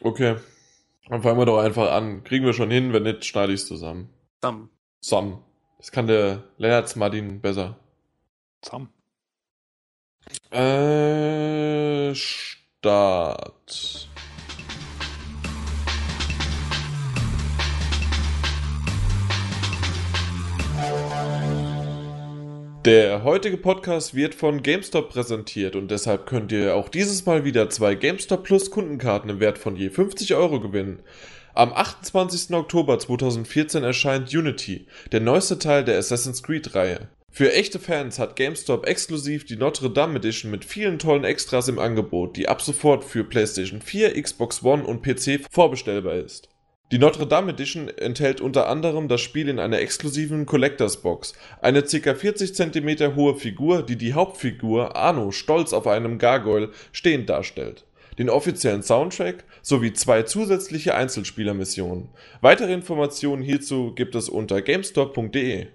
Okay. 0.00 0.36
Dann 1.08 1.22
fangen 1.22 1.38
wir 1.38 1.46
doch 1.46 1.58
einfach 1.58 1.90
an. 1.90 2.22
Kriegen 2.24 2.44
wir 2.44 2.52
schon 2.52 2.70
hin, 2.70 2.92
wenn 2.92 3.04
nicht, 3.04 3.24
schneide 3.24 3.52
ich 3.52 3.60
es 3.60 3.66
zusammen. 3.66 4.10
Sam. 4.42 4.70
Sam. 5.00 5.42
Das 5.78 5.90
kann 5.90 6.06
der 6.06 6.42
Lennart 6.58 6.94
Martin 6.96 7.40
besser. 7.40 7.78
Sam. 8.62 8.88
Äh, 10.50 12.14
Start. 12.14 14.08
Der 22.84 23.24
heutige 23.24 23.56
Podcast 23.56 24.14
wird 24.14 24.36
von 24.36 24.62
GameStop 24.62 25.10
präsentiert 25.10 25.74
und 25.74 25.90
deshalb 25.90 26.26
könnt 26.26 26.52
ihr 26.52 26.76
auch 26.76 26.88
dieses 26.88 27.26
Mal 27.26 27.44
wieder 27.44 27.68
zwei 27.70 27.96
GameStop 27.96 28.44
Plus 28.44 28.70
Kundenkarten 28.70 29.28
im 29.28 29.40
Wert 29.40 29.58
von 29.58 29.74
je 29.74 29.90
50 29.90 30.36
Euro 30.36 30.60
gewinnen. 30.60 31.00
Am 31.54 31.72
28. 31.72 32.54
Oktober 32.54 33.00
2014 33.00 33.82
erscheint 33.82 34.32
Unity, 34.32 34.86
der 35.10 35.20
neueste 35.20 35.58
Teil 35.58 35.84
der 35.84 35.98
Assassin's 35.98 36.44
Creed-Reihe. 36.44 37.08
Für 37.32 37.52
echte 37.52 37.80
Fans 37.80 38.20
hat 38.20 38.36
GameStop 38.36 38.86
exklusiv 38.86 39.44
die 39.44 39.56
Notre 39.56 39.90
Dame 39.90 40.16
Edition 40.16 40.52
mit 40.52 40.64
vielen 40.64 41.00
tollen 41.00 41.24
Extras 41.24 41.66
im 41.66 41.80
Angebot, 41.80 42.36
die 42.36 42.48
ab 42.48 42.62
sofort 42.62 43.04
für 43.04 43.24
PlayStation 43.24 43.82
4, 43.82 44.22
Xbox 44.22 44.62
One 44.62 44.84
und 44.84 45.02
PC 45.02 45.44
vorbestellbar 45.50 46.14
ist. 46.14 46.47
Die 46.90 46.98
Notre 46.98 47.26
Dame 47.26 47.52
Edition 47.52 47.88
enthält 47.88 48.40
unter 48.40 48.66
anderem 48.66 49.08
das 49.08 49.20
Spiel 49.20 49.50
in 49.50 49.58
einer 49.58 49.78
exklusiven 49.78 50.46
Collectors 50.46 51.02
Box, 51.02 51.34
eine 51.60 51.82
ca. 51.82 52.14
40 52.14 52.54
cm 52.54 53.14
hohe 53.14 53.34
Figur, 53.34 53.82
die 53.82 53.96
die 53.96 54.14
Hauptfigur 54.14 54.96
Arno 54.96 55.30
stolz 55.30 55.74
auf 55.74 55.86
einem 55.86 56.16
Gargoyle 56.16 56.70
stehend 56.92 57.28
darstellt, 57.28 57.84
den 58.18 58.30
offiziellen 58.30 58.82
Soundtrack 58.82 59.44
sowie 59.60 59.92
zwei 59.92 60.22
zusätzliche 60.22 60.94
Einzelspielermissionen. 60.94 62.08
Weitere 62.40 62.72
Informationen 62.72 63.42
hierzu 63.42 63.92
gibt 63.94 64.14
es 64.14 64.30
unter 64.30 64.62
gamestop.de. 64.62 65.66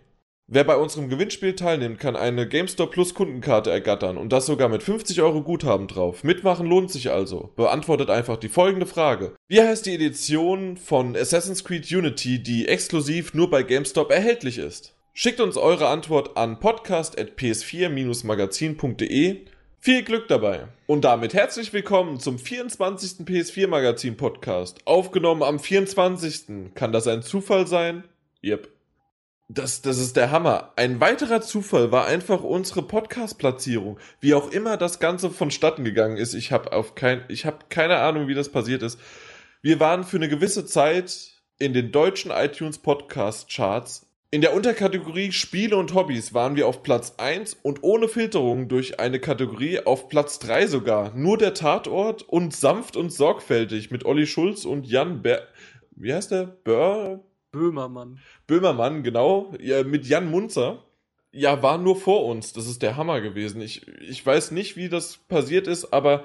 Wer 0.47 0.65
bei 0.65 0.75
unserem 0.75 1.07
Gewinnspiel 1.07 1.55
teilnimmt, 1.55 1.99
kann 1.99 2.17
eine 2.17 2.45
GameStop 2.47 2.91
Plus 2.91 3.13
Kundenkarte 3.13 3.71
ergattern 3.71 4.17
und 4.17 4.33
das 4.33 4.45
sogar 4.45 4.67
mit 4.67 4.83
50 4.83 5.21
Euro 5.21 5.41
Guthaben 5.41 5.87
drauf. 5.87 6.25
Mitmachen 6.25 6.67
lohnt 6.67 6.91
sich 6.91 7.11
also. 7.11 7.53
Beantwortet 7.55 8.09
einfach 8.09 8.35
die 8.35 8.49
folgende 8.49 8.85
Frage. 8.85 9.33
Wie 9.47 9.61
heißt 9.61 9.85
die 9.85 9.95
Edition 9.95 10.75
von 10.75 11.15
Assassin's 11.15 11.63
Creed 11.63 11.89
Unity, 11.89 12.43
die 12.43 12.67
exklusiv 12.67 13.33
nur 13.33 13.49
bei 13.49 13.63
GameStop 13.63 14.11
erhältlich 14.11 14.57
ist? 14.57 14.97
Schickt 15.13 15.39
uns 15.39 15.55
eure 15.55 15.87
Antwort 15.87 16.35
an 16.35 16.59
podcast.ps4-magazin.de. 16.59 19.45
Viel 19.79 20.03
Glück 20.03 20.27
dabei. 20.27 20.67
Und 20.87 21.05
damit 21.05 21.33
herzlich 21.33 21.71
willkommen 21.71 22.19
zum 22.19 22.37
24. 22.37 23.25
PS4 23.25 23.67
Magazin 23.67 24.17
Podcast. 24.17 24.85
Aufgenommen 24.85 25.43
am 25.43 25.59
24. 25.59 26.73
Kann 26.75 26.91
das 26.91 27.07
ein 27.07 27.21
Zufall 27.21 27.65
sein? 27.65 28.03
Yep. 28.43 28.72
Das, 29.55 29.83
das 29.83 29.99
ist 29.99 30.15
der 30.15 30.31
Hammer. 30.31 30.73
Ein 30.77 30.99
weiterer 30.99 31.39
Zufall 31.39 31.91
war 31.91 32.07
einfach 32.07 32.41
unsere 32.41 32.81
Podcast-Platzierung. 32.81 33.99
Wie 34.19 34.33
auch 34.33 34.49
immer 34.49 34.77
das 34.77 34.99
Ganze 34.99 35.29
vonstatten 35.29 35.83
gegangen 35.83 36.17
ist. 36.17 36.33
Ich 36.33 36.51
habe 36.51 36.73
auf 36.73 36.95
kein, 36.95 37.23
ich 37.27 37.45
habe 37.45 37.59
keine 37.69 37.97
Ahnung, 37.97 38.27
wie 38.27 38.33
das 38.33 38.49
passiert 38.49 38.81
ist. 38.81 38.99
Wir 39.61 39.79
waren 39.79 40.05
für 40.05 40.17
eine 40.17 40.27
gewisse 40.27 40.65
Zeit 40.65 41.33
in 41.59 41.73
den 41.73 41.91
deutschen 41.91 42.31
iTunes 42.31 42.79
Podcast 42.79 43.47
Charts. 43.47 44.07
In 44.31 44.41
der 44.41 44.55
Unterkategorie 44.55 45.31
Spiele 45.31 45.77
und 45.77 45.93
Hobbys 45.93 46.33
waren 46.33 46.55
wir 46.55 46.67
auf 46.67 46.81
Platz 46.81 47.13
1 47.17 47.57
und 47.61 47.83
ohne 47.83 48.07
Filterung 48.07 48.69
durch 48.69 48.99
eine 48.99 49.19
Kategorie 49.19 49.81
auf 49.85 50.09
Platz 50.09 50.39
3 50.39 50.65
sogar. 50.65 51.13
Nur 51.13 51.37
der 51.37 51.53
Tatort 51.53 52.23
und 52.23 52.55
sanft 52.55 52.97
und 52.97 53.13
sorgfältig 53.13 53.91
mit 53.91 54.03
Olli 54.03 54.25
Schulz 54.25 54.65
und 54.65 54.87
Jan 54.87 55.21
Ber 55.21 55.43
wie 55.95 56.13
heißt 56.13 56.31
der? 56.31 56.45
Bör 56.45 57.23
Böhmermann. 57.53 58.19
Böhmermann, 58.47 59.03
genau, 59.03 59.53
ja, 59.61 59.83
mit 59.83 60.05
Jan 60.05 60.29
Munzer. 60.29 60.83
Ja, 61.31 61.63
war 61.63 61.77
nur 61.77 61.95
vor 61.95 62.25
uns. 62.25 62.51
Das 62.51 62.67
ist 62.67 62.81
der 62.81 62.97
Hammer 62.97 63.21
gewesen. 63.21 63.61
Ich, 63.61 63.87
ich 63.87 64.25
weiß 64.25 64.51
nicht, 64.51 64.75
wie 64.75 64.89
das 64.89 65.17
passiert 65.17 65.67
ist, 65.67 65.93
aber 65.93 66.23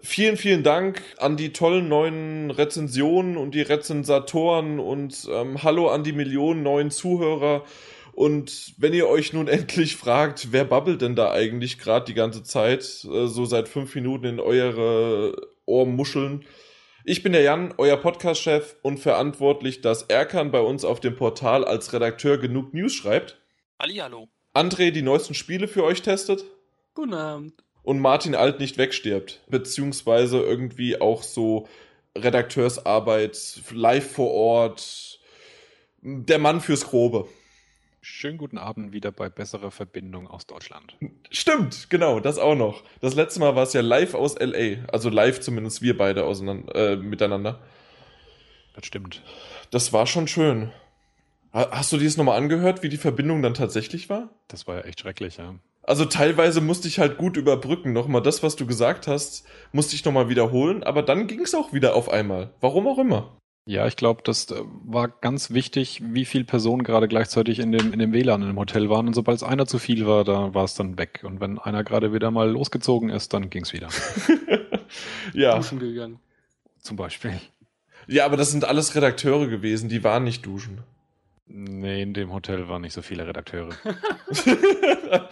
vielen, 0.00 0.36
vielen 0.36 0.62
Dank 0.62 1.02
an 1.18 1.36
die 1.36 1.52
tollen 1.52 1.88
neuen 1.88 2.50
Rezensionen 2.50 3.36
und 3.36 3.54
die 3.54 3.62
Rezensatoren 3.62 4.80
und 4.80 5.28
ähm, 5.30 5.62
hallo 5.62 5.88
an 5.88 6.04
die 6.04 6.12
Millionen 6.12 6.62
neuen 6.62 6.90
Zuhörer. 6.90 7.64
Und 8.12 8.74
wenn 8.78 8.92
ihr 8.92 9.08
euch 9.08 9.32
nun 9.32 9.48
endlich 9.48 9.96
fragt, 9.96 10.52
wer 10.52 10.64
babbelt 10.64 11.02
denn 11.02 11.16
da 11.16 11.32
eigentlich 11.32 11.78
gerade 11.78 12.06
die 12.06 12.14
ganze 12.14 12.44
Zeit, 12.44 12.82
äh, 13.04 13.26
so 13.26 13.44
seit 13.44 13.68
fünf 13.68 13.94
Minuten 13.94 14.26
in 14.26 14.40
eure 14.40 15.34
Ohrmuscheln, 15.66 16.44
ich 17.06 17.22
bin 17.22 17.32
der 17.32 17.42
Jan, 17.42 17.74
euer 17.76 17.98
Podcast-Chef 17.98 18.76
und 18.80 18.98
verantwortlich, 18.98 19.82
dass 19.82 20.04
Erkan 20.04 20.50
bei 20.50 20.60
uns 20.60 20.84
auf 20.84 21.00
dem 21.00 21.16
Portal 21.16 21.64
als 21.64 21.92
Redakteur 21.92 22.38
genug 22.38 22.72
News 22.72 22.94
schreibt. 22.94 23.38
Hallihallo. 23.78 24.28
André 24.54 24.90
die 24.90 25.02
neuesten 25.02 25.34
Spiele 25.34 25.68
für 25.68 25.84
euch 25.84 26.00
testet. 26.00 26.44
Guten 26.94 27.12
Abend. 27.12 27.62
Und 27.82 28.00
Martin 28.00 28.34
Alt 28.34 28.58
nicht 28.58 28.78
wegstirbt. 28.78 29.42
Beziehungsweise 29.48 30.38
irgendwie 30.38 30.98
auch 30.98 31.22
so 31.22 31.68
Redakteursarbeit, 32.16 33.60
live 33.70 34.10
vor 34.10 34.30
Ort. 34.30 35.20
Der 36.00 36.38
Mann 36.38 36.62
fürs 36.62 36.86
Grobe. 36.86 37.28
Schönen 38.06 38.36
guten 38.36 38.58
Abend 38.58 38.92
wieder 38.92 39.10
bei 39.12 39.30
besserer 39.30 39.70
Verbindung 39.70 40.26
aus 40.28 40.46
Deutschland. 40.46 40.94
Stimmt, 41.30 41.88
genau, 41.88 42.20
das 42.20 42.36
auch 42.36 42.54
noch. 42.54 42.82
Das 43.00 43.14
letzte 43.14 43.40
Mal 43.40 43.56
war 43.56 43.62
es 43.62 43.72
ja 43.72 43.80
live 43.80 44.12
aus 44.12 44.38
LA. 44.38 44.84
Also 44.92 45.08
live 45.08 45.40
zumindest 45.40 45.80
wir 45.80 45.96
beide 45.96 46.24
auseinander, 46.24 46.74
äh, 46.74 46.96
miteinander. 46.96 47.60
Das 48.74 48.84
stimmt. 48.84 49.22
Das 49.70 49.94
war 49.94 50.06
schon 50.06 50.28
schön. 50.28 50.70
Hast 51.54 51.92
du 51.92 51.96
dir 51.96 52.04
das 52.04 52.18
nochmal 52.18 52.36
angehört, 52.36 52.82
wie 52.82 52.90
die 52.90 52.98
Verbindung 52.98 53.40
dann 53.40 53.54
tatsächlich 53.54 54.10
war? 54.10 54.28
Das 54.48 54.66
war 54.66 54.76
ja 54.76 54.80
echt 54.82 55.00
schrecklich, 55.00 55.38
ja. 55.38 55.54
Also 55.82 56.04
teilweise 56.04 56.60
musste 56.60 56.88
ich 56.88 56.98
halt 56.98 57.16
gut 57.16 57.38
überbrücken. 57.38 57.94
Nochmal 57.94 58.20
das, 58.20 58.42
was 58.42 58.54
du 58.54 58.66
gesagt 58.66 59.06
hast, 59.06 59.46
musste 59.72 59.94
ich 59.94 60.04
nochmal 60.04 60.28
wiederholen, 60.28 60.82
aber 60.82 61.02
dann 61.02 61.26
ging 61.26 61.40
es 61.40 61.54
auch 61.54 61.72
wieder 61.72 61.94
auf 61.94 62.10
einmal. 62.10 62.52
Warum 62.60 62.86
auch 62.86 62.98
immer. 62.98 63.40
Ja, 63.66 63.86
ich 63.86 63.96
glaube, 63.96 64.20
das 64.22 64.50
äh, 64.50 64.60
war 64.84 65.08
ganz 65.08 65.50
wichtig, 65.50 66.02
wie 66.04 66.26
viele 66.26 66.44
Personen 66.44 66.84
gerade 66.84 67.08
gleichzeitig 67.08 67.60
in 67.60 67.72
dem, 67.72 67.94
in 67.94 67.98
dem 67.98 68.12
WLAN 68.12 68.42
in 68.42 68.48
dem 68.48 68.58
Hotel 68.58 68.90
waren. 68.90 69.06
Und 69.06 69.14
sobald 69.14 69.36
es 69.36 69.42
einer 69.42 69.66
zu 69.66 69.78
viel 69.78 70.06
war, 70.06 70.24
da 70.24 70.52
war 70.52 70.64
es 70.64 70.74
dann 70.74 70.98
weg. 70.98 71.22
Und 71.24 71.40
wenn 71.40 71.58
einer 71.58 71.82
gerade 71.82 72.12
wieder 72.12 72.30
mal 72.30 72.50
losgezogen 72.50 73.08
ist, 73.08 73.32
dann 73.32 73.48
ging 73.48 73.62
es 73.62 73.72
wieder. 73.72 73.88
ja. 75.32 75.56
Duschen 75.56 75.78
gegangen. 75.78 76.20
Zum 76.78 76.96
Beispiel. 76.96 77.40
Ja, 78.06 78.26
aber 78.26 78.36
das 78.36 78.50
sind 78.50 78.66
alles 78.66 78.94
Redakteure 78.94 79.48
gewesen, 79.48 79.88
die 79.88 80.04
waren 80.04 80.24
nicht 80.24 80.44
duschen. 80.44 80.82
Nee, 81.46 82.02
in 82.02 82.12
dem 82.12 82.32
Hotel 82.32 82.68
waren 82.68 82.82
nicht 82.82 82.92
so 82.92 83.00
viele 83.00 83.26
Redakteure. 83.26 83.70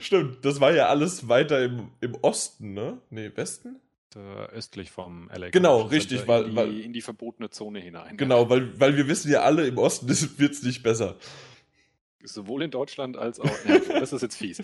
Stimmt, 0.00 0.44
das 0.44 0.60
war 0.60 0.72
ja 0.72 0.86
alles 0.86 1.28
weiter 1.28 1.62
im, 1.62 1.90
im 2.00 2.16
Osten, 2.22 2.72
ne? 2.74 2.98
Nee, 3.10 3.30
Westen? 3.34 3.80
Äh, 4.16 4.46
östlich 4.54 4.90
vom 4.90 5.30
LA. 5.32 5.50
Genau, 5.50 5.82
richtig, 5.82 6.26
weil, 6.26 6.44
in 6.44 6.50
die, 6.50 6.56
weil 6.56 6.80
in 6.80 6.92
die 6.92 7.00
verbotene 7.00 7.50
Zone 7.50 7.78
hinein. 7.78 8.16
Genau, 8.16 8.50
weil, 8.50 8.78
weil 8.80 8.96
wir 8.96 9.06
wissen 9.06 9.30
ja 9.30 9.42
alle, 9.42 9.66
im 9.66 9.78
Osten 9.78 10.08
wird 10.08 10.52
es 10.52 10.62
nicht 10.62 10.82
besser. 10.82 11.16
Sowohl 12.22 12.62
in 12.62 12.70
Deutschland 12.70 13.16
als 13.16 13.40
auch. 13.40 13.50
Ja, 13.66 13.78
das 14.00 14.12
ist 14.12 14.20
jetzt 14.20 14.36
fies. 14.36 14.60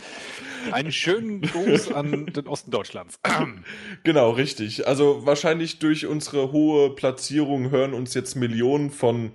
Einen 0.73 0.93
schönen 0.93 1.41
Gruß 1.41 1.91
an 1.93 2.27
den 2.27 2.47
Osten 2.49 2.71
Deutschlands. 2.71 3.19
genau, 4.05 4.33
richtig. 4.33 4.87
Also 4.87 5.25
wahrscheinlich 5.25 5.79
durch 5.79 6.07
unsere 6.07 6.53
hohe 6.53 6.95
Platzierung 6.95 7.71
hören 7.71 7.95
uns 7.95 8.13
jetzt 8.13 8.35
Millionen 8.35 8.91
von 8.91 9.33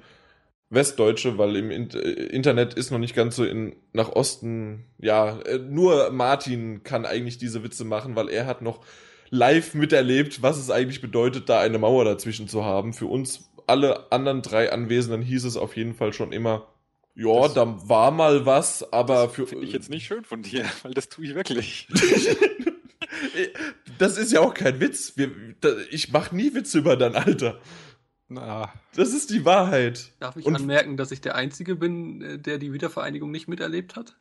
Westdeutsche, 0.70 1.38
weil 1.40 1.56
im 1.56 1.72
Internet 1.72 2.76
ist 2.76 2.92
noch 2.92 3.00
nicht 3.00 3.16
ganz 3.16 3.36
so 3.36 3.44
in, 3.44 3.76
nach 3.92 4.10
Osten. 4.10 4.86
Ja, 5.00 5.40
äh, 5.42 5.58
nur 5.58 6.12
Martin 6.12 6.84
kann 6.84 7.06
eigentlich 7.06 7.40
diese 7.40 7.64
Witze 7.64 7.86
machen, 7.86 8.16
weil 8.16 8.30
er 8.30 8.46
hat 8.46 8.62
noch 8.62 8.86
live 9.32 9.74
miterlebt, 9.74 10.44
was 10.44 10.58
es 10.58 10.70
eigentlich 10.70 11.02
bedeutet, 11.02 11.50
da 11.50 11.60
eine 11.60 11.80
Mauer 11.80 12.06
dazwischen 12.06 12.48
zu 12.48 12.64
haben. 12.64 12.94
Für 12.94 13.08
uns 13.08 13.50
alle 13.66 14.12
anderen 14.12 14.42
drei 14.42 14.72
Anwesenden 14.72 15.24
hieß 15.24 15.46
es 15.46 15.58
auf 15.58 15.76
jeden 15.76 15.96
Fall 15.96 16.14
schon 16.14 16.32
immer, 16.32 16.68
ja, 17.16 17.42
das, 17.42 17.54
da 17.54 17.90
war 17.90 18.12
mal 18.12 18.46
was, 18.46 18.94
aber 18.94 19.26
das 19.26 19.34
für. 19.34 19.48
Finde 19.48 19.66
ich 19.66 19.74
jetzt 19.74 19.90
nicht 19.90 20.06
schön 20.06 20.24
von 20.24 20.44
dir, 20.44 20.66
weil 20.84 20.94
das 20.94 21.10
tue 21.10 21.26
ich 21.26 21.36
wirklich. 21.36 21.88
das 23.98 24.18
ist 24.18 24.32
ja 24.32 24.42
auch 24.42 24.54
kein 24.54 24.80
Witz. 24.80 25.14
Wir, 25.18 25.32
ich 25.90 26.12
mache 26.12 26.36
nie 26.36 26.54
Witze 26.54 26.80
über 26.80 26.96
dein 26.96 27.16
Alter. 27.16 27.60
Na. 28.30 28.72
Das 28.96 29.14
ist 29.14 29.30
die 29.30 29.44
Wahrheit. 29.44 30.14
Darf 30.20 30.38
ich 30.38 30.46
Und 30.46 30.56
anmerken, 30.56 30.96
dass 30.96 31.12
ich 31.12 31.20
der 31.20 31.36
Einzige 31.36 31.76
bin, 31.76 32.22
äh, 32.22 32.40
der 32.40 32.60
die 32.60 32.72
Wiedervereinigung 32.72 33.30
nicht 33.30 33.50
miterlebt 33.50 33.98
hat? 33.98 34.16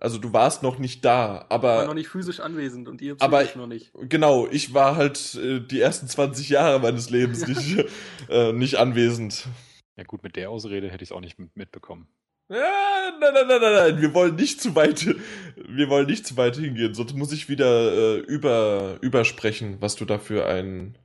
Also 0.00 0.18
du 0.18 0.32
warst 0.32 0.62
noch 0.62 0.78
nicht 0.78 1.04
da, 1.04 1.46
aber. 1.48 1.74
Ich 1.74 1.78
war 1.80 1.86
noch 1.86 1.94
nicht 1.94 2.08
physisch 2.08 2.40
anwesend 2.40 2.88
und 2.88 3.00
ihr 3.00 3.16
aber 3.18 3.44
noch 3.56 3.66
nicht. 3.66 3.90
Genau, 3.94 4.46
ich 4.48 4.72
war 4.72 4.96
halt 4.96 5.34
äh, 5.34 5.60
die 5.60 5.80
ersten 5.80 6.06
20 6.06 6.48
Jahre 6.48 6.78
meines 6.78 7.10
Lebens 7.10 7.46
nicht, 7.48 7.84
äh, 8.28 8.52
nicht 8.52 8.76
anwesend. 8.76 9.48
Ja 9.96 10.04
gut, 10.04 10.22
mit 10.22 10.36
der 10.36 10.50
Ausrede 10.50 10.90
hätte 10.90 11.02
ich 11.02 11.10
es 11.10 11.16
auch 11.16 11.20
nicht 11.20 11.38
mitbekommen. 11.54 12.06
Ja, 12.50 13.10
nein, 13.20 13.34
nein, 13.34 13.46
nein, 13.46 13.60
nein, 13.60 13.72
nein, 13.74 14.00
wir 14.00 14.14
wollen 14.14 14.36
nicht 14.36 14.60
zu 14.62 14.74
weit, 14.74 15.04
wir 15.56 15.90
wollen 15.90 16.06
nicht 16.06 16.26
zu 16.26 16.36
weit 16.38 16.56
hingehen, 16.56 16.94
sonst 16.94 17.14
muss 17.14 17.32
ich 17.32 17.50
wieder 17.50 17.92
äh, 17.92 18.18
über, 18.20 18.96
übersprechen, 19.02 19.76
was 19.80 19.96
du 19.96 20.06
da 20.06 20.18
für 20.18 20.46
ein, 20.46 20.96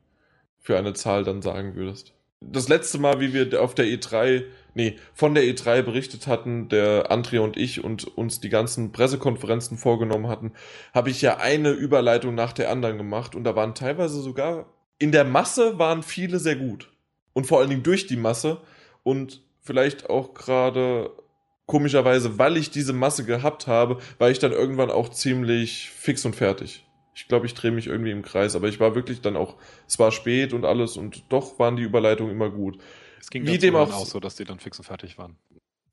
für 0.59 0.77
eine 0.77 0.93
Zahl 0.93 1.25
dann 1.25 1.41
sagen 1.41 1.75
würdest. 1.75 2.13
Das 2.39 2.69
letzte 2.69 2.97
Mal, 2.97 3.19
wie 3.19 3.33
wir 3.33 3.61
auf 3.61 3.75
der 3.75 3.85
E3, 3.85 4.45
nee, 4.73 4.97
von 5.13 5.35
der 5.35 5.43
E3 5.43 5.81
berichtet 5.81 6.27
hatten, 6.27 6.69
der 6.69 7.11
Andrea 7.11 7.41
und 7.41 7.57
ich 7.57 7.83
und 7.83 8.05
uns 8.17 8.39
die 8.39 8.49
ganzen 8.49 8.91
Pressekonferenzen 8.91 9.77
vorgenommen 9.77 10.27
hatten, 10.27 10.53
habe 10.93 11.09
ich 11.09 11.21
ja 11.21 11.37
eine 11.37 11.71
Überleitung 11.71 12.35
nach 12.35 12.53
der 12.53 12.71
anderen 12.71 12.97
gemacht 12.97 13.35
und 13.35 13.43
da 13.43 13.55
waren 13.55 13.75
teilweise 13.75 14.21
sogar, 14.21 14.65
in 14.99 15.11
der 15.11 15.25
Masse 15.25 15.79
waren 15.79 16.03
viele 16.03 16.39
sehr 16.39 16.55
gut. 16.55 16.91
Und 17.33 17.47
vor 17.47 17.59
allen 17.59 17.69
Dingen 17.69 17.83
durch 17.83 18.05
die 18.05 18.15
Masse 18.15 18.61
und 19.01 19.41
vielleicht 19.61 20.09
auch 20.09 20.33
gerade 20.33 21.11
komischerweise, 21.65 22.37
weil 22.37 22.57
ich 22.57 22.71
diese 22.71 22.93
Masse 22.93 23.25
gehabt 23.25 23.67
habe, 23.67 23.97
war 24.19 24.29
ich 24.29 24.39
dann 24.39 24.51
irgendwann 24.51 24.91
auch 24.91 25.09
ziemlich 25.09 25.89
fix 25.89 26.25
und 26.25 26.35
fertig. 26.35 26.85
Ich 27.15 27.27
glaube, 27.27 27.45
ich 27.45 27.53
drehe 27.53 27.71
mich 27.71 27.87
irgendwie 27.87 28.11
im 28.11 28.23
Kreis, 28.23 28.55
aber 28.55 28.67
ich 28.67 28.79
war 28.79 28.95
wirklich 28.95 29.21
dann 29.21 29.37
auch, 29.37 29.55
es 29.87 29.99
war 29.99 30.11
spät 30.11 30.53
und 30.53 30.65
alles 30.65 30.97
und 30.97 31.23
doch 31.29 31.59
waren 31.59 31.75
die 31.75 31.83
Überleitungen 31.83 32.31
immer 32.31 32.49
gut. 32.49 32.79
Es 33.23 33.29
ging 33.29 33.47
Wie 33.47 33.57
dem 33.57 33.77
auch- 33.77 33.93
auch 33.93 34.05
so, 34.05 34.19
dass 34.19 34.35
die 34.35 34.43
dann 34.43 34.59
fix 34.59 34.77
und 34.79 34.83
fertig 34.83 35.17
waren. 35.17 35.37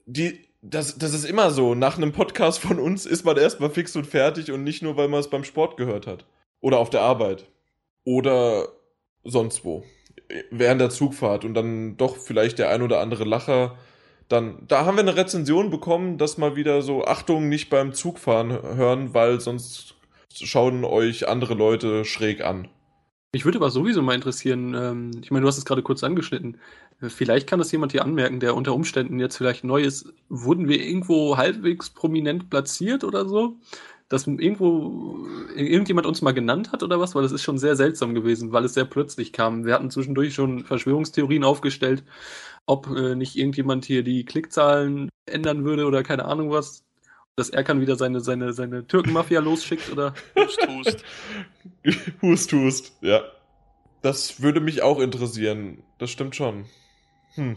Die, 0.04 0.48
das, 0.62 0.98
das 0.98 1.14
ist 1.14 1.24
immer 1.24 1.52
so. 1.52 1.76
Nach 1.76 1.96
einem 1.96 2.10
Podcast 2.10 2.58
von 2.58 2.80
uns 2.80 3.06
ist 3.06 3.24
man 3.24 3.36
erstmal 3.36 3.70
fix 3.70 3.94
und 3.94 4.04
fertig 4.04 4.50
und 4.50 4.64
nicht 4.64 4.82
nur, 4.82 4.96
weil 4.96 5.06
man 5.06 5.20
es 5.20 5.30
beim 5.30 5.44
Sport 5.44 5.76
gehört 5.76 6.08
hat. 6.08 6.26
Oder 6.60 6.78
auf 6.78 6.90
der 6.90 7.02
Arbeit. 7.02 7.46
Oder 8.02 8.66
sonst 9.22 9.64
wo. 9.64 9.84
Während 10.50 10.80
der 10.80 10.90
Zugfahrt 10.90 11.44
und 11.44 11.54
dann 11.54 11.96
doch 11.96 12.16
vielleicht 12.16 12.58
der 12.58 12.68
ein 12.70 12.82
oder 12.82 12.98
andere 12.98 13.22
Lacher. 13.22 13.78
Dann, 14.28 14.66
da 14.66 14.84
haben 14.84 14.96
wir 14.96 15.02
eine 15.02 15.14
Rezension 15.14 15.70
bekommen, 15.70 16.18
dass 16.18 16.36
mal 16.36 16.56
wieder 16.56 16.82
so, 16.82 17.04
Achtung, 17.04 17.48
nicht 17.48 17.70
beim 17.70 17.92
Zugfahren 17.92 18.50
hören, 18.50 19.14
weil 19.14 19.40
sonst 19.40 19.94
schauen 20.34 20.84
euch 20.84 21.28
andere 21.28 21.54
Leute 21.54 22.04
schräg 22.04 22.40
an. 22.40 22.66
Mich 23.32 23.44
würde 23.44 23.58
aber 23.58 23.70
sowieso 23.70 24.02
mal 24.02 24.14
interessieren, 24.16 24.74
ähm, 24.74 25.10
ich 25.22 25.30
meine, 25.30 25.42
du 25.42 25.48
hast 25.48 25.58
es 25.58 25.64
gerade 25.64 25.82
kurz 25.82 26.02
angeschnitten. 26.02 26.58
Äh, 27.00 27.08
Vielleicht 27.10 27.48
kann 27.48 27.60
das 27.60 27.70
jemand 27.70 27.92
hier 27.92 28.02
anmerken, 28.04 28.40
der 28.40 28.56
unter 28.56 28.74
Umständen 28.74 29.20
jetzt 29.20 29.36
vielleicht 29.36 29.62
neu 29.62 29.82
ist. 29.82 30.12
Wurden 30.28 30.68
wir 30.68 30.82
irgendwo 30.84 31.36
halbwegs 31.36 31.90
prominent 31.90 32.50
platziert 32.50 33.04
oder 33.04 33.28
so? 33.28 33.56
Dass 34.08 34.26
irgendwo 34.26 35.26
irgendjemand 35.54 36.06
uns 36.08 36.22
mal 36.22 36.32
genannt 36.32 36.72
hat 36.72 36.82
oder 36.82 36.98
was? 36.98 37.14
Weil 37.14 37.22
das 37.22 37.30
ist 37.30 37.44
schon 37.44 37.58
sehr 37.58 37.76
seltsam 37.76 38.14
gewesen, 38.14 38.50
weil 38.50 38.64
es 38.64 38.74
sehr 38.74 38.84
plötzlich 38.84 39.32
kam. 39.32 39.64
Wir 39.64 39.74
hatten 39.74 39.90
zwischendurch 39.90 40.34
schon 40.34 40.64
Verschwörungstheorien 40.64 41.44
aufgestellt, 41.44 42.02
ob 42.66 42.88
äh, 42.88 43.14
nicht 43.14 43.36
irgendjemand 43.36 43.84
hier 43.84 44.02
die 44.02 44.24
Klickzahlen 44.24 45.08
ändern 45.26 45.64
würde 45.64 45.86
oder 45.86 46.02
keine 46.02 46.24
Ahnung 46.24 46.50
was. 46.50 46.84
Dass 47.40 47.48
er 47.48 47.64
kann 47.64 47.80
wieder 47.80 47.96
seine, 47.96 48.20
seine, 48.20 48.52
seine 48.52 48.86
Türkenmafia 48.86 49.40
losschickt 49.40 49.90
oder. 49.90 50.12
Hust, 50.36 50.68
hust. 50.68 51.04
hust, 52.20 52.52
hust, 52.52 52.92
ja. 53.00 53.22
Das 54.02 54.42
würde 54.42 54.60
mich 54.60 54.82
auch 54.82 55.00
interessieren. 55.00 55.82
Das 55.96 56.10
stimmt 56.10 56.36
schon. 56.36 56.66
Hm. 57.36 57.56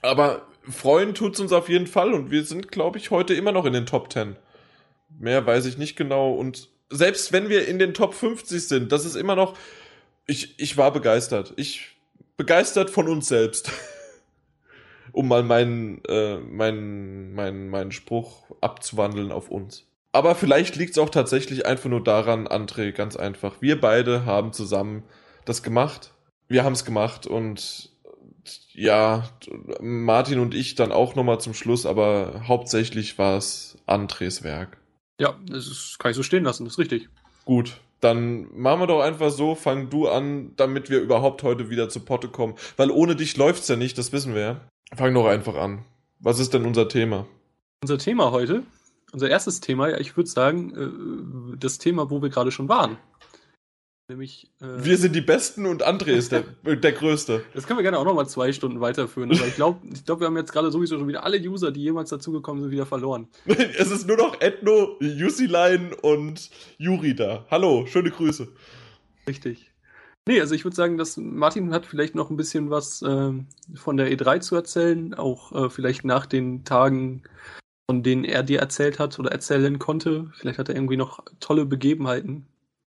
Aber 0.00 0.46
freuen 0.62 1.12
tut's 1.12 1.40
uns 1.40 1.52
auf 1.52 1.68
jeden 1.68 1.88
Fall 1.88 2.14
und 2.14 2.30
wir 2.30 2.42
sind, 2.44 2.72
glaube 2.72 2.96
ich, 2.96 3.10
heute 3.10 3.34
immer 3.34 3.52
noch 3.52 3.66
in 3.66 3.74
den 3.74 3.84
Top 3.84 4.10
10. 4.10 4.36
Mehr 5.18 5.44
weiß 5.44 5.66
ich 5.66 5.76
nicht 5.76 5.94
genau 5.94 6.32
und 6.32 6.70
selbst 6.88 7.34
wenn 7.34 7.50
wir 7.50 7.68
in 7.68 7.78
den 7.78 7.92
Top 7.92 8.14
50 8.14 8.66
sind, 8.66 8.92
das 8.92 9.04
ist 9.04 9.14
immer 9.14 9.36
noch. 9.36 9.58
Ich, 10.26 10.58
ich 10.58 10.78
war 10.78 10.90
begeistert. 10.90 11.52
Ich 11.56 11.98
begeistert 12.38 12.88
von 12.88 13.08
uns 13.08 13.28
selbst. 13.28 13.70
um 15.12 15.28
mal 15.28 15.42
meinen, 15.42 16.02
äh, 16.06 16.38
meinen, 16.38 17.34
meinen, 17.34 17.68
meinen 17.68 17.92
Spruch 17.92 18.44
abzuwandeln 18.60 19.32
auf 19.32 19.50
uns. 19.50 19.86
Aber 20.12 20.34
vielleicht 20.34 20.76
liegt 20.76 20.92
es 20.92 20.98
auch 20.98 21.10
tatsächlich 21.10 21.66
einfach 21.66 21.88
nur 21.88 22.02
daran, 22.02 22.48
André, 22.48 22.92
ganz 22.92 23.16
einfach. 23.16 23.60
Wir 23.60 23.80
beide 23.80 24.24
haben 24.24 24.52
zusammen 24.52 25.04
das 25.44 25.62
gemacht. 25.62 26.12
Wir 26.48 26.64
haben 26.64 26.72
es 26.72 26.84
gemacht 26.84 27.26
und 27.26 27.90
ja, 28.72 29.28
Martin 29.80 30.40
und 30.40 30.54
ich 30.54 30.74
dann 30.74 30.90
auch 30.90 31.14
nochmal 31.14 31.40
zum 31.40 31.54
Schluss, 31.54 31.86
aber 31.86 32.42
hauptsächlich 32.48 33.18
war 33.18 33.36
es 33.36 33.76
Andres 33.86 34.42
Werk. 34.42 34.78
Ja, 35.20 35.38
das 35.46 35.66
ist, 35.66 35.98
kann 35.98 36.10
ich 36.10 36.16
so 36.16 36.22
stehen 36.22 36.44
lassen, 36.44 36.64
das 36.64 36.74
ist 36.74 36.78
richtig. 36.78 37.08
Gut, 37.44 37.80
dann 38.00 38.48
machen 38.58 38.80
wir 38.80 38.86
doch 38.86 39.02
einfach 39.02 39.30
so, 39.30 39.54
fang 39.54 39.90
du 39.90 40.08
an, 40.08 40.52
damit 40.56 40.90
wir 40.90 41.00
überhaupt 41.00 41.42
heute 41.42 41.68
wieder 41.68 41.88
zu 41.88 42.00
Potte 42.00 42.28
kommen. 42.28 42.54
Weil 42.76 42.90
ohne 42.90 43.16
dich 43.16 43.36
läuft's 43.36 43.68
ja 43.68 43.76
nicht, 43.76 43.98
das 43.98 44.12
wissen 44.12 44.34
wir 44.34 44.40
ja. 44.40 44.60
Fang 44.94 45.14
doch 45.14 45.26
einfach 45.26 45.54
an. 45.54 45.84
Was 46.18 46.38
ist 46.38 46.52
denn 46.52 46.66
unser 46.66 46.88
Thema? 46.88 47.26
Unser 47.82 47.98
Thema 47.98 48.30
heute, 48.32 48.62
unser 49.12 49.30
erstes 49.30 49.60
Thema, 49.60 49.88
ja, 49.88 49.98
ich 49.98 50.16
würde 50.16 50.28
sagen, 50.28 51.52
äh, 51.54 51.56
das 51.58 51.78
Thema, 51.78 52.10
wo 52.10 52.20
wir 52.22 52.28
gerade 52.28 52.50
schon 52.50 52.68
waren. 52.68 52.98
Nämlich. 54.08 54.50
Äh, 54.60 54.84
Wir 54.84 54.98
sind 54.98 55.14
die 55.14 55.20
Besten 55.20 55.66
und 55.66 55.86
André 55.86 56.10
ist 56.10 56.32
der, 56.32 56.42
der 56.76 56.92
Größte. 56.92 57.44
das 57.54 57.66
können 57.66 57.78
wir 57.78 57.82
gerne 57.82 57.98
auch 57.98 58.04
nochmal 58.04 58.28
zwei 58.28 58.52
Stunden 58.52 58.80
weiterführen, 58.80 59.30
aber 59.32 59.46
ich 59.46 59.54
glaube, 59.54 59.78
ich 59.92 60.04
glaub, 60.04 60.18
wir 60.20 60.26
haben 60.26 60.36
jetzt 60.36 60.52
gerade 60.52 60.70
sowieso 60.72 60.98
schon 60.98 61.06
wieder 61.08 61.24
alle 61.24 61.38
User, 61.38 61.70
die 61.70 61.80
jemals 61.82 62.10
dazugekommen 62.10 62.60
sind, 62.62 62.72
wieder 62.72 62.86
verloren. 62.86 63.28
Es 63.46 63.90
ist 63.92 64.08
nur 64.08 64.16
noch 64.16 64.40
Ethno, 64.40 64.96
Jusilein 65.00 65.92
und 66.02 66.50
Juri 66.76 67.14
da. 67.14 67.46
Hallo, 67.50 67.86
schöne 67.86 68.10
Grüße. 68.10 68.48
Richtig. 69.28 69.69
Nee, 70.30 70.40
also 70.40 70.54
ich 70.54 70.62
würde 70.62 70.76
sagen, 70.76 70.96
dass 70.96 71.16
Martin 71.16 71.74
hat 71.74 71.86
vielleicht 71.86 72.14
noch 72.14 72.30
ein 72.30 72.36
bisschen 72.36 72.70
was 72.70 73.02
ähm, 73.02 73.46
von 73.74 73.96
der 73.96 74.12
E3 74.12 74.38
zu 74.38 74.54
erzählen, 74.54 75.12
auch 75.12 75.50
äh, 75.50 75.70
vielleicht 75.70 76.04
nach 76.04 76.24
den 76.24 76.62
Tagen, 76.62 77.24
von 77.90 78.04
denen 78.04 78.22
er 78.22 78.44
dir 78.44 78.60
erzählt 78.60 79.00
hat 79.00 79.18
oder 79.18 79.32
erzählen 79.32 79.80
konnte. 79.80 80.30
Vielleicht 80.34 80.60
hat 80.60 80.68
er 80.68 80.76
irgendwie 80.76 80.96
noch 80.96 81.24
tolle 81.40 81.66
Begebenheiten. 81.66 82.46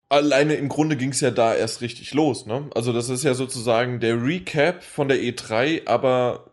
Alleine 0.09 0.56
im 0.56 0.68
Grunde 0.68 0.97
ging 0.97 1.12
es 1.12 1.21
ja 1.21 1.31
da 1.31 1.56
erst 1.56 1.80
richtig 1.80 2.13
los, 2.13 2.45
ne? 2.45 2.69
Also 2.75 2.91
das 2.91 3.07
ist 3.07 3.24
ja 3.24 3.33
sozusagen 3.33 4.01
der 4.01 4.21
Recap 4.21 4.83
von 4.83 5.07
der 5.07 5.21
E3, 5.21 5.88
aber 5.88 6.51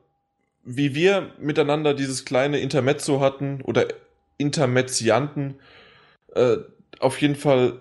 wie 0.62 0.94
wir 0.94 1.32
miteinander 1.40 1.94
dieses 1.94 2.24
kleine 2.24 2.60
Intermezzo 2.60 3.18
hatten 3.18 3.60
oder 3.62 3.88
Intermezzianten, 4.38 5.56
äh, 6.36 6.58
auf 7.00 7.20
jeden 7.20 7.34
Fall, 7.34 7.80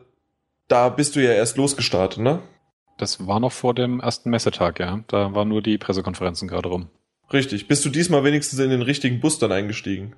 da 0.68 0.90
bist 0.90 1.16
du 1.16 1.24
ja 1.24 1.34
erst 1.34 1.58
losgestartet, 1.58 2.24
ne? 2.24 2.42
Das 2.98 3.28
war 3.28 3.40
noch 3.40 3.52
vor 3.52 3.74
dem 3.74 4.00
ersten 4.00 4.30
Messetag, 4.30 4.80
ja. 4.80 5.04
Da 5.08 5.34
waren 5.34 5.50
nur 5.50 5.62
die 5.62 5.78
Pressekonferenzen 5.78 6.48
gerade 6.48 6.70
rum. 6.70 6.90
Richtig. 7.34 7.68
Bist 7.68 7.84
du 7.86 7.90
diesmal 7.90 8.24
wenigstens 8.24 8.60
in 8.60 8.70
den 8.70 8.82
richtigen 8.82 9.20
Bus 9.20 9.40
dann 9.40 9.52
eingestiegen? 9.52 10.16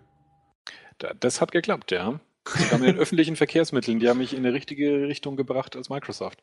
Da, 1.00 1.13
das 1.19 1.41
hat 1.41 1.51
geklappt, 1.51 1.91
ja. 1.91 2.19
Sogar 2.45 2.79
mit 2.79 2.89
den 2.89 2.97
öffentlichen 2.97 3.35
Verkehrsmitteln, 3.35 4.00
die 4.00 4.09
haben 4.09 4.19
mich 4.19 4.35
in 4.35 4.44
die 4.44 4.50
richtige 4.50 5.07
Richtung 5.07 5.35
gebracht 5.35 5.75
als 5.75 5.89
Microsoft. 5.89 6.41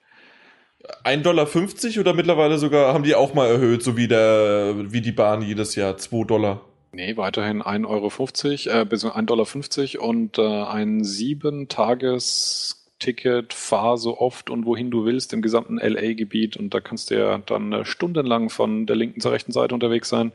1,50 1.05 1.23
Dollar 1.23 2.01
oder 2.01 2.15
mittlerweile 2.15 2.59
sogar 2.59 2.93
haben 2.93 3.05
die 3.05 3.15
auch 3.15 3.33
mal 3.33 3.49
erhöht, 3.49 3.83
so 3.83 3.97
wie 3.97 4.09
der, 4.09 4.75
wie 4.93 5.01
die 5.01 5.13
Bahn 5.13 5.41
jedes 5.41 5.75
Jahr, 5.77 5.97
2 5.97 6.25
Dollar. 6.25 6.61
Nee, 6.93 7.17
weiterhin 7.17 7.63
1,50 7.63 8.69
Euro, 8.69 8.83
äh, 8.83 8.85
bis 8.85 9.05
1,50 9.05 9.95
Dollar 9.97 10.09
und 10.09 10.39
äh, 10.39 10.43
ein 10.43 11.03
sieben 11.03 11.69
Tages 11.69 12.84
Ticket, 13.05 13.53
fahr 13.53 13.97
so 13.99 14.19
oft 14.19 14.51
und 14.51 14.65
wohin 14.67 14.91
du 14.91 15.05
willst 15.05 15.33
im 15.33 15.43
gesamten 15.43 15.79
LA-Gebiet 15.79 16.57
und 16.57 16.73
da 16.75 16.81
kannst 16.81 17.11
du 17.11 17.19
ja 17.19 17.39
dann 17.39 17.73
äh, 17.73 17.85
stundenlang 17.85 18.51
von 18.51 18.87
der 18.87 18.97
linken 18.97 19.21
zur 19.21 19.33
rechten 19.33 19.53
Seite 19.53 19.75
unterwegs 19.75 20.09
sein. 20.09 20.33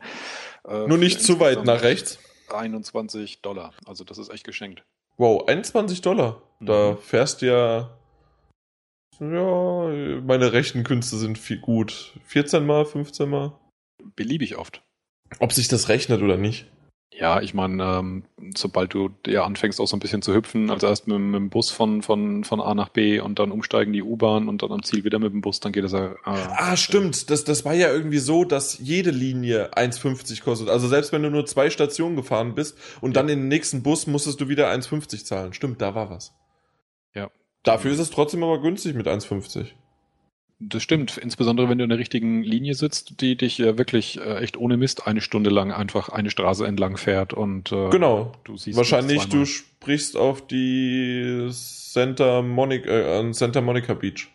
Äh, 0.68 0.86
Nur 0.86 0.98
nicht 0.98 1.20
zu 1.20 1.40
weit 1.40 1.64
nach 1.64 1.82
rechts. 1.82 2.18
21 2.52 3.42
Dollar. 3.42 3.72
Also 3.86 4.04
das 4.04 4.18
ist 4.18 4.30
echt 4.30 4.44
geschenkt. 4.44 4.82
Wow, 5.16 5.46
21 5.48 6.00
Dollar. 6.02 6.42
Da 6.60 6.92
Mhm. 6.92 6.98
fährst 6.98 7.42
du 7.42 7.46
ja. 7.46 7.90
Ja, 9.20 10.20
meine 10.22 10.52
rechten 10.52 10.82
Künste 10.82 11.16
sind 11.16 11.36
viel 11.38 11.58
gut. 11.58 12.14
14 12.24 12.64
mal, 12.64 12.84
15 12.86 13.28
mal. 13.28 13.52
Beliebig 14.16 14.56
oft. 14.56 14.82
Ob 15.38 15.52
sich 15.52 15.68
das 15.68 15.88
rechnet 15.88 16.22
oder 16.22 16.36
nicht. 16.38 16.66
Ja, 17.20 17.42
ich 17.42 17.52
meine, 17.52 17.82
ähm, 17.82 18.22
sobald 18.56 18.94
du 18.94 19.10
ja 19.26 19.44
anfängst 19.44 19.78
auch 19.78 19.86
so 19.86 19.94
ein 19.94 20.00
bisschen 20.00 20.22
zu 20.22 20.34
hüpfen, 20.34 20.70
also 20.70 20.86
erst 20.86 21.06
mit, 21.06 21.18
mit 21.18 21.34
dem 21.34 21.50
Bus 21.50 21.70
von, 21.70 22.00
von, 22.00 22.44
von 22.44 22.60
A 22.62 22.74
nach 22.74 22.88
B 22.88 23.20
und 23.20 23.38
dann 23.38 23.50
umsteigen 23.50 23.92
die 23.92 24.02
U-Bahn 24.02 24.48
und 24.48 24.62
dann 24.62 24.72
am 24.72 24.82
Ziel 24.82 25.04
wieder 25.04 25.18
mit 25.18 25.34
dem 25.34 25.42
Bus, 25.42 25.60
dann 25.60 25.72
geht 25.72 25.84
es 25.84 25.92
ja. 25.92 26.12
Äh, 26.12 26.14
Ah, 26.24 26.76
stimmt. 26.78 27.28
Das, 27.28 27.44
das 27.44 27.66
war 27.66 27.74
ja 27.74 27.92
irgendwie 27.92 28.18
so, 28.18 28.44
dass 28.44 28.78
jede 28.78 29.10
Linie 29.10 29.70
1,50 29.74 30.42
kostet. 30.42 30.70
Also 30.70 30.88
selbst 30.88 31.12
wenn 31.12 31.22
du 31.22 31.30
nur 31.30 31.44
zwei 31.44 31.68
Stationen 31.68 32.16
gefahren 32.16 32.54
bist 32.54 32.78
und 33.02 33.16
dann 33.16 33.28
in 33.28 33.40
den 33.40 33.48
nächsten 33.48 33.82
Bus 33.82 34.06
musstest 34.06 34.40
du 34.40 34.48
wieder 34.48 34.70
1,50 34.70 35.26
zahlen. 35.26 35.52
Stimmt, 35.52 35.82
da 35.82 35.94
war 35.94 36.08
was. 36.08 36.32
Ja. 37.14 37.28
Dafür 37.64 37.92
ist 37.92 37.98
es 37.98 38.08
trotzdem 38.08 38.42
aber 38.42 38.62
günstig 38.62 38.94
mit 38.94 39.06
1,50. 39.06 39.66
Das 40.62 40.82
stimmt, 40.82 41.16
insbesondere 41.16 41.70
wenn 41.70 41.78
du 41.78 41.84
in 41.84 41.90
der 41.90 41.98
richtigen 41.98 42.42
Linie 42.42 42.74
sitzt, 42.74 43.22
die 43.22 43.34
dich 43.34 43.58
äh, 43.60 43.78
wirklich 43.78 44.20
äh, 44.20 44.36
echt 44.40 44.58
ohne 44.58 44.76
Mist 44.76 45.06
eine 45.06 45.22
Stunde 45.22 45.48
lang 45.48 45.72
einfach 45.72 46.10
eine 46.10 46.28
Straße 46.28 46.66
entlang 46.66 46.98
fährt 46.98 47.32
und 47.32 47.72
äh, 47.72 47.88
Genau. 47.88 48.32
du 48.44 48.58
siehst 48.58 48.76
Wahrscheinlich, 48.76 49.26
du 49.30 49.46
sprichst 49.46 50.18
auf 50.18 50.46
die 50.46 51.46
Santa 51.48 52.42
Monica, 52.42 52.90
äh, 52.90 53.18
an 53.18 53.32
Santa 53.32 53.62
Monica 53.62 53.94
Beach. 53.94 54.28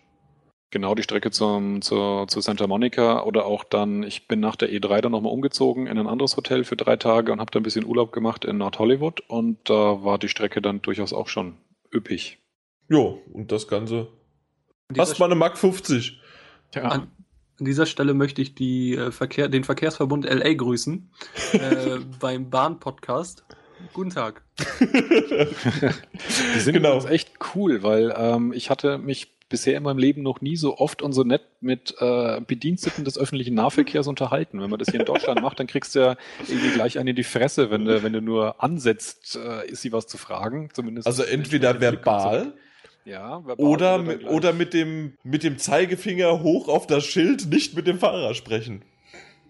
Genau, 0.71 0.95
die 0.95 1.03
Strecke 1.03 1.29
zum, 1.29 1.83
zur, 1.83 2.27
zu 2.27 2.41
Santa 2.41 2.65
Monica 2.65 3.23
oder 3.23 3.45
auch 3.45 3.63
dann, 3.63 4.01
ich 4.01 4.27
bin 4.27 4.39
nach 4.39 4.55
der 4.55 4.71
E3 4.71 5.01
dann 5.01 5.11
nochmal 5.11 5.31
umgezogen 5.31 5.85
in 5.85 5.97
ein 5.99 6.07
anderes 6.07 6.35
Hotel 6.37 6.63
für 6.63 6.75
drei 6.75 6.97
Tage 6.97 7.31
und 7.31 7.39
habe 7.39 7.51
da 7.51 7.59
ein 7.59 7.63
bisschen 7.63 7.85
Urlaub 7.85 8.11
gemacht 8.11 8.43
in 8.45 8.57
Nord 8.57 8.79
Hollywood 8.79 9.21
und 9.27 9.59
da 9.69 10.03
war 10.03 10.17
die 10.17 10.27
Strecke 10.27 10.61
dann 10.61 10.81
durchaus 10.81 11.13
auch 11.13 11.27
schon 11.27 11.53
üppig. 11.93 12.39
Jo, 12.89 13.21
und 13.31 13.51
das 13.51 13.67
Ganze. 13.67 14.07
An 14.87 14.93
dieser 14.93 15.01
Hast 15.01 15.19
mal 15.19 15.25
eine 15.25 15.35
Mark 15.35 15.57
50. 15.57 16.21
Ja, 16.75 16.83
An, 16.83 17.07
An 17.57 17.65
dieser 17.65 17.87
Stelle 17.87 18.13
möchte 18.13 18.43
ich 18.43 18.53
die, 18.53 18.95
äh, 18.95 19.11
Verkehr, 19.11 19.49
den 19.49 19.63
Verkehrsverbund 19.63 20.25
LA 20.25 20.53
grüßen 20.53 21.09
äh, 21.53 21.97
beim 22.19 22.51
Bahn-Podcast. 22.51 23.45
Guten 23.93 24.11
Tag. 24.11 24.43
die 24.79 26.59
sind 26.59 26.73
genau. 26.73 27.03
echt 27.07 27.31
cool, 27.55 27.81
weil 27.81 28.13
ähm, 28.15 28.53
ich 28.53 28.69
hatte 28.69 28.99
mich 28.99 29.33
bisher 29.49 29.75
in 29.75 29.81
meinem 29.83 29.97
Leben 29.97 30.21
noch 30.21 30.41
nie 30.41 30.55
so 30.55 30.77
oft 30.77 31.01
und 31.01 31.13
so 31.13 31.23
nett 31.23 31.41
mit 31.61 31.95
äh, 31.99 32.41
Bediensteten 32.41 33.05
des 33.05 33.17
öffentlichen 33.17 33.55
Nahverkehrs 33.55 34.05
unterhalten. 34.05 34.61
Wenn 34.61 34.69
man 34.69 34.77
das 34.77 34.89
hier 34.89 34.99
in 34.99 35.05
Deutschland 35.07 35.41
macht, 35.41 35.59
dann 35.59 35.65
kriegst 35.65 35.95
du 35.95 35.99
ja 35.99 36.15
irgendwie 36.47 36.69
gleich 36.69 36.99
einen 36.99 37.09
in 37.09 37.15
die 37.15 37.23
Fresse, 37.23 37.71
wenn 37.71 37.85
du, 37.85 38.03
wenn 38.03 38.13
du 38.13 38.21
nur 38.21 38.63
ansetzt, 38.63 39.35
äh, 39.35 39.67
ist 39.67 39.81
sie 39.81 39.91
was 39.91 40.05
zu 40.05 40.19
fragen. 40.19 40.69
Zumindest 40.73 41.07
also 41.07 41.23
entweder 41.23 41.81
verbal. 41.81 42.53
Ja, 43.05 43.37
oder, 43.57 43.99
mit, 43.99 44.25
oder 44.25 44.51
mit, 44.51 44.73
dem, 44.73 45.13
mit 45.23 45.43
dem 45.43 45.59
Zeigefinger 45.59 46.41
hoch 46.41 46.67
auf 46.67 46.87
das 46.87 47.05
Schild, 47.05 47.47
nicht 47.47 47.75
mit 47.75 47.85
dem 47.85 47.99
Fahrer 47.99 48.33
sprechen. 48.33 48.83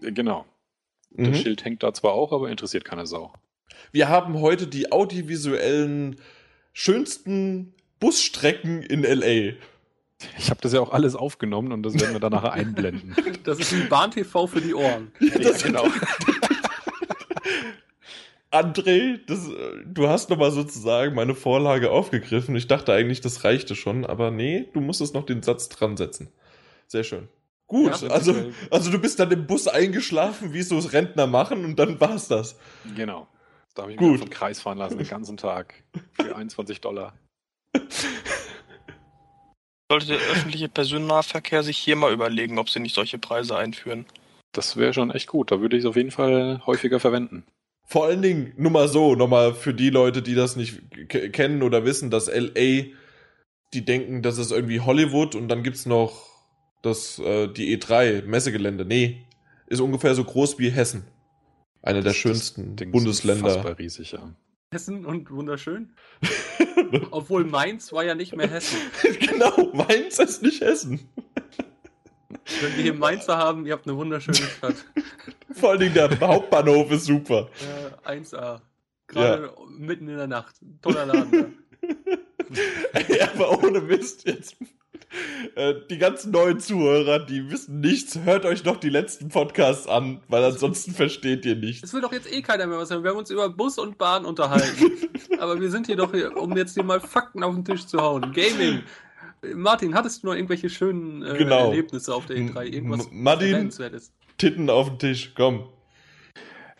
Genau. 0.02 0.44
Das 1.10 1.28
mhm. 1.28 1.34
Schild 1.36 1.64
hängt 1.64 1.82
da 1.82 1.94
zwar 1.94 2.12
auch, 2.12 2.32
aber 2.32 2.50
interessiert 2.50 2.84
keine 2.84 3.06
Sau. 3.06 3.32
Wir 3.92 4.08
haben 4.10 4.40
heute 4.40 4.66
die 4.66 4.92
audiovisuellen 4.92 6.16
schönsten 6.74 7.72
Busstrecken 7.98 8.82
in 8.82 9.02
LA. 9.02 9.54
Ich 10.38 10.50
habe 10.50 10.60
das 10.60 10.74
ja 10.74 10.80
auch 10.80 10.92
alles 10.92 11.16
aufgenommen 11.16 11.72
und 11.72 11.82
das 11.82 11.94
werden 11.94 12.12
wir 12.12 12.20
dann 12.20 12.32
nachher 12.32 12.52
einblenden. 12.52 13.14
Das 13.44 13.60
ist 13.60 13.72
wie 13.72 13.86
Bahn-TV 13.88 14.48
für 14.48 14.60
die 14.60 14.74
Ohren. 14.74 15.12
Ja, 15.20 15.38
das 15.38 15.62
ja, 15.62 15.68
genau. 15.68 15.84
André, 18.56 19.20
das, 19.26 19.48
du 19.84 20.08
hast 20.08 20.30
nochmal 20.30 20.50
sozusagen 20.50 21.14
meine 21.14 21.34
Vorlage 21.34 21.90
aufgegriffen. 21.90 22.56
Ich 22.56 22.66
dachte 22.66 22.92
eigentlich, 22.92 23.20
das 23.20 23.44
reichte 23.44 23.74
schon, 23.74 24.04
aber 24.04 24.30
nee, 24.30 24.68
du 24.72 24.80
musstest 24.80 25.14
noch 25.14 25.26
den 25.26 25.42
Satz 25.42 25.68
dran 25.68 25.96
setzen. 25.96 26.32
Sehr 26.86 27.04
schön. 27.04 27.28
Gut, 27.66 28.00
ja, 28.00 28.08
also, 28.08 28.34
also 28.70 28.90
du 28.90 28.98
bist 28.98 29.18
dann 29.18 29.30
im 29.32 29.46
Bus 29.46 29.66
eingeschlafen, 29.66 30.52
wie 30.52 30.62
so 30.62 30.78
Rentner 30.78 31.26
machen, 31.26 31.64
und 31.64 31.76
dann 31.78 32.00
war's 32.00 32.28
das. 32.28 32.56
Genau. 32.94 33.26
Da 33.74 33.82
habe 33.82 33.92
ich 33.92 34.00
mich 34.00 34.18
vom 34.18 34.30
Kreis 34.30 34.60
fahren 34.60 34.78
lassen 34.78 34.96
den 34.96 35.06
ganzen 35.06 35.36
Tag. 35.36 35.74
Für 36.12 36.34
21 36.36 36.80
Dollar. 36.80 37.12
Sollte 39.90 40.06
der 40.06 40.16
öffentliche 40.16 40.68
Personennahverkehr 40.68 41.62
sich 41.62 41.76
hier 41.76 41.96
mal 41.96 42.12
überlegen, 42.12 42.58
ob 42.58 42.70
sie 42.70 42.80
nicht 42.80 42.94
solche 42.94 43.18
Preise 43.18 43.56
einführen. 43.56 44.06
Das 44.52 44.76
wäre 44.76 44.94
schon 44.94 45.10
echt 45.10 45.28
gut. 45.28 45.52
Da 45.52 45.60
würde 45.60 45.76
ich 45.76 45.84
es 45.84 45.86
auf 45.86 45.96
jeden 45.96 46.10
Fall 46.10 46.62
häufiger 46.64 46.98
verwenden. 47.00 47.44
Vor 47.88 48.06
allen 48.06 48.20
Dingen, 48.20 48.52
nur 48.56 48.72
mal 48.72 48.88
so, 48.88 49.14
nochmal 49.14 49.54
für 49.54 49.72
die 49.72 49.90
Leute, 49.90 50.20
die 50.20 50.34
das 50.34 50.56
nicht 50.56 50.82
kennen 51.08 51.62
oder 51.62 51.84
wissen, 51.84 52.10
dass 52.10 52.26
LA, 52.26 52.86
die 53.72 53.84
denken, 53.84 54.22
das 54.22 54.38
ist 54.38 54.50
irgendwie 54.50 54.80
Hollywood 54.80 55.36
und 55.36 55.48
dann 55.48 55.62
gibt's 55.62 55.86
noch 55.86 56.28
das, 56.82 57.20
äh, 57.20 57.46
die 57.46 57.78
E3, 57.78 58.24
Messegelände. 58.24 58.84
Nee, 58.84 59.24
ist 59.68 59.80
ungefähr 59.80 60.16
so 60.16 60.24
groß 60.24 60.58
wie 60.58 60.70
Hessen. 60.70 61.04
Einer 61.80 62.02
der 62.02 62.12
schönsten 62.12 62.74
Bundesländer. 62.90 63.70
Ist 63.70 63.78
riesig, 63.78 64.12
ja. 64.12 64.34
Hessen 64.72 65.06
und 65.06 65.30
wunderschön. 65.30 65.90
Obwohl 67.12 67.44
Mainz 67.44 67.92
war 67.92 68.04
ja 68.04 68.16
nicht 68.16 68.34
mehr 68.34 68.50
Hessen. 68.50 68.78
genau, 69.20 69.72
Mainz 69.72 70.18
ist 70.18 70.42
nicht 70.42 70.60
Hessen. 70.60 71.08
Wenn 72.60 72.76
wir 72.76 72.82
hier 72.82 72.94
Mainzer 72.98 73.36
haben, 73.36 73.66
ihr 73.66 73.72
habt 73.72 73.86
eine 73.86 73.96
wunderschöne 73.96 74.36
Stadt. 74.36 74.76
Vor 75.52 75.70
allen 75.70 75.80
Dingen 75.80 75.94
der 75.94 76.20
Hauptbahnhof 76.20 76.90
ist 76.90 77.06
super. 77.06 77.48
Ja, 78.04 78.12
1A. 78.12 78.60
Gerade 79.06 79.44
ja. 79.44 79.52
mitten 79.78 80.08
in 80.08 80.16
der 80.16 80.26
Nacht. 80.26 80.56
Toller 80.82 81.06
Laden. 81.06 81.58
Ey, 82.92 83.20
aber 83.34 83.62
ohne 83.62 83.80
Mist 83.80 84.26
jetzt. 84.26 84.56
Äh, 85.54 85.74
die 85.88 85.98
ganzen 85.98 86.32
neuen 86.32 86.58
Zuhörer, 86.58 87.20
die 87.20 87.50
wissen 87.50 87.80
nichts, 87.80 88.18
hört 88.24 88.44
euch 88.44 88.62
doch 88.62 88.76
die 88.76 88.88
letzten 88.88 89.28
Podcasts 89.28 89.86
an, 89.86 90.20
weil 90.28 90.44
ansonsten 90.44 90.92
versteht 90.92 91.46
ihr 91.46 91.56
nichts. 91.56 91.84
Es 91.84 91.94
will 91.94 92.00
doch 92.00 92.12
jetzt 92.12 92.30
eh 92.30 92.42
keiner 92.42 92.66
mehr 92.66 92.78
was 92.78 92.90
hören. 92.90 93.04
Wir 93.04 93.10
haben 93.10 93.18
uns 93.18 93.30
über 93.30 93.48
Bus 93.48 93.78
und 93.78 93.98
Bahn 93.98 94.24
unterhalten. 94.24 94.92
Aber 95.38 95.60
wir 95.60 95.70
sind 95.70 95.86
hier 95.86 95.96
doch 95.96 96.12
hier, 96.12 96.36
um 96.36 96.56
jetzt 96.56 96.74
hier 96.74 96.82
mal 96.82 97.00
Fakten 97.00 97.42
auf 97.42 97.54
den 97.54 97.64
Tisch 97.64 97.86
zu 97.86 98.00
hauen. 98.00 98.32
Gaming. 98.32 98.82
Martin, 99.54 99.94
hattest 99.94 100.22
du 100.22 100.28
noch 100.28 100.34
irgendwelche 100.34 100.70
schönen 100.70 101.22
äh, 101.22 101.36
genau. 101.38 101.70
Erlebnisse 101.70 102.14
auf 102.14 102.26
der 102.26 102.36
E3? 102.36 102.64
Irgendwas 102.64 103.08
Martin, 103.12 103.70
Titten 104.38 104.70
auf 104.70 104.88
den 104.88 104.98
Tisch, 104.98 105.32
komm. 105.34 105.68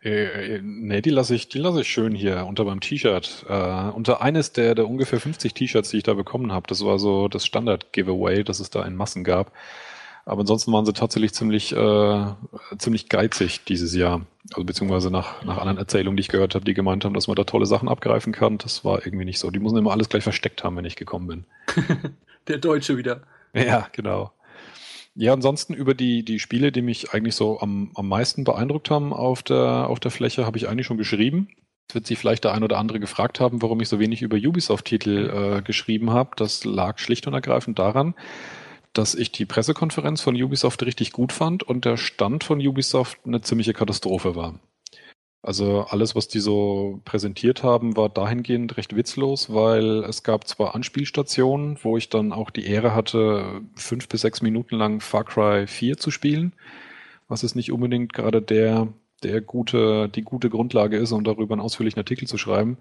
Äh, 0.02 0.60
nee, 0.62 1.00
die 1.00 1.10
lasse 1.10 1.34
ich, 1.34 1.48
die 1.48 1.58
lasse 1.58 1.80
ich 1.80 1.88
schön 1.88 2.14
hier 2.14 2.46
unter 2.46 2.64
meinem 2.64 2.80
T-Shirt. 2.80 3.46
Äh, 3.48 3.90
unter 3.90 4.20
eines 4.22 4.52
der, 4.52 4.74
der 4.74 4.88
ungefähr 4.88 5.18
50 5.18 5.52
T-Shirts, 5.52 5.90
die 5.90 5.98
ich 5.98 6.02
da 6.04 6.14
bekommen 6.14 6.52
habe. 6.52 6.66
Das 6.68 6.84
war 6.84 6.98
so 6.98 7.28
das 7.28 7.44
Standard-Giveaway, 7.44 8.44
das 8.44 8.60
es 8.60 8.70
da 8.70 8.84
in 8.84 8.94
Massen 8.94 9.24
gab. 9.24 9.52
Aber 10.24 10.40
ansonsten 10.40 10.72
waren 10.72 10.84
sie 10.84 10.92
tatsächlich 10.92 11.32
ziemlich, 11.34 11.72
äh, 11.74 12.26
ziemlich 12.78 13.08
geizig 13.08 13.64
dieses 13.64 13.94
Jahr. 13.94 14.26
Also 14.52 14.64
beziehungsweise 14.64 15.10
nach, 15.10 15.42
nach 15.44 15.58
anderen 15.58 15.78
Erzählungen, 15.78 16.16
die 16.16 16.22
ich 16.22 16.28
gehört 16.28 16.54
habe, 16.54 16.64
die 16.64 16.74
gemeint 16.74 17.04
haben, 17.04 17.14
dass 17.14 17.28
man 17.28 17.36
da 17.36 17.44
tolle 17.44 17.66
Sachen 17.66 17.88
abgreifen 17.88 18.32
kann. 18.32 18.58
Das 18.58 18.84
war 18.84 19.06
irgendwie 19.06 19.24
nicht 19.24 19.38
so. 19.38 19.50
Die 19.50 19.60
müssen 19.60 19.78
immer 19.78 19.92
alles 19.92 20.08
gleich 20.08 20.24
versteckt 20.24 20.62
haben, 20.62 20.76
wenn 20.76 20.84
ich 20.84 20.96
gekommen 20.96 21.26
bin. 21.26 21.44
der 22.48 22.58
Deutsche 22.58 22.96
wieder. 22.96 23.22
Ja, 23.54 23.88
genau. 23.92 24.32
Ja, 25.14 25.32
ansonsten 25.32 25.72
über 25.72 25.94
die, 25.94 26.24
die 26.24 26.38
Spiele, 26.38 26.72
die 26.72 26.82
mich 26.82 27.14
eigentlich 27.14 27.34
so 27.34 27.58
am, 27.60 27.90
am 27.94 28.06
meisten 28.06 28.44
beeindruckt 28.44 28.90
haben 28.90 29.14
auf 29.14 29.42
der, 29.42 29.88
auf 29.88 29.98
der 29.98 30.10
Fläche, 30.10 30.44
habe 30.44 30.58
ich 30.58 30.68
eigentlich 30.68 30.86
schon 30.86 30.98
geschrieben. 30.98 31.48
Es 31.88 31.94
wird 31.94 32.06
sich 32.06 32.18
vielleicht 32.18 32.44
der 32.44 32.52
ein 32.52 32.62
oder 32.62 32.78
andere 32.78 33.00
gefragt 33.00 33.40
haben, 33.40 33.62
warum 33.62 33.80
ich 33.80 33.88
so 33.88 33.98
wenig 33.98 34.20
über 34.20 34.36
Ubisoft-Titel 34.36 35.58
äh, 35.58 35.62
geschrieben 35.62 36.10
habe. 36.10 36.30
Das 36.36 36.64
lag 36.64 36.98
schlicht 36.98 37.26
und 37.26 37.32
ergreifend 37.32 37.78
daran, 37.78 38.14
dass 38.92 39.14
ich 39.14 39.32
die 39.32 39.46
Pressekonferenz 39.46 40.20
von 40.20 40.40
Ubisoft 40.40 40.84
richtig 40.84 41.12
gut 41.12 41.32
fand 41.32 41.62
und 41.62 41.86
der 41.86 41.96
Stand 41.96 42.44
von 42.44 42.58
Ubisoft 42.58 43.18
eine 43.24 43.40
ziemliche 43.40 43.72
Katastrophe 43.72 44.36
war. 44.36 44.60
Also 45.46 45.82
alles, 45.82 46.16
was 46.16 46.26
die 46.26 46.40
so 46.40 47.00
präsentiert 47.04 47.62
haben, 47.62 47.96
war 47.96 48.08
dahingehend 48.08 48.76
recht 48.76 48.96
witzlos, 48.96 49.54
weil 49.54 50.02
es 50.02 50.24
gab 50.24 50.48
zwar 50.48 50.74
Anspielstationen, 50.74 51.78
wo 51.84 51.96
ich 51.96 52.08
dann 52.08 52.32
auch 52.32 52.50
die 52.50 52.66
Ehre 52.66 52.96
hatte, 52.96 53.60
fünf 53.76 54.08
bis 54.08 54.22
sechs 54.22 54.42
Minuten 54.42 54.74
lang 54.74 55.00
Far 55.00 55.22
Cry 55.22 55.68
4 55.68 55.98
zu 55.98 56.10
spielen, 56.10 56.52
was 57.28 57.44
ist 57.44 57.54
nicht 57.54 57.70
unbedingt 57.70 58.12
gerade 58.12 58.42
der, 58.42 58.88
der 59.22 59.40
gute, 59.40 60.08
die 60.08 60.22
gute 60.22 60.50
Grundlage 60.50 60.96
ist, 60.96 61.12
um 61.12 61.22
darüber 61.22 61.54
einen 61.54 61.62
ausführlichen 61.62 62.00
Artikel 62.00 62.26
zu 62.26 62.38
schreiben. 62.38 62.78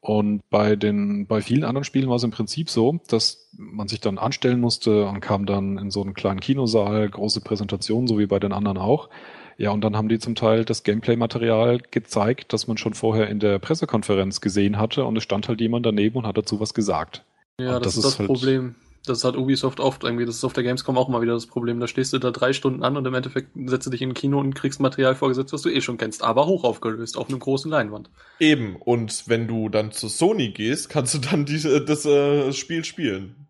Und 0.00 0.40
bei 0.48 0.76
den, 0.76 1.26
bei 1.26 1.42
vielen 1.42 1.62
anderen 1.62 1.84
Spielen 1.84 2.08
war 2.08 2.16
es 2.16 2.24
im 2.24 2.30
Prinzip 2.30 2.70
so, 2.70 3.00
dass 3.08 3.50
man 3.54 3.88
sich 3.88 4.00
dann 4.00 4.16
anstellen 4.16 4.60
musste 4.60 5.04
und 5.04 5.20
kam 5.20 5.44
dann 5.44 5.76
in 5.76 5.90
so 5.90 6.00
einen 6.00 6.14
kleinen 6.14 6.40
Kinosaal, 6.40 7.10
große 7.10 7.42
Präsentation, 7.42 8.06
so 8.06 8.18
wie 8.18 8.26
bei 8.26 8.38
den 8.38 8.54
anderen 8.54 8.78
auch. 8.78 9.10
Ja, 9.58 9.70
und 9.70 9.82
dann 9.82 9.96
haben 9.96 10.08
die 10.08 10.18
zum 10.18 10.34
Teil 10.34 10.64
das 10.64 10.82
Gameplay-Material 10.82 11.80
gezeigt, 11.90 12.52
das 12.52 12.66
man 12.66 12.76
schon 12.76 12.94
vorher 12.94 13.28
in 13.28 13.38
der 13.38 13.58
Pressekonferenz 13.58 14.40
gesehen 14.40 14.78
hatte 14.78 15.04
und 15.04 15.16
es 15.16 15.22
stand 15.22 15.48
halt 15.48 15.60
jemand 15.60 15.86
daneben 15.86 16.18
und 16.18 16.26
hat 16.26 16.38
dazu 16.38 16.60
was 16.60 16.74
gesagt. 16.74 17.24
Ja, 17.60 17.78
das, 17.78 17.94
das, 17.94 17.96
ist 17.96 18.04
das 18.04 18.18
halt 18.18 18.26
Problem. 18.26 18.74
Das 19.04 19.24
hat 19.24 19.36
Ubisoft 19.36 19.80
oft 19.80 20.04
irgendwie, 20.04 20.24
das 20.24 20.36
ist 20.36 20.44
auf 20.44 20.52
der 20.52 20.62
Gamescom 20.62 20.96
auch 20.96 21.08
mal 21.08 21.20
wieder 21.22 21.32
das 21.32 21.46
Problem. 21.46 21.80
Da 21.80 21.88
stehst 21.88 22.12
du 22.12 22.18
da 22.18 22.30
drei 22.30 22.52
Stunden 22.52 22.84
an 22.84 22.96
und 22.96 23.04
im 23.04 23.14
Endeffekt 23.14 23.48
setzt 23.66 23.86
du 23.86 23.90
dich 23.90 24.00
in 24.00 24.10
ein 24.10 24.14
Kino 24.14 24.38
und 24.38 24.54
kriegst 24.54 24.78
Material 24.78 25.16
vorgesetzt, 25.16 25.52
was 25.52 25.62
du 25.62 25.70
eh 25.70 25.80
schon 25.80 25.98
kennst, 25.98 26.22
aber 26.22 26.46
hoch 26.46 26.62
aufgelöst, 26.62 27.16
auf 27.16 27.28
einem 27.28 27.40
großen 27.40 27.68
Leinwand. 27.68 28.10
Eben, 28.38 28.76
und 28.76 29.24
wenn 29.26 29.48
du 29.48 29.68
dann 29.68 29.90
zu 29.90 30.08
Sony 30.08 30.50
gehst, 30.50 30.88
kannst 30.88 31.14
du 31.14 31.18
dann 31.18 31.44
diese, 31.44 31.84
das 31.84 32.04
äh, 32.06 32.52
Spiel 32.52 32.84
spielen. 32.84 33.48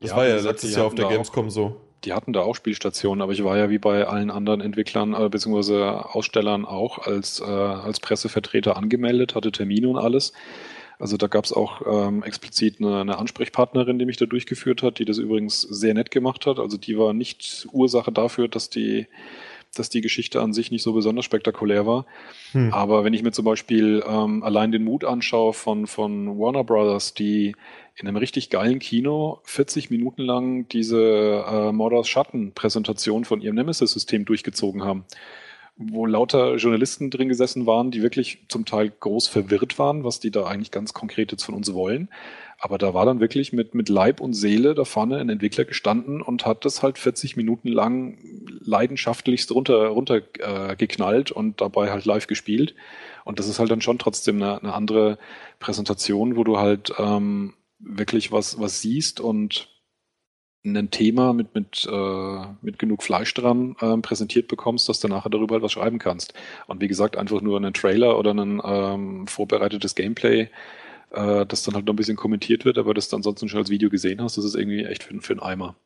Das 0.00 0.10
ja, 0.10 0.16
war 0.16 0.26
ja 0.26 0.36
letztes 0.36 0.74
Jahr 0.74 0.86
auf 0.86 0.94
der 0.94 1.08
Gamescom 1.08 1.50
so 1.50 1.85
die 2.04 2.12
hatten 2.12 2.32
da 2.32 2.40
auch 2.40 2.54
Spielstationen, 2.54 3.22
aber 3.22 3.32
ich 3.32 3.42
war 3.42 3.56
ja 3.56 3.70
wie 3.70 3.78
bei 3.78 4.06
allen 4.06 4.30
anderen 4.30 4.60
Entwicklern 4.60 5.14
äh, 5.14 5.28
bzw. 5.28 5.82
Ausstellern 5.82 6.64
auch 6.64 6.98
als, 6.98 7.40
äh, 7.40 7.44
als 7.44 8.00
Pressevertreter 8.00 8.76
angemeldet, 8.76 9.34
hatte 9.34 9.52
Termine 9.52 9.88
und 9.88 9.98
alles. 9.98 10.32
Also 10.98 11.16
da 11.16 11.26
gab 11.26 11.44
es 11.44 11.52
auch 11.52 11.82
ähm, 11.86 12.22
explizit 12.22 12.80
eine, 12.80 13.00
eine 13.00 13.18
Ansprechpartnerin, 13.18 13.98
die 13.98 14.06
mich 14.06 14.16
da 14.16 14.26
durchgeführt 14.26 14.82
hat, 14.82 14.98
die 14.98 15.04
das 15.04 15.18
übrigens 15.18 15.60
sehr 15.60 15.92
nett 15.94 16.10
gemacht 16.10 16.46
hat. 16.46 16.58
Also 16.58 16.78
die 16.78 16.96
war 16.96 17.12
nicht 17.12 17.66
Ursache 17.72 18.12
dafür, 18.12 18.48
dass 18.48 18.70
die 18.70 19.06
dass 19.74 19.90
die 19.90 20.00
Geschichte 20.00 20.40
an 20.40 20.54
sich 20.54 20.70
nicht 20.70 20.82
so 20.82 20.94
besonders 20.94 21.26
spektakulär 21.26 21.86
war. 21.86 22.06
Hm. 22.52 22.72
Aber 22.72 23.04
wenn 23.04 23.12
ich 23.12 23.22
mir 23.22 23.32
zum 23.32 23.44
Beispiel 23.44 24.02
ähm, 24.08 24.42
allein 24.42 24.72
den 24.72 24.84
Mut 24.84 25.04
anschaue 25.04 25.52
von, 25.52 25.86
von 25.86 26.38
Warner 26.38 26.64
Brothers, 26.64 27.12
die 27.12 27.54
in 27.96 28.06
einem 28.06 28.18
richtig 28.18 28.50
geilen 28.50 28.78
Kino 28.78 29.40
40 29.44 29.90
Minuten 29.90 30.22
lang 30.22 30.68
diese 30.68 31.44
äh, 31.48 31.72
Mordors 31.72 32.08
Schatten-Präsentation 32.08 33.24
von 33.24 33.40
ihrem 33.40 33.54
Nemesis-System 33.54 34.26
durchgezogen 34.26 34.84
haben, 34.84 35.04
wo 35.78 36.04
lauter 36.04 36.56
Journalisten 36.56 37.10
drin 37.10 37.28
gesessen 37.28 37.64
waren, 37.66 37.90
die 37.90 38.02
wirklich 38.02 38.44
zum 38.48 38.66
Teil 38.66 38.92
groß 39.00 39.28
verwirrt 39.28 39.78
waren, 39.78 40.04
was 40.04 40.20
die 40.20 40.30
da 40.30 40.44
eigentlich 40.44 40.70
ganz 40.70 40.92
konkret 40.92 41.32
jetzt 41.32 41.44
von 41.44 41.54
uns 41.54 41.72
wollen. 41.72 42.10
Aber 42.58 42.76
da 42.76 42.92
war 42.92 43.06
dann 43.06 43.20
wirklich 43.20 43.52
mit, 43.54 43.74
mit 43.74 43.88
Leib 43.88 44.20
und 44.20 44.34
Seele 44.34 44.74
da 44.74 44.84
vorne 44.84 45.18
ein 45.18 45.28
Entwickler 45.28 45.64
gestanden 45.64 46.20
und 46.20 46.44
hat 46.44 46.64
das 46.64 46.82
halt 46.82 46.98
40 46.98 47.36
Minuten 47.36 47.68
lang 47.68 48.18
leidenschaftlichst 48.60 49.52
runter, 49.52 49.88
runter 49.88 50.20
äh, 50.38 50.76
geknallt 50.76 51.30
und 51.30 51.60
dabei 51.62 51.90
halt 51.90 52.04
live 52.04 52.26
gespielt. 52.26 52.74
Und 53.24 53.38
das 53.38 53.48
ist 53.48 53.58
halt 53.58 53.70
dann 53.70 53.82
schon 53.82 53.98
trotzdem 53.98 54.42
eine, 54.42 54.60
eine 54.60 54.74
andere 54.74 55.18
Präsentation, 55.60 56.36
wo 56.36 56.44
du 56.44 56.58
halt 56.58 56.92
ähm, 56.98 57.54
wirklich 57.86 58.32
was, 58.32 58.60
was 58.60 58.80
siehst 58.80 59.20
und 59.20 59.68
ein 60.64 60.90
Thema 60.90 61.32
mit, 61.32 61.54
mit, 61.54 61.88
äh, 61.90 62.46
mit 62.60 62.78
genug 62.78 63.02
Fleisch 63.02 63.32
dran 63.34 63.76
ähm, 63.80 64.02
präsentiert 64.02 64.48
bekommst, 64.48 64.88
dass 64.88 64.98
du 64.98 65.08
nachher 65.08 65.30
darüber 65.30 65.54
halt 65.54 65.62
was 65.62 65.72
schreiben 65.72 65.98
kannst. 65.98 66.34
Und 66.66 66.80
wie 66.80 66.88
gesagt, 66.88 67.16
einfach 67.16 67.40
nur 67.40 67.56
einen 67.56 67.72
Trailer 67.72 68.18
oder 68.18 68.34
ein 68.34 68.60
ähm, 68.64 69.26
vorbereitetes 69.28 69.94
Gameplay, 69.94 70.48
äh, 71.12 71.46
das 71.46 71.62
dann 71.62 71.74
halt 71.74 71.86
noch 71.86 71.92
ein 71.92 71.96
bisschen 71.96 72.16
kommentiert 72.16 72.64
wird, 72.64 72.78
aber 72.78 72.94
das 72.94 73.08
du 73.08 73.16
ansonsten 73.16 73.48
schon 73.48 73.60
als 73.60 73.70
Video 73.70 73.90
gesehen 73.90 74.20
hast, 74.20 74.36
das 74.38 74.44
ist 74.44 74.56
irgendwie 74.56 74.84
echt 74.84 75.04
für, 75.04 75.20
für 75.20 75.34
einen 75.34 75.42
Eimer. 75.42 75.76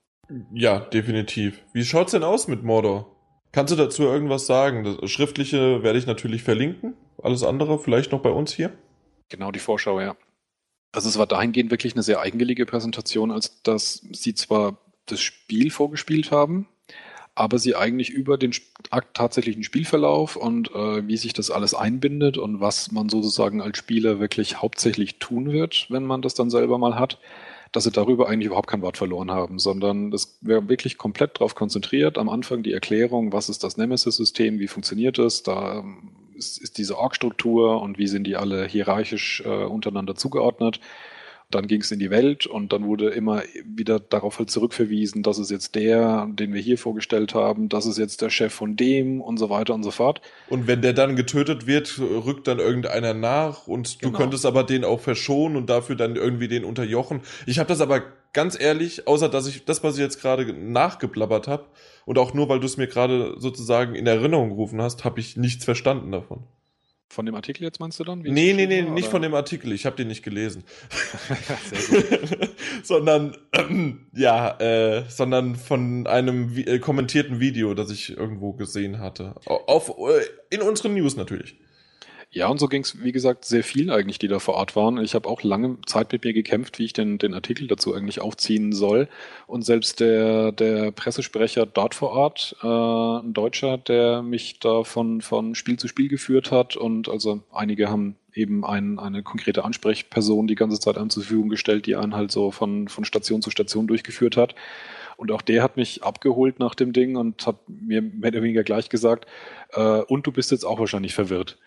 Ja, 0.54 0.80
definitiv. 0.80 1.62
Wie 1.72 1.84
schaut's 1.84 2.12
denn 2.12 2.24
aus 2.24 2.48
mit 2.48 2.62
Mordor? 2.62 3.16
Kannst 3.52 3.72
du 3.72 3.76
dazu 3.76 4.04
irgendwas 4.04 4.46
sagen? 4.46 4.84
Das 4.84 5.10
Schriftliche 5.10 5.82
werde 5.82 5.98
ich 5.98 6.06
natürlich 6.06 6.42
verlinken. 6.42 6.94
Alles 7.20 7.42
andere 7.42 7.78
vielleicht 7.78 8.12
noch 8.12 8.22
bei 8.22 8.30
uns 8.30 8.52
hier? 8.52 8.72
Genau, 9.28 9.50
die 9.50 9.58
Vorschau, 9.58 10.00
ja. 10.00 10.16
Also 10.92 11.08
es 11.08 11.18
war 11.18 11.26
dahingehend 11.26 11.70
wirklich 11.70 11.94
eine 11.94 12.02
sehr 12.02 12.20
eigenwillige 12.20 12.66
Präsentation, 12.66 13.30
als 13.30 13.62
dass 13.62 14.02
sie 14.12 14.34
zwar 14.34 14.78
das 15.06 15.20
Spiel 15.20 15.70
vorgespielt 15.70 16.30
haben, 16.30 16.68
aber 17.34 17.58
sie 17.58 17.76
eigentlich 17.76 18.10
über 18.10 18.36
den 18.38 18.52
tatsächlichen 19.14 19.62
Spielverlauf 19.62 20.36
und 20.36 20.70
äh, 20.72 21.06
wie 21.06 21.16
sich 21.16 21.32
das 21.32 21.50
alles 21.50 21.74
einbindet 21.74 22.38
und 22.38 22.60
was 22.60 22.90
man 22.92 23.08
sozusagen 23.08 23.62
als 23.62 23.78
Spieler 23.78 24.20
wirklich 24.20 24.60
hauptsächlich 24.60 25.18
tun 25.18 25.52
wird, 25.52 25.86
wenn 25.90 26.04
man 26.04 26.22
das 26.22 26.34
dann 26.34 26.50
selber 26.50 26.76
mal 26.78 26.96
hat, 26.96 27.18
dass 27.72 27.84
sie 27.84 27.92
darüber 27.92 28.28
eigentlich 28.28 28.46
überhaupt 28.46 28.68
kein 28.68 28.82
Wort 28.82 28.96
verloren 28.96 29.30
haben, 29.30 29.58
sondern 29.58 30.10
das 30.10 30.38
wäre 30.40 30.68
wirklich 30.68 30.98
komplett 30.98 31.36
darauf 31.36 31.54
konzentriert. 31.54 32.18
Am 32.18 32.28
Anfang 32.28 32.64
die 32.64 32.72
Erklärung, 32.72 33.32
was 33.32 33.48
ist 33.48 33.62
das 33.62 33.76
Nemesis-System, 33.76 34.58
wie 34.58 34.66
funktioniert 34.66 35.18
es, 35.20 35.44
da 35.44 35.78
ähm, 35.78 36.10
ist, 36.40 36.58
ist 36.58 36.78
diese 36.78 36.98
Org-Struktur 36.98 37.80
und 37.80 37.98
wie 37.98 38.08
sind 38.08 38.24
die 38.24 38.36
alle 38.36 38.66
hierarchisch 38.66 39.42
äh, 39.44 39.48
untereinander 39.48 40.16
zugeordnet. 40.16 40.80
Dann 41.50 41.66
ging 41.66 41.80
es 41.80 41.90
in 41.90 41.98
die 41.98 42.10
Welt 42.10 42.46
und 42.46 42.72
dann 42.72 42.86
wurde 42.86 43.10
immer 43.10 43.42
wieder 43.64 44.00
darauf 44.00 44.38
halt 44.38 44.50
zurückverwiesen, 44.50 45.22
das 45.22 45.38
ist 45.38 45.50
jetzt 45.50 45.74
der, 45.74 46.28
den 46.32 46.54
wir 46.54 46.60
hier 46.60 46.78
vorgestellt 46.78 47.34
haben, 47.34 47.68
das 47.68 47.86
ist 47.86 47.98
jetzt 47.98 48.22
der 48.22 48.30
Chef 48.30 48.52
von 48.52 48.76
dem 48.76 49.20
und 49.20 49.38
so 49.38 49.50
weiter 49.50 49.74
und 49.74 49.82
so 49.82 49.90
fort. 49.90 50.20
Und 50.48 50.66
wenn 50.66 50.82
der 50.82 50.92
dann 50.92 51.16
getötet 51.16 51.66
wird, 51.66 51.98
rückt 51.98 52.46
dann 52.46 52.58
irgendeiner 52.58 53.14
nach 53.14 53.66
und 53.66 54.02
du 54.02 54.08
genau. 54.08 54.18
könntest 54.18 54.46
aber 54.46 54.64
den 54.64 54.84
auch 54.84 55.00
verschonen 55.00 55.56
und 55.56 55.68
dafür 55.68 55.96
dann 55.96 56.16
irgendwie 56.16 56.48
den 56.48 56.64
unterjochen. 56.64 57.20
Ich 57.46 57.58
habe 57.58 57.68
das 57.68 57.80
aber 57.80 58.02
ganz 58.32 58.58
ehrlich, 58.58 59.06
außer 59.06 59.28
dass 59.28 59.46
ich 59.46 59.64
das, 59.64 59.82
was 59.82 59.94
ich 59.94 60.00
jetzt 60.00 60.20
gerade 60.20 60.52
nachgeblabbert 60.52 61.48
habe 61.48 61.66
und 62.04 62.18
auch 62.18 62.34
nur, 62.34 62.48
weil 62.48 62.60
du 62.60 62.66
es 62.66 62.76
mir 62.76 62.86
gerade 62.86 63.34
sozusagen 63.38 63.94
in 63.94 64.06
Erinnerung 64.06 64.50
gerufen 64.50 64.80
hast, 64.80 65.04
habe 65.04 65.20
ich 65.20 65.36
nichts 65.36 65.64
verstanden 65.64 66.12
davon. 66.12 66.44
Von 67.12 67.26
dem 67.26 67.34
Artikel 67.34 67.64
jetzt 67.64 67.80
meinst 67.80 67.98
du 67.98 68.04
dann? 68.04 68.22
Wie 68.22 68.30
nee, 68.30 68.52
nee, 68.52 68.68
nee, 68.68 68.86
war, 68.86 68.92
nicht 68.92 69.08
von 69.08 69.20
dem 69.20 69.34
Artikel. 69.34 69.72
Ich 69.72 69.84
habe 69.84 69.96
den 69.96 70.06
nicht 70.06 70.22
gelesen. 70.22 70.62
Sondern, 72.84 73.36
ähm, 73.52 74.06
ja, 74.14 74.56
äh, 74.60 75.02
sondern 75.08 75.56
von 75.56 76.06
einem 76.06 76.56
äh, 76.56 76.78
kommentierten 76.78 77.40
Video, 77.40 77.74
das 77.74 77.90
ich 77.90 78.16
irgendwo 78.16 78.52
gesehen 78.52 79.00
hatte. 79.00 79.34
Auf, 79.44 79.88
äh, 79.88 80.54
in 80.54 80.62
unseren 80.62 80.94
News 80.94 81.16
natürlich. 81.16 81.56
Ja, 82.32 82.46
und 82.46 82.60
so 82.60 82.68
ging 82.68 82.82
es, 82.82 83.02
wie 83.02 83.10
gesagt, 83.10 83.44
sehr 83.44 83.64
viel 83.64 83.90
eigentlich, 83.90 84.20
die 84.20 84.28
da 84.28 84.38
vor 84.38 84.54
Ort 84.54 84.76
waren. 84.76 85.02
Ich 85.02 85.16
habe 85.16 85.28
auch 85.28 85.42
lange 85.42 85.78
Zeit 85.86 86.12
mit 86.12 86.22
mir 86.22 86.32
gekämpft, 86.32 86.78
wie 86.78 86.84
ich 86.84 86.92
den, 86.92 87.18
den 87.18 87.34
Artikel 87.34 87.66
dazu 87.66 87.92
eigentlich 87.92 88.20
aufziehen 88.20 88.72
soll. 88.72 89.08
Und 89.48 89.62
selbst 89.62 89.98
der, 89.98 90.52
der 90.52 90.92
Pressesprecher 90.92 91.66
dort 91.66 91.96
vor 91.96 92.10
Ort, 92.10 92.54
äh, 92.62 92.66
ein 92.68 93.32
Deutscher, 93.32 93.78
der 93.78 94.22
mich 94.22 94.60
da 94.60 94.84
von, 94.84 95.22
von 95.22 95.56
Spiel 95.56 95.76
zu 95.76 95.88
Spiel 95.88 96.06
geführt 96.06 96.52
hat 96.52 96.76
und 96.76 97.08
also 97.08 97.42
einige 97.50 97.90
haben 97.90 98.14
eben 98.32 98.64
ein, 98.64 99.00
eine 99.00 99.24
konkrete 99.24 99.64
Ansprechperson 99.64 100.46
die 100.46 100.54
ganze 100.54 100.78
Zeit 100.78 100.98
einem 100.98 101.10
zur 101.10 101.24
Verfügung 101.24 101.48
gestellt, 101.48 101.86
die 101.86 101.96
einen 101.96 102.14
halt 102.14 102.30
so 102.30 102.52
von, 102.52 102.86
von 102.86 103.04
Station 103.04 103.42
zu 103.42 103.50
Station 103.50 103.88
durchgeführt 103.88 104.36
hat. 104.36 104.54
Und 105.16 105.32
auch 105.32 105.42
der 105.42 105.64
hat 105.64 105.76
mich 105.76 106.04
abgeholt 106.04 106.60
nach 106.60 106.76
dem 106.76 106.92
Ding 106.92 107.16
und 107.16 107.44
hat 107.44 107.56
mir 107.68 108.02
mehr 108.02 108.30
oder 108.30 108.42
weniger 108.42 108.62
gleich 108.62 108.88
gesagt, 108.88 109.26
äh, 109.72 110.02
und 110.02 110.28
du 110.28 110.32
bist 110.32 110.52
jetzt 110.52 110.64
auch 110.64 110.78
wahrscheinlich 110.78 111.12
verwirrt 111.12 111.58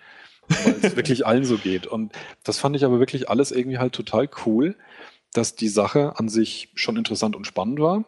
weil 0.48 0.76
es 0.82 0.96
wirklich 0.96 1.26
allen 1.26 1.46
so 1.46 1.58
geht. 1.58 1.88
Und 1.88 2.14
das 2.44 2.60
fand 2.60 2.76
ich 2.76 2.86
aber 2.86 3.00
wirklich 3.00 3.30
alles 3.30 3.52
irgendwie 3.52 3.78
halt 3.78 3.94
total 3.94 4.30
cool, 4.46 4.76
dass 5.34 5.56
die 5.56 5.68
Sache 5.68 6.18
an 6.18 6.30
sich 6.30 6.70
schon 6.76 6.98
interessant 6.98 7.36
und 7.36 7.48
spannend 7.48 7.80
war, 7.80 8.06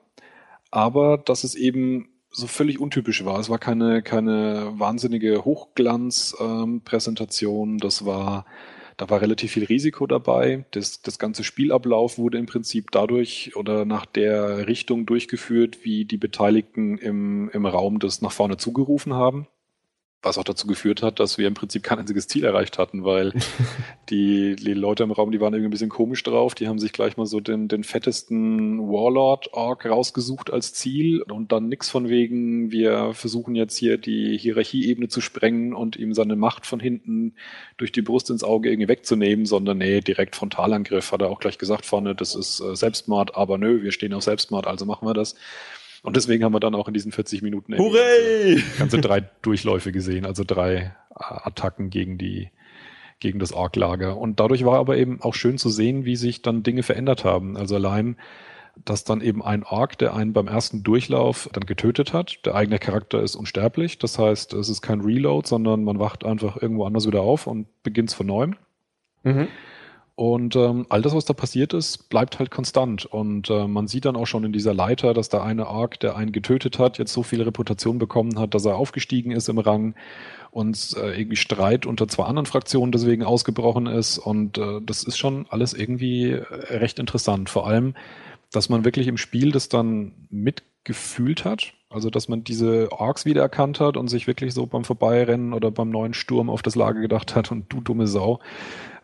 aber 0.72 1.18
dass 1.18 1.44
es 1.44 1.56
eben 1.56 2.10
so 2.30 2.46
völlig 2.48 2.80
untypisch 2.80 3.26
war. 3.26 3.40
Es 3.40 3.50
war 3.50 3.60
keine, 3.60 4.04
keine 4.04 4.74
wahnsinnige 4.76 5.46
Hochglanzpräsentation. 5.46 7.70
Ähm, 7.70 7.78
das 7.78 8.06
war, 8.06 8.46
da 8.98 9.10
war 9.10 9.22
relativ 9.22 9.54
viel 9.54 9.64
Risiko 9.64 10.06
dabei. 10.06 10.66
Das, 10.72 11.02
das 11.02 11.18
ganze 11.18 11.46
Spielablauf 11.46 12.18
wurde 12.18 12.38
im 12.38 12.46
Prinzip 12.46 12.92
dadurch 12.92 13.56
oder 13.56 13.86
nach 13.86 14.06
der 14.06 14.68
Richtung 14.68 15.06
durchgeführt, 15.06 15.86
wie 15.86 16.04
die 16.04 16.18
Beteiligten 16.18 16.98
im, 16.98 17.50
im 17.54 17.66
Raum 17.66 18.00
das 18.00 18.22
nach 18.22 18.34
vorne 18.34 18.58
zugerufen 18.58 19.14
haben 19.14 19.48
was 20.26 20.38
auch 20.38 20.44
dazu 20.44 20.68
geführt 20.68 21.02
hat, 21.02 21.20
dass 21.20 21.38
wir 21.38 21.48
im 21.48 21.54
Prinzip 21.54 21.84
kein 21.84 22.00
einziges 22.00 22.28
Ziel 22.28 22.44
erreicht 22.44 22.78
hatten, 22.78 23.04
weil 23.04 23.32
die, 24.10 24.56
die, 24.56 24.74
Leute 24.74 25.04
im 25.04 25.12
Raum, 25.12 25.32
die 25.32 25.40
waren 25.40 25.54
irgendwie 25.54 25.70
ein 25.70 25.72
bisschen 25.72 25.90
komisch 25.90 26.24
drauf, 26.24 26.56
die 26.56 26.68
haben 26.68 26.80
sich 26.80 26.92
gleich 26.92 27.16
mal 27.18 27.26
so 27.26 27.40
den, 27.40 27.68
den 27.68 27.84
fettesten 27.84 28.80
Warlord-Org 28.80 29.86
rausgesucht 29.86 30.52
als 30.52 30.74
Ziel 30.74 31.22
und 31.22 31.52
dann 31.52 31.70
nix 31.70 31.90
von 31.90 32.10
wegen, 32.10 32.72
wir 32.72 33.14
versuchen 33.14 33.56
jetzt 33.56 33.78
hier 33.78 33.98
die 33.98 34.38
Hierarchieebene 34.38 35.08
zu 35.08 35.22
sprengen 35.22 35.74
und 35.74 35.96
ihm 35.96 36.14
seine 36.14 36.36
Macht 36.36 36.66
von 36.66 36.80
hinten 36.80 37.36
durch 37.78 37.92
die 37.92 38.02
Brust 38.02 38.30
ins 38.30 38.44
Auge 38.44 38.70
irgendwie 38.70 38.90
wegzunehmen, 38.90 39.46
sondern 39.46 39.78
nee, 39.78 40.02
direkt 40.02 40.36
Frontalangriff, 40.36 41.12
hat 41.12 41.22
er 41.22 41.30
auch 41.30 41.40
gleich 41.40 41.58
gesagt 41.58 41.86
vorne, 41.86 42.16
das 42.16 42.36
ist 42.36 42.60
äh, 42.60 42.76
Selbstmord, 42.76 43.36
aber 43.36 43.58
nö, 43.58 43.84
wir 43.84 43.92
stehen 43.92 44.14
auf 44.14 44.24
Selbstmord, 44.24 44.68
also 44.68 44.86
machen 44.86 45.08
wir 45.08 45.14
das. 45.14 45.36
Und 46.06 46.16
deswegen 46.16 46.44
haben 46.44 46.54
wir 46.54 46.60
dann 46.60 46.76
auch 46.76 46.88
in 46.88 46.94
diesen 46.94 47.12
40 47.12 47.42
Minuten 47.42 47.78
Hurray! 47.78 48.56
Ganze, 48.56 48.78
ganze 48.78 49.02
drei 49.02 49.22
Durchläufe 49.42 49.92
gesehen, 49.92 50.26
also 50.26 50.44
drei 50.46 50.96
Attacken 51.16 51.90
gegen 51.90 52.18
die 52.18 52.52
gegen 53.20 53.40
das 53.40 53.54
Ork-Lager. 53.54 54.18
Und 54.18 54.40
dadurch 54.40 54.66
war 54.66 54.78
aber 54.78 54.98
eben 54.98 55.22
auch 55.22 55.34
schön 55.34 55.58
zu 55.58 55.70
sehen, 55.70 56.06
wie 56.06 56.16
sich 56.16 56.42
dann 56.42 56.64
Dinge 56.64 56.84
verändert 56.84 57.24
haben. 57.24 57.56
Also 57.58 57.76
allein, 57.76 58.18
dass 58.84 59.04
dann 59.04 59.22
eben 59.22 59.42
ein 59.42 59.64
Ork, 59.64 59.98
der 59.98 60.14
einen 60.14 60.34
beim 60.34 60.48
ersten 60.48 60.84
Durchlauf 60.84 61.50
dann 61.54 61.66
getötet 61.66 62.14
hat, 62.14 62.46
der 62.46 62.56
eigene 62.56 62.78
Charakter 62.78 63.22
ist 63.22 63.36
unsterblich. 63.36 64.00
Das 64.00 64.20
heißt, 64.20 64.54
es 64.54 64.70
ist 64.70 64.82
kein 64.82 65.02
Reload, 65.02 65.48
sondern 65.48 65.84
man 65.84 65.98
wacht 65.98 66.26
einfach 66.26 66.62
irgendwo 66.62 66.86
anders 66.86 67.08
wieder 67.08 67.22
auf 67.22 67.48
und 67.48 67.68
beginnt 67.84 68.12
von 68.12 68.28
neuem. 68.28 68.56
Mhm. 69.24 69.48
Und 70.16 70.56
ähm, 70.56 70.86
all 70.88 71.02
das, 71.02 71.14
was 71.14 71.26
da 71.26 71.34
passiert 71.34 71.74
ist, 71.74 72.10
bleibt 72.10 72.40
halt 72.40 72.50
konstant. 72.50 73.06
Und 73.06 73.50
äh, 73.50 73.68
man 73.68 73.88
sieht 73.88 74.06
dann 74.06 74.16
auch 74.16 74.28
schon 74.28 74.46
in 74.46 74.54
dieser 74.54 74.74
Leiter, 74.74 75.14
dass 75.14 75.28
der 75.28 75.44
eine 75.44 75.68
Arc, 75.68 76.00
der 76.00 76.16
einen 76.16 76.32
getötet 76.32 76.80
hat, 76.80 76.98
jetzt 76.98 77.12
so 77.12 77.22
viel 77.22 77.42
Reputation 77.42 77.98
bekommen 77.98 78.40
hat, 78.40 78.54
dass 78.54 78.64
er 78.64 78.78
aufgestiegen 78.78 79.32
ist 79.32 79.50
im 79.50 79.58
Rang 79.58 79.94
und 80.52 80.96
äh, 80.96 81.20
irgendwie 81.20 81.36
Streit 81.36 81.86
unter 81.86 82.08
zwei 82.08 82.24
anderen 82.24 82.46
Fraktionen 82.46 82.94
deswegen 82.94 83.24
ausgebrochen 83.24 83.88
ist. 83.88 84.18
Und 84.18 84.58
äh, 84.58 84.80
das 84.82 85.04
ist 85.04 85.18
schon 85.18 85.48
alles 85.50 85.74
irgendwie 85.74 86.32
äh, 86.32 86.44
recht 86.70 86.98
interessant. 86.98 87.50
Vor 87.50 87.68
allem, 87.68 87.94
dass 88.54 88.70
man 88.70 88.86
wirklich 88.86 89.08
im 89.08 89.18
Spiel 89.18 89.52
das 89.52 89.68
dann 89.68 90.14
mitgefühlt 90.30 91.44
hat. 91.44 91.74
Also, 91.90 92.10
dass 92.10 92.30
man 92.30 92.46
diese 92.46 92.90
Orks 92.94 93.26
wiedererkannt 93.26 93.82
hat 93.82 93.98
und 93.98 94.08
sich 94.08 94.28
wirklich 94.28 94.54
so 94.54 94.66
beim 94.66 94.86
Vorbeirennen 94.86 95.52
oder 95.52 95.72
beim 95.72 95.90
neuen 95.90 96.14
Sturm 96.14 96.50
auf 96.50 96.62
das 96.62 96.76
Lager 96.76 97.02
gedacht 97.02 97.36
hat 97.36 97.52
und 97.52 97.72
du 97.72 97.82
dumme 97.82 98.08
Sau 98.08 98.40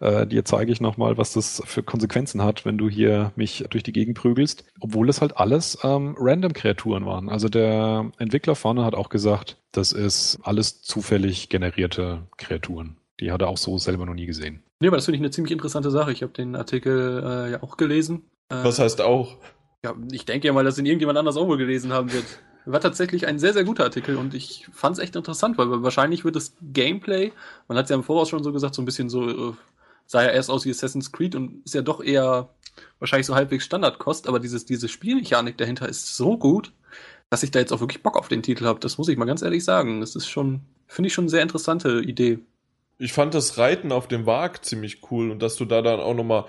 äh, 0.01 0.25
dir 0.27 0.43
zeige 0.43 0.71
ich 0.71 0.81
nochmal, 0.81 1.17
was 1.17 1.33
das 1.33 1.61
für 1.65 1.83
Konsequenzen 1.83 2.43
hat, 2.43 2.65
wenn 2.65 2.77
du 2.77 2.89
hier 2.89 3.31
mich 3.35 3.65
durch 3.69 3.83
die 3.83 3.93
Gegend 3.93 4.17
prügelst. 4.17 4.65
Obwohl 4.79 5.09
es 5.09 5.21
halt 5.21 5.37
alles 5.37 5.77
ähm, 5.83 6.15
Random-Kreaturen 6.17 7.05
waren. 7.05 7.29
Also 7.29 7.49
der 7.49 8.11
Entwickler 8.17 8.55
vorne 8.55 8.83
hat 8.83 8.95
auch 8.95 9.09
gesagt, 9.09 9.57
das 9.71 9.91
ist 9.91 10.39
alles 10.43 10.81
zufällig 10.81 11.49
generierte 11.49 12.23
Kreaturen. 12.37 12.97
Die 13.19 13.31
hat 13.31 13.41
er 13.41 13.49
auch 13.49 13.57
so 13.57 13.77
selber 13.77 14.05
noch 14.05 14.15
nie 14.15 14.25
gesehen. 14.25 14.63
Nee, 14.79 14.87
aber 14.87 14.97
das 14.97 15.05
finde 15.05 15.17
ich 15.17 15.21
eine 15.21 15.29
ziemlich 15.29 15.51
interessante 15.51 15.91
Sache. 15.91 16.11
Ich 16.11 16.23
habe 16.23 16.33
den 16.33 16.55
Artikel 16.55 17.23
äh, 17.23 17.51
ja 17.51 17.63
auch 17.63 17.77
gelesen. 17.77 18.23
Äh, 18.49 18.63
was 18.63 18.79
heißt 18.79 19.01
auch? 19.01 19.37
Ja, 19.83 19.93
ich 20.11 20.25
denke 20.25 20.47
ja 20.47 20.53
mal, 20.53 20.63
dass 20.63 20.79
ihn 20.79 20.85
irgendjemand 20.87 21.19
anders 21.19 21.37
auch 21.37 21.47
wohl 21.47 21.57
gelesen 21.57 21.93
haben 21.93 22.11
wird. 22.11 22.25
War 22.65 22.79
tatsächlich 22.79 23.27
ein 23.27 23.39
sehr, 23.39 23.53
sehr 23.53 23.63
guter 23.63 23.83
Artikel 23.83 24.17
und 24.17 24.35
ich 24.35 24.67
fand 24.71 24.97
es 24.97 25.03
echt 25.03 25.15
interessant, 25.15 25.57
weil 25.57 25.81
wahrscheinlich 25.81 26.23
wird 26.23 26.35
das 26.35 26.55
Gameplay, 26.61 27.31
man 27.67 27.77
hat 27.77 27.85
es 27.85 27.89
ja 27.89 27.95
im 27.95 28.03
Voraus 28.03 28.29
schon 28.29 28.43
so 28.43 28.53
gesagt, 28.53 28.75
so 28.75 28.81
ein 28.83 28.85
bisschen 28.85 29.09
so 29.09 29.49
äh, 29.49 29.53
sah 30.11 30.23
ja 30.23 30.29
erst 30.31 30.49
aus 30.49 30.65
wie 30.65 30.71
Assassin's 30.71 31.13
Creed 31.13 31.35
und 31.35 31.65
ist 31.65 31.73
ja 31.73 31.81
doch 31.81 32.03
eher 32.03 32.49
wahrscheinlich 32.99 33.27
so 33.27 33.35
halbwegs 33.35 33.63
Standardkost, 33.63 34.27
aber 34.27 34.41
dieses, 34.41 34.65
diese 34.65 34.89
Spielmechanik 34.89 35.57
dahinter 35.57 35.87
ist 35.87 36.17
so 36.17 36.37
gut, 36.37 36.73
dass 37.29 37.43
ich 37.43 37.51
da 37.51 37.59
jetzt 37.59 37.71
auch 37.71 37.79
wirklich 37.79 38.03
Bock 38.03 38.17
auf 38.17 38.27
den 38.27 38.43
Titel 38.43 38.65
habe. 38.65 38.81
Das 38.81 38.97
muss 38.97 39.07
ich 39.07 39.17
mal 39.17 39.23
ganz 39.23 39.41
ehrlich 39.41 39.63
sagen. 39.63 40.01
Das 40.01 40.17
ist 40.17 40.27
schon, 40.27 40.63
finde 40.85 41.07
ich 41.07 41.13
schon 41.13 41.23
eine 41.23 41.29
sehr 41.29 41.41
interessante 41.41 42.01
Idee. 42.01 42.39
Ich 42.97 43.13
fand 43.13 43.33
das 43.33 43.57
Reiten 43.57 43.93
auf 43.93 44.09
dem 44.09 44.25
Wag 44.25 44.65
ziemlich 44.65 44.99
cool 45.09 45.31
und 45.31 45.41
dass 45.41 45.55
du 45.55 45.63
da 45.63 45.81
dann 45.81 46.01
auch 46.01 46.13
nochmal 46.13 46.43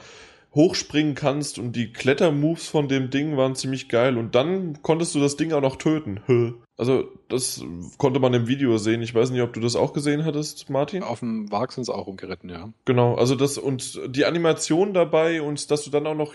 hochspringen 0.54 1.14
kannst 1.14 1.58
und 1.58 1.72
die 1.74 1.92
Klettermoves 1.92 2.68
von 2.68 2.88
dem 2.88 3.10
Ding 3.10 3.36
waren 3.36 3.54
ziemlich 3.54 3.88
geil 3.88 4.18
und 4.18 4.34
dann 4.34 4.82
konntest 4.82 5.14
du 5.14 5.20
das 5.20 5.36
Ding 5.36 5.52
auch 5.52 5.62
noch 5.62 5.76
töten. 5.76 6.20
Also 6.76 7.08
das 7.28 7.64
konnte 7.96 8.20
man 8.20 8.34
im 8.34 8.48
Video 8.48 8.76
sehen. 8.76 9.02
Ich 9.02 9.14
weiß 9.14 9.30
nicht, 9.30 9.40
ob 9.40 9.52
du 9.52 9.60
das 9.60 9.76
auch 9.76 9.92
gesehen 9.92 10.24
hattest, 10.24 10.68
Martin. 10.68 11.02
Auf 11.02 11.20
dem 11.20 11.50
Wag 11.50 11.72
sind 11.72 11.84
sie 11.84 11.94
auch 11.94 12.06
umgeritten, 12.06 12.50
ja. 12.50 12.70
Genau, 12.84 13.14
also 13.14 13.34
das 13.34 13.56
und 13.56 14.00
die 14.08 14.26
Animation 14.26 14.92
dabei 14.92 15.40
und 15.40 15.70
dass 15.70 15.84
du 15.84 15.90
dann 15.90 16.06
auch 16.06 16.16
noch 16.16 16.34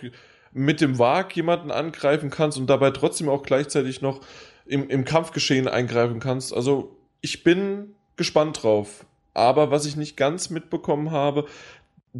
mit 0.51 0.81
dem 0.81 0.97
Wag 0.97 1.35
jemanden 1.35 1.69
angreifen 1.69 2.29
kannst 2.29 2.57
und 2.57 2.67
dabei 2.69 2.91
trotzdem 2.91 3.29
auch 3.29 3.43
gleichzeitig 3.43 4.01
noch 4.01 4.21
im, 4.65 4.89
im 4.89 5.05
Kampfgeschehen 5.05 5.67
eingreifen 5.67 6.19
kannst. 6.19 6.53
Also 6.53 6.95
ich 7.21 7.43
bin 7.43 7.95
gespannt 8.15 8.63
drauf. 8.63 9.05
Aber 9.33 9.69
was 9.69 9.85
ich 9.85 9.95
nicht 9.95 10.17
ganz 10.17 10.49
mitbekommen 10.49 11.11
habe, 11.11 11.45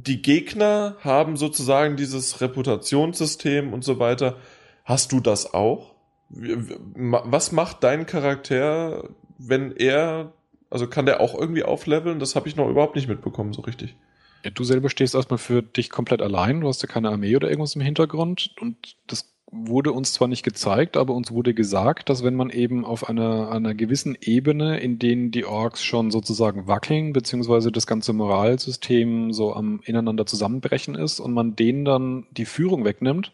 die 0.03 0.21
Gegner 0.21 0.95
haben 1.01 1.37
sozusagen 1.37 1.95
dieses 1.95 2.41
Reputationssystem 2.41 3.73
und 3.73 3.83
so 3.83 3.99
weiter. 3.99 4.37
Hast 4.85 5.11
du 5.11 5.19
das 5.19 5.53
auch? 5.53 5.95
Was 6.29 7.51
macht 7.51 7.83
dein 7.83 8.05
Charakter, 8.05 9.09
wenn 9.37 9.71
er, 9.75 10.33
also 10.69 10.87
kann 10.87 11.05
der 11.05 11.21
auch 11.21 11.33
irgendwie 11.33 11.63
aufleveln? 11.63 12.19
Das 12.19 12.35
habe 12.35 12.47
ich 12.47 12.55
noch 12.55 12.69
überhaupt 12.69 12.95
nicht 12.95 13.07
mitbekommen, 13.07 13.53
so 13.53 13.61
richtig. 13.61 13.95
Ja, 14.43 14.51
du 14.51 14.63
selber 14.63 14.89
stehst 14.89 15.15
erstmal 15.15 15.39
für 15.39 15.63
dich 15.63 15.89
komplett 15.89 16.21
allein, 16.21 16.61
du 16.61 16.67
hast 16.67 16.81
ja 16.83 16.87
keine 16.87 17.09
Armee 17.09 17.35
oder 17.35 17.49
irgendwas 17.49 17.75
im 17.75 17.81
Hintergrund 17.81 18.55
und 18.59 18.97
das 19.07 19.33
wurde 19.49 19.93
uns 19.93 20.13
zwar 20.13 20.27
nicht 20.27 20.43
gezeigt, 20.43 20.97
aber 20.97 21.13
uns 21.13 21.31
wurde 21.31 21.53
gesagt, 21.53 22.09
dass 22.09 22.23
wenn 22.23 22.35
man 22.35 22.49
eben 22.49 22.83
auf 22.83 23.07
einer, 23.07 23.49
einer 23.49 23.73
gewissen 23.73 24.17
Ebene, 24.19 24.79
in 24.79 24.99
denen 24.99 25.31
die 25.31 25.45
Orks 25.45 25.83
schon 25.83 26.11
sozusagen 26.11 26.67
wackeln, 26.67 27.13
beziehungsweise 27.13 27.71
das 27.71 27.87
ganze 27.87 28.11
Moralsystem 28.11 29.31
so 29.31 29.53
am 29.53 29.79
ineinander 29.85 30.25
zusammenbrechen 30.25 30.95
ist 30.95 31.21
und 31.21 31.33
man 31.33 31.55
denen 31.55 31.85
dann 31.85 32.25
die 32.31 32.45
Führung 32.45 32.83
wegnimmt, 32.83 33.31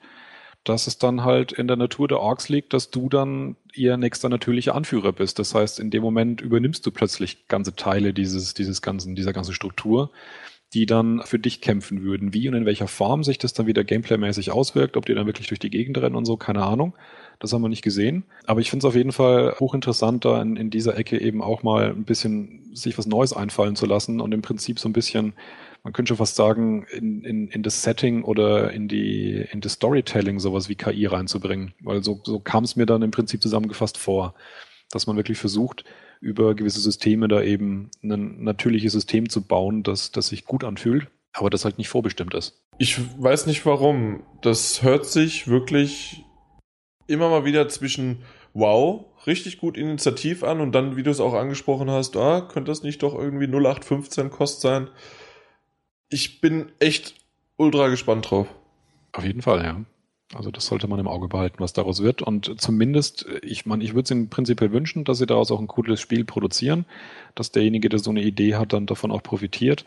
dass 0.63 0.87
es 0.87 0.97
dann 0.99 1.23
halt 1.23 1.51
in 1.51 1.67
der 1.67 1.77
Natur 1.77 2.07
der 2.07 2.19
Orks 2.19 2.47
liegt, 2.47 2.73
dass 2.73 2.91
du 2.91 3.09
dann 3.09 3.55
ihr 3.73 3.97
nächster 3.97 4.29
natürlicher 4.29 4.75
Anführer 4.75 5.11
bist. 5.11 5.39
Das 5.39 5.55
heißt, 5.55 5.79
in 5.79 5.89
dem 5.89 6.03
Moment 6.03 6.41
übernimmst 6.41 6.85
du 6.85 6.91
plötzlich 6.91 7.47
ganze 7.47 7.75
Teile 7.75 8.13
dieses, 8.13 8.53
dieses 8.53 8.81
ganzen, 8.83 9.15
dieser 9.15 9.33
ganzen 9.33 9.53
Struktur 9.53 10.11
die 10.73 10.85
dann 10.85 11.21
für 11.23 11.37
dich 11.37 11.61
kämpfen 11.61 12.01
würden. 12.03 12.33
Wie 12.33 12.47
und 12.49 12.55
in 12.55 12.65
welcher 12.65 12.87
Form 12.87 13.23
sich 13.23 13.37
das 13.37 13.53
dann 13.53 13.67
wieder 13.67 13.83
gameplaymäßig 13.83 14.51
auswirkt, 14.51 14.97
ob 14.97 15.05
die 15.05 15.13
dann 15.13 15.27
wirklich 15.27 15.47
durch 15.47 15.59
die 15.59 15.69
Gegend 15.69 15.97
rennen 15.99 16.15
und 16.15 16.25
so, 16.25 16.35
keine 16.35 16.63
Ahnung. 16.63 16.95
Das 17.39 17.53
haben 17.53 17.61
wir 17.61 17.69
nicht 17.69 17.83
gesehen. 17.83 18.23
Aber 18.45 18.59
ich 18.59 18.69
finde 18.69 18.85
es 18.85 18.89
auf 18.89 18.95
jeden 18.95 19.11
Fall 19.11 19.55
hochinteressant, 19.59 20.25
da 20.25 20.41
in, 20.41 20.55
in 20.55 20.69
dieser 20.69 20.97
Ecke 20.97 21.19
eben 21.19 21.41
auch 21.41 21.61
mal 21.61 21.89
ein 21.89 22.05
bisschen 22.05 22.71
sich 22.73 22.97
was 22.97 23.05
Neues 23.05 23.33
einfallen 23.33 23.75
zu 23.75 23.85
lassen 23.85 24.19
und 24.19 24.33
im 24.33 24.41
Prinzip 24.41 24.79
so 24.79 24.89
ein 24.89 24.93
bisschen, 24.93 25.33
man 25.83 25.93
könnte 25.93 26.09
schon 26.09 26.17
fast 26.17 26.35
sagen, 26.35 26.87
in, 26.91 27.23
in, 27.23 27.47
in 27.49 27.61
das 27.61 27.83
Setting 27.83 28.23
oder 28.23 28.71
in 28.71 28.87
die 28.87 29.45
in 29.51 29.61
das 29.61 29.73
Storytelling 29.73 30.39
sowas 30.39 30.69
wie 30.69 30.75
KI 30.75 31.05
reinzubringen. 31.05 31.73
Weil 31.81 32.03
so, 32.03 32.19
so 32.23 32.39
kam 32.39 32.63
es 32.63 32.75
mir 32.75 32.85
dann 32.85 33.03
im 33.03 33.11
Prinzip 33.11 33.41
zusammengefasst 33.43 33.97
vor, 33.97 34.33
dass 34.89 35.05
man 35.05 35.17
wirklich 35.17 35.37
versucht, 35.37 35.83
über 36.23 36.55
gewisse 36.55 36.79
Systeme 36.79 37.27
da 37.27 37.41
eben 37.41 37.91
ein 38.01 38.43
natürliches 38.43 38.93
System 38.93 39.29
zu 39.29 39.41
bauen, 39.41 39.83
das, 39.83 40.11
das 40.11 40.27
sich 40.27 40.45
gut 40.45 40.63
anfühlt, 40.63 41.07
aber 41.33 41.49
das 41.49 41.65
halt 41.65 41.77
nicht 41.77 41.89
vorbestimmt 41.89 42.33
ist. 42.33 42.63
Ich 42.77 42.97
weiß 43.21 43.45
nicht 43.45 43.65
warum. 43.65 44.23
Das 44.41 44.83
hört 44.83 45.05
sich 45.05 45.47
wirklich 45.47 46.23
immer 47.07 47.29
mal 47.29 47.43
wieder 47.43 47.67
zwischen 47.67 48.23
wow, 48.53 49.05
richtig 49.27 49.57
gut 49.57 49.77
initiativ 49.77 50.43
an 50.43 50.61
und 50.61 50.71
dann, 50.71 50.95
wie 50.95 51.03
du 51.03 51.11
es 51.11 51.19
auch 51.19 51.33
angesprochen 51.33 51.91
hast, 51.91 52.15
ah, 52.15 52.41
könnte 52.41 52.71
das 52.71 52.83
nicht 52.83 53.03
doch 53.03 53.15
irgendwie 53.15 53.47
0815 53.47 54.29
Kost 54.29 54.61
sein? 54.61 54.89
Ich 56.09 56.39
bin 56.39 56.71
echt 56.79 57.15
ultra 57.57 57.89
gespannt 57.89 58.29
drauf. 58.31 58.47
Auf 59.11 59.25
jeden 59.25 59.41
Fall, 59.41 59.63
ja. 59.63 59.81
Also 60.35 60.51
das 60.51 60.65
sollte 60.65 60.87
man 60.87 60.99
im 60.99 61.07
Auge 61.07 61.27
behalten, 61.27 61.57
was 61.59 61.73
daraus 61.73 62.01
wird. 62.01 62.21
Und 62.21 62.59
zumindest, 62.59 63.25
ich 63.41 63.65
meine, 63.65 63.83
ich 63.83 63.93
würde 63.93 64.03
es 64.03 64.11
Ihnen 64.11 64.29
prinzipiell 64.29 64.71
wünschen, 64.71 65.03
dass 65.03 65.17
Sie 65.17 65.25
daraus 65.25 65.51
auch 65.51 65.59
ein 65.59 65.67
cooles 65.67 65.99
Spiel 65.99 66.25
produzieren, 66.25 66.85
dass 67.35 67.51
derjenige, 67.51 67.89
der 67.89 67.99
so 67.99 68.11
eine 68.11 68.21
Idee 68.21 68.55
hat, 68.55 68.73
dann 68.73 68.85
davon 68.85 69.11
auch 69.11 69.23
profitiert. 69.23 69.85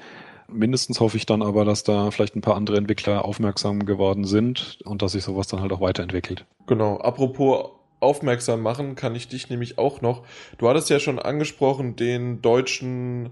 Mindestens 0.48 1.00
hoffe 1.00 1.16
ich 1.16 1.26
dann 1.26 1.42
aber, 1.42 1.64
dass 1.64 1.82
da 1.82 2.11
vielleicht 2.11 2.37
ein 2.37 2.40
paar 2.40 2.56
andere 2.56 2.76
Entwickler 2.76 3.24
aufmerksam 3.24 3.85
geworden 3.85 4.24
sind 4.24 4.78
und 4.85 5.02
dass 5.02 5.12
sich 5.12 5.24
sowas 5.24 5.48
dann 5.48 5.61
halt 5.61 5.72
auch 5.72 5.80
weiterentwickelt. 5.80 6.44
Genau. 6.66 6.98
Apropos 6.98 7.70
aufmerksam 7.98 8.61
machen, 8.61 8.94
kann 8.94 9.14
ich 9.16 9.28
dich 9.28 9.50
nämlich 9.50 9.78
auch 9.78 10.00
noch. 10.00 10.22
Du 10.59 10.68
hattest 10.68 10.90
ja 10.90 11.00
schon 11.00 11.18
angesprochen, 11.18 11.96
den 11.96 12.42
deutschen 12.42 13.30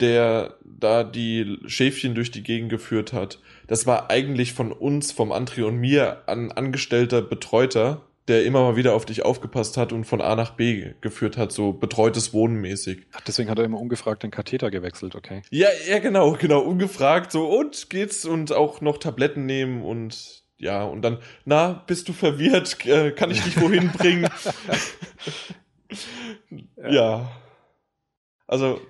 der 0.00 0.54
da 0.64 1.04
die 1.04 1.58
Schäfchen 1.66 2.14
durch 2.14 2.30
die 2.30 2.42
Gegend 2.42 2.70
geführt 2.70 3.12
hat. 3.12 3.38
Das 3.66 3.86
war 3.86 4.10
eigentlich 4.10 4.52
von 4.52 4.72
uns, 4.72 5.12
vom 5.12 5.32
André 5.32 5.64
und 5.64 5.76
mir, 5.76 6.22
ein 6.26 6.52
angestellter 6.52 7.22
Betreuter, 7.22 8.02
der 8.28 8.44
immer 8.44 8.62
mal 8.62 8.76
wieder 8.76 8.94
auf 8.94 9.04
dich 9.04 9.24
aufgepasst 9.24 9.76
hat 9.76 9.92
und 9.92 10.04
von 10.04 10.20
A 10.20 10.36
nach 10.36 10.52
B 10.52 10.92
geführt 11.00 11.36
hat, 11.36 11.52
so 11.52 11.72
betreutes 11.72 12.32
Wohnen 12.32 12.60
mäßig. 12.60 13.06
Ach, 13.12 13.20
deswegen 13.22 13.50
hat 13.50 13.58
er 13.58 13.64
immer 13.64 13.80
ungefragt 13.80 14.22
den 14.22 14.30
Katheter 14.30 14.70
gewechselt, 14.70 15.14
okay. 15.14 15.42
Ja, 15.50 15.68
ja, 15.88 15.98
genau, 15.98 16.32
genau, 16.32 16.60
ungefragt, 16.60 17.32
so, 17.32 17.48
und 17.48 17.90
geht's 17.90 18.24
und 18.24 18.52
auch 18.52 18.80
noch 18.80 18.98
Tabletten 18.98 19.46
nehmen 19.46 19.82
und 19.82 20.44
ja, 20.58 20.84
und 20.84 21.02
dann, 21.02 21.18
na, 21.46 21.84
bist 21.86 22.08
du 22.08 22.12
verwirrt, 22.12 22.84
äh, 22.86 23.12
kann 23.12 23.30
ich 23.30 23.42
dich 23.42 23.58
wohin 23.60 23.90
bringen? 23.92 24.28
ja. 26.76 26.90
ja. 26.90 27.30
Also 28.50 28.80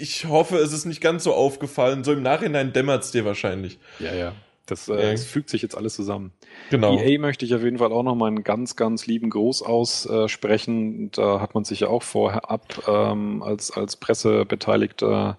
ich 0.00 0.24
hoffe, 0.24 0.56
es 0.56 0.72
ist 0.72 0.86
nicht 0.86 1.02
ganz 1.02 1.22
so 1.22 1.34
aufgefallen. 1.34 2.04
So 2.04 2.14
im 2.14 2.22
Nachhinein 2.22 2.72
dämmert 2.72 3.04
es 3.04 3.10
dir 3.10 3.26
wahrscheinlich. 3.26 3.78
Ja, 3.98 4.14
ja. 4.14 4.32
Das, 4.64 4.88
äh, 4.88 5.10
ja. 5.10 5.16
fügt 5.18 5.50
sich 5.50 5.60
jetzt 5.60 5.76
alles 5.76 5.94
zusammen. 5.94 6.32
Genau. 6.70 6.98
EA 6.98 7.18
möchte 7.18 7.44
ich 7.44 7.54
auf 7.54 7.62
jeden 7.62 7.76
Fall 7.76 7.92
auch 7.92 8.02
noch 8.02 8.14
mal 8.14 8.28
einen 8.28 8.44
ganz, 8.44 8.76
ganz 8.76 9.06
lieben 9.06 9.28
Gruß 9.28 9.60
aussprechen. 9.60 11.10
Da 11.10 11.38
hat 11.38 11.54
man 11.54 11.64
sich 11.64 11.80
ja 11.80 11.88
auch 11.88 12.02
vorher 12.02 12.50
ab 12.50 12.82
ähm, 12.88 13.42
als, 13.42 13.70
als 13.70 13.96
Pressebeteiligter 13.96 15.36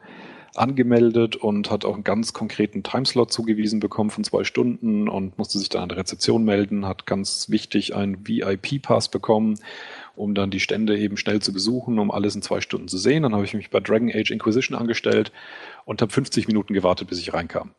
angemeldet 0.56 1.36
und 1.36 1.72
hat 1.72 1.86
auch 1.86 1.96
einen 1.96 2.04
ganz 2.04 2.34
konkreten 2.34 2.84
Timeslot 2.84 3.32
zugewiesen 3.32 3.80
bekommen 3.80 4.10
von 4.12 4.24
zwei 4.24 4.44
Stunden 4.44 5.08
und 5.08 5.38
musste 5.40 5.58
sich 5.58 5.70
dann 5.70 5.84
an 5.84 5.90
der 5.90 6.00
Rezeption 6.00 6.44
melden, 6.44 6.86
hat 6.86 7.06
ganz 7.06 7.50
wichtig 7.50 7.96
einen 7.96 8.28
VIP-Pass 8.28 9.10
bekommen 9.10 9.56
um 10.16 10.36
dann 10.36 10.52
die 10.52 10.60
Stände 10.60 10.98
eben 10.98 11.18
schnell 11.18 11.42
zu 11.42 11.54
besuchen, 11.54 12.00
um 12.00 12.12
alles 12.12 12.36
in 12.36 12.42
zwei 12.42 12.62
Stunden 12.62 12.88
zu 12.88 12.98
sehen. 12.98 13.24
Dann 13.24 13.34
habe 13.34 13.46
ich 13.46 13.54
mich 13.54 13.70
bei 13.70 13.80
Dragon 13.80 14.10
Age 14.14 14.32
Inquisition 14.32 14.78
angestellt 14.78 15.32
und 15.86 16.02
habe 16.02 16.12
50 16.12 16.48
Minuten 16.48 16.74
gewartet, 16.74 17.08
bis 17.08 17.20
ich 17.20 17.34
reinkam. 17.34 17.72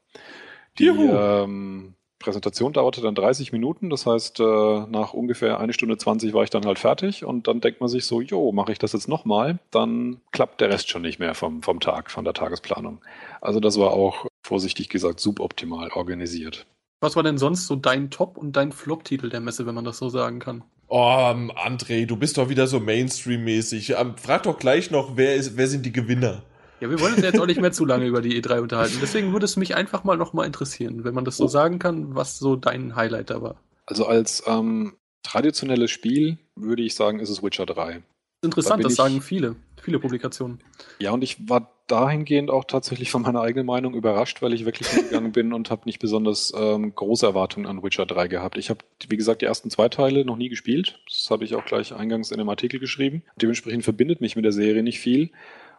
Die 0.78 0.86
ähm, 0.86 1.94
Präsentation 2.20 2.72
dauerte 2.72 3.00
dann 3.00 3.14
30 3.14 3.50
Minuten, 3.50 3.90
das 3.90 4.06
heißt, 4.06 4.40
äh, 4.40 4.42
nach 4.42 5.14
ungefähr 5.14 5.58
eine 5.58 5.72
Stunde 5.72 5.96
20 5.96 6.32
war 6.32 6.44
ich 6.44 6.50
dann 6.50 6.66
halt 6.66 6.78
fertig 6.78 7.24
und 7.24 7.48
dann 7.48 7.60
denkt 7.60 7.80
man 7.80 7.88
sich 7.88 8.04
so, 8.04 8.20
jo, 8.20 8.52
mache 8.52 8.72
ich 8.72 8.78
das 8.78 8.92
jetzt 8.92 9.08
nochmal, 9.08 9.58
dann 9.70 10.20
klappt 10.30 10.60
der 10.60 10.68
Rest 10.68 10.90
schon 10.90 11.02
nicht 11.02 11.18
mehr 11.18 11.34
vom, 11.34 11.62
vom 11.62 11.80
Tag, 11.80 12.10
von 12.10 12.24
der 12.24 12.34
Tagesplanung. 12.34 13.00
Also 13.40 13.58
das 13.58 13.78
war 13.78 13.92
auch, 13.92 14.26
vorsichtig 14.42 14.88
gesagt, 14.88 15.20
suboptimal 15.20 15.90
organisiert. 15.92 16.66
Was 17.00 17.16
war 17.16 17.22
denn 17.22 17.38
sonst 17.38 17.66
so 17.66 17.76
dein 17.76 18.10
Top- 18.10 18.36
und 18.36 18.56
dein 18.56 18.72
Flop-Titel 18.72 19.30
der 19.30 19.40
Messe, 19.40 19.64
wenn 19.64 19.74
man 19.74 19.84
das 19.84 19.98
so 19.98 20.08
sagen 20.08 20.38
kann? 20.38 20.64
Oh, 20.92 20.98
André, 20.98 22.04
du 22.04 22.16
bist 22.16 22.36
doch 22.36 22.48
wieder 22.48 22.66
so 22.66 22.80
Mainstream-mäßig. 22.80 23.90
Ähm, 23.90 24.16
frag 24.16 24.42
doch 24.42 24.58
gleich 24.58 24.90
noch, 24.90 25.16
wer, 25.16 25.36
ist, 25.36 25.56
wer 25.56 25.68
sind 25.68 25.86
die 25.86 25.92
Gewinner? 25.92 26.42
Ja, 26.80 26.90
wir 26.90 26.98
wollen 26.98 27.14
uns 27.14 27.22
jetzt 27.22 27.38
auch 27.38 27.46
nicht 27.46 27.60
mehr 27.60 27.70
zu 27.70 27.86
lange 27.86 28.06
über 28.06 28.20
die 28.20 28.42
E3 28.42 28.60
unterhalten. 28.60 28.98
Deswegen 29.00 29.32
würde 29.32 29.44
es 29.44 29.56
mich 29.56 29.76
einfach 29.76 30.02
mal 30.02 30.16
noch 30.16 30.32
mal 30.32 30.46
interessieren, 30.46 31.04
wenn 31.04 31.14
man 31.14 31.24
das 31.24 31.36
so 31.36 31.44
oh. 31.44 31.46
sagen 31.46 31.78
kann, 31.78 32.16
was 32.16 32.38
so 32.38 32.56
dein 32.56 32.96
Highlight 32.96 33.30
da 33.30 33.40
war. 33.40 33.54
Also 33.86 34.04
als 34.04 34.42
ähm, 34.48 34.96
traditionelles 35.22 35.92
Spiel 35.92 36.38
würde 36.56 36.82
ich 36.82 36.96
sagen, 36.96 37.20
ist 37.20 37.30
es 37.30 37.40
Witcher 37.40 37.66
3. 37.66 38.02
Interessant, 38.42 38.82
da 38.82 38.88
das 38.88 38.96
sagen 38.96 39.22
viele, 39.22 39.54
viele 39.82 39.98
Publikationen. 39.98 40.60
Ja, 40.98 41.12
und 41.12 41.22
ich 41.22 41.48
war 41.48 41.72
dahingehend 41.86 42.50
auch 42.50 42.64
tatsächlich 42.64 43.10
von 43.10 43.22
meiner 43.22 43.40
eigenen 43.40 43.66
Meinung 43.66 43.94
überrascht, 43.94 44.42
weil 44.42 44.52
ich 44.52 44.64
wirklich 44.64 44.88
hingegangen 44.88 45.32
bin 45.32 45.52
und 45.52 45.70
habe 45.70 45.82
nicht 45.86 45.98
besonders 45.98 46.52
ähm, 46.56 46.94
große 46.94 47.26
Erwartungen 47.26 47.66
an 47.66 47.82
Witcher 47.82 48.06
3 48.06 48.28
gehabt. 48.28 48.58
Ich 48.58 48.70
habe, 48.70 48.84
wie 49.08 49.16
gesagt, 49.16 49.42
die 49.42 49.46
ersten 49.46 49.70
zwei 49.70 49.88
Teile 49.88 50.24
noch 50.24 50.36
nie 50.36 50.48
gespielt. 50.48 51.00
Das 51.08 51.28
habe 51.30 51.44
ich 51.44 51.54
auch 51.54 51.64
gleich 51.64 51.92
eingangs 51.92 52.30
in 52.30 52.38
einem 52.38 52.48
Artikel 52.48 52.78
geschrieben. 52.78 53.22
Dementsprechend 53.36 53.84
verbindet 53.84 54.20
mich 54.20 54.36
mit 54.36 54.44
der 54.44 54.52
Serie 54.52 54.82
nicht 54.82 55.00
viel. 55.00 55.30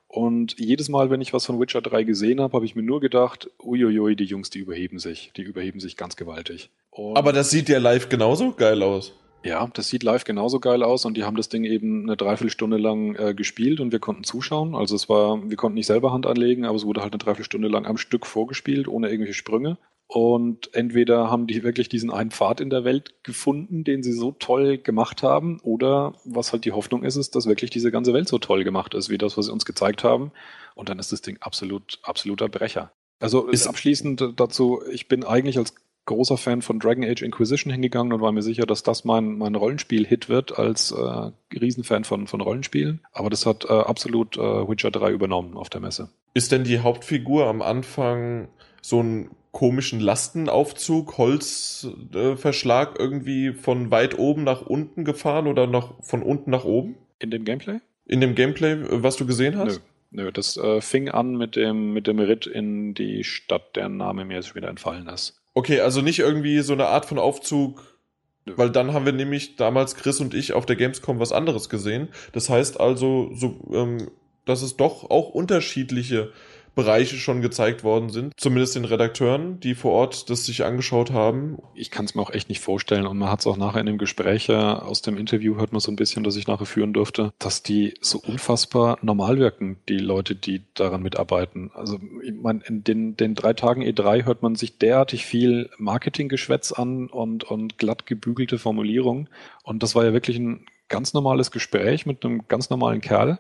Und 0.08 0.60
jedes 0.60 0.90
Mal, 0.90 1.10
wenn 1.10 1.22
ich 1.22 1.32
was 1.32 1.46
von 1.46 1.58
Witcher 1.62 1.82
3 1.82 2.04
gesehen 2.04 2.42
habe, 2.42 2.54
habe 2.54 2.66
ich 2.66 2.76
mir 2.76 2.84
nur 2.84 3.00
gedacht, 3.00 3.50
uiuiui, 3.64 4.18
die 4.18 4.26
Jungs, 4.26 4.50
die 4.50 4.60
überheben 4.60 5.00
sich. 5.00 5.32
Die 5.38 5.44
überheben 5.44 5.80
sich 5.80 5.96
ganz 5.96 6.18
gewaltig. 6.18 6.70
Und 6.90 7.16
Aber 7.16 7.32
das 7.32 7.50
sieht 7.50 7.70
ja 7.70 7.80
live 7.80 8.10
genauso 8.10 8.52
geil 8.52 8.84
aus. 8.84 9.14
Ja, 9.44 9.68
das 9.74 9.90
sieht 9.90 10.04
live 10.04 10.24
genauso 10.24 10.60
geil 10.60 10.84
aus 10.84 11.06
und 11.06 11.18
die 11.18 11.24
haben 11.24 11.36
das 11.36 11.50
Ding 11.50 11.64
eben 11.64 12.04
eine 12.04 12.16
Dreiviertelstunde 12.16 12.78
lang 12.78 13.16
äh, 13.16 13.34
gespielt 13.34 13.80
und 13.80 13.92
wir 13.92 14.00
konnten 14.00 14.24
zuschauen. 14.24 14.76
Also 14.76 14.96
es 14.96 15.10
war, 15.10 15.50
wir 15.50 15.58
konnten 15.58 15.76
nicht 15.76 15.88
selber 15.88 16.14
Hand 16.14 16.28
anlegen, 16.28 16.66
aber 16.66 16.76
es 16.76 16.86
wurde 16.86 17.02
halt 17.02 17.14
eine 17.14 17.20
Dreiviertelstunde 17.20 17.68
lang 17.68 17.88
am 17.88 17.98
Stück 17.98 18.28
vorgespielt, 18.28 18.88
ohne 18.88 19.10
irgendwelche 19.10 19.34
Sprünge. 19.34 19.78
Und 20.14 20.74
entweder 20.76 21.32
haben 21.32 21.48
die 21.48 21.64
wirklich 21.64 21.88
diesen 21.88 22.12
einen 22.12 22.32
Pfad 22.32 22.60
in 22.60 22.70
der 22.70 22.84
Welt 22.84 23.24
gefunden, 23.24 23.86
den 23.86 24.04
sie 24.04 24.12
so 24.12 24.34
toll 24.34 24.78
gemacht 24.78 25.24
haben, 25.24 25.60
oder 25.62 26.16
was 26.26 26.52
halt 26.52 26.66
die 26.66 26.74
Hoffnung 26.74 27.04
ist, 27.04 27.16
ist, 27.16 27.34
dass 27.34 27.48
wirklich 27.48 27.70
diese 27.70 27.92
ganze 27.92 28.14
Welt 28.14 28.28
so 28.28 28.38
toll 28.38 28.66
gemacht 28.66 28.94
ist, 28.94 29.10
wie 29.10 29.18
das, 29.18 29.38
was 29.38 29.46
sie 29.46 29.54
uns 29.54 29.64
gezeigt 29.64 30.04
haben. 30.04 30.34
Und 30.76 30.90
dann 30.90 31.00
ist 31.00 31.14
das 31.14 31.22
Ding 31.22 31.38
absolut, 31.40 32.00
absoluter 32.04 32.50
Brecher. 32.50 32.92
Also 33.22 33.48
ist 33.48 33.68
abschließend 33.68 34.34
dazu, 34.36 34.82
ich 34.92 35.08
bin 35.08 35.24
eigentlich 35.24 35.58
als 35.58 35.76
großer 36.06 36.38
Fan 36.38 36.62
von 36.62 36.80
Dragon 36.80 37.04
Age 37.04 37.22
Inquisition 37.22 37.72
hingegangen 37.72 38.14
und 38.14 38.22
war 38.22 38.32
mir 38.32 38.42
sicher, 38.42 38.66
dass 38.66 38.84
das 38.84 39.06
mein, 39.06 39.38
mein 39.38 39.56
Rollenspiel-Hit 39.56 40.30
wird 40.30 40.58
als 40.58 40.92
äh, 40.92 41.32
Riesenfan 41.54 42.04
von, 42.04 42.28
von 42.28 42.42
Rollenspielen. 42.42 43.02
Aber 43.12 43.30
das 43.30 43.46
hat 43.46 43.66
äh, 43.66 43.74
absolut 43.74 44.38
äh, 44.38 44.42
Witcher 44.42 44.92
3 44.92 45.12
übernommen 45.12 45.58
auf 45.58 45.70
der 45.70 45.82
Messe. 45.82 46.10
Ist 46.34 46.52
denn 46.52 46.64
die 46.64 46.80
Hauptfigur 46.80 47.46
am 47.48 47.62
Anfang 47.62 48.48
so 48.82 49.02
ein 49.02 49.30
komischen 49.52 50.00
Lastenaufzug, 50.00 51.18
Holzverschlag 51.18 52.96
äh, 52.98 53.04
irgendwie 53.04 53.54
von 53.54 53.92
weit 53.92 54.18
oben 54.18 54.44
nach 54.44 54.62
unten 54.62 55.04
gefahren 55.04 55.48
oder 55.48 55.68
noch 55.68 56.02
von 56.04 56.24
unten 56.24 56.52
nach 56.52 56.64
oben? 56.64 56.96
In 57.20 57.32
dem 57.32 57.46
Gameplay? 57.46 57.80
In 58.06 58.22
dem 58.22 58.36
Gameplay, 58.36 58.78
was 58.90 59.18
du 59.18 59.26
gesehen 59.26 59.58
hast? 59.58 59.82
Nö, 60.10 60.24
nö 60.24 60.32
das 60.32 60.58
äh, 60.58 60.82
fing 60.82 61.10
an 61.10 61.38
mit 61.38 61.56
dem, 61.56 61.94
mit 61.94 62.08
dem 62.08 62.20
Ritt 62.20 62.48
in 62.48 62.94
die 62.94 63.24
Stadt, 63.24 63.76
deren 63.76 63.98
Name 63.98 64.26
mir 64.26 64.36
jetzt 64.36 64.56
wieder 64.56 64.70
entfallen 64.70 65.08
ist. 65.08 65.41
Okay, 65.54 65.82
also 65.82 66.02
nicht 66.02 66.20
irgendwie 66.20 66.60
so 66.62 66.74
eine 66.74 66.88
Art 66.88 67.06
von 67.06 67.20
Aufzug, 67.20 67.98
weil 68.46 68.70
dann 68.70 68.94
haben 68.94 69.06
wir 69.06 69.14
nämlich 69.14 69.56
damals 69.56 69.96
Chris 69.96 70.20
und 70.20 70.34
ich 70.34 70.54
auf 70.54 70.66
der 70.66 70.76
Gamescom 70.76 71.20
was 71.20 71.32
anderes 71.32 71.70
gesehen. 71.70 72.10
Das 72.32 72.50
heißt 72.50 72.80
also, 72.80 73.32
so, 73.34 73.60
ähm, 73.74 74.10
dass 74.46 74.62
es 74.62 74.78
doch 74.78 75.10
auch 75.10 75.30
unterschiedliche 75.30 76.32
Bereiche 76.76 77.18
schon 77.18 77.42
gezeigt 77.42 77.84
worden 77.84 78.10
sind. 78.10 78.34
Zumindest 78.38 78.76
den 78.76 78.86
Redakteuren, 78.86 79.60
die 79.60 79.76
vor 79.76 79.92
Ort 79.92 80.30
das 80.30 80.46
sich 80.46 80.64
angeschaut 80.64 81.12
haben. 81.12 81.58
Ich 81.76 81.92
kann 81.92 82.06
es 82.06 82.16
mir 82.16 82.22
auch 82.22 82.32
echt 82.32 82.50
nicht 82.50 82.62
vorstellen. 82.62 83.06
Und 83.06 83.18
man 83.18 83.30
hat 83.30 83.42
es 83.42 83.48
auch 83.48 83.58
nachher 83.58 83.82
in 83.82 83.86
dem 83.86 83.98
Gespräch 83.98 84.50
aus 84.50 85.02
dem 85.02 85.18
Interview 85.18 85.58
hört 85.58 85.72
man 85.72 85.82
so 85.82 85.92
ein 85.92 85.96
bisschen, 85.96 86.24
das 86.24 86.36
ich 86.36 86.48
nachher 86.48 86.66
führen 86.66 86.94
durfte, 86.94 87.34
dass 87.40 87.64
die 87.64 87.94
so 88.02 88.20
unfassbar 88.20 88.98
normal 89.02 89.38
wirken, 89.38 89.78
die 89.88 89.98
Leute, 89.98 90.36
die 90.36 90.64
daran 90.74 91.04
mitarbeiten. 91.04 91.72
Also 91.74 92.00
ich 92.24 92.34
meine, 92.34 92.62
in 92.66 92.84
den, 92.84 93.18
den 93.18 93.36
drei 93.36 93.54
Tagen 93.54 93.84
E3 93.84 94.26
hört 94.26 94.42
man 94.42 94.56
sich 94.56 94.78
derartig 94.78 95.26
viel 95.26 95.70
Marketinggeschwätz 95.78 96.72
an 96.72 97.08
und, 97.08 97.44
und 97.44 97.78
glatt 97.78 98.06
gebügelte 98.06 98.58
Formulierungen. 98.58 99.30
Und 99.64 99.84
das 99.84 99.96
war 99.96 100.06
ja 100.06 100.14
wirklich 100.14 100.38
ein 100.38 100.66
ganz 100.90 101.14
normales 101.14 101.52
Gespräch 101.52 102.06
mit 102.06 102.24
einem 102.26 102.48
ganz 102.48 102.70
normalen 102.70 103.02
Kerl. 103.02 103.40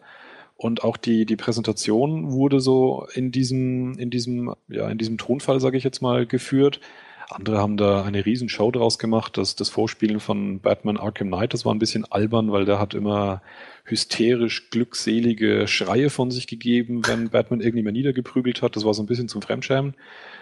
Und 0.61 0.83
auch 0.83 0.95
die, 0.95 1.25
die 1.25 1.37
Präsentation 1.37 2.33
wurde 2.33 2.59
so 2.59 3.07
in 3.15 3.31
diesem, 3.31 3.97
in 3.97 4.11
diesem, 4.11 4.53
ja, 4.67 4.87
in 4.89 4.99
diesem 4.99 5.17
Tonfall, 5.17 5.59
sage 5.59 5.75
ich 5.75 5.83
jetzt 5.83 6.03
mal, 6.03 6.27
geführt. 6.27 6.79
Andere 7.31 7.57
haben 7.57 7.77
da 7.77 8.03
eine 8.03 8.27
Riesenshow 8.27 8.69
draus 8.69 8.99
gemacht. 8.99 9.39
Das, 9.39 9.55
das 9.55 9.69
Vorspielen 9.69 10.19
von 10.19 10.59
Batman 10.59 10.97
Arkham 10.97 11.29
Knight, 11.29 11.55
das 11.55 11.65
war 11.65 11.73
ein 11.73 11.79
bisschen 11.79 12.05
albern, 12.05 12.51
weil 12.51 12.65
der 12.65 12.77
hat 12.77 12.93
immer 12.93 13.41
hysterisch 13.85 14.69
glückselige 14.69 15.67
Schreie 15.67 16.11
von 16.11 16.29
sich 16.29 16.45
gegeben, 16.45 17.01
wenn 17.07 17.31
Batman 17.31 17.61
irgendwie 17.61 17.81
mal 17.81 17.91
niedergeprügelt 17.91 18.61
hat. 18.61 18.75
Das 18.75 18.85
war 18.85 18.93
so 18.93 19.01
ein 19.01 19.07
bisschen 19.07 19.29
zum 19.29 19.41
Fremdschämen. 19.41 19.95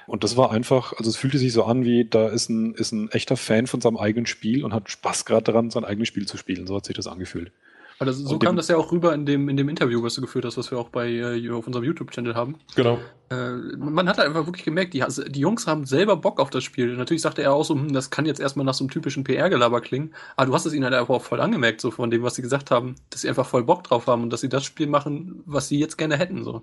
Und 0.06 0.26
das 0.26 0.36
war 0.36 0.52
einfach, 0.52 0.92
also 0.98 1.10
es 1.10 1.16
fühlte 1.16 1.38
sich 1.38 1.54
so 1.54 1.64
an, 1.64 1.86
wie 1.86 2.04
da 2.04 2.28
ist 2.28 2.50
ein, 2.50 2.74
ist 2.74 2.92
ein 2.92 3.10
echter 3.12 3.38
Fan 3.38 3.68
von 3.68 3.80
seinem 3.80 3.96
eigenen 3.96 4.26
Spiel 4.26 4.66
und 4.66 4.74
hat 4.74 4.90
Spaß 4.90 5.24
gerade 5.24 5.44
daran, 5.44 5.70
sein 5.70 5.86
eigenes 5.86 6.10
Spiel 6.10 6.28
zu 6.28 6.36
spielen. 6.36 6.68
So 6.68 6.76
hat 6.76 6.84
sich 6.84 6.98
das 6.98 7.08
angefühlt. 7.08 7.54
Also 8.00 8.26
so 8.26 8.40
kam 8.40 8.56
das 8.56 8.70
ja 8.70 8.78
auch 8.78 8.94
rüber 8.94 9.14
in 9.14 9.26
dem, 9.26 9.50
in 9.50 9.58
dem 9.58 9.68
Interview, 9.68 10.02
was 10.02 10.14
du 10.14 10.22
geführt 10.22 10.46
hast, 10.46 10.58
was 10.58 10.72
wir 10.72 10.78
auch 10.80 10.88
bei 10.88 11.10
äh, 11.10 11.50
auf 11.52 11.68
unserem 11.68 11.84
YouTube-Channel 11.84 12.34
haben. 12.34 12.56
Genau. 12.76 12.98
Äh, 13.30 13.52
man 13.78 14.08
hat 14.08 14.20
einfach 14.20 14.46
wirklich 14.46 14.64
gemerkt, 14.64 14.94
die, 14.94 15.04
also 15.04 15.24
die 15.24 15.42
Jungs 15.42 15.68
haben 15.68 15.86
selber 15.86 16.16
Bock 16.16 16.40
auf 16.40 16.50
das 16.50 16.64
Spiel. 16.64 16.96
Natürlich 16.96 17.22
sagte 17.22 17.44
er 17.44 17.54
auch 17.54 17.66
so, 17.66 17.76
hm, 17.76 17.92
das 17.92 18.10
kann 18.10 18.26
jetzt 18.26 18.40
erstmal 18.40 18.66
nach 18.66 18.74
so 18.74 18.86
einem 18.86 18.92
typischen 18.92 19.26
PR-Gelaber 19.26 19.82
klingen, 19.82 20.14
aber 20.38 20.48
du 20.48 20.54
hast 20.54 20.66
es 20.66 20.74
ihnen 20.74 20.86
halt 20.86 20.94
einfach 20.94 21.14
auch 21.14 21.24
voll 21.24 21.42
angemerkt, 21.42 21.82
so 21.82 21.92
von 21.92 22.10
dem, 22.10 22.24
was 22.24 22.36
sie 22.36 22.42
gesagt 22.42 22.72
haben, 22.72 22.96
dass 23.10 23.22
sie 23.22 23.30
einfach 23.30 23.46
voll 23.46 23.66
Bock 23.66 23.84
drauf 23.84 24.08
haben 24.08 24.24
und 24.24 24.30
dass 24.32 24.40
sie 24.40 24.50
das 24.50 24.64
Spiel 24.64 24.88
machen, 24.88 25.44
was 25.46 25.68
sie 25.68 25.78
jetzt 25.78 25.98
gerne 25.98 26.18
hätten, 26.18 26.46
so. 26.46 26.62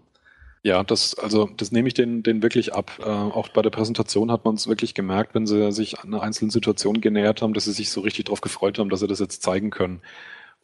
Ja, 0.63 0.83
das, 0.83 1.17
also, 1.17 1.51
das 1.57 1.71
nehme 1.71 1.87
ich 1.87 1.95
den, 1.95 2.23
den 2.23 2.43
wirklich 2.43 2.75
ab. 2.75 2.91
Äh, 2.99 3.05
auch 3.05 3.49
bei 3.51 3.63
der 3.63 3.71
Präsentation 3.71 4.33
hat 4.33 4.45
man 4.45 4.55
es 4.55 4.67
wirklich 4.67 4.95
gemerkt, 4.95 5.35
wenn 5.35 5.47
sie 5.47 5.71
sich 5.71 6.01
einer 6.01 6.23
einzelnen 6.23 6.51
Situation 6.51 7.01
genähert 7.01 7.43
haben, 7.43 7.55
dass 7.55 7.67
sie 7.67 7.73
sich 7.73 7.91
so 7.91 8.01
richtig 8.01 8.25
darauf 8.25 8.41
gefreut 8.41 8.79
haben, 8.79 8.89
dass 8.89 9.01
sie 9.01 9.07
das 9.07 9.21
jetzt 9.21 9.43
zeigen 9.43 9.71
können. 9.71 10.01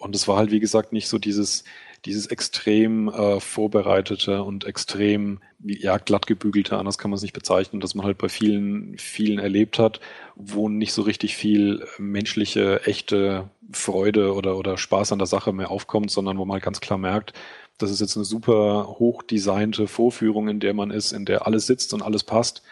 Und 0.02 0.16
es 0.16 0.26
war 0.26 0.36
halt, 0.36 0.50
wie 0.50 0.60
gesagt, 0.60 0.92
nicht 0.92 1.08
so 1.08 1.18
dieses, 1.18 1.62
dieses 2.04 2.26
extrem 2.26 3.08
äh, 3.08 3.38
vorbereitete 3.38 4.42
und 4.42 4.64
extrem 4.64 5.40
ja, 5.64 5.98
glatt 5.98 6.26
anders 6.72 6.98
kann 6.98 7.10
man 7.10 7.16
es 7.16 7.22
nicht 7.22 7.34
bezeichnen, 7.34 7.80
dass 7.80 7.94
man 7.94 8.04
halt 8.04 8.18
bei 8.18 8.28
vielen, 8.28 8.98
vielen 8.98 9.38
erlebt 9.38 9.78
hat, 9.78 10.00
wo 10.34 10.68
nicht 10.68 10.92
so 10.92 11.02
richtig 11.02 11.36
viel 11.36 11.86
menschliche, 11.98 12.84
echte 12.84 13.48
Freude 13.70 14.34
oder, 14.34 14.56
oder 14.56 14.76
Spaß 14.76 15.12
an 15.12 15.20
der 15.20 15.26
Sache 15.26 15.52
mehr 15.52 15.70
aufkommt, 15.70 16.10
sondern 16.10 16.36
wo 16.36 16.44
man 16.44 16.54
halt 16.54 16.64
ganz 16.64 16.80
klar 16.80 16.98
merkt, 16.98 17.32
das 17.78 17.92
ist 17.92 18.00
jetzt 18.00 18.16
eine 18.16 18.24
super 18.24 18.96
hochdesignte 18.98 19.86
Vorführung, 19.86 20.48
in 20.48 20.58
der 20.58 20.74
man 20.74 20.90
ist, 20.90 21.12
in 21.12 21.24
der 21.24 21.46
alles 21.46 21.66
sitzt 21.66 21.94
und 21.94 22.02
alles 22.02 22.24
passt, 22.24 22.62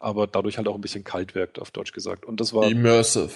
aber 0.00 0.26
dadurch 0.26 0.58
halt 0.58 0.66
auch 0.66 0.74
ein 0.74 0.80
bisschen 0.80 1.04
kalt 1.04 1.36
wirkt, 1.36 1.60
auf 1.60 1.70
Deutsch 1.70 1.92
gesagt. 1.92 2.24
Und 2.26 2.40
das 2.40 2.52
war. 2.52 2.68
Immersive. 2.68 3.30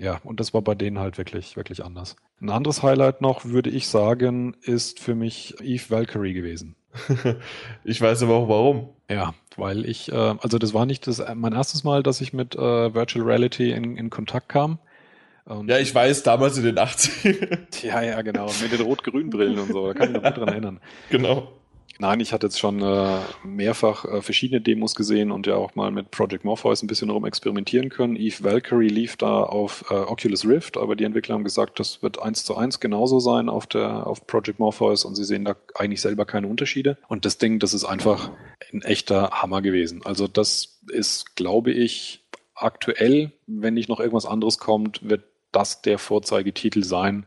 Ja, 0.00 0.20
und 0.24 0.40
das 0.40 0.54
war 0.54 0.62
bei 0.62 0.74
denen 0.74 0.98
halt 0.98 1.18
wirklich, 1.18 1.56
wirklich 1.56 1.84
anders. 1.84 2.16
Ein 2.40 2.50
anderes 2.50 2.82
Highlight 2.82 3.20
noch, 3.20 3.44
würde 3.44 3.70
ich 3.70 3.88
sagen, 3.88 4.56
ist 4.62 5.00
für 5.00 5.14
mich 5.14 5.54
Eve 5.60 5.90
Valkyrie 5.90 6.32
gewesen. 6.32 6.76
ich 7.84 8.00
weiß 8.00 8.22
aber 8.22 8.34
auch 8.34 8.48
warum. 8.48 8.90
Ja, 9.10 9.34
weil 9.56 9.84
ich, 9.84 10.10
äh, 10.10 10.14
also 10.14 10.58
das 10.58 10.74
war 10.74 10.86
nicht 10.86 11.06
das, 11.06 11.22
mein 11.34 11.52
erstes 11.52 11.84
Mal, 11.84 12.02
dass 12.02 12.20
ich 12.20 12.32
mit 12.32 12.54
äh, 12.54 12.94
Virtual 12.94 13.24
Reality 13.24 13.70
in, 13.72 13.96
in 13.96 14.10
Kontakt 14.10 14.48
kam. 14.48 14.78
Und 15.44 15.68
ja, 15.70 15.78
ich 15.78 15.94
weiß, 15.94 16.24
damals 16.24 16.58
in 16.58 16.64
den 16.64 16.78
80 16.78 17.48
Ja, 17.82 18.02
ja, 18.02 18.20
genau. 18.22 18.46
Mit 18.60 18.72
den 18.72 18.80
rot-grünen 18.80 19.30
Brillen 19.30 19.58
und 19.58 19.72
so. 19.72 19.86
Da 19.86 19.94
kann 19.94 20.08
ich 20.08 20.14
mich 20.14 20.22
noch 20.22 20.30
gut 20.30 20.38
dran 20.38 20.48
erinnern. 20.48 20.80
Genau. 21.10 21.52
Nein, 21.98 22.20
ich 22.20 22.32
hatte 22.32 22.46
jetzt 22.46 22.58
schon 22.58 22.82
äh, 22.82 23.20
mehrfach 23.42 24.04
äh, 24.04 24.20
verschiedene 24.20 24.60
Demos 24.60 24.94
gesehen 24.94 25.30
und 25.30 25.46
ja 25.46 25.56
auch 25.56 25.74
mal 25.74 25.90
mit 25.90 26.10
Project 26.10 26.44
Morpheus 26.44 26.82
ein 26.82 26.88
bisschen 26.88 27.08
rum 27.08 27.24
experimentieren 27.24 27.88
können. 27.88 28.16
Eve 28.16 28.44
Valkyrie 28.44 28.88
lief 28.88 29.16
da 29.16 29.42
auf 29.42 29.86
äh, 29.90 29.94
Oculus 29.94 30.46
Rift, 30.46 30.76
aber 30.76 30.94
die 30.94 31.04
Entwickler 31.04 31.34
haben 31.34 31.44
gesagt, 31.44 31.80
das 31.80 32.02
wird 32.02 32.20
eins 32.20 32.44
zu 32.44 32.56
eins 32.56 32.80
genauso 32.80 33.18
sein 33.18 33.48
auf 33.48 33.66
der 33.66 34.06
auf 34.06 34.26
Project 34.26 34.58
Morpheus 34.58 35.04
und 35.04 35.14
sie 35.14 35.24
sehen 35.24 35.44
da 35.44 35.56
eigentlich 35.74 36.02
selber 36.02 36.26
keine 36.26 36.48
Unterschiede. 36.48 36.98
Und 37.08 37.24
das 37.24 37.38
Ding, 37.38 37.58
das 37.58 37.72
ist 37.72 37.84
einfach 37.84 38.30
ein 38.72 38.82
echter 38.82 39.30
Hammer 39.30 39.62
gewesen. 39.62 40.02
Also 40.04 40.28
das 40.28 40.80
ist, 40.92 41.34
glaube 41.36 41.72
ich, 41.72 42.24
aktuell, 42.54 43.32
wenn 43.46 43.74
nicht 43.74 43.88
noch 43.88 44.00
irgendwas 44.00 44.26
anderes 44.26 44.58
kommt, 44.58 45.08
wird 45.08 45.24
das 45.50 45.80
der 45.80 45.98
Vorzeigetitel 45.98 46.84
sein, 46.84 47.26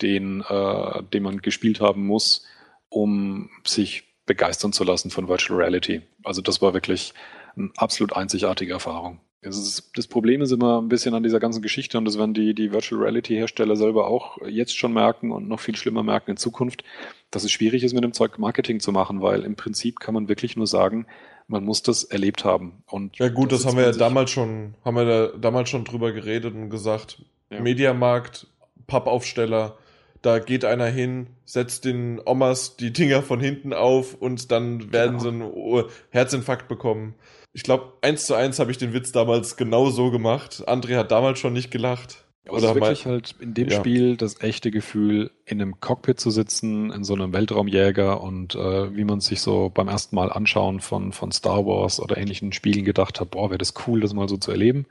den, 0.00 0.42
äh, 0.48 1.02
den 1.02 1.22
man 1.22 1.42
gespielt 1.42 1.80
haben 1.80 2.06
muss 2.06 2.46
um 2.88 3.50
sich 3.66 4.05
begeistern 4.26 4.72
zu 4.72 4.84
lassen 4.84 5.10
von 5.10 5.28
Virtual 5.28 5.58
Reality. 5.60 6.02
Also 6.24 6.42
das 6.42 6.60
war 6.60 6.74
wirklich 6.74 7.14
eine 7.56 7.70
absolut 7.76 8.14
einzigartige 8.14 8.72
Erfahrung. 8.72 9.20
Ist, 9.40 9.92
das 9.94 10.08
Problem 10.08 10.42
ist 10.42 10.50
immer 10.50 10.80
ein 10.80 10.88
bisschen 10.88 11.14
an 11.14 11.22
dieser 11.22 11.38
ganzen 11.38 11.62
Geschichte 11.62 11.98
und 11.98 12.04
das 12.04 12.18
werden 12.18 12.34
die, 12.34 12.52
die 12.52 12.72
Virtual 12.72 13.00
Reality 13.00 13.34
Hersteller 13.34 13.76
selber 13.76 14.08
auch 14.08 14.38
jetzt 14.48 14.76
schon 14.76 14.92
merken 14.92 15.30
und 15.30 15.46
noch 15.46 15.60
viel 15.60 15.76
schlimmer 15.76 16.02
merken 16.02 16.32
in 16.32 16.36
Zukunft, 16.36 16.82
dass 17.30 17.44
es 17.44 17.52
schwierig 17.52 17.84
ist, 17.84 17.92
mit 17.94 18.02
dem 18.02 18.12
Zeug 18.12 18.38
Marketing 18.38 18.80
zu 18.80 18.90
machen, 18.90 19.22
weil 19.22 19.44
im 19.44 19.54
Prinzip 19.54 20.00
kann 20.00 20.14
man 20.14 20.28
wirklich 20.28 20.56
nur 20.56 20.66
sagen, 20.66 21.06
man 21.46 21.64
muss 21.64 21.82
das 21.82 22.02
erlebt 22.02 22.44
haben. 22.44 22.82
Und 22.86 23.18
ja 23.18 23.28
gut, 23.28 23.52
das, 23.52 23.62
das 23.62 23.70
haben 23.70 23.78
wir 23.78 23.86
ja 23.86 23.92
damals 23.92 24.30
schon, 24.32 24.74
haben 24.84 24.96
wir 24.96 25.04
da 25.04 25.26
damals 25.38 25.68
schon 25.68 25.84
drüber 25.84 26.12
geredet 26.12 26.54
und 26.54 26.70
gesagt, 26.70 27.22
ja. 27.50 27.60
Mediamarkt, 27.60 28.48
Pappaufsteller, 28.88 29.78
da 30.26 30.40
geht 30.40 30.64
einer 30.64 30.86
hin, 30.86 31.28
setzt 31.44 31.84
den 31.84 32.20
Omas 32.24 32.76
die 32.76 32.92
Dinger 32.92 33.22
von 33.22 33.38
hinten 33.38 33.72
auf 33.72 34.14
und 34.14 34.50
dann 34.50 34.92
werden 34.92 35.18
genau. 35.18 35.52
sie 35.52 35.78
einen 35.78 35.90
Herzinfarkt 36.10 36.66
bekommen. 36.66 37.14
Ich 37.52 37.62
glaube, 37.62 37.92
eins 38.02 38.26
zu 38.26 38.34
eins 38.34 38.58
habe 38.58 38.72
ich 38.72 38.78
den 38.78 38.92
Witz 38.92 39.12
damals 39.12 39.56
genau 39.56 39.88
so 39.90 40.10
gemacht. 40.10 40.64
André 40.66 40.96
hat 40.96 41.12
damals 41.12 41.38
schon 41.38 41.52
nicht 41.52 41.70
gelacht. 41.70 42.24
Aber 42.48 42.58
Oder 42.58 42.64
es 42.64 42.70
ist 42.70 42.74
wirklich 42.74 43.06
halt 43.06 43.34
in 43.40 43.54
dem 43.54 43.68
ja. 43.68 43.78
Spiel 43.78 44.16
das 44.16 44.40
echte 44.40 44.70
Gefühl, 44.70 45.30
in 45.44 45.60
einem 45.60 45.80
Cockpit 45.80 46.18
zu 46.18 46.30
sitzen, 46.30 46.92
in 46.92 47.04
so 47.04 47.14
einem 47.14 47.32
Weltraumjäger 47.32 48.20
und 48.20 48.54
äh, 48.56 48.96
wie 48.96 49.04
man 49.04 49.20
sich 49.20 49.40
so 49.40 49.70
beim 49.72 49.88
ersten 49.88 50.14
Mal 50.16 50.32
anschauen 50.32 50.80
von, 50.80 51.12
von 51.12 51.32
Star 51.32 51.66
Wars 51.66 52.00
oder 52.00 52.18
ähnlichen 52.18 52.52
Spielen 52.52 52.84
gedacht 52.84 53.20
hat, 53.20 53.30
boah, 53.30 53.50
wäre 53.50 53.58
das 53.58 53.74
cool, 53.86 54.00
das 54.00 54.12
mal 54.12 54.28
so 54.28 54.36
zu 54.36 54.50
erleben. 54.50 54.86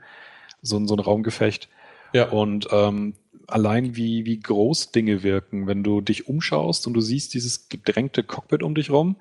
So, 0.62 0.84
so 0.86 0.94
ein 0.94 1.00
Raumgefecht. 1.00 1.68
Ja. 2.12 2.28
Und 2.30 2.68
ähm, 2.70 3.14
allein 3.46 3.96
wie, 3.96 4.24
wie 4.24 4.40
groß 4.40 4.92
Dinge 4.92 5.22
wirken, 5.22 5.66
wenn 5.66 5.82
du 5.82 6.00
dich 6.00 6.28
umschaust 6.28 6.86
und 6.86 6.94
du 6.94 7.00
siehst 7.00 7.34
dieses 7.34 7.68
gedrängte 7.68 8.22
Cockpit 8.22 8.62
um 8.62 8.74
dich 8.74 8.90
rum 8.90 9.16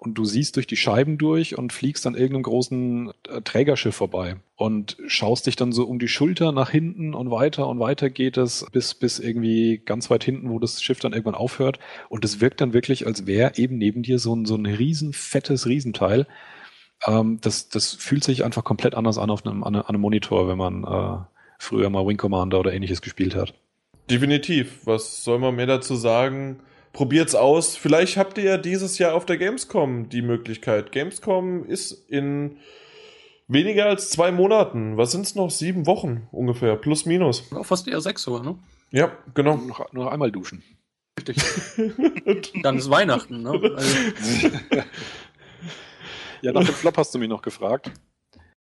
und 0.00 0.14
du 0.14 0.24
siehst 0.24 0.56
durch 0.56 0.66
die 0.66 0.78
Scheiben 0.78 1.18
durch 1.18 1.58
und 1.58 1.74
fliegst 1.74 2.06
an 2.06 2.14
irgendeinem 2.14 2.44
großen 2.44 3.12
äh, 3.28 3.42
Trägerschiff 3.42 3.94
vorbei 3.94 4.36
und 4.56 4.96
schaust 5.06 5.46
dich 5.46 5.56
dann 5.56 5.72
so 5.72 5.84
um 5.84 5.98
die 5.98 6.08
Schulter 6.08 6.52
nach 6.52 6.70
hinten 6.70 7.14
und 7.14 7.30
weiter 7.30 7.68
und 7.68 7.80
weiter 7.80 8.08
geht 8.08 8.38
es 8.38 8.66
bis, 8.72 8.94
bis 8.94 9.18
irgendwie 9.18 9.82
ganz 9.84 10.08
weit 10.10 10.24
hinten, 10.24 10.48
wo 10.48 10.58
das 10.58 10.82
Schiff 10.82 11.00
dann 11.00 11.12
irgendwann 11.12 11.34
aufhört 11.34 11.78
und 12.08 12.24
es 12.24 12.40
wirkt 12.40 12.62
dann 12.62 12.72
wirklich, 12.72 13.06
als 13.06 13.26
wäre 13.26 13.52
eben 13.56 13.76
neben 13.76 14.02
dir 14.02 14.18
so 14.18 14.34
ein, 14.34 14.46
so 14.46 14.54
ein 14.54 14.64
riesen 14.64 15.12
fettes 15.12 15.66
Riesenteil. 15.66 16.26
Ähm, 17.06 17.38
das, 17.42 17.68
das 17.68 17.92
fühlt 17.92 18.24
sich 18.24 18.42
einfach 18.42 18.64
komplett 18.64 18.94
anders 18.94 19.18
an 19.18 19.28
auf 19.28 19.44
einem, 19.44 19.62
an 19.64 19.76
einem 19.76 20.00
Monitor, 20.00 20.48
wenn 20.48 20.58
man 20.58 20.84
äh, 20.84 21.24
früher 21.58 21.90
mal 21.90 22.06
Wing 22.06 22.16
Commander 22.16 22.58
oder 22.58 22.72
ähnliches 22.72 23.02
gespielt 23.02 23.34
hat. 23.34 23.54
Definitiv. 24.08 24.86
Was 24.86 25.24
soll 25.24 25.38
man 25.38 25.56
mehr 25.56 25.66
dazu 25.66 25.94
sagen? 25.94 26.60
Probiert's 26.92 27.34
aus. 27.34 27.76
Vielleicht 27.76 28.16
habt 28.16 28.38
ihr 28.38 28.44
ja 28.44 28.56
dieses 28.58 28.98
Jahr 28.98 29.14
auf 29.14 29.26
der 29.26 29.38
Gamescom 29.38 30.08
die 30.08 30.22
Möglichkeit. 30.22 30.92
Gamescom 30.92 31.64
ist 31.64 31.92
in 32.08 32.58
weniger 33.46 33.86
als 33.86 34.10
zwei 34.10 34.32
Monaten. 34.32 34.96
Was 34.96 35.12
sind's 35.12 35.34
noch? 35.34 35.50
Sieben 35.50 35.86
Wochen 35.86 36.28
ungefähr. 36.32 36.76
Plus, 36.76 37.06
minus. 37.06 37.52
Auch 37.52 37.66
fast 37.66 37.86
eher 37.86 38.00
sechs 38.00 38.22
sogar, 38.22 38.42
ne? 38.42 38.58
Ja, 38.90 39.12
genau. 39.34 39.56
Nur, 39.56 39.86
nur 39.92 40.12
einmal 40.12 40.32
duschen. 40.32 40.62
Richtig. 41.18 41.36
Dann 42.62 42.78
ist 42.78 42.90
Weihnachten, 42.90 43.42
ne? 43.42 43.50
Also. 43.50 44.48
ja, 46.42 46.52
nach 46.52 46.64
dem 46.64 46.74
Flop 46.74 46.96
hast 46.96 47.14
du 47.14 47.18
mich 47.18 47.28
noch 47.28 47.42
gefragt. 47.42 47.92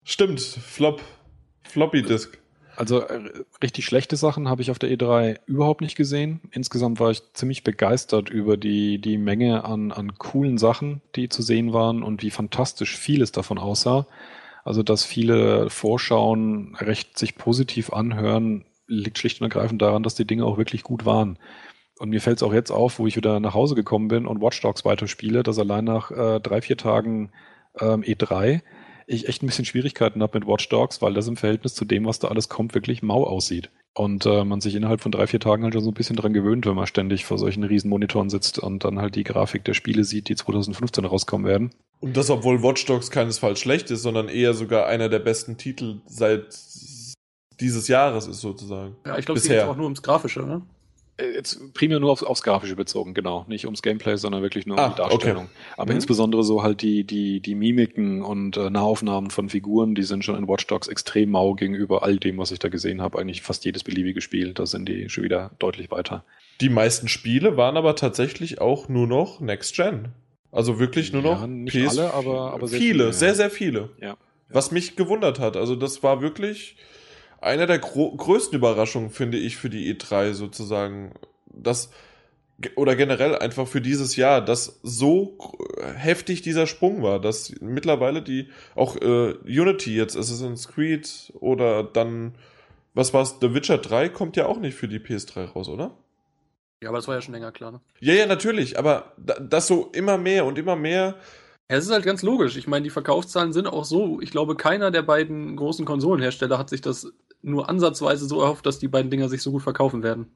Stimmt, 0.05 0.40
Flop. 0.40 1.03
Floppy 1.64 2.03
Disk. 2.03 2.38
Also 2.77 3.01
äh, 3.01 3.31
richtig 3.62 3.87
schlechte 3.87 4.17
Sachen 4.17 4.49
habe 4.49 4.62
ich 4.62 4.71
auf 4.71 4.79
der 4.79 4.91
E3 4.91 5.39
überhaupt 5.47 5.81
nicht 5.81 5.97
gesehen. 5.97 6.41
Insgesamt 6.51 7.01
war 7.01 7.11
ich 7.11 7.23
ziemlich 7.33 7.65
begeistert 7.65 8.29
über 8.29 8.57
die, 8.57 8.99
die 8.99 9.19
Menge 9.19 9.65
an, 9.65 9.93
an 9.93 10.19
coolen 10.19 10.59
Sachen, 10.59 11.01
die 11.15 11.29
zu 11.29 11.43
sehen 11.43 11.73
waren 11.73 12.03
und 12.03 12.23
wie 12.23 12.31
fantastisch 12.31 12.97
vieles 12.97 13.33
davon 13.33 13.59
aussah. 13.59 14.07
Also, 14.65 14.83
dass 14.83 15.05
viele 15.05 15.71
Vorschauen 15.71 16.75
recht 16.77 17.19
sich 17.19 17.37
positiv 17.37 17.93
anhören, 17.93 18.65
liegt 18.89 19.19
schlicht 19.19 19.41
und 19.41 19.45
ergreifend 19.45 19.81
daran, 19.81 20.03
dass 20.03 20.17
die 20.17 20.27
Dinge 20.27 20.45
auch 20.45 20.59
wirklich 20.59 20.83
gut 20.83 21.05
waren. 21.05 21.39
Und 21.99 22.11
mir 22.11 22.21
fällt 22.21 22.39
es 22.39 22.43
auch 22.43 22.53
jetzt 22.53 22.71
auf, 22.71 22.99
wo 22.99 23.07
ich 23.07 23.17
wieder 23.17 23.41
nach 23.41 23.55
Hause 23.55 23.75
gekommen 23.75 24.09
bin 24.09 24.27
und 24.27 24.43
Watch 24.43 24.61
Dogs 24.61 24.85
weiterspiele, 24.85 25.43
dass 25.43 25.59
allein 25.59 25.85
nach 25.85 26.11
äh, 26.11 26.41
drei, 26.41 26.61
vier 26.61 26.77
Tagen 26.77 27.31
ähm, 27.81 28.03
E3 28.03 28.61
ich 29.07 29.29
echt 29.29 29.42
ein 29.42 29.47
bisschen 29.47 29.64
Schwierigkeiten 29.64 30.23
habe 30.23 30.38
mit 30.38 30.49
Watch 30.49 30.69
Dogs, 30.69 31.01
weil 31.01 31.14
das 31.14 31.29
im 31.29 31.37
Verhältnis 31.37 31.75
zu 31.75 31.85
dem, 31.85 32.07
was 32.07 32.19
da 32.19 32.29
alles 32.29 32.49
kommt, 32.49 32.75
wirklich 32.75 33.03
mau 33.03 33.25
aussieht. 33.25 33.71
Und 33.95 34.27
äh, 34.27 34.45
man 34.45 34.61
sich 34.61 34.75
innerhalb 34.75 35.01
von 35.01 35.12
drei, 35.12 35.27
vier 35.27 35.40
Tagen 35.40 35.62
halt 35.62 35.73
schon 35.73 35.83
so 35.83 35.90
ein 35.90 35.95
bisschen 35.95 36.16
dran 36.16 36.35
gewöhnt, 36.35 36.66
wenn 36.66 36.75
man 36.75 36.87
ständig 36.87 37.25
vor 37.25 37.38
solchen 37.38 37.64
riesen 37.64 37.88
Monitoren 37.88 38.29
sitzt 38.29 38.59
und 38.59 38.85
dann 38.85 38.99
halt 38.99 39.14
die 39.14 39.25
Grafik 39.25 39.64
der 39.64 39.73
Spiele 39.73 40.05
sieht, 40.05 40.29
die 40.29 40.35
2015 40.35 41.05
rauskommen 41.07 41.47
werden. 41.47 41.71
Und 42.01 42.16
das, 42.16 42.29
obwohl 42.29 42.62
Watch 42.62 42.85
Dogs 42.85 43.11
keinesfalls 43.11 43.59
schlecht 43.59 43.90
ist, 43.90 44.03
sondern 44.03 44.29
eher 44.29 44.53
sogar 44.53 44.87
einer 44.87 45.09
der 45.09 45.21
besten 45.21 45.57
Titel 45.57 46.01
seit 46.07 46.59
dieses 47.61 47.88
Jahres 47.88 48.27
ist 48.27 48.40
sozusagen. 48.40 48.97
Ja, 49.07 49.16
ich 49.16 49.25
glaube, 49.25 49.38
es 49.38 49.49
geht 49.49 49.62
auch 49.62 49.77
nur 49.77 49.87
ums 49.87 50.03
Grafische, 50.03 50.40
ne? 50.42 50.62
Äh, 51.18 51.35
jetzt 51.35 51.72
primär 51.74 52.00
nur 52.00 52.12
aufs, 52.12 52.22
aufs 52.22 52.42
Grafische 52.42 52.76
bezogen, 52.76 53.14
genau. 53.14 53.44
Nicht 53.48 53.64
ums 53.64 53.83
Gameplay, 53.83 54.16
sondern 54.16 54.42
wirklich 54.42 54.66
nur 54.66 54.76
um 54.76 54.85
ah, 54.85 54.88
die 54.90 54.96
Darstellung. 54.96 55.44
Okay. 55.44 55.55
Aber 55.76 55.92
mhm. 55.92 55.96
insbesondere 55.96 56.44
so 56.44 56.62
halt 56.62 56.83
die, 56.83 57.05
die, 57.05 57.40
die 57.40 57.55
Mimiken 57.55 58.22
und 58.22 58.57
äh, 58.57 58.70
Nahaufnahmen 58.70 59.31
von 59.31 59.48
Figuren, 59.48 59.94
die 59.94 60.02
sind 60.02 60.24
schon 60.24 60.37
in 60.37 60.48
Watch 60.48 60.66
Dogs 60.66 60.88
extrem 60.88 61.31
mau 61.31 61.55
gegenüber 61.55 62.02
all 62.02 62.18
dem, 62.18 62.38
was 62.38 62.50
ich 62.50 62.59
da 62.59 62.68
gesehen 62.68 63.00
habe. 63.00 63.18
Eigentlich 63.18 63.42
fast 63.42 63.64
jedes 63.64 63.85
beliebige 63.85 64.20
Spiel, 64.20 64.52
da 64.52 64.66
sind 64.66 64.88
die 64.88 65.09
schon 65.09 65.24
wieder 65.24 65.50
deutlich 65.59 65.90
weiter. 65.90 66.24
Die 66.61 66.68
meisten 66.68 67.09
Spiele 67.09 67.57
waren 67.57 67.76
aber 67.76 67.96
tatsächlich 67.96 68.61
auch 68.61 68.88
nur 68.88 69.07
noch 69.07 69.40
Next 69.40 69.74
Gen. 69.76 70.09
Also 70.52 70.79
wirklich 70.79 71.12
nur 71.12 71.22
noch 71.22 71.42
ja, 71.42 71.46
nicht 71.46 71.76
PS 71.76 71.98
alle, 71.98 72.14
aber, 72.14 72.52
aber 72.52 72.68
sehr 72.68 72.79
viele, 72.79 73.05
viele 73.05 73.12
sehr, 73.12 73.35
sehr 73.35 73.50
viele. 73.50 73.90
Ja. 74.00 74.16
Was 74.48 74.70
mich 74.70 74.96
gewundert 74.96 75.38
hat. 75.38 75.57
Also 75.57 75.76
das 75.76 76.02
war 76.02 76.22
wirklich 76.22 76.76
einer 77.40 77.66
der 77.66 77.79
größten 77.79 78.57
Überraschungen, 78.57 79.11
finde 79.11 79.38
ich, 79.38 79.57
für 79.57 79.70
die 79.70 79.94
E3 79.94 80.33
sozusagen. 80.33 81.14
Das, 81.46 81.90
oder 82.75 82.96
generell 82.96 83.37
einfach 83.37 83.66
für 83.66 83.81
dieses 83.81 84.16
Jahr, 84.16 84.44
dass 84.44 84.79
so 84.83 85.38
heftig 85.94 86.42
dieser 86.42 86.66
Sprung 86.66 87.03
war, 87.03 87.20
dass 87.20 87.53
mittlerweile 87.61 88.22
die, 88.22 88.49
auch 88.75 88.96
äh, 88.96 89.35
Unity 89.44 89.94
jetzt, 89.94 90.16
Assassin's 90.16 90.68
Creed 90.68 91.33
oder 91.40 91.83
dann, 91.83 92.35
was 92.94 93.14
war's, 93.14 93.37
The 93.40 93.55
Witcher 93.55 93.79
3 93.79 94.09
kommt 94.11 94.37
ja 94.37 94.46
auch 94.46 94.59
nicht 94.59 94.75
für 94.75 94.88
die 94.88 94.99
PS3 94.99 95.53
raus, 95.53 95.68
oder? 95.68 95.96
Ja, 96.83 96.90
aber 96.90 96.99
das 96.99 97.09
war 97.09 97.14
ja 97.14 97.22
schon 97.22 97.35
länger 97.35 97.53
klar, 97.53 97.72
ne? 97.72 97.81
Ja, 98.01 98.12
ja, 98.12 98.27
natürlich, 98.27 98.79
aber 98.79 99.14
das 99.16 99.66
so 99.66 99.90
immer 99.92 100.18
mehr 100.18 100.44
und 100.44 100.59
immer 100.59 100.77
mehr 100.77 101.16
ja, 101.68 101.79
es 101.79 101.87
ist 101.87 101.90
halt 101.90 102.05
ganz 102.05 102.22
logisch. 102.22 102.57
Ich 102.57 102.68
meine, 102.68 102.85
die 102.85 102.90
Verkaufszahlen 102.90 103.53
sind 103.53 103.66
auch 103.66 103.85
so. 103.85 104.20
Ich 104.20 104.31
glaube, 104.31 104.55
keiner 104.55 104.92
der 104.92 105.03
beiden 105.03 105.57
großen 105.57 105.85
Konsolenhersteller 105.85 106.59
hat 106.59 106.70
sich 106.70 106.81
das 106.81 107.12
nur 107.42 107.68
ansatzweise 107.68 108.27
so 108.27 108.40
erhofft, 108.40 108.66
dass 108.66 108.79
die 108.79 108.88
beiden 108.88 109.11
Dinger 109.11 109.29
sich 109.29 109.42
so 109.42 109.53
gut 109.53 109.62
verkaufen 109.62 110.03
werden. 110.03 110.27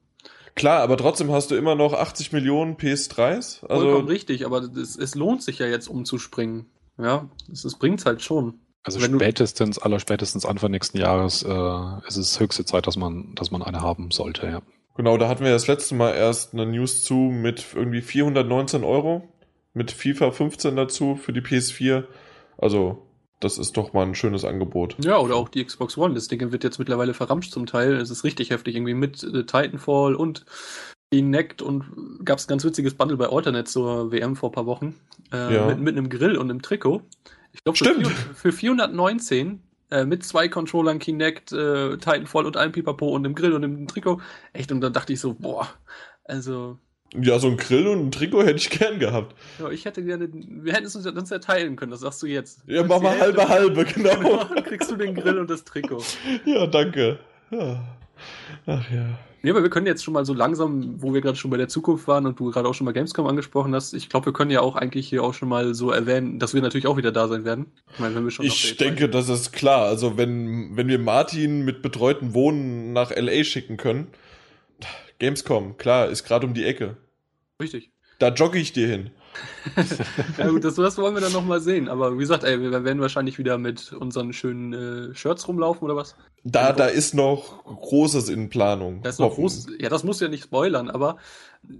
Klar, 0.55 0.81
aber 0.81 0.97
trotzdem 0.97 1.31
hast 1.31 1.51
du 1.51 1.55
immer 1.55 1.75
noch 1.75 1.93
80 1.93 2.31
Millionen 2.33 2.75
PS3s. 2.75 3.65
Also 3.65 3.83
Vollkommen 3.83 4.07
richtig, 4.07 4.45
aber 4.45 4.59
es, 4.59 4.97
es 4.97 5.15
lohnt 5.15 5.41
sich 5.43 5.59
ja 5.59 5.67
jetzt 5.67 5.87
umzuspringen. 5.87 6.65
Ja, 6.97 7.29
es, 7.51 7.63
es 7.63 7.75
bringt 7.75 8.05
halt 8.05 8.21
schon. 8.21 8.59
Also 8.83 9.01
Wenn 9.01 9.15
spätestens, 9.15 9.79
aller 9.79 9.99
spätestens 9.99 10.45
Anfang 10.45 10.71
nächsten 10.71 10.97
Jahres 10.97 11.43
äh, 11.43 12.07
ist 12.07 12.17
es 12.17 12.39
höchste 12.39 12.65
Zeit, 12.65 12.87
dass 12.87 12.97
man, 12.97 13.33
dass 13.35 13.51
man 13.51 13.61
eine 13.61 13.81
haben 13.81 14.11
sollte, 14.11 14.47
ja. 14.47 14.61
Genau, 14.95 15.17
da 15.17 15.29
hatten 15.29 15.43
wir 15.43 15.51
das 15.51 15.67
letzte 15.67 15.95
Mal 15.95 16.13
erst 16.13 16.53
eine 16.53 16.65
News 16.65 17.03
zu 17.03 17.15
mit 17.15 17.65
irgendwie 17.75 18.01
419 18.01 18.83
Euro. 18.83 19.27
Mit 19.73 19.91
FIFA 19.91 20.31
15 20.31 20.75
dazu 20.75 21.15
für 21.15 21.31
die 21.31 21.39
PS4. 21.39 22.03
Also 22.57 23.07
das 23.41 23.57
ist 23.57 23.75
doch 23.75 23.91
mal 23.91 24.05
ein 24.05 24.15
schönes 24.15 24.45
Angebot. 24.45 24.95
Ja, 25.03 25.17
oder 25.17 25.35
auch 25.35 25.49
die 25.49 25.65
Xbox 25.65 25.97
One. 25.97 26.13
Das 26.13 26.27
Ding 26.27 26.51
wird 26.51 26.63
jetzt 26.63 26.79
mittlerweile 26.79 27.13
verramscht 27.13 27.51
zum 27.51 27.65
Teil. 27.65 27.95
Es 27.95 28.09
ist 28.09 28.23
richtig 28.23 28.51
heftig, 28.51 28.75
irgendwie 28.75 28.93
mit 28.93 29.23
äh, 29.23 29.43
Titanfall 29.43 30.15
und 30.15 30.45
Kinect 31.11 31.61
und 31.61 31.85
gab 32.23 32.37
es 32.37 32.45
ein 32.45 32.49
ganz 32.49 32.63
witziges 32.63 32.93
Bundle 32.93 33.17
bei 33.17 33.27
Alternate 33.27 33.65
zur 33.65 34.11
WM 34.11 34.35
vor 34.35 34.49
ein 34.49 34.53
paar 34.53 34.65
Wochen. 34.65 34.95
Äh, 35.33 35.55
ja. 35.55 35.65
mit, 35.65 35.79
mit 35.79 35.97
einem 35.97 36.09
Grill 36.09 36.37
und 36.37 36.49
einem 36.49 36.61
Trikot. 36.61 37.01
Ich 37.51 37.63
glaube, 37.63 37.77
für, 37.77 38.09
für 38.33 38.51
419 38.51 39.61
äh, 39.89 40.05
mit 40.05 40.23
zwei 40.23 40.47
Controllern, 40.47 40.99
Kinect, 40.99 41.51
äh, 41.51 41.97
Titanfall 41.97 42.45
und 42.45 42.55
einem 42.55 42.71
Pipapo 42.71 43.09
und 43.09 43.25
einem 43.25 43.35
Grill 43.35 43.53
und 43.53 43.63
einem 43.63 43.87
Trikot. 43.87 44.21
Echt, 44.53 44.71
und 44.71 44.81
dann 44.81 44.93
dachte 44.93 45.13
ich 45.13 45.19
so, 45.19 45.33
boah, 45.33 45.67
also 46.23 46.77
ja, 47.19 47.39
so 47.39 47.47
ein 47.47 47.57
Grill 47.57 47.87
und 47.87 48.07
ein 48.07 48.11
Trikot 48.11 48.43
hätte 48.43 48.57
ich 48.57 48.69
gern 48.69 48.99
gehabt. 48.99 49.35
Ja, 49.59 49.69
ich 49.69 49.85
hätte 49.85 50.03
gerne, 50.03 50.29
wir 50.31 50.73
hätten 50.73 50.85
es 50.85 50.95
uns, 50.95 51.05
uns 51.05 51.29
ja 51.29 51.39
teilen 51.39 51.75
können, 51.75 51.91
das 51.91 52.01
sagst 52.01 52.21
du 52.23 52.27
jetzt. 52.27 52.61
Ja, 52.67 52.83
mach 52.83 53.01
mal 53.01 53.19
halbe 53.19 53.47
halbe, 53.47 53.85
genau. 53.85 54.15
genau. 54.15 54.43
Dann 54.55 54.63
kriegst 54.63 54.89
du 54.89 54.95
den 54.95 55.15
Grill 55.15 55.39
und 55.39 55.49
das 55.49 55.63
Trikot. 55.63 56.03
Ja, 56.45 56.67
danke. 56.67 57.19
Ja. 57.49 57.83
Ach 58.65 58.91
ja. 58.91 59.19
Ja, 59.43 59.53
aber 59.53 59.63
wir 59.63 59.71
können 59.71 59.87
jetzt 59.87 60.03
schon 60.03 60.13
mal 60.13 60.23
so 60.23 60.35
langsam, 60.35 61.01
wo 61.01 61.15
wir 61.15 61.21
gerade 61.21 61.35
schon 61.35 61.49
bei 61.49 61.57
der 61.57 61.67
Zukunft 61.67 62.07
waren 62.07 62.27
und 62.27 62.39
du 62.39 62.51
gerade 62.51 62.69
auch 62.69 62.75
schon 62.75 62.85
mal 62.85 62.91
Gamescom 62.91 63.25
angesprochen 63.25 63.73
hast, 63.73 63.93
ich 63.93 64.07
glaube, 64.07 64.27
wir 64.27 64.33
können 64.33 64.51
ja 64.51 64.61
auch 64.61 64.75
eigentlich 64.75 65.09
hier 65.09 65.23
auch 65.23 65.33
schon 65.33 65.49
mal 65.49 65.73
so 65.73 65.89
erwähnen, 65.89 66.37
dass 66.37 66.53
wir 66.53 66.61
natürlich 66.61 66.85
auch 66.85 66.95
wieder 66.95 67.11
da 67.11 67.27
sein 67.27 67.43
werden. 67.43 67.65
Ich, 67.93 67.99
meine, 67.99 68.13
wenn 68.13 68.23
wir 68.23 68.29
schon 68.29 68.45
ich 68.45 68.77
denke, 68.77 69.09
das 69.09 69.29
ist 69.29 69.51
klar. 69.51 69.85
Also 69.85 70.15
wenn, 70.15 70.77
wenn 70.77 70.87
wir 70.87 70.99
Martin 70.99 71.65
mit 71.65 71.81
betreuten 71.81 72.35
Wohnen 72.35 72.93
nach 72.93 73.09
LA 73.09 73.43
schicken 73.43 73.77
können, 73.77 74.07
Gamescom, 75.21 75.77
klar, 75.77 76.07
ist 76.07 76.23
gerade 76.23 76.47
um 76.47 76.55
die 76.55 76.65
Ecke. 76.65 76.97
Richtig. 77.61 77.91
Da 78.17 78.29
jogge 78.29 78.57
ich 78.57 78.73
dir 78.73 78.87
hin. 78.87 79.11
ja 80.39 80.47
gut, 80.47 80.63
das, 80.63 80.73
das, 80.73 80.97
wollen 80.97 81.13
wir 81.13 81.21
dann 81.21 81.31
nochmal 81.31 81.61
sehen. 81.61 81.89
Aber 81.89 82.15
wie 82.15 82.21
gesagt, 82.21 82.43
ey, 82.43 82.59
wir 82.59 82.83
werden 82.83 83.01
wahrscheinlich 83.01 83.37
wieder 83.37 83.59
mit 83.59 83.93
unseren 83.93 84.33
schönen 84.33 85.11
äh, 85.11 85.15
Shirts 85.15 85.47
rumlaufen 85.47 85.85
oder 85.85 85.95
was? 85.95 86.15
Da, 86.43 86.73
da 86.73 86.87
ist 86.87 87.13
noch 87.13 87.63
Großes 87.65 88.29
in 88.29 88.49
Planung. 88.49 89.03
Da 89.03 89.09
ist 89.09 89.19
noch 89.19 89.35
groß, 89.35 89.67
ja, 89.79 89.89
das 89.89 90.03
muss 90.03 90.19
ja 90.21 90.27
nicht 90.27 90.45
spoilern, 90.45 90.89
aber 90.89 91.17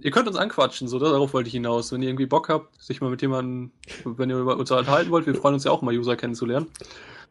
ihr 0.00 0.12
könnt 0.12 0.28
uns 0.28 0.36
anquatschen, 0.36 0.86
so 0.86 1.00
darauf 1.00 1.34
wollte 1.34 1.48
ich 1.48 1.54
hinaus. 1.54 1.90
Wenn 1.90 2.00
ihr 2.00 2.10
irgendwie 2.10 2.26
Bock 2.26 2.48
habt, 2.48 2.80
sich 2.80 3.00
mal 3.00 3.10
mit 3.10 3.22
jemandem, 3.22 3.72
wenn 4.04 4.30
ihr 4.30 4.36
uns 4.36 4.70
unterhalten 4.70 5.10
wollt, 5.10 5.26
wir 5.26 5.34
freuen 5.34 5.54
uns 5.54 5.64
ja 5.64 5.72
auch 5.72 5.82
mal 5.82 5.92
User 5.92 6.14
kennenzulernen. 6.14 6.68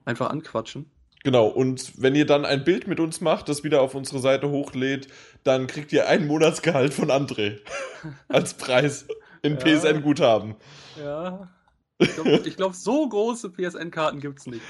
Einfach 0.03 0.29
anquatschen. 0.29 0.91
Genau, 1.23 1.47
und 1.47 2.01
wenn 2.01 2.15
ihr 2.15 2.25
dann 2.25 2.45
ein 2.45 2.63
Bild 2.63 2.87
mit 2.87 2.99
uns 2.99 3.21
macht, 3.21 3.47
das 3.47 3.63
wieder 3.63 3.81
auf 3.81 3.93
unsere 3.93 4.19
Seite 4.19 4.49
hochlädt, 4.49 5.07
dann 5.43 5.67
kriegt 5.67 5.91
ihr 5.93 6.07
ein 6.07 6.27
Monatsgehalt 6.27 6.93
von 6.93 7.09
André 7.09 7.59
als 8.27 8.53
Preis 8.53 9.05
in 9.41 9.53
ja. 9.53 9.59
PSN-Guthaben. 9.59 10.55
Ja. 11.01 11.49
Ich 11.99 12.15
glaube, 12.15 12.39
glaub, 12.39 12.73
so 12.73 13.07
große 13.07 13.51
PSN-Karten 13.51 14.19
gibt 14.21 14.39
es 14.39 14.47
nicht. 14.47 14.61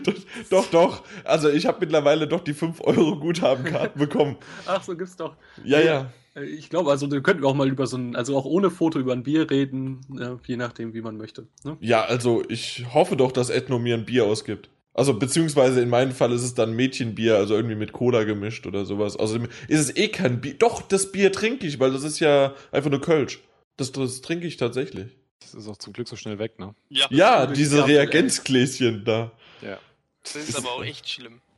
doch, 0.50 0.66
doch. 0.70 1.02
Also 1.22 1.48
ich 1.48 1.66
habe 1.66 1.78
mittlerweile 1.80 2.26
doch 2.26 2.40
die 2.40 2.54
5-Euro-Guthabenkarten 2.54 4.00
bekommen. 4.00 4.36
Ach, 4.66 4.82
so 4.82 4.96
gibt's 4.96 5.16
doch. 5.16 5.36
Ja, 5.62 5.80
ja. 5.80 6.10
Ich 6.34 6.70
glaube, 6.70 6.90
also 6.90 7.06
da 7.06 7.20
könnten 7.20 7.42
wir 7.42 7.48
auch 7.48 7.54
mal 7.54 7.68
über 7.68 7.86
so 7.86 7.98
ein, 7.98 8.16
also 8.16 8.36
auch 8.36 8.46
ohne 8.46 8.70
Foto 8.70 8.98
über 8.98 9.12
ein 9.12 9.22
Bier 9.22 9.50
reden, 9.50 10.00
je 10.46 10.56
nachdem, 10.56 10.94
wie 10.94 11.02
man 11.02 11.18
möchte. 11.18 11.46
Ne? 11.62 11.76
Ja, 11.80 12.04
also 12.04 12.42
ich 12.48 12.86
hoffe 12.92 13.16
doch, 13.16 13.32
dass 13.32 13.50
Ethno 13.50 13.78
mir 13.78 13.94
ein 13.94 14.06
Bier 14.06 14.24
ausgibt. 14.24 14.70
Also, 14.94 15.14
beziehungsweise 15.14 15.80
in 15.80 15.88
meinem 15.88 16.12
Fall 16.12 16.32
ist 16.32 16.42
es 16.42 16.54
dann 16.54 16.74
Mädchenbier, 16.74 17.36
also 17.36 17.54
irgendwie 17.54 17.76
mit 17.76 17.92
Cola 17.92 18.24
gemischt 18.24 18.66
oder 18.66 18.84
sowas. 18.84 19.16
Außerdem 19.16 19.48
ist 19.68 19.80
es 19.80 19.96
eh 19.96 20.08
kein 20.08 20.40
Bier. 20.40 20.54
Doch, 20.54 20.82
das 20.82 21.12
Bier 21.12 21.32
trinke 21.32 21.66
ich, 21.66 21.80
weil 21.80 21.92
das 21.92 22.04
ist 22.04 22.20
ja 22.20 22.54
einfach 22.72 22.90
nur 22.90 23.00
Kölsch. 23.00 23.40
Das, 23.76 23.90
das 23.92 24.20
trinke 24.20 24.46
ich 24.46 24.58
tatsächlich. 24.58 25.16
Das 25.40 25.54
ist 25.54 25.68
auch 25.68 25.78
zum 25.78 25.92
Glück 25.92 26.08
so 26.08 26.16
schnell 26.16 26.38
weg, 26.38 26.58
ne? 26.58 26.74
Ja, 26.88 27.06
ja 27.10 27.46
diese 27.46 27.86
Reagenzgläschen 27.86 29.04
da. 29.04 29.32
Ja. 29.62 29.78
Das 30.22 30.36
ist 30.36 30.56
aber 30.56 30.72
auch 30.72 30.84
echt 30.84 31.08
schlimm. 31.08 31.40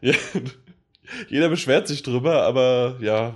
Ja, 0.00 0.12
jeder 1.28 1.48
beschwert 1.48 1.88
sich 1.88 2.02
drüber, 2.02 2.42
aber 2.42 2.98
ja, 3.00 3.34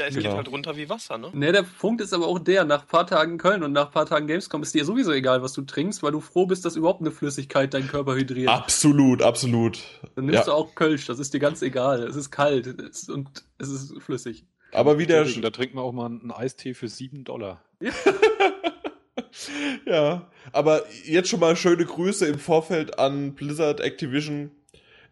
ja, 0.00 0.06
es 0.06 0.14
genau. 0.14 0.28
geht 0.28 0.36
halt 0.36 0.48
runter 0.50 0.76
wie 0.76 0.88
Wasser, 0.88 1.18
ne? 1.18 1.30
Ne, 1.32 1.52
der 1.52 1.62
Punkt 1.62 2.00
ist 2.00 2.12
aber 2.12 2.26
auch 2.26 2.38
der, 2.38 2.64
nach 2.64 2.82
ein 2.82 2.88
paar 2.88 3.06
Tagen 3.06 3.38
Köln 3.38 3.62
und 3.62 3.72
nach 3.72 3.86
ein 3.86 3.92
paar 3.92 4.06
Tagen 4.06 4.26
Gamescom 4.26 4.62
ist 4.62 4.74
dir 4.74 4.84
sowieso 4.84 5.12
egal, 5.12 5.42
was 5.42 5.52
du 5.52 5.62
trinkst, 5.62 6.02
weil 6.02 6.12
du 6.12 6.20
froh 6.20 6.46
bist, 6.46 6.64
dass 6.64 6.76
überhaupt 6.76 7.00
eine 7.00 7.10
Flüssigkeit 7.10 7.74
deinen 7.74 7.88
Körper 7.88 8.14
hydriert. 8.14 8.48
Absolut, 8.48 9.22
absolut. 9.22 9.78
Dann 10.14 10.24
nimmst 10.24 10.40
ja. 10.40 10.44
du 10.46 10.52
auch 10.52 10.74
Kölsch, 10.74 11.06
das 11.06 11.18
ist 11.18 11.34
dir 11.34 11.40
ganz 11.40 11.60
egal. 11.60 12.02
Es 12.02 12.16
ist 12.16 12.30
kalt 12.30 12.66
und 13.08 13.44
es 13.58 13.68
ist 13.68 14.02
flüssig. 14.02 14.46
Aber 14.72 14.98
wie 14.98 15.06
der... 15.06 15.24
Da 15.24 15.50
trinkt 15.50 15.74
man 15.74 15.84
auch 15.84 15.92
mal 15.92 16.06
einen 16.06 16.30
Eistee 16.30 16.74
für 16.74 16.88
7 16.88 17.24
Dollar. 17.24 17.62
Ja. 17.80 17.90
ja, 19.86 20.30
aber 20.52 20.82
jetzt 21.04 21.28
schon 21.28 21.40
mal 21.40 21.56
schöne 21.56 21.84
Grüße 21.84 22.26
im 22.26 22.38
Vorfeld 22.38 22.98
an 22.98 23.34
Blizzard 23.34 23.80
Activision. 23.80 24.50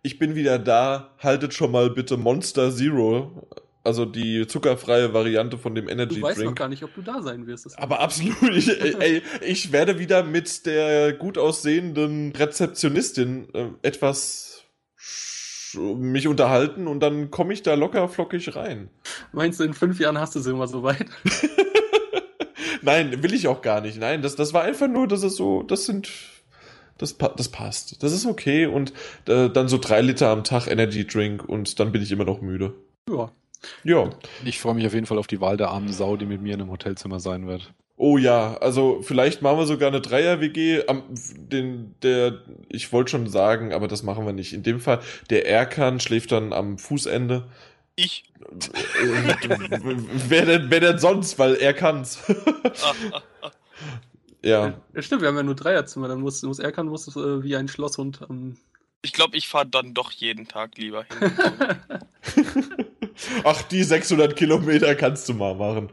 Ich 0.02 0.18
bin 0.18 0.34
wieder 0.34 0.58
da. 0.58 1.14
Haltet 1.18 1.52
schon 1.54 1.72
mal 1.72 1.90
bitte 1.90 2.16
Monster 2.16 2.72
Zero 2.72 3.48
Also 3.88 4.04
die 4.04 4.46
zuckerfreie 4.46 5.14
Variante 5.14 5.56
von 5.56 5.74
dem 5.74 5.88
Energy 5.88 6.16
Du 6.16 6.20
weißt 6.20 6.36
Drink. 6.36 6.50
noch 6.50 6.54
gar 6.56 6.68
nicht, 6.68 6.84
ob 6.84 6.94
du 6.94 7.00
da 7.00 7.22
sein 7.22 7.46
wirst. 7.46 7.78
Aber 7.78 8.00
absolut, 8.00 8.54
ich, 8.54 8.68
ey, 9.00 9.22
ich 9.40 9.72
werde 9.72 9.98
wieder 9.98 10.22
mit 10.24 10.66
der 10.66 11.14
gut 11.14 11.38
aussehenden 11.38 12.32
Rezeptionistin 12.32 13.48
äh, 13.54 13.68
etwas 13.80 14.66
mich 15.74 16.28
unterhalten 16.28 16.86
und 16.86 17.00
dann 17.00 17.30
komme 17.30 17.54
ich 17.54 17.62
da 17.62 17.72
locker 17.72 18.06
flockig 18.10 18.54
rein. 18.54 18.90
Meinst 19.32 19.58
du, 19.58 19.64
in 19.64 19.72
fünf 19.72 19.98
Jahren 19.98 20.18
hast 20.18 20.34
du 20.34 20.40
sie 20.40 20.50
immer 20.50 20.68
so 20.68 20.82
weit? 20.82 21.06
Nein, 22.82 23.22
will 23.22 23.32
ich 23.32 23.48
auch 23.48 23.62
gar 23.62 23.80
nicht. 23.80 23.98
Nein, 23.98 24.20
das, 24.20 24.36
das 24.36 24.52
war 24.52 24.64
einfach 24.64 24.88
nur, 24.88 25.08
das 25.08 25.22
ist 25.22 25.36
so, 25.36 25.62
das 25.62 25.86
sind, 25.86 26.10
das, 26.98 27.16
das 27.16 27.48
passt. 27.48 28.02
Das 28.02 28.12
ist 28.12 28.26
okay 28.26 28.66
und 28.66 28.92
äh, 29.26 29.48
dann 29.48 29.68
so 29.68 29.78
drei 29.78 30.02
Liter 30.02 30.28
am 30.28 30.44
Tag 30.44 30.66
Energy 30.66 31.06
Drink 31.06 31.48
und 31.48 31.80
dann 31.80 31.90
bin 31.90 32.02
ich 32.02 32.12
immer 32.12 32.26
noch 32.26 32.42
müde. 32.42 32.74
Ja. 33.08 33.32
Ja. 33.84 34.10
Ich 34.44 34.60
freue 34.60 34.74
mich 34.74 34.86
auf 34.86 34.94
jeden 34.94 35.06
Fall 35.06 35.18
auf 35.18 35.26
die 35.26 35.40
Wahl 35.40 35.56
der 35.56 35.70
armen 35.70 35.92
Sau, 35.92 36.16
die 36.16 36.26
mit 36.26 36.40
mir 36.42 36.54
in 36.54 36.60
einem 36.60 36.70
Hotelzimmer 36.70 37.20
sein 37.20 37.46
wird. 37.46 37.72
Oh 37.96 38.16
ja, 38.16 38.56
also 38.58 39.02
vielleicht 39.02 39.42
machen 39.42 39.58
wir 39.58 39.66
sogar 39.66 39.88
eine 39.88 40.00
Dreier-WG. 40.00 40.86
Am, 40.86 41.02
den, 41.34 41.96
der, 42.02 42.42
ich 42.68 42.92
wollte 42.92 43.10
schon 43.10 43.28
sagen, 43.28 43.72
aber 43.72 43.88
das 43.88 44.04
machen 44.04 44.24
wir 44.24 44.32
nicht. 44.32 44.52
In 44.52 44.62
dem 44.62 44.78
Fall, 44.78 45.00
der 45.30 45.48
Erkan 45.48 45.98
schläft 45.98 46.30
dann 46.30 46.52
am 46.52 46.78
Fußende. 46.78 47.48
Ich. 47.96 48.22
Äh, 48.40 49.34
wer, 50.28 50.46
denn, 50.46 50.70
wer 50.70 50.80
denn 50.80 50.98
sonst, 50.98 51.38
weil 51.40 51.54
er 51.56 51.74
kann's. 51.74 52.20
Ja. 54.44 54.80
ja. 54.94 55.02
Stimmt, 55.02 55.22
wir 55.22 55.28
haben 55.28 55.36
ja 55.36 55.42
nur 55.42 55.56
Dreierzimmer. 55.56 56.06
Dann 56.06 56.20
muss, 56.20 56.42
muss 56.42 56.60
Erkan 56.60 56.86
muss 56.86 57.08
äh, 57.16 57.42
wie 57.42 57.56
ein 57.56 57.66
Schlosshund. 57.66 58.20
Ähm, 58.30 58.56
Ich 59.02 59.12
glaube, 59.12 59.36
ich 59.36 59.48
fahre 59.48 59.66
dann 59.66 59.94
doch 59.94 60.12
jeden 60.12 60.46
Tag 60.46 60.76
lieber 60.78 61.04
hin. 61.04 61.18
Ach, 63.44 63.62
die 63.62 63.82
600 63.82 64.34
Kilometer 64.36 64.94
kannst 64.94 65.28
du 65.28 65.34
mal 65.34 65.54
machen. 65.54 65.90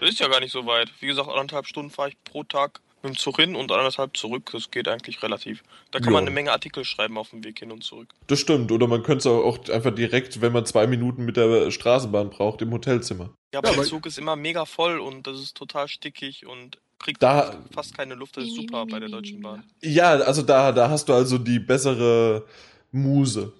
Das 0.00 0.10
ist 0.10 0.20
ja 0.20 0.28
gar 0.28 0.40
nicht 0.40 0.52
so 0.52 0.66
weit. 0.66 0.90
Wie 1.00 1.06
gesagt, 1.06 1.28
anderthalb 1.28 1.66
Stunden 1.66 1.90
fahre 1.90 2.10
ich 2.10 2.16
pro 2.24 2.44
Tag 2.44 2.80
mit 3.02 3.14
dem 3.14 3.18
Zug 3.18 3.36
hin 3.36 3.54
und 3.56 3.70
anderthalb 3.72 4.16
zurück. 4.16 4.50
Das 4.52 4.70
geht 4.70 4.88
eigentlich 4.88 5.22
relativ. 5.22 5.62
Da 5.90 5.98
kann 5.98 6.08
Ja. 6.08 6.12
man 6.14 6.22
eine 6.24 6.30
Menge 6.30 6.52
Artikel 6.52 6.84
schreiben 6.84 7.18
auf 7.18 7.30
dem 7.30 7.44
Weg 7.44 7.58
hin 7.58 7.70
und 7.72 7.84
zurück. 7.84 8.08
Das 8.26 8.40
stimmt. 8.40 8.72
Oder 8.72 8.86
man 8.86 9.02
könnte 9.02 9.18
es 9.18 9.26
auch 9.26 9.68
einfach 9.68 9.94
direkt, 9.94 10.40
wenn 10.40 10.52
man 10.52 10.64
zwei 10.66 10.86
Minuten 10.86 11.24
mit 11.24 11.36
der 11.36 11.70
Straßenbahn 11.70 12.30
braucht, 12.30 12.62
im 12.62 12.72
Hotelzimmer. 12.72 13.30
Ja, 13.52 13.60
aber 13.60 13.70
Ja, 13.70 13.74
der 13.76 13.84
Zug 13.84 14.06
ist 14.06 14.18
immer 14.18 14.36
mega 14.36 14.64
voll 14.64 14.98
und 14.98 15.26
das 15.26 15.38
ist 15.40 15.56
total 15.56 15.88
stickig 15.88 16.46
und 16.46 16.78
kriegt 16.98 17.22
Da- 17.22 17.54
fast 17.74 17.96
keine 17.96 18.14
Luft. 18.14 18.36
Das 18.38 18.44
ist 18.44 18.54
super 18.56 18.86
bei 18.86 18.98
der 18.98 19.08
Deutschen 19.10 19.40
Bahn. 19.42 19.62
Ja, 19.82 20.12
also 20.16 20.42
da, 20.42 20.72
da 20.72 20.88
hast 20.90 21.08
du 21.08 21.12
also 21.12 21.36
die 21.38 21.58
bessere 21.58 22.44
Muse. 22.92 23.52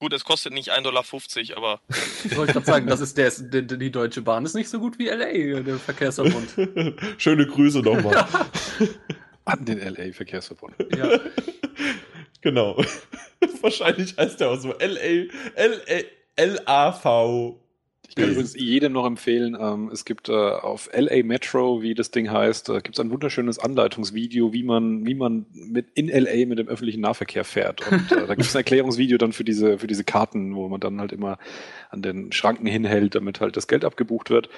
Gut, 0.00 0.12
es 0.12 0.24
kostet 0.24 0.52
nicht 0.52 0.70
1,50 0.70 0.82
Dollar, 0.82 1.04
aber 1.56 1.80
ich 2.24 2.36
wollte 2.36 2.52
gerade 2.52 2.66
sagen, 2.66 2.86
das 2.86 3.00
ist 3.00 3.18
der, 3.18 3.30
die, 3.30 3.66
die 3.66 3.90
Deutsche 3.90 4.22
Bahn 4.22 4.44
ist 4.44 4.54
nicht 4.54 4.68
so 4.68 4.78
gut 4.78 4.98
wie 4.98 5.08
LA, 5.08 5.60
der 5.60 5.78
Verkehrsverbund. 5.78 6.54
Schöne 7.18 7.46
Grüße 7.46 7.80
nochmal. 7.80 8.26
An 9.44 9.64
den 9.64 9.80
LA-Verkehrsverbund. 9.80 10.74
ja. 10.96 11.18
genau. 12.40 12.80
Wahrscheinlich 13.60 14.16
heißt 14.16 14.40
der 14.40 14.50
auch 14.50 14.60
so 14.60 14.72
L-A, 14.74 15.32
L-A, 15.54 16.02
L-A-V. 16.36 17.60
Ich 18.18 18.24
kann 18.24 18.32
übrigens 18.32 18.54
jedem 18.58 18.92
noch 18.94 19.06
empfehlen, 19.06 19.56
ähm, 19.60 19.90
es 19.92 20.04
gibt 20.04 20.28
äh, 20.28 20.32
auf 20.32 20.90
LA 20.92 21.22
Metro, 21.22 21.82
wie 21.82 21.94
das 21.94 22.10
Ding 22.10 22.30
heißt, 22.30 22.68
äh, 22.68 22.80
gibt 22.80 22.96
es 22.96 23.00
ein 23.00 23.10
wunderschönes 23.12 23.60
Anleitungsvideo, 23.60 24.52
wie 24.52 24.64
man, 24.64 25.06
wie 25.06 25.14
man 25.14 25.46
mit 25.52 25.86
in 25.94 26.08
LA 26.08 26.46
mit 26.46 26.58
dem 26.58 26.66
öffentlichen 26.66 27.00
Nahverkehr 27.00 27.44
fährt. 27.44 27.80
Und 27.90 28.10
äh, 28.10 28.26
da 28.26 28.34
gibt 28.34 28.40
es 28.40 28.56
ein 28.56 28.58
Erklärungsvideo 28.68 29.18
dann 29.18 29.32
für 29.32 29.44
diese, 29.44 29.78
für 29.78 29.86
diese 29.86 30.02
Karten, 30.02 30.56
wo 30.56 30.68
man 30.68 30.80
dann 30.80 31.00
halt 31.00 31.12
immer 31.12 31.38
an 31.90 32.02
den 32.02 32.32
Schranken 32.32 32.66
hinhält, 32.66 33.14
damit 33.14 33.40
halt 33.40 33.56
das 33.56 33.68
Geld 33.68 33.84
abgebucht 33.84 34.30
wird. 34.30 34.48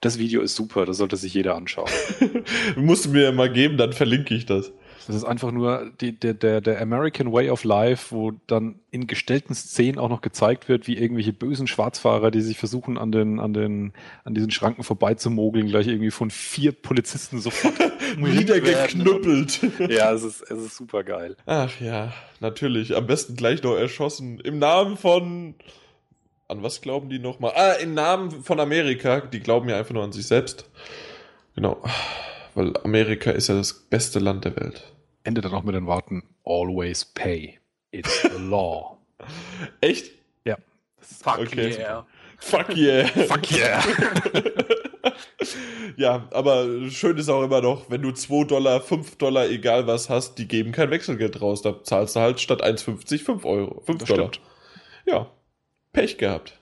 Das 0.00 0.18
Video 0.18 0.40
ist 0.40 0.56
super, 0.56 0.86
das 0.86 0.96
sollte 0.96 1.18
sich 1.18 1.34
jeder 1.34 1.56
anschauen. 1.56 1.90
Musst 2.76 3.04
du 3.04 3.10
mir 3.10 3.32
mal 3.32 3.52
geben, 3.52 3.76
dann 3.76 3.92
verlinke 3.92 4.34
ich 4.34 4.46
das. 4.46 4.72
Das 5.06 5.16
ist 5.16 5.24
einfach 5.24 5.50
nur 5.50 5.90
die, 6.00 6.12
der, 6.12 6.34
der, 6.34 6.60
der 6.60 6.80
American 6.80 7.32
Way 7.32 7.50
of 7.50 7.64
Life, 7.64 8.14
wo 8.14 8.32
dann 8.46 8.80
in 8.90 9.06
gestellten 9.06 9.54
Szenen 9.54 9.98
auch 9.98 10.08
noch 10.08 10.20
gezeigt 10.20 10.68
wird, 10.68 10.86
wie 10.86 10.96
irgendwelche 10.96 11.32
bösen 11.32 11.66
Schwarzfahrer, 11.66 12.30
die 12.30 12.42
sich 12.42 12.58
versuchen, 12.58 12.98
an 12.98 13.10
den, 13.10 13.40
an 13.40 13.52
den, 13.52 13.92
an 14.24 14.34
diesen 14.34 14.50
Schranken 14.50 14.84
vorbeizumogeln, 14.84 15.68
gleich 15.68 15.86
irgendwie 15.86 16.10
von 16.10 16.30
vier 16.30 16.72
Polizisten 16.72 17.40
sofort 17.40 17.74
Wieder 18.16 18.60
geknüppelt. 18.60 19.60
Ja, 19.90 20.12
es 20.12 20.22
ist, 20.22 20.42
es 20.42 20.58
ist 20.58 20.76
super 20.76 21.04
geil. 21.04 21.36
Ach 21.46 21.80
ja, 21.80 22.12
natürlich. 22.40 22.96
Am 22.96 23.06
besten 23.06 23.36
gleich 23.36 23.62
noch 23.62 23.76
erschossen. 23.76 24.40
Im 24.40 24.58
Namen 24.58 24.96
von. 24.96 25.54
An 26.48 26.62
was 26.62 26.80
glauben 26.80 27.08
die 27.08 27.20
nochmal? 27.20 27.52
Ah, 27.54 27.72
im 27.74 27.94
Namen 27.94 28.42
von 28.42 28.58
Amerika. 28.58 29.20
Die 29.20 29.40
glauben 29.40 29.68
ja 29.68 29.78
einfach 29.78 29.94
nur 29.94 30.02
an 30.02 30.12
sich 30.12 30.26
selbst. 30.26 30.68
Genau. 31.54 31.82
Weil 32.60 32.76
Amerika 32.84 33.30
ist 33.30 33.48
ja 33.48 33.54
das 33.54 33.72
beste 33.72 34.18
Land 34.18 34.44
der 34.44 34.54
Welt. 34.54 34.92
Endet 35.24 35.46
dann 35.46 35.54
auch 35.54 35.62
mit 35.62 35.74
den 35.74 35.86
Worten 35.86 36.22
Always 36.44 37.06
pay. 37.06 37.58
It's 37.90 38.20
the 38.20 38.28
law. 38.38 38.98
Echt? 39.80 40.10
Fuck 40.98 41.38
Okay. 41.38 41.70
yeah. 41.78 42.06
Fuck 42.38 42.76
yeah. 42.76 43.06
Fuck 43.06 43.50
yeah. 43.50 43.82
ja, 45.96 46.28
aber 46.32 46.90
schön 46.90 47.16
ist 47.16 47.30
auch 47.30 47.42
immer 47.42 47.62
noch, 47.62 47.88
wenn 47.90 48.02
du 48.02 48.12
2 48.12 48.44
Dollar, 48.44 48.82
5 48.82 49.16
Dollar, 49.16 49.48
egal 49.48 49.86
was 49.86 50.10
hast, 50.10 50.34
die 50.34 50.46
geben 50.46 50.72
kein 50.72 50.90
Wechselgeld 50.90 51.40
raus. 51.40 51.62
Da 51.62 51.82
zahlst 51.82 52.16
du 52.16 52.20
halt 52.20 52.40
statt 52.40 52.62
1,50 52.62 53.24
5 53.24 53.44
Euro. 53.46 53.80
5 53.86 53.98
Das 54.00 54.08
Dollar. 54.08 54.28
stimmt. 54.28 54.46
Ja. 55.06 55.30
Pech 55.94 56.18
gehabt. 56.18 56.59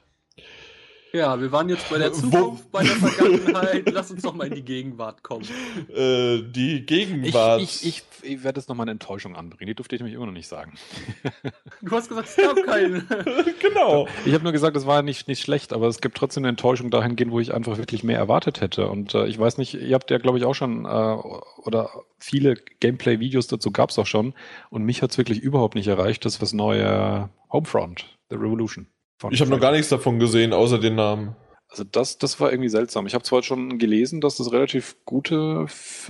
Ja, 1.13 1.41
wir 1.41 1.51
waren 1.53 1.69
jetzt 1.71 1.89
bei 1.89 1.97
der 1.99 2.11
Wo- 2.11 2.15
Zukunft, 2.15 2.71
bei 2.71 2.83
der 2.83 2.93
Vergangenheit. 2.97 3.91
Lass 3.93 4.11
uns 4.11 4.23
doch 4.23 4.35
mal 4.35 4.47
in 4.49 4.55
die 4.57 4.63
Gegenwart 4.65 5.23
kommen. 5.23 5.47
Äh, 5.95 6.43
die 6.43 6.81
Ich, 6.81 6.87
Gegenwart. 6.87 7.63
ich, 7.63 7.87
ich, 7.87 8.03
ich 8.23 8.45
werde 8.45 8.61
jetzt 8.61 8.69
noch 8.69 8.77
mal 8.77 8.83
eine 8.83 8.91
Enttäuschung 8.93 9.35
anbringen. 9.37 9.69
Die 9.69 9.75
durfte 9.75 9.95
ich 9.97 10.01
nämlich 10.01 10.15
immer 10.15 10.27
noch 10.27 10.33
nicht 10.33 10.49
sagen. 10.49 10.75
Du 11.81 11.93
hast 11.93 12.09
gesagt, 12.09 12.29
es 12.29 12.37
gab 12.37 12.57
keine. 12.65 13.05
genau. 13.61 14.07
Ich 14.27 14.35
habe 14.35 14.43
nur 14.45 14.53
gesagt, 14.53 14.77
es 14.77 14.85
war 14.87 15.03
nicht, 15.03 15.29
nicht 15.29 15.41
schlecht, 15.41 15.73
aber 15.73 15.87
es 15.87 16.01
gibt 16.01 16.17
trotzdem 16.17 16.43
eine 16.43 16.49
Enttäuschung 16.51 16.91
dahingehend, 16.91 17.33
wo 17.33 17.41
ich 17.41 17.55
einfach 17.55 17.79
wirklich 17.79 18.03
mehr 18.05 18.19
erwartet 18.19 18.61
hätte. 18.61 18.89
Und 18.89 19.15
äh, 19.15 19.27
ich 19.27 19.39
weiß 19.39 19.59
nicht, 19.59 19.75
ihr 19.75 19.95
habt 19.95 20.11
ja, 20.11 20.19
glaube 20.19 20.39
ich, 20.39 20.45
auch 20.45 20.55
schon, 20.55 20.85
äh, 20.85 20.89
oder 20.89 21.91
viele 22.19 22.57
Gameplay-Videos 22.81 23.47
dazu 23.47 23.71
gab 23.71 23.91
es 23.91 23.99
auch 23.99 24.07
schon. 24.07 24.35
Und 24.71 24.83
mich 24.85 25.03
hat 25.03 25.13
es 25.13 25.19
wirklich 25.19 25.39
überhaupt 25.41 25.75
nicht 25.77 25.87
erreicht, 25.89 26.25
das 26.25 26.43
was 26.43 26.53
neue 26.53 27.31
Homefront, 27.53 28.07
The 28.31 28.37
Revolution. 28.37 28.89
Von 29.19 29.33
Ich 29.33 29.41
habe 29.41 29.51
noch 29.51 29.61
gar 29.61 29.73
nichts 29.73 29.89
davon 29.89 30.19
gesehen, 30.19 30.53
außer 30.53 30.79
den 30.79 30.95
Namen. 30.95 31.37
Also 31.69 31.85
das, 31.85 32.19
das 32.19 32.41
war 32.41 32.51
irgendwie 32.51 32.71
seltsam. 32.71 33.07
Ich 33.07 33.15
habe 33.15 33.25
zwar 33.25 33.43
schon 33.43 33.79
gelesen, 33.79 34.21
dass 34.21 34.37
das 34.37 34.53
relativ 34.53 34.97
gute 35.05 35.67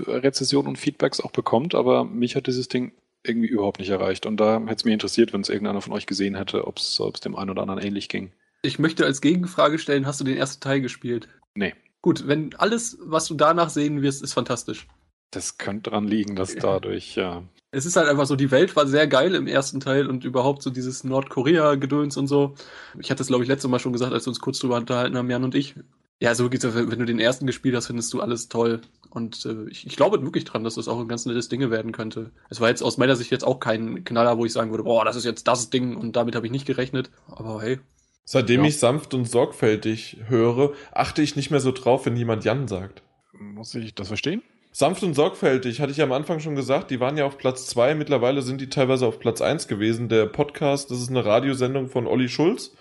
Rezessionen 0.07 0.69
und 0.69 0.77
Feedbacks 0.77 1.21
auch 1.21 1.33
bekommt, 1.33 1.75
aber 1.75 2.05
mich 2.05 2.37
hat 2.37 2.47
dieses 2.47 2.69
Ding 2.69 2.93
irgendwie 3.25 3.49
überhaupt 3.49 3.81
nicht 3.81 3.91
erreicht. 3.91 4.27
Und 4.27 4.39
da 4.39 4.61
hätte 4.61 4.75
es 4.75 4.85
mich 4.85 4.95
interessiert, 4.95 5.33
wenn 5.33 5.41
es 5.41 5.49
irgendeiner 5.49 5.81
von 5.81 5.93
euch 5.93 6.07
gesehen 6.07 6.37
hätte, 6.37 6.67
ob 6.67 6.79
es 6.79 7.01
dem 7.25 7.35
einen 7.35 7.51
oder 7.51 7.63
anderen 7.63 7.83
ähnlich 7.83 8.09
ging. 8.09 8.33
Ich 8.63 8.79
möchte 8.79 9.05
als 9.05 9.21
Gegenfrage 9.21 9.79
stellen, 9.79 10.07
hast 10.07 10.21
du 10.21 10.25
den 10.25 10.37
ersten 10.37 10.61
Teil 10.61 10.81
gespielt? 10.81 11.29
Nee. 11.55 11.75
Gut, 12.01 12.29
wenn 12.29 12.55
alles, 12.55 12.99
was 13.01 13.27
du 13.27 13.35
danach 13.35 13.71
sehen 13.71 14.03
wirst, 14.03 14.23
ist 14.23 14.35
fantastisch. 14.35 14.87
Das 15.31 15.59
könnte 15.59 15.91
daran 15.91 16.07
liegen, 16.07 16.37
dass 16.37 16.55
dadurch, 16.55 17.15
ja. 17.17 17.43
Es 17.71 17.85
ist 17.85 17.97
halt 17.97 18.09
einfach 18.09 18.25
so, 18.27 18.35
die 18.35 18.51
Welt 18.51 18.75
war 18.77 18.87
sehr 18.87 19.07
geil 19.07 19.35
im 19.35 19.47
ersten 19.47 19.79
Teil 19.81 20.07
und 20.07 20.25
überhaupt 20.25 20.63
so 20.63 20.71
dieses 20.71 21.05
Nordkorea-Gedöns 21.05 22.17
und 22.17 22.27
so. 22.27 22.55
Ich 22.99 23.11
hatte 23.11 23.23
es, 23.23 23.29
glaube 23.29 23.43
ich, 23.45 23.49
letztes 23.49 23.71
Mal 23.71 23.79
schon 23.79 23.93
gesagt, 23.93 24.13
als 24.13 24.25
wir 24.25 24.31
uns 24.31 24.41
kurz 24.41 24.59
drüber 24.59 24.77
unterhalten 24.77 25.17
haben, 25.19 25.31
Jan 25.31 25.45
und 25.45 25.55
ich. 25.55 25.75
Ja, 26.21 26.35
so 26.35 26.49
geht's, 26.49 26.65
wenn 26.65 26.91
wenn 26.91 26.99
du 26.99 27.05
den 27.05 27.21
ersten 27.21 27.47
gespielt 27.47 27.77
hast, 27.77 27.89
findest 27.89 28.13
du 28.13 28.21
alles 28.21 28.49
toll. 28.49 28.81
Und 29.11 29.45
äh, 29.45 29.69
ich, 29.69 29.87
ich 29.87 29.97
glaube 29.97 30.23
wirklich 30.23 30.45
dran, 30.45 30.65
dass 30.65 30.75
das 30.77 30.89
auch 30.89 30.99
ein 30.99 31.09
ganz 31.09 31.27
nettes 31.27 31.49
Ding 31.49 31.71
werden 31.71 31.93
könnte. 31.93 32.31
Es 32.49 32.61
war 32.61 32.71
jetzt 32.71 32.83
aus 32.83 32.97
meiner 32.97 33.17
Sicht 33.17 33.31
jetzt 33.31 33.45
auch 33.45 33.61
kein 33.61 34.05
Knaller, 34.05 34.39
wo 34.39 34.45
ich 34.45 34.53
sagen 34.53 34.71
würde, 34.71 34.85
boah, 34.85 35.05
das 35.05 35.17
ist 35.17 35.25
jetzt 35.25 35.47
das 35.47 35.71
Ding 35.71 35.95
und 35.97 36.17
damit 36.17 36.35
habe 36.35 36.47
ich 36.47 36.53
nicht 36.53 36.67
gerechnet. 36.67 37.11
Aber 37.29 37.61
hey, 37.63 37.79
Seitdem 38.25 38.61
Ja. 38.63 38.69
ich 38.69 38.79
sanft 38.79 39.15
und 39.15 39.25
sorgfältig 39.25 40.19
höre, 40.27 40.75
achte 40.93 41.23
ich 41.23 41.35
nicht 41.37 41.51
mehr 41.51 41.61
so 41.61 41.73
drauf, 41.73 42.05
wenn 42.05 42.15
jemand 42.15 42.45
Jan 42.45 42.69
sagt. 42.69 43.03
Muss 43.33 43.75
ich 43.75 43.95
das 43.95 44.09
verstehen? 44.09 44.43
Sanft 44.79 45.03
und 45.03 45.15
sorgfältig, 45.15 45.81
hatte 45.81 45.91
ich 45.91 45.97
ja 45.97 46.05
am 46.05 46.13
Anfang 46.13 46.39
schon 46.39 46.55
gesagt, 46.55 46.93
die 46.93 47.01
waren 47.01 47.17
ja 47.17 47.27
auf 47.27 47.37
Platz 47.37 47.67
2, 47.67 47.97
mittlerweile 47.97 48.43
sind 48.43 48.61
die 48.61 48.69
teilweise 48.69 49.09
auf 49.09 49.19
Platz 49.19 49.41
1 49.41 49.67
gewesen. 49.67 50.09
Der 50.09 50.27
Podcast, 50.27 50.93
das 50.93 51.01
ist 51.01 51.11
eine 51.11 51.25
Radiosendung 51.25 51.89
von 51.89 52.07
Olli 52.07 52.29
Schulz, 52.29 52.77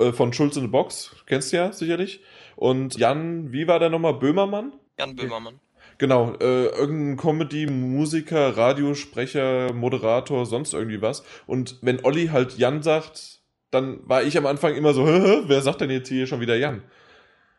äh, 0.00 0.10
von 0.10 0.32
Schulz 0.32 0.56
in 0.56 0.62
the 0.62 0.68
Box, 0.68 1.14
kennst 1.26 1.52
du 1.52 1.58
ja 1.58 1.70
sicherlich. 1.70 2.24
Und 2.56 2.98
Jan, 2.98 3.52
wie 3.52 3.68
war 3.68 3.78
der 3.78 3.88
nochmal, 3.88 4.14
Böhmermann? 4.14 4.72
Jan 4.98 5.14
Böhmermann. 5.14 5.60
Genau, 5.98 6.32
äh, 6.40 6.70
irgendein 6.70 7.16
Comedy, 7.16 7.66
Musiker, 7.66 8.56
Radiosprecher, 8.56 9.72
Moderator, 9.72 10.44
sonst 10.44 10.74
irgendwie 10.74 11.02
was. 11.02 11.22
Und 11.46 11.78
wenn 11.82 12.04
Olli 12.04 12.30
halt 12.32 12.58
Jan 12.58 12.82
sagt, 12.82 13.42
dann 13.70 14.00
war 14.08 14.24
ich 14.24 14.36
am 14.38 14.46
Anfang 14.46 14.74
immer 14.74 14.92
so, 14.92 15.06
Hä, 15.06 15.42
wer 15.46 15.62
sagt 15.62 15.82
denn 15.82 15.90
jetzt 15.90 16.08
hier 16.08 16.26
schon 16.26 16.40
wieder 16.40 16.56
Jan? 16.56 16.82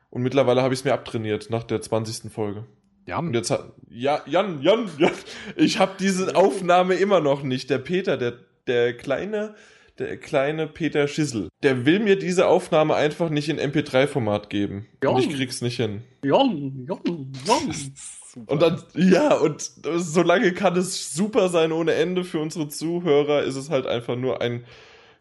Und 0.09 0.21
mittlerweile 0.21 0.63
habe 0.63 0.73
ich 0.73 0.81
es 0.81 0.83
mir 0.83 0.93
abtrainiert 0.93 1.49
nach 1.49 1.63
der 1.63 1.79
20. 1.79 2.29
Folge. 2.29 2.65
Ja, 3.09 3.17
Und 3.17 3.33
jetzt 3.33 3.49
hat, 3.49 3.73
ja, 3.89 4.21
Jan, 4.27 4.61
Jan, 4.61 4.87
Jan, 4.99 5.11
ich 5.55 5.79
habe 5.79 5.93
diese 5.99 6.35
Aufnahme 6.35 6.93
immer 6.93 7.21
noch 7.21 7.41
nicht. 7.41 7.71
Der 7.71 7.79
Peter, 7.79 8.17
der, 8.17 8.33
der 8.67 8.95
kleine, 8.95 9.55
der 9.97 10.17
kleine 10.17 10.67
Peter 10.67 11.07
Schissel. 11.07 11.49
Der 11.63 11.87
will 11.87 11.99
mir 11.99 12.19
diese 12.19 12.45
Aufnahme 12.45 12.93
einfach 12.93 13.31
nicht 13.31 13.49
in 13.49 13.59
MP3-Format 13.59 14.51
geben. 14.51 14.85
Ja. 15.03 15.09
Und 15.09 15.21
ich 15.21 15.29
krieg's 15.31 15.61
nicht 15.61 15.77
hin. 15.77 16.03
Jon, 16.23 16.85
Jon, 16.87 17.33
Jon. 17.47 17.75
Und 18.45 18.61
dann, 18.61 18.83
ja, 18.93 19.33
und 19.33 19.71
solange 19.95 20.53
kann 20.53 20.77
es 20.77 21.15
super 21.15 21.49
sein 21.49 21.71
ohne 21.71 21.93
Ende 21.93 22.23
für 22.23 22.39
unsere 22.39 22.67
Zuhörer, 22.67 23.41
ist 23.41 23.55
es 23.55 23.71
halt 23.71 23.87
einfach 23.87 24.15
nur 24.15 24.39
ein 24.39 24.65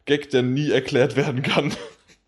Gag, 0.04 0.28
der 0.28 0.42
nie 0.42 0.70
erklärt 0.70 1.16
werden 1.16 1.42
kann. 1.42 1.72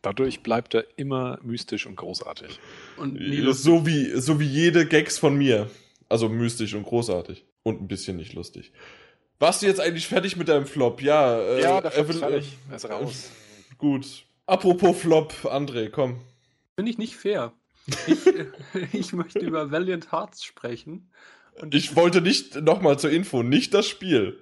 Dadurch 0.03 0.42
bleibt 0.42 0.74
er 0.74 0.84
immer 0.96 1.38
mystisch 1.42 1.86
und 1.86 1.96
großartig. 1.96 2.59
Und 2.96 3.16
lustig. 3.20 3.64
So 3.64 3.86
wie, 3.86 4.11
so 4.20 4.40
wie 4.40 4.46
jede 4.46 4.86
Gags 4.86 5.18
von 5.18 5.36
mir. 5.36 5.70
Also 6.09 6.28
mystisch 6.28 6.74
und 6.74 6.84
großartig. 6.84 7.44
Und 7.62 7.82
ein 7.82 7.88
bisschen 7.88 8.16
nicht 8.16 8.32
lustig. 8.32 8.72
Warst 9.38 9.62
du 9.62 9.66
jetzt 9.66 9.80
eigentlich 9.80 10.07
fertig 10.07 10.36
mit 10.36 10.48
deinem 10.48 10.66
Flop? 10.66 11.03
Ja, 11.03 11.38
äh, 11.38 11.62
Ja, 11.62 11.80
der 11.80 11.90
Flop 11.90 12.07
er 12.07 12.11
ist 12.11 12.18
fertig. 12.18 12.57
Er 12.70 12.76
ist 12.76 12.88
raus. 12.90 13.30
Gut. 13.78 14.24
Apropos 14.46 14.96
Flop, 14.98 15.32
André, 15.44 15.90
komm. 15.90 16.20
Finde 16.76 16.90
ich 16.90 16.98
nicht 16.98 17.16
fair. 17.16 17.53
Ich, 18.07 18.18
ich 18.92 19.12
möchte 19.12 19.38
über 19.40 19.70
Valiant 19.70 20.12
Hearts 20.12 20.44
sprechen. 20.44 21.11
Und 21.61 21.74
Ich 21.74 21.94
wollte 21.94 22.20
nicht, 22.22 22.57
nochmal 22.62 22.98
zur 22.98 23.11
Info, 23.11 23.42
nicht 23.42 23.74
das 23.74 23.86
Spiel. 23.86 24.38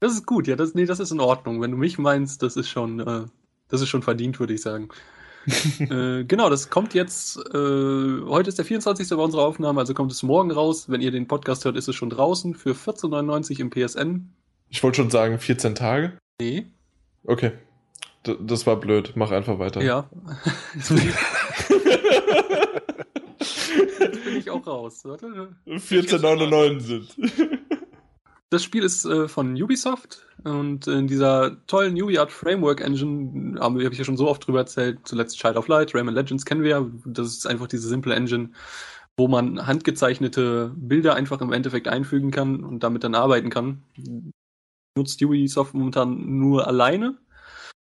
das 0.00 0.12
ist 0.12 0.26
gut, 0.26 0.46
ja, 0.46 0.56
das, 0.56 0.74
nee, 0.74 0.84
das 0.84 1.00
ist 1.00 1.10
in 1.12 1.20
Ordnung. 1.20 1.60
Wenn 1.60 1.70
du 1.70 1.76
mich 1.76 1.98
meinst, 1.98 2.42
das 2.42 2.56
ist 2.56 2.68
schon, 2.68 3.00
äh, 3.00 3.24
das 3.68 3.80
ist 3.80 3.88
schon 3.88 4.02
verdient, 4.02 4.38
würde 4.40 4.54
ich 4.54 4.62
sagen. 4.62 4.88
äh, 5.80 6.24
genau, 6.24 6.48
das 6.50 6.70
kommt 6.70 6.94
jetzt, 6.94 7.36
äh, 7.36 8.20
heute 8.26 8.48
ist 8.48 8.58
der 8.58 8.64
24. 8.64 9.08
bei 9.10 9.16
unserer 9.16 9.42
Aufnahme, 9.42 9.80
also 9.80 9.92
kommt 9.94 10.12
es 10.12 10.22
morgen 10.22 10.50
raus. 10.52 10.88
Wenn 10.88 11.00
ihr 11.00 11.10
den 11.10 11.26
Podcast 11.26 11.64
hört, 11.64 11.76
ist 11.76 11.88
es 11.88 11.96
schon 11.96 12.10
draußen 12.10 12.54
für 12.54 12.72
14,99 12.72 13.58
im 13.60 13.70
PSN. 13.70 14.32
Ich 14.68 14.82
wollte 14.82 14.96
schon 14.96 15.10
sagen, 15.10 15.38
14 15.38 15.74
Tage. 15.74 16.16
Nee, 16.40 16.66
Okay. 17.24 17.52
D 18.26 18.36
das 18.40 18.66
war 18.66 18.76
blöd. 18.76 19.12
Mach 19.16 19.30
einfach 19.30 19.58
weiter. 19.58 19.82
ja. 19.82 20.08
Jetzt 20.74 20.88
bin 20.88 20.98
ich, 20.98 21.14
jetzt 24.00 24.24
bin 24.24 24.36
ich 24.36 24.50
auch 24.50 24.66
raus. 24.66 25.00
Warte. 25.04 25.54
14,99 25.66 26.80
sind. 26.80 27.16
Das 28.52 28.62
Spiel 28.62 28.84
ist 28.84 29.06
äh, 29.06 29.28
von 29.28 29.54
Ubisoft 29.54 30.26
und 30.44 30.86
in 30.86 31.06
dieser 31.06 31.56
tollen 31.68 31.94
UbiArt 31.94 32.30
Framework 32.30 32.82
Engine 32.82 33.58
habe 33.58 33.82
hab 33.82 33.92
ich 33.92 33.98
ja 33.98 34.04
schon 34.04 34.18
so 34.18 34.28
oft 34.28 34.46
drüber 34.46 34.58
erzählt, 34.58 34.98
zuletzt 35.04 35.38
Child 35.38 35.56
of 35.56 35.68
Light, 35.68 35.94
Rayman 35.94 36.12
Legends 36.12 36.44
kennen 36.44 36.62
wir 36.62 36.68
ja. 36.68 36.86
Das 37.06 37.28
ist 37.28 37.46
einfach 37.46 37.66
diese 37.66 37.88
simple 37.88 38.14
Engine, 38.14 38.50
wo 39.16 39.26
man 39.26 39.66
handgezeichnete 39.66 40.70
Bilder 40.76 41.14
einfach 41.14 41.40
im 41.40 41.50
Endeffekt 41.50 41.88
einfügen 41.88 42.30
kann 42.30 42.62
und 42.62 42.80
damit 42.80 43.04
dann 43.04 43.14
arbeiten 43.14 43.48
kann. 43.48 43.84
Nutzt 44.98 45.22
Ubisoft 45.22 45.72
momentan 45.72 46.38
nur 46.38 46.66
alleine 46.66 47.16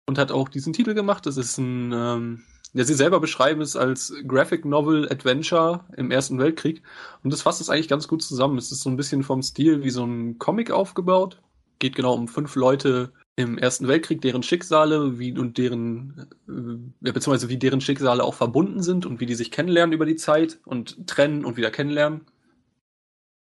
und 0.06 0.18
hat 0.18 0.30
auch 0.30 0.48
diesen 0.48 0.72
Titel 0.72 0.94
gemacht. 0.94 1.26
Das 1.26 1.36
ist 1.36 1.58
ein, 1.58 1.90
ähm, 1.92 2.44
ja, 2.72 2.84
sie 2.84 2.94
selber 2.94 3.20
beschreiben 3.20 3.60
es 3.60 3.76
als 3.76 4.14
Graphic 4.26 4.64
Novel 4.64 5.10
Adventure 5.10 5.84
im 5.96 6.10
Ersten 6.10 6.38
Weltkrieg. 6.38 6.82
Und 7.22 7.32
das 7.32 7.42
fasst 7.42 7.60
es 7.60 7.68
eigentlich 7.68 7.88
ganz 7.88 8.06
gut 8.06 8.22
zusammen. 8.22 8.58
Es 8.58 8.70
ist 8.70 8.82
so 8.82 8.90
ein 8.90 8.96
bisschen 8.96 9.24
vom 9.24 9.42
Stil 9.42 9.82
wie 9.82 9.90
so 9.90 10.04
ein 10.04 10.38
Comic 10.38 10.70
aufgebaut. 10.70 11.40
Geht 11.80 11.96
genau 11.96 12.14
um 12.14 12.28
fünf 12.28 12.54
Leute 12.54 13.12
im 13.36 13.58
Ersten 13.58 13.88
Weltkrieg, 13.88 14.20
deren 14.20 14.42
Schicksale 14.42 15.18
wie 15.18 15.36
und 15.36 15.58
deren, 15.58 16.28
äh, 16.48 17.06
ja, 17.06 17.12
beziehungsweise 17.12 17.48
wie 17.48 17.56
deren 17.58 17.80
Schicksale 17.80 18.22
auch 18.22 18.34
verbunden 18.34 18.82
sind 18.82 19.06
und 19.06 19.18
wie 19.18 19.26
die 19.26 19.34
sich 19.34 19.50
kennenlernen 19.50 19.92
über 19.92 20.06
die 20.06 20.16
Zeit 20.16 20.60
und 20.64 21.06
trennen 21.08 21.44
und 21.44 21.56
wieder 21.56 21.70
kennenlernen. 21.70 22.26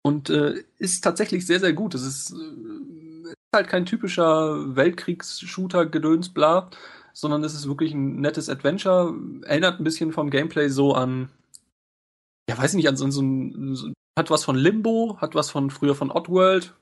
Und 0.03 0.29
äh, 0.29 0.63
ist 0.77 1.03
tatsächlich 1.03 1.45
sehr, 1.45 1.59
sehr 1.59 1.73
gut. 1.73 1.95
Es 1.95 2.03
ist, 2.03 2.31
äh, 2.31 3.29
ist 3.29 3.35
halt 3.53 3.67
kein 3.67 3.85
typischer 3.85 4.75
Weltkriegs-Shooter-Gedöns, 4.75 6.29
bla, 6.29 6.69
sondern 7.19 7.43
es 7.43 7.55
ist 7.55 7.67
wirklich 7.67 7.95
ein 7.95 8.21
nettes 8.21 8.47
Adventure. 8.47 9.11
Erinnert 9.43 9.79
ein 9.79 9.83
bisschen 9.83 10.11
vom 10.11 10.29
Gameplay 10.29 10.69
so 10.69 10.93
an, 10.93 11.29
ja, 12.47 12.55
weiß 12.55 12.73
ich 12.73 12.77
nicht, 12.77 12.87
an 12.87 12.95
so, 12.95 13.09
so 13.09 13.23
ein, 13.23 13.73
so, 13.73 13.91
hat 14.15 14.29
was 14.29 14.43
von 14.43 14.55
Limbo, 14.55 15.17
hat 15.19 15.33
was 15.33 15.49
von 15.49 15.71
früher 15.71 15.95
von 15.95 16.11
Oddworld. 16.11 16.75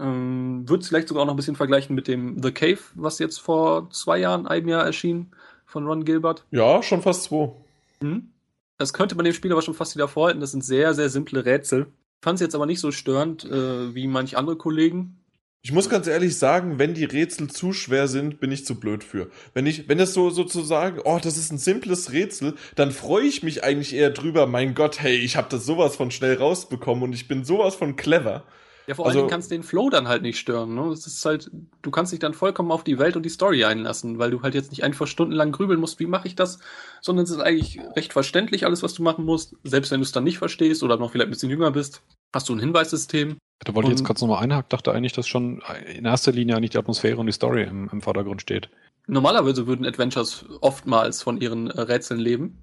Ähm, 0.00 0.66
Würde 0.66 0.80
es 0.80 0.88
vielleicht 0.88 1.08
sogar 1.08 1.22
auch 1.22 1.26
noch 1.26 1.34
ein 1.34 1.36
bisschen 1.36 1.56
vergleichen 1.56 1.94
mit 1.94 2.08
dem 2.08 2.42
The 2.42 2.52
Cave, 2.52 2.78
was 2.94 3.18
jetzt 3.18 3.38
vor 3.38 3.90
zwei 3.90 4.16
Jahren, 4.16 4.46
einem 4.46 4.68
Jahr 4.68 4.84
erschien, 4.84 5.30
von 5.66 5.86
Ron 5.86 6.06
Gilbert. 6.06 6.46
Ja, 6.50 6.82
schon 6.82 7.02
fast 7.02 7.24
zwei. 7.24 7.52
Mhm. 8.00 8.30
Das 8.78 8.94
könnte 8.94 9.14
man 9.14 9.26
dem 9.26 9.34
Spiel 9.34 9.52
aber 9.52 9.60
schon 9.60 9.74
fast 9.74 9.94
wieder 9.94 10.08
vorhalten. 10.08 10.40
Das 10.40 10.52
sind 10.52 10.64
sehr, 10.64 10.94
sehr 10.94 11.10
simple 11.10 11.44
Rätsel. 11.44 11.92
Fand 12.22 12.36
es 12.36 12.40
jetzt 12.40 12.54
aber 12.54 12.64
nicht 12.64 12.80
so 12.80 12.92
störend 12.92 13.44
äh, 13.44 13.94
wie 13.94 14.06
manch 14.06 14.38
andere 14.38 14.56
Kollegen. 14.56 15.21
Ich 15.64 15.70
muss 15.70 15.88
ganz 15.88 16.08
ehrlich 16.08 16.36
sagen, 16.36 16.80
wenn 16.80 16.92
die 16.92 17.04
Rätsel 17.04 17.48
zu 17.48 17.72
schwer 17.72 18.08
sind, 18.08 18.40
bin 18.40 18.50
ich 18.50 18.66
zu 18.66 18.80
blöd 18.80 19.04
für. 19.04 19.30
Wenn 19.54 19.64
ich, 19.64 19.88
wenn 19.88 20.00
es 20.00 20.12
so 20.12 20.28
sozusagen, 20.28 20.98
oh, 21.04 21.20
das 21.22 21.36
ist 21.38 21.52
ein 21.52 21.58
simples 21.58 22.10
Rätsel, 22.10 22.56
dann 22.74 22.90
freue 22.90 23.26
ich 23.26 23.44
mich 23.44 23.62
eigentlich 23.62 23.94
eher 23.94 24.10
drüber, 24.10 24.48
mein 24.48 24.74
Gott, 24.74 24.98
hey, 25.00 25.16
ich 25.16 25.36
habe 25.36 25.46
das 25.48 25.64
sowas 25.64 25.94
von 25.94 26.10
schnell 26.10 26.34
rausbekommen 26.36 27.04
und 27.04 27.12
ich 27.12 27.28
bin 27.28 27.44
sowas 27.44 27.76
von 27.76 27.94
clever. 27.94 28.42
Ja, 28.88 28.96
vor 28.96 29.06
Also- 29.06 29.20
allen 29.20 29.26
Dingen 29.28 29.30
kannst 29.30 29.52
du 29.52 29.54
den 29.54 29.62
Flow 29.62 29.88
dann 29.88 30.08
halt 30.08 30.22
nicht 30.22 30.40
stören. 30.40 30.74
Ne? 30.74 30.88
Das 30.90 31.06
ist 31.06 31.24
halt, 31.24 31.48
du 31.82 31.90
kannst 31.92 32.10
dich 32.10 32.18
dann 32.18 32.34
vollkommen 32.34 32.72
auf 32.72 32.82
die 32.82 32.98
Welt 32.98 33.14
und 33.14 33.22
die 33.22 33.28
Story 33.28 33.62
einlassen, 33.64 34.18
weil 34.18 34.32
du 34.32 34.42
halt 34.42 34.56
jetzt 34.56 34.72
nicht 34.72 34.82
einfach 34.82 35.06
stundenlang 35.06 35.52
grübeln 35.52 35.78
musst, 35.78 36.00
wie 36.00 36.06
mache 36.06 36.26
ich 36.26 36.34
das, 36.34 36.58
sondern 37.00 37.22
es 37.22 37.30
ist 37.30 37.38
eigentlich 37.38 37.78
recht 37.94 38.12
verständlich, 38.12 38.66
alles, 38.66 38.82
was 38.82 38.94
du 38.94 39.04
machen 39.04 39.24
musst. 39.24 39.54
Selbst 39.62 39.92
wenn 39.92 40.00
du 40.00 40.04
es 40.04 40.10
dann 40.10 40.24
nicht 40.24 40.38
verstehst 40.38 40.82
oder 40.82 40.96
noch 40.96 41.12
vielleicht 41.12 41.28
ein 41.28 41.30
bisschen 41.30 41.50
jünger 41.50 41.70
bist, 41.70 42.02
hast 42.34 42.48
du 42.48 42.52
ein 42.52 42.58
Hinweissystem. 42.58 43.36
Da 43.64 43.74
wollte 43.74 43.88
ich 43.88 43.98
jetzt 43.98 44.04
kurz 44.04 44.20
nochmal 44.20 44.42
einhaken, 44.42 44.68
dachte 44.68 44.92
eigentlich, 44.92 45.12
dass 45.12 45.28
schon 45.28 45.62
in 45.86 46.04
erster 46.04 46.32
Linie 46.32 46.56
eigentlich 46.56 46.70
die 46.70 46.78
Atmosphäre 46.78 47.18
und 47.18 47.26
die 47.26 47.32
Story 47.32 47.62
im, 47.62 47.88
im 47.92 48.00
Vordergrund 48.00 48.42
steht. 48.42 48.68
Normalerweise 49.06 49.66
würden 49.66 49.84
Adventures 49.84 50.44
oftmals 50.60 51.22
von 51.22 51.40
ihren 51.40 51.68
äh, 51.70 51.80
Rätseln 51.80 52.20
leben. 52.20 52.58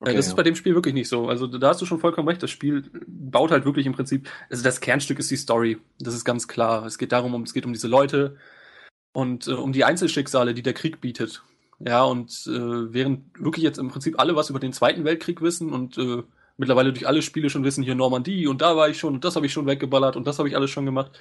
Okay, 0.00 0.12
äh, 0.12 0.16
das 0.16 0.26
ja. 0.26 0.30
ist 0.30 0.36
bei 0.36 0.42
dem 0.42 0.54
Spiel 0.54 0.74
wirklich 0.74 0.94
nicht 0.94 1.08
so. 1.08 1.28
Also 1.28 1.46
da 1.46 1.68
hast 1.68 1.82
du 1.82 1.86
schon 1.86 2.00
vollkommen 2.00 2.28
recht. 2.28 2.42
Das 2.42 2.50
Spiel 2.50 2.84
baut 3.06 3.50
halt 3.50 3.64
wirklich 3.64 3.86
im 3.86 3.92
Prinzip, 3.92 4.28
also 4.50 4.62
das 4.62 4.80
Kernstück 4.80 5.18
ist 5.18 5.30
die 5.30 5.36
Story. 5.36 5.78
Das 5.98 6.14
ist 6.14 6.24
ganz 6.24 6.48
klar. 6.48 6.86
Es 6.86 6.98
geht 6.98 7.12
darum, 7.12 7.34
um, 7.34 7.42
es 7.42 7.52
geht 7.52 7.66
um 7.66 7.72
diese 7.72 7.88
Leute 7.88 8.36
und 9.12 9.46
äh, 9.48 9.52
um 9.52 9.72
die 9.72 9.84
Einzelschicksale, 9.84 10.54
die 10.54 10.62
der 10.62 10.74
Krieg 10.74 11.00
bietet. 11.00 11.42
Ja, 11.78 12.04
und 12.04 12.30
äh, 12.46 12.92
während 12.92 13.38
wirklich 13.38 13.64
jetzt 13.64 13.78
im 13.78 13.88
Prinzip 13.88 14.18
alle 14.18 14.36
was 14.36 14.50
über 14.50 14.60
den 14.60 14.72
Zweiten 14.72 15.04
Weltkrieg 15.04 15.42
wissen 15.42 15.72
und 15.72 15.98
äh, 15.98 16.22
mittlerweile 16.56 16.92
durch 16.92 17.06
alle 17.06 17.22
Spiele 17.22 17.50
schon 17.50 17.64
wissen, 17.64 17.82
hier 17.82 17.94
Normandie 17.94 18.46
und 18.46 18.62
da 18.62 18.76
war 18.76 18.88
ich 18.88 18.98
schon 18.98 19.14
und 19.14 19.24
das 19.24 19.36
habe 19.36 19.46
ich 19.46 19.52
schon 19.52 19.66
weggeballert 19.66 20.16
und 20.16 20.26
das 20.26 20.38
habe 20.38 20.48
ich 20.48 20.56
alles 20.56 20.70
schon 20.70 20.86
gemacht, 20.86 21.12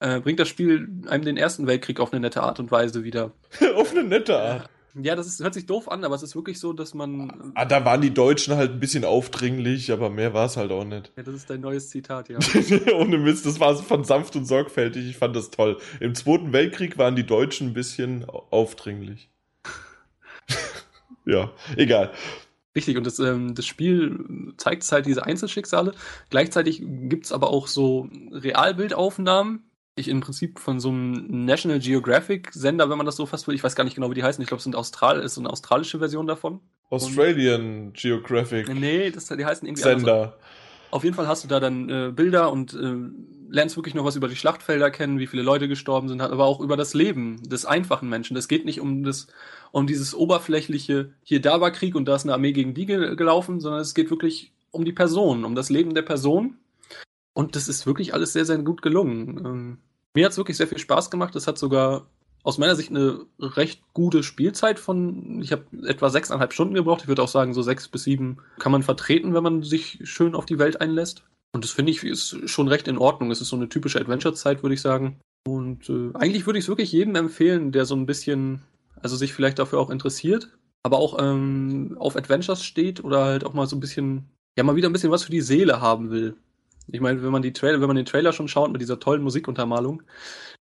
äh, 0.00 0.20
bringt 0.20 0.40
das 0.40 0.48
Spiel 0.48 0.88
einem 1.08 1.24
den 1.24 1.36
Ersten 1.36 1.66
Weltkrieg 1.66 2.00
auf 2.00 2.12
eine 2.12 2.20
nette 2.20 2.42
Art 2.42 2.60
und 2.60 2.70
Weise 2.70 3.04
wieder. 3.04 3.32
Auf 3.76 3.92
eine 3.92 4.04
nette 4.04 4.38
Art. 4.38 4.70
Ja, 5.02 5.14
das 5.14 5.26
ist, 5.26 5.42
hört 5.42 5.52
sich 5.52 5.66
doof 5.66 5.90
an, 5.90 6.04
aber 6.04 6.14
es 6.14 6.22
ist 6.22 6.34
wirklich 6.34 6.58
so, 6.58 6.72
dass 6.72 6.94
man. 6.94 7.52
Ah, 7.54 7.66
da 7.66 7.84
waren 7.84 8.00
die 8.00 8.14
Deutschen 8.14 8.56
halt 8.56 8.72
ein 8.72 8.80
bisschen 8.80 9.04
aufdringlich, 9.04 9.92
aber 9.92 10.08
mehr 10.08 10.32
war 10.32 10.46
es 10.46 10.56
halt 10.56 10.72
auch 10.72 10.84
nicht. 10.84 11.12
Ja, 11.16 11.22
das 11.22 11.34
ist 11.34 11.50
dein 11.50 11.60
neues 11.60 11.90
Zitat, 11.90 12.30
ja. 12.30 12.38
Ohne 12.94 13.18
Mist, 13.18 13.44
das 13.44 13.60
war 13.60 13.76
von 13.76 14.04
sanft 14.04 14.36
und 14.36 14.46
sorgfältig. 14.46 15.06
Ich 15.06 15.18
fand 15.18 15.36
das 15.36 15.50
toll. 15.50 15.76
Im 16.00 16.14
Zweiten 16.14 16.52
Weltkrieg 16.54 16.96
waren 16.96 17.14
die 17.14 17.26
Deutschen 17.26 17.68
ein 17.68 17.74
bisschen 17.74 18.24
aufdringlich. 18.26 19.28
ja, 21.26 21.50
egal. 21.76 22.12
Richtig, 22.76 22.98
und 22.98 23.06
das, 23.06 23.18
ähm, 23.18 23.54
das 23.54 23.64
Spiel 23.64 24.52
zeigt 24.58 24.82
es 24.82 24.92
halt 24.92 25.06
diese 25.06 25.24
Einzelschicksale. 25.24 25.94
Gleichzeitig 26.28 26.82
gibt's 26.84 27.32
aber 27.32 27.48
auch 27.48 27.66
so 27.66 28.08
Realbildaufnahmen. 28.30 29.70
Ich 29.94 30.08
im 30.08 30.20
Prinzip 30.20 30.58
von 30.58 30.78
so 30.78 30.90
einem 30.90 31.46
National 31.46 31.78
Geographic 31.78 32.52
Sender, 32.52 32.90
wenn 32.90 32.98
man 32.98 33.06
das 33.06 33.16
so 33.16 33.24
fast 33.24 33.48
will. 33.48 33.54
Ich 33.54 33.64
weiß 33.64 33.74
gar 33.74 33.84
nicht 33.84 33.94
genau, 33.94 34.10
wie 34.10 34.14
die 34.14 34.22
heißen. 34.22 34.42
Ich 34.42 34.48
glaube, 34.48 34.58
es 34.58 34.64
sind 34.64 34.76
Austral 34.76 35.20
ist 35.20 35.34
so 35.36 35.40
eine 35.40 35.48
australische 35.48 35.98
Version 35.98 36.26
davon. 36.26 36.60
Australian 36.90 37.94
Geographic 37.94 38.68
Nee, 38.72 39.10
das, 39.10 39.26
die 39.26 39.44
heißen 39.44 39.66
irgendwie 39.66 39.84
anders. 39.84 40.02
Sender. 40.02 40.36
Auf 40.90 41.02
jeden 41.02 41.16
Fall 41.16 41.26
hast 41.26 41.44
du 41.44 41.48
da 41.48 41.60
dann 41.60 41.88
äh, 41.88 42.12
Bilder 42.14 42.52
und 42.52 42.74
äh, 42.74 42.94
lernst 43.56 43.76
wirklich 43.76 43.94
noch 43.94 44.04
was 44.04 44.14
über 44.14 44.28
die 44.28 44.36
Schlachtfelder 44.36 44.90
kennen, 44.90 45.18
wie 45.18 45.26
viele 45.26 45.42
Leute 45.42 45.66
gestorben 45.66 46.08
sind, 46.08 46.20
aber 46.20 46.44
auch 46.44 46.60
über 46.60 46.76
das 46.76 46.94
Leben 46.94 47.42
des 47.42 47.64
einfachen 47.64 48.08
Menschen. 48.08 48.34
Das 48.34 48.46
geht 48.46 48.64
nicht 48.64 48.80
um 48.80 49.02
das, 49.02 49.26
um 49.72 49.86
dieses 49.86 50.14
oberflächliche, 50.14 51.12
hier 51.24 51.40
da 51.40 51.60
war 51.60 51.72
Krieg 51.72 51.96
und 51.96 52.04
da 52.04 52.14
ist 52.14 52.24
eine 52.24 52.34
Armee 52.34 52.52
gegen 52.52 52.74
die 52.74 52.86
ge 52.86 53.16
gelaufen, 53.16 53.58
sondern 53.58 53.80
es 53.80 53.94
geht 53.94 54.10
wirklich 54.10 54.52
um 54.70 54.84
die 54.84 54.92
Person, 54.92 55.44
um 55.44 55.54
das 55.54 55.70
Leben 55.70 55.94
der 55.94 56.02
Person. 56.02 56.58
Und 57.32 57.56
das 57.56 57.68
ist 57.68 57.86
wirklich 57.86 58.14
alles 58.14 58.32
sehr, 58.32 58.44
sehr 58.44 58.58
gut 58.58 58.82
gelungen. 58.82 59.44
Ähm, 59.44 59.78
mir 60.14 60.26
hat 60.26 60.32
es 60.32 60.38
wirklich 60.38 60.56
sehr 60.56 60.68
viel 60.68 60.78
Spaß 60.78 61.10
gemacht. 61.10 61.34
Es 61.34 61.46
hat 61.46 61.58
sogar 61.58 62.06
aus 62.42 62.58
meiner 62.58 62.76
Sicht 62.76 62.90
eine 62.90 63.26
recht 63.40 63.82
gute 63.92 64.22
Spielzeit 64.22 64.78
von, 64.78 65.40
ich 65.42 65.50
habe 65.50 65.64
etwa 65.86 66.10
sechseinhalb 66.10 66.52
Stunden 66.52 66.74
gebraucht. 66.74 67.02
Ich 67.02 67.08
würde 67.08 67.22
auch 67.22 67.28
sagen, 67.28 67.54
so 67.54 67.62
sechs 67.62 67.88
bis 67.88 68.04
sieben 68.04 68.38
kann 68.58 68.72
man 68.72 68.82
vertreten, 68.82 69.34
wenn 69.34 69.42
man 69.42 69.62
sich 69.62 69.98
schön 70.04 70.34
auf 70.34 70.46
die 70.46 70.58
Welt 70.58 70.80
einlässt. 70.80 71.24
Und 71.56 71.64
das 71.64 71.70
finde 71.70 71.90
ich 71.90 72.04
ist 72.04 72.50
schon 72.50 72.68
recht 72.68 72.86
in 72.86 72.98
Ordnung. 72.98 73.30
Es 73.30 73.40
ist 73.40 73.48
so 73.48 73.56
eine 73.56 73.70
typische 73.70 73.98
Adventure-Zeit, 73.98 74.62
würde 74.62 74.74
ich 74.74 74.82
sagen. 74.82 75.20
Und 75.48 75.88
äh, 75.88 76.10
eigentlich 76.12 76.44
würde 76.44 76.58
ich 76.58 76.66
es 76.66 76.68
wirklich 76.68 76.92
jedem 76.92 77.14
empfehlen, 77.14 77.72
der 77.72 77.86
so 77.86 77.96
ein 77.96 78.04
bisschen, 78.04 78.60
also 79.00 79.16
sich 79.16 79.32
vielleicht 79.32 79.58
dafür 79.58 79.78
auch 79.78 79.88
interessiert, 79.88 80.50
aber 80.82 80.98
auch 80.98 81.16
ähm, 81.18 81.96
auf 81.98 82.14
Adventures 82.14 82.62
steht 82.62 83.02
oder 83.02 83.24
halt 83.24 83.46
auch 83.46 83.54
mal 83.54 83.66
so 83.66 83.74
ein 83.74 83.80
bisschen, 83.80 84.28
ja, 84.58 84.64
mal 84.64 84.76
wieder 84.76 84.90
ein 84.90 84.92
bisschen 84.92 85.10
was 85.10 85.24
für 85.24 85.30
die 85.30 85.40
Seele 85.40 85.80
haben 85.80 86.10
will. 86.10 86.36
Ich 86.88 87.00
meine, 87.00 87.22
wenn 87.22 87.32
man 87.32 87.40
die 87.40 87.54
Trailer, 87.54 87.80
wenn 87.80 87.88
man 87.88 87.96
den 87.96 88.04
Trailer 88.04 88.34
schon 88.34 88.48
schaut 88.48 88.70
mit 88.70 88.82
dieser 88.82 89.00
tollen 89.00 89.22
Musikuntermalung, 89.22 90.02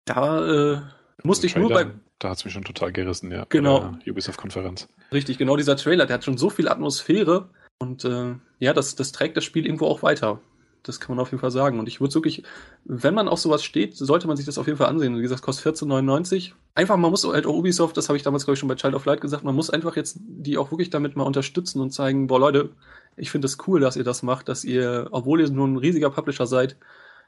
da, 0.06 0.76
äh, 0.76 0.82
Musste 1.24 1.46
ich 1.46 1.58
nur 1.58 1.68
Trailer, 1.68 1.90
bei. 1.90 2.00
Da 2.20 2.30
hat 2.30 2.38
es 2.38 2.46
mich 2.46 2.54
schon 2.54 2.64
total 2.64 2.94
gerissen, 2.94 3.34
ja. 3.34 3.46
Genau. 3.50 3.98
Ubisoft-Konferenz. 4.08 4.88
Richtig, 5.12 5.40
genau 5.40 5.58
dieser 5.58 5.76
Trailer, 5.76 6.06
der 6.06 6.14
hat 6.14 6.24
schon 6.24 6.38
so 6.38 6.50
viel 6.50 6.70
Atmosphäre 6.70 7.50
und 7.80 8.06
äh, 8.06 8.36
ja, 8.60 8.72
das, 8.72 8.96
das 8.96 9.12
trägt 9.12 9.36
das 9.36 9.44
Spiel 9.44 9.66
irgendwo 9.66 9.88
auch 9.88 10.04
weiter. 10.04 10.40
Das 10.88 11.00
kann 11.00 11.16
man 11.16 11.22
auf 11.22 11.32
jeden 11.32 11.42
Fall 11.42 11.52
sagen. 11.52 11.80
Und 11.80 11.88
ich 11.88 12.00
würde 12.00 12.14
wirklich, 12.14 12.44
wenn 12.84 13.14
man 13.14 13.28
auf 13.28 13.40
sowas 13.40 13.64
steht, 13.64 13.96
sollte 13.96 14.28
man 14.28 14.38
sich 14.38 14.46
das 14.46 14.58
auf 14.58 14.68
jeden 14.68 14.78
Fall 14.78 14.88
ansehen. 14.88 15.18
Wie 15.18 15.22
gesagt, 15.22 15.42
kostet 15.42 15.76
14,99. 15.76 16.52
Einfach, 16.76 16.98
man 16.98 17.12
muss 17.12 17.26
halt 17.26 17.46
auch 17.46 17.56
Ubisoft, 17.56 17.98
das 17.98 18.10
habe 18.10 18.18
ich 18.18 18.24
damals, 18.24 18.46
glaube 18.46 18.56
ich, 18.56 18.60
schon 18.60 18.70
bei 18.70 18.76
Child 18.76 18.96
of 18.96 19.06
Light 19.06 19.22
gesagt, 19.22 19.44
man 19.44 19.56
muss 19.56 19.70
einfach 19.70 19.96
jetzt 19.96 20.18
die 20.20 20.58
auch 20.58 20.72
wirklich 20.72 20.90
damit 20.90 21.16
mal 21.16 21.24
unterstützen 21.24 21.82
und 21.82 21.92
zeigen, 21.92 22.28
boah, 22.28 22.40
Leute, 22.40 22.70
ich 23.18 23.32
finde 23.32 23.46
es 23.46 23.58
das 23.58 23.68
cool, 23.68 23.80
dass 23.80 23.96
ihr 23.96 24.04
das 24.04 24.24
macht, 24.24 24.50
dass 24.50 24.64
ihr, 24.64 25.08
obwohl 25.12 25.42
ihr 25.42 25.50
nur 25.50 25.68
ein 25.68 25.78
riesiger 25.78 26.10
Publisher 26.10 26.48
seid, 26.48 26.76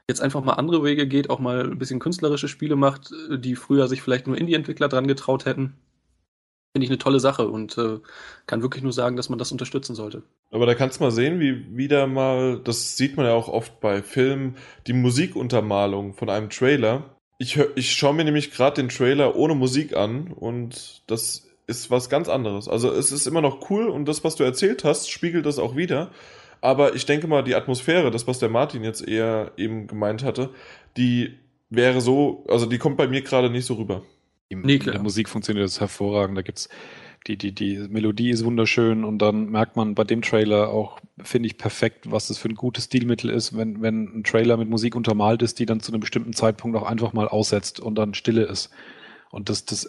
jetzt 0.06 0.20
einfach 0.20 0.42
mal 0.42 0.54
andere 0.54 0.84
Wege 0.84 1.06
geht, 1.06 1.30
auch 1.30 1.38
mal 1.38 1.70
ein 1.70 1.78
bisschen 1.78 2.00
künstlerische 2.00 2.48
Spiele 2.48 2.76
macht, 2.76 3.10
die 3.30 3.56
früher 3.56 3.88
sich 3.88 4.02
vielleicht 4.02 4.26
nur 4.26 4.38
Indie-Entwickler 4.38 4.88
dran 4.88 5.06
getraut 5.06 5.44
hätten. 5.44 5.74
Finde 6.72 6.84
ich 6.84 6.90
eine 6.90 6.98
tolle 6.98 7.20
Sache 7.20 7.48
und 7.48 7.78
äh, 7.78 7.98
kann 8.46 8.62
wirklich 8.62 8.82
nur 8.82 8.92
sagen, 8.92 9.16
dass 9.16 9.28
man 9.28 9.38
das 9.38 9.52
unterstützen 9.52 9.94
sollte. 9.94 10.22
Aber 10.50 10.66
da 10.66 10.74
kannst 10.74 11.00
du 11.00 11.04
mal 11.04 11.10
sehen, 11.10 11.40
wie 11.40 11.76
wieder 11.76 12.06
mal, 12.06 12.60
das 12.62 12.96
sieht 12.96 13.16
man 13.16 13.26
ja 13.26 13.32
auch 13.32 13.48
oft 13.48 13.80
bei 13.80 14.02
Filmen, 14.02 14.56
die 14.86 14.92
Musikuntermalung 14.92 16.14
von 16.14 16.30
einem 16.30 16.50
Trailer. 16.50 17.16
Ich, 17.38 17.56
hör, 17.56 17.68
ich 17.76 17.92
schaue 17.92 18.14
mir 18.14 18.24
nämlich 18.24 18.50
gerade 18.50 18.82
den 18.82 18.88
Trailer 18.88 19.36
ohne 19.36 19.54
Musik 19.54 19.96
an 19.96 20.32
und 20.32 21.02
das 21.06 21.48
ist 21.66 21.90
was 21.90 22.08
ganz 22.08 22.28
anderes. 22.28 22.68
Also 22.68 22.90
es 22.92 23.12
ist 23.12 23.26
immer 23.26 23.42
noch 23.42 23.70
cool 23.70 23.88
und 23.88 24.06
das, 24.06 24.24
was 24.24 24.36
du 24.36 24.44
erzählt 24.44 24.84
hast, 24.84 25.10
spiegelt 25.10 25.46
das 25.46 25.58
auch 25.58 25.76
wieder. 25.76 26.10
Aber 26.60 26.94
ich 26.94 27.06
denke 27.06 27.28
mal, 27.28 27.44
die 27.44 27.54
Atmosphäre, 27.54 28.10
das, 28.10 28.26
was 28.26 28.38
der 28.38 28.48
Martin 28.48 28.82
jetzt 28.82 29.06
eher 29.06 29.52
eben 29.56 29.86
gemeint 29.86 30.24
hatte, 30.24 30.50
die 30.96 31.38
wäre 31.70 32.00
so, 32.00 32.44
also 32.48 32.66
die 32.66 32.78
kommt 32.78 32.96
bei 32.96 33.06
mir 33.06 33.22
gerade 33.22 33.50
nicht 33.50 33.66
so 33.66 33.74
rüber. 33.74 34.02
Die, 34.50 34.56
Nee, 34.56 34.76
in 34.76 34.92
der 34.92 35.02
Musik 35.02 35.28
funktioniert 35.28 35.66
das 35.66 35.80
hervorragend. 35.80 36.36
Da 36.38 36.42
gibt's 36.42 36.68
die, 37.26 37.36
die, 37.36 37.52
die 37.52 37.76
Melodie 37.88 38.30
ist 38.30 38.44
wunderschön 38.44 39.04
und 39.04 39.18
dann 39.18 39.50
merkt 39.50 39.76
man 39.76 39.94
bei 39.94 40.04
dem 40.04 40.22
Trailer 40.22 40.70
auch, 40.70 41.00
finde 41.22 41.48
ich, 41.48 41.58
perfekt, 41.58 42.10
was 42.10 42.28
das 42.28 42.38
für 42.38 42.48
ein 42.48 42.54
gutes 42.54 42.84
Stilmittel 42.84 43.30
ist, 43.30 43.56
wenn, 43.56 43.82
wenn 43.82 44.18
ein 44.18 44.24
Trailer 44.24 44.56
mit 44.56 44.68
Musik 44.68 44.94
untermalt 44.94 45.42
ist, 45.42 45.58
die 45.58 45.66
dann 45.66 45.80
zu 45.80 45.92
einem 45.92 46.00
bestimmten 46.00 46.32
Zeitpunkt 46.32 46.76
auch 46.76 46.84
einfach 46.84 47.12
mal 47.12 47.28
aussetzt 47.28 47.80
und 47.80 47.96
dann 47.96 48.14
Stille 48.14 48.44
ist. 48.44 48.70
Und 49.30 49.48
das, 49.48 49.64
das 49.64 49.86
äh, 49.86 49.88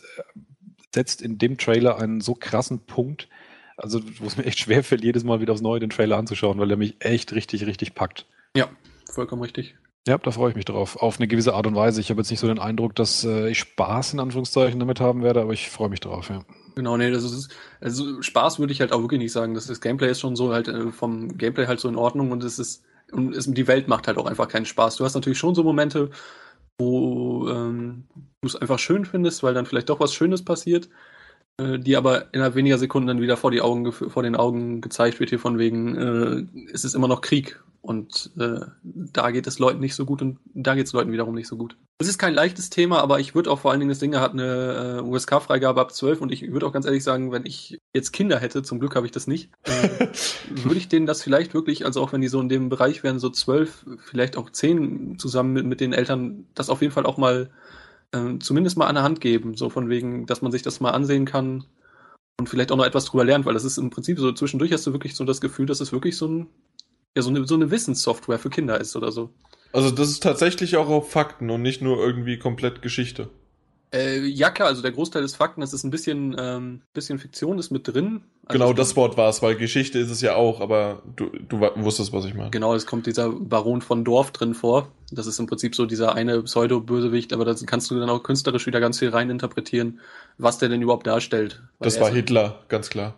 setzt 0.93 1.21
in 1.21 1.37
dem 1.37 1.57
Trailer 1.57 1.99
einen 1.99 2.19
so 2.19 2.33
krassen 2.33 2.79
Punkt, 2.79 3.29
also 3.77 4.01
wo 4.19 4.25
es 4.25 4.35
mir 4.35 4.45
echt 4.45 4.59
schwerfällt, 4.59 5.03
jedes 5.03 5.23
Mal 5.23 5.39
wieder 5.39 5.53
aufs 5.53 5.61
Neue 5.61 5.79
den 5.79 5.91
Trailer 5.91 6.17
anzuschauen, 6.17 6.59
weil 6.59 6.71
er 6.71 6.77
mich 6.77 6.95
echt 6.99 7.33
richtig, 7.33 7.65
richtig 7.65 7.95
packt. 7.95 8.25
Ja, 8.55 8.69
vollkommen 9.05 9.43
richtig. 9.43 9.75
Ja, 10.09 10.17
da 10.17 10.31
freue 10.31 10.49
ich 10.49 10.55
mich 10.55 10.65
drauf. 10.65 10.95
Auf 10.95 11.19
eine 11.19 11.27
gewisse 11.27 11.53
Art 11.53 11.67
und 11.67 11.75
Weise. 11.75 12.01
Ich 12.01 12.09
habe 12.09 12.19
jetzt 12.19 12.31
nicht 12.31 12.39
so 12.39 12.47
den 12.47 12.57
Eindruck, 12.57 12.95
dass 12.95 13.23
äh, 13.23 13.47
ich 13.49 13.59
Spaß 13.59 14.13
in 14.13 14.19
Anführungszeichen 14.19 14.79
damit 14.79 14.99
haben 14.99 15.21
werde, 15.21 15.39
aber 15.39 15.53
ich 15.53 15.69
freue 15.69 15.89
mich 15.89 15.99
drauf, 15.99 16.31
ja. 16.31 16.43
Genau, 16.73 16.97
nee, 16.97 17.11
das 17.11 17.23
ist, 17.23 17.51
also 17.79 18.19
Spaß 18.19 18.57
würde 18.57 18.73
ich 18.73 18.81
halt 18.81 18.91
auch 18.91 19.01
wirklich 19.01 19.19
nicht 19.19 19.31
sagen. 19.31 19.53
Das, 19.53 19.67
das 19.67 19.81
Gameplay 19.81 20.09
ist 20.09 20.19
schon 20.19 20.35
so 20.35 20.51
halt 20.51 20.67
äh, 20.67 20.91
vom 20.91 21.37
Gameplay 21.37 21.67
halt 21.67 21.79
so 21.79 21.87
in 21.87 21.95
Ordnung 21.95 22.31
und 22.31 22.43
es 22.43 22.57
ist, 22.57 22.81
und 23.11 23.35
es, 23.35 23.45
die 23.45 23.67
Welt 23.67 23.87
macht 23.87 24.07
halt 24.07 24.17
auch 24.17 24.25
einfach 24.25 24.47
keinen 24.47 24.65
Spaß. 24.65 24.95
Du 24.95 25.05
hast 25.05 25.13
natürlich 25.13 25.37
schon 25.37 25.53
so 25.53 25.63
Momente, 25.63 26.09
wo 26.79 27.47
ähm, 27.47 28.07
du 28.41 28.47
es 28.47 28.55
einfach 28.55 28.79
schön 28.79 29.05
findest, 29.05 29.43
weil 29.43 29.53
dann 29.53 29.67
vielleicht 29.67 29.89
doch 29.89 29.99
was 29.99 30.15
Schönes 30.15 30.43
passiert, 30.43 30.89
die 31.79 31.95
aber 31.95 32.33
innerhalb 32.33 32.55
weniger 32.55 32.77
Sekunden 32.77 33.07
dann 33.07 33.21
wieder 33.21 33.37
vor 33.37 33.51
die 33.51 33.61
Augen, 33.61 33.91
vor 33.91 34.23
den 34.23 34.35
Augen 34.35 34.81
gezeigt 34.81 35.19
wird 35.19 35.29
hier 35.29 35.39
von 35.39 35.57
wegen, 35.57 35.95
äh, 35.95 36.71
es 36.73 36.83
ist 36.83 36.95
immer 36.95 37.07
noch 37.07 37.21
Krieg 37.21 37.61
und 37.81 38.31
äh, 38.37 38.59
da 38.83 39.31
geht 39.31 39.47
es 39.47 39.59
Leuten 39.59 39.79
nicht 39.79 39.95
so 39.95 40.05
gut 40.05 40.21
und 40.21 40.37
da 40.53 40.75
geht 40.75 40.85
es 40.85 40.93
Leuten 40.93 41.11
wiederum 41.11 41.33
nicht 41.33 41.47
so 41.47 41.55
gut. 41.55 41.77
Es 42.01 42.07
ist 42.07 42.17
kein 42.17 42.33
leichtes 42.33 42.69
Thema, 42.69 42.99
aber 43.01 43.19
ich 43.19 43.35
würde 43.35 43.49
auch 43.49 43.59
vor 43.59 43.71
allen 43.71 43.79
Dingen, 43.79 43.89
das 43.89 43.99
Ding 43.99 44.15
hat 44.15 44.33
eine 44.33 44.99
äh, 44.99 45.01
USK-Freigabe 45.01 45.79
ab 45.79 45.93
12 45.93 46.21
und 46.21 46.31
ich 46.31 46.51
würde 46.51 46.65
auch 46.65 46.73
ganz 46.73 46.85
ehrlich 46.85 47.03
sagen, 47.03 47.31
wenn 47.31 47.45
ich 47.45 47.77
jetzt 47.93 48.11
Kinder 48.11 48.39
hätte, 48.39 48.63
zum 48.63 48.79
Glück 48.79 48.95
habe 48.95 49.05
ich 49.05 49.11
das 49.11 49.27
nicht, 49.27 49.49
äh, 49.63 50.07
würde 50.63 50.77
ich 50.77 50.89
denen 50.89 51.05
das 51.05 51.23
vielleicht 51.23 51.53
wirklich, 51.53 51.85
also 51.85 52.01
auch 52.01 52.13
wenn 52.13 52.21
die 52.21 52.27
so 52.27 52.41
in 52.41 52.49
dem 52.49 52.69
Bereich 52.69 53.03
wären, 53.03 53.19
so 53.19 53.29
12, 53.29 53.85
vielleicht 53.97 54.37
auch 54.37 54.49
10 54.49 55.17
zusammen 55.17 55.53
mit, 55.53 55.65
mit 55.65 55.81
den 55.81 55.93
Eltern, 55.93 56.45
das 56.55 56.69
auf 56.69 56.81
jeden 56.81 56.93
Fall 56.93 57.05
auch 57.05 57.17
mal 57.17 57.49
äh, 58.11 58.39
zumindest 58.39 58.77
mal 58.77 58.87
an 58.87 58.95
der 58.95 59.03
Hand 59.03 59.21
geben, 59.21 59.55
so 59.55 59.69
von 59.69 59.89
wegen, 59.89 60.25
dass 60.25 60.41
man 60.41 60.51
sich 60.51 60.61
das 60.61 60.79
mal 60.79 60.91
ansehen 60.91 61.25
kann 61.25 61.65
und 62.39 62.49
vielleicht 62.49 62.71
auch 62.71 62.77
noch 62.77 62.85
etwas 62.85 63.05
drüber 63.05 63.25
lernt, 63.25 63.45
weil 63.45 63.53
das 63.53 63.65
ist 63.65 63.77
im 63.77 63.89
Prinzip 63.89 64.19
so, 64.19 64.31
zwischendurch 64.31 64.71
hast 64.71 64.87
du 64.87 64.93
wirklich 64.93 65.15
so 65.15 65.25
das 65.25 65.41
Gefühl, 65.41 65.65
dass 65.65 65.81
es 65.81 65.91
wirklich 65.91 66.17
so 66.17 66.27
ein, 66.27 66.47
ja, 67.15 67.21
so 67.21 67.29
eine, 67.29 67.45
so 67.45 67.55
eine 67.55 67.71
Wissenssoftware 67.71 68.39
für 68.39 68.49
Kinder 68.49 68.79
ist 68.79 68.95
oder 68.95 69.11
so. 69.11 69.29
Also 69.71 69.91
das 69.91 70.09
ist 70.09 70.23
tatsächlich 70.23 70.77
auch 70.77 70.89
auf 70.89 71.11
Fakten 71.11 71.49
und 71.49 71.61
nicht 71.61 71.81
nur 71.81 71.99
irgendwie 71.99 72.39
komplett 72.39 72.81
Geschichte. 72.81 73.29
Äh, 73.91 74.19
ja, 74.27 74.51
klar, 74.51 74.67
also 74.67 74.81
der 74.83 74.91
Großteil 74.91 75.23
des 75.23 75.35
Fakten, 75.35 75.61
das 75.61 75.73
ist 75.73 75.83
ein 75.83 75.89
bisschen, 75.89 76.35
ähm, 76.39 76.81
bisschen 76.93 77.17
Fiktion, 77.17 77.57
ist 77.57 77.71
mit 77.71 77.87
drin. 77.87 78.21
Also 78.45 78.59
genau 78.59 78.73
das 78.73 78.95
Wort 78.95 79.17
war 79.17 79.29
es, 79.29 79.41
weil 79.41 79.55
Geschichte 79.55 79.97
ist 79.97 80.11
es 80.11 80.21
ja 80.21 80.35
auch, 80.35 80.61
aber 80.61 81.01
du, 81.15 81.25
du 81.47 81.59
wusstest, 81.75 82.13
was 82.13 82.25
ich 82.25 82.35
meine. 82.35 82.51
Genau, 82.51 82.75
es 82.75 82.85
kommt 82.85 83.07
dieser 83.07 83.29
Baron 83.29 83.81
von 83.81 84.03
Dorf 84.03 84.31
drin 84.31 84.53
vor. 84.53 84.91
Das 85.11 85.25
ist 85.25 85.39
im 85.39 85.47
Prinzip 85.47 85.75
so 85.75 85.85
dieser 85.87 86.13
eine 86.13 86.43
Pseudo-Bösewicht, 86.43 87.33
aber 87.33 87.45
da 87.45 87.55
kannst 87.65 87.89
du 87.89 87.99
dann 87.99 88.09
auch 88.09 88.21
künstlerisch 88.21 88.67
wieder 88.67 88.79
ganz 88.79 88.99
viel 88.99 89.09
reininterpretieren, 89.09 89.99
was 90.37 90.59
der 90.59 90.69
denn 90.69 90.81
überhaupt 90.81 91.07
darstellt. 91.07 91.63
Das 91.79 91.99
war 91.99 92.09
ist- 92.09 92.15
Hitler, 92.15 92.59
ganz 92.69 92.89
klar. 92.89 93.15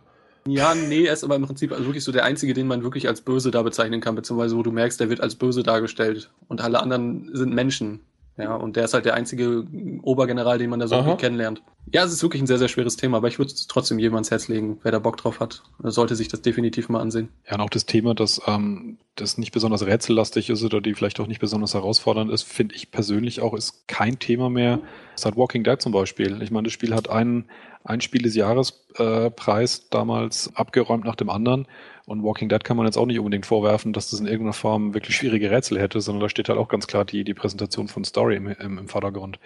Ja, 0.48 0.74
nee, 0.74 1.06
er 1.06 1.14
ist 1.14 1.24
aber 1.24 1.36
im 1.36 1.46
Prinzip 1.46 1.72
also 1.72 1.86
wirklich 1.86 2.04
so 2.04 2.12
der 2.12 2.24
Einzige, 2.24 2.54
den 2.56 2.66
man 2.66 2.82
wirklich 2.82 3.08
als 3.08 3.22
böse 3.22 3.52
da 3.52 3.62
bezeichnen 3.62 4.02
kann, 4.02 4.16
beziehungsweise 4.16 4.58
wo 4.58 4.64
du 4.64 4.72
merkst, 4.72 5.00
der 5.00 5.10
wird 5.10 5.22
als 5.22 5.36
böse 5.36 5.62
dargestellt 5.62 6.32
und 6.48 6.62
alle 6.62 6.82
anderen 6.82 7.30
sind 7.34 7.54
Menschen. 7.54 8.00
Ja, 8.38 8.56
und 8.56 8.76
der 8.76 8.86
ist 8.86 8.94
halt 8.94 9.06
der 9.06 9.14
einzige 9.14 9.66
Obergeneral, 10.04 10.58
den 10.58 10.70
man 10.70 10.80
da 10.80 10.88
so 10.88 10.96
Aha. 10.96 11.16
kennenlernt. 11.16 11.62
Ja, 11.92 12.06
es 12.06 12.14
ist 12.14 12.24
wirklich 12.24 12.42
ein 12.42 12.48
sehr, 12.48 12.60
sehr 12.60 12.70
schweres 12.70 12.96
Thema, 12.96 13.18
aber 13.18 13.28
ich 13.28 13.40
würde 13.40 13.52
es 13.52 13.68
trotzdem 13.68 14.00
jedem 14.00 14.16
ans 14.16 14.32
Herz 14.32 14.48
legen, 14.48 14.80
wer 14.84 14.92
da 14.92 15.00
Bock 15.00 15.18
drauf 15.18 15.40
hat. 15.40 15.64
Sollte 15.80 16.16
sich 16.16 16.30
das 16.30 16.42
definitiv 16.42 16.90
mal 16.90 17.02
ansehen. 17.02 17.30
Ja, 17.48 17.56
und 17.56 17.62
auch 17.62 17.70
das 17.70 17.86
Thema, 17.86 18.16
dass 18.16 18.42
ähm, 18.48 18.98
das 19.16 19.38
nicht 19.38 19.52
besonders 19.52 19.86
rätsellastig 19.86 20.50
ist 20.50 20.64
oder 20.64 20.80
die 20.80 20.94
vielleicht 20.94 21.20
auch 21.20 21.28
nicht 21.28 21.42
besonders 21.42 21.74
herausfordernd 21.74 22.32
ist, 22.32 22.44
finde 22.44 22.76
ich 22.76 22.92
persönlich 22.92 23.42
auch, 23.42 23.54
ist 23.54 23.88
kein 23.88 24.20
Thema 24.20 24.50
mehr. 24.50 24.80
Seit 25.16 25.36
Walking 25.36 25.64
Dead 25.64 25.82
zum 25.82 25.92
Beispiel. 25.92 26.42
Ich 26.42 26.52
meine, 26.52 26.66
das 26.66 26.74
Spiel 26.74 26.96
hat 26.96 27.10
einen, 27.10 27.50
ein 27.84 28.02
Spiel 28.02 28.22
des 28.22 28.36
Jahres 28.36 28.86
äh, 28.98 29.30
Preis 29.32 29.90
damals 29.90 30.52
abgeräumt 30.56 31.06
nach 31.06 31.16
dem 31.16 31.30
anderen. 31.30 31.68
Und 32.06 32.24
Walking 32.24 32.50
Dead 32.50 32.64
kann 32.64 32.78
man 32.78 32.86
jetzt 32.86 32.98
auch 32.98 33.06
nicht 33.06 33.20
unbedingt 33.20 33.46
vorwerfen, 33.46 33.94
dass 33.94 34.10
das 34.10 34.20
in 34.20 34.26
irgendeiner 34.26 34.54
Form 34.54 34.94
wirklich 34.94 35.16
schwierige 35.16 35.50
Rätsel 35.52 35.80
hätte, 35.80 36.02
sondern 36.02 36.22
da 36.22 36.30
steht 36.30 36.50
halt 36.50 36.60
auch 36.60 36.68
ganz 36.68 36.88
klar 36.88 37.06
die, 37.06 37.24
die 37.24 37.34
Präsentation 37.34 37.88
von 37.88 38.04
Story 38.04 38.36
im, 38.36 38.48
im, 38.48 38.78
im 38.78 38.88
Vordergrund. 38.88 39.40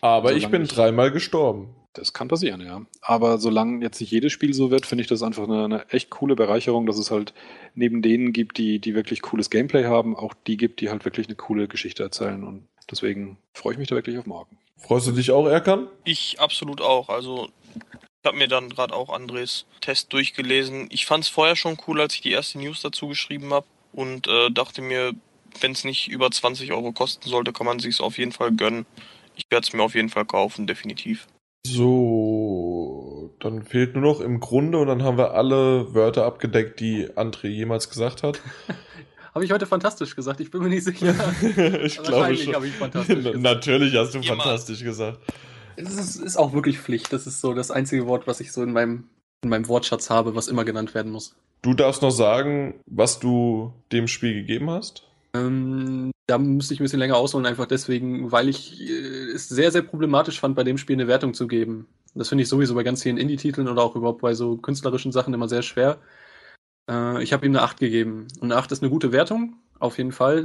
Aber 0.00 0.28
Solange 0.28 0.44
ich 0.44 0.50
bin 0.50 0.62
ich- 0.62 0.68
dreimal 0.70 1.10
gestorben. 1.10 1.74
Das 1.94 2.12
kann 2.12 2.28
passieren, 2.28 2.60
ja. 2.60 2.82
Aber 3.00 3.38
solange 3.38 3.82
jetzt 3.82 4.00
nicht 4.00 4.12
jedes 4.12 4.30
Spiel 4.32 4.54
so 4.54 4.70
wird, 4.70 4.86
finde 4.86 5.02
ich 5.02 5.08
das 5.08 5.22
einfach 5.22 5.44
eine, 5.48 5.64
eine 5.64 5.88
echt 5.88 6.10
coole 6.10 6.36
Bereicherung, 6.36 6.86
dass 6.86 6.96
es 6.98 7.10
halt 7.10 7.34
neben 7.74 8.02
denen 8.02 8.32
gibt, 8.32 8.58
die, 8.58 8.78
die 8.78 8.94
wirklich 8.94 9.20
cooles 9.22 9.50
Gameplay 9.50 9.84
haben, 9.84 10.14
auch 10.14 10.32
die 10.46 10.56
gibt, 10.56 10.80
die 10.80 10.90
halt 10.90 11.04
wirklich 11.04 11.26
eine 11.26 11.34
coole 11.34 11.66
Geschichte 11.66 12.04
erzählen. 12.04 12.44
Und 12.44 12.68
deswegen 12.88 13.38
freue 13.52 13.72
ich 13.72 13.78
mich 13.80 13.88
da 13.88 13.96
wirklich 13.96 14.16
auf 14.18 14.26
morgen. 14.26 14.58
Freust 14.76 15.08
du 15.08 15.12
dich 15.12 15.32
auch, 15.32 15.46
Erkan? 15.46 15.88
Ich 16.04 16.38
absolut 16.38 16.80
auch. 16.82 17.08
Also 17.08 17.48
ich 17.74 18.26
habe 18.26 18.36
mir 18.36 18.48
dann 18.48 18.68
gerade 18.68 18.94
auch 18.94 19.10
Andres 19.10 19.66
Test 19.80 20.12
durchgelesen. 20.12 20.88
Ich 20.90 21.06
fand 21.06 21.24
es 21.24 21.30
vorher 21.30 21.56
schon 21.56 21.78
cool, 21.86 22.00
als 22.00 22.14
ich 22.14 22.20
die 22.20 22.32
erste 22.32 22.58
News 22.58 22.82
dazu 22.82 23.08
geschrieben 23.08 23.52
habe 23.52 23.66
und 23.92 24.26
äh, 24.26 24.50
dachte 24.50 24.82
mir, 24.82 25.12
wenn 25.60 25.72
es 25.72 25.84
nicht 25.84 26.08
über 26.08 26.30
20 26.30 26.72
Euro 26.72 26.92
kosten 26.92 27.28
sollte, 27.28 27.52
kann 27.52 27.66
man 27.66 27.78
sich 27.78 28.00
auf 28.00 28.18
jeden 28.18 28.32
Fall 28.32 28.52
gönnen. 28.52 28.86
Ich 29.36 29.44
werde 29.50 29.66
es 29.66 29.72
mir 29.72 29.82
auf 29.82 29.94
jeden 29.94 30.08
Fall 30.08 30.24
kaufen, 30.24 30.66
definitiv. 30.66 31.26
So, 31.66 33.34
dann 33.40 33.64
fehlt 33.64 33.94
nur 33.94 34.02
noch 34.02 34.20
im 34.20 34.40
Grunde 34.40 34.78
und 34.78 34.88
dann 34.88 35.02
haben 35.02 35.18
wir 35.18 35.34
alle 35.34 35.94
Wörter 35.94 36.24
abgedeckt, 36.24 36.80
die 36.80 37.08
André 37.10 37.48
jemals 37.48 37.88
gesagt 37.88 38.22
hat. 38.22 38.40
Habe 39.34 39.44
ich 39.44 39.52
heute 39.52 39.66
fantastisch 39.66 40.16
gesagt? 40.16 40.40
Ich 40.40 40.50
bin 40.50 40.62
mir 40.62 40.68
nicht 40.68 40.82
sicher. 40.84 41.14
ich 41.84 41.98
glaube 42.02 42.36
schon. 42.36 42.54
habe 42.54 42.66
ich 42.66 42.74
fantastisch 42.74 43.16
gesagt. 43.16 43.36
Natürlich 43.36 43.94
hast 43.94 44.14
du 44.14 44.18
Jemals. 44.18 44.42
fantastisch 44.42 44.82
gesagt. 44.82 45.20
Es 45.78 45.94
ist, 45.94 46.16
ist 46.16 46.36
auch 46.36 46.52
wirklich 46.52 46.78
Pflicht. 46.78 47.12
Das 47.12 47.26
ist 47.26 47.40
so 47.40 47.54
das 47.54 47.70
einzige 47.70 48.06
Wort, 48.06 48.26
was 48.26 48.40
ich 48.40 48.52
so 48.52 48.62
in 48.62 48.72
meinem, 48.72 49.04
in 49.42 49.50
meinem 49.50 49.68
Wortschatz 49.68 50.10
habe, 50.10 50.34
was 50.34 50.48
immer 50.48 50.64
genannt 50.64 50.94
werden 50.94 51.12
muss. 51.12 51.36
Du 51.62 51.74
darfst 51.74 52.02
noch 52.02 52.10
sagen, 52.10 52.80
was 52.86 53.18
du 53.18 53.72
dem 53.92 54.08
Spiel 54.08 54.34
gegeben 54.34 54.70
hast. 54.70 55.04
Ähm, 55.34 56.10
da 56.26 56.38
müsste 56.38 56.74
ich 56.74 56.80
ein 56.80 56.84
bisschen 56.84 56.98
länger 56.98 57.16
ausholen, 57.16 57.46
einfach 57.46 57.66
deswegen, 57.66 58.32
weil 58.32 58.48
ich 58.48 58.80
äh, 58.80 59.32
es 59.34 59.48
sehr, 59.48 59.70
sehr 59.70 59.82
problematisch 59.82 60.40
fand, 60.40 60.56
bei 60.56 60.64
dem 60.64 60.78
Spiel 60.78 60.96
eine 60.96 61.08
Wertung 61.08 61.34
zu 61.34 61.46
geben. 61.46 61.86
Das 62.14 62.28
finde 62.28 62.42
ich 62.42 62.48
sowieso 62.48 62.74
bei 62.74 62.82
ganz 62.82 63.02
vielen 63.02 63.18
Indie-Titeln 63.18 63.68
oder 63.68 63.82
auch 63.82 63.96
überhaupt 63.96 64.22
bei 64.22 64.34
so 64.34 64.56
künstlerischen 64.56 65.12
Sachen 65.12 65.34
immer 65.34 65.48
sehr 65.48 65.62
schwer. 65.62 65.98
Äh, 66.90 67.22
ich 67.22 67.32
habe 67.32 67.46
ihm 67.46 67.52
eine 67.52 67.62
8 67.62 67.78
gegeben. 67.78 68.26
Und 68.40 68.50
eine 68.50 68.56
8 68.56 68.72
ist 68.72 68.82
eine 68.82 68.90
gute 68.90 69.12
Wertung, 69.12 69.56
auf 69.78 69.98
jeden 69.98 70.12
Fall. 70.12 70.42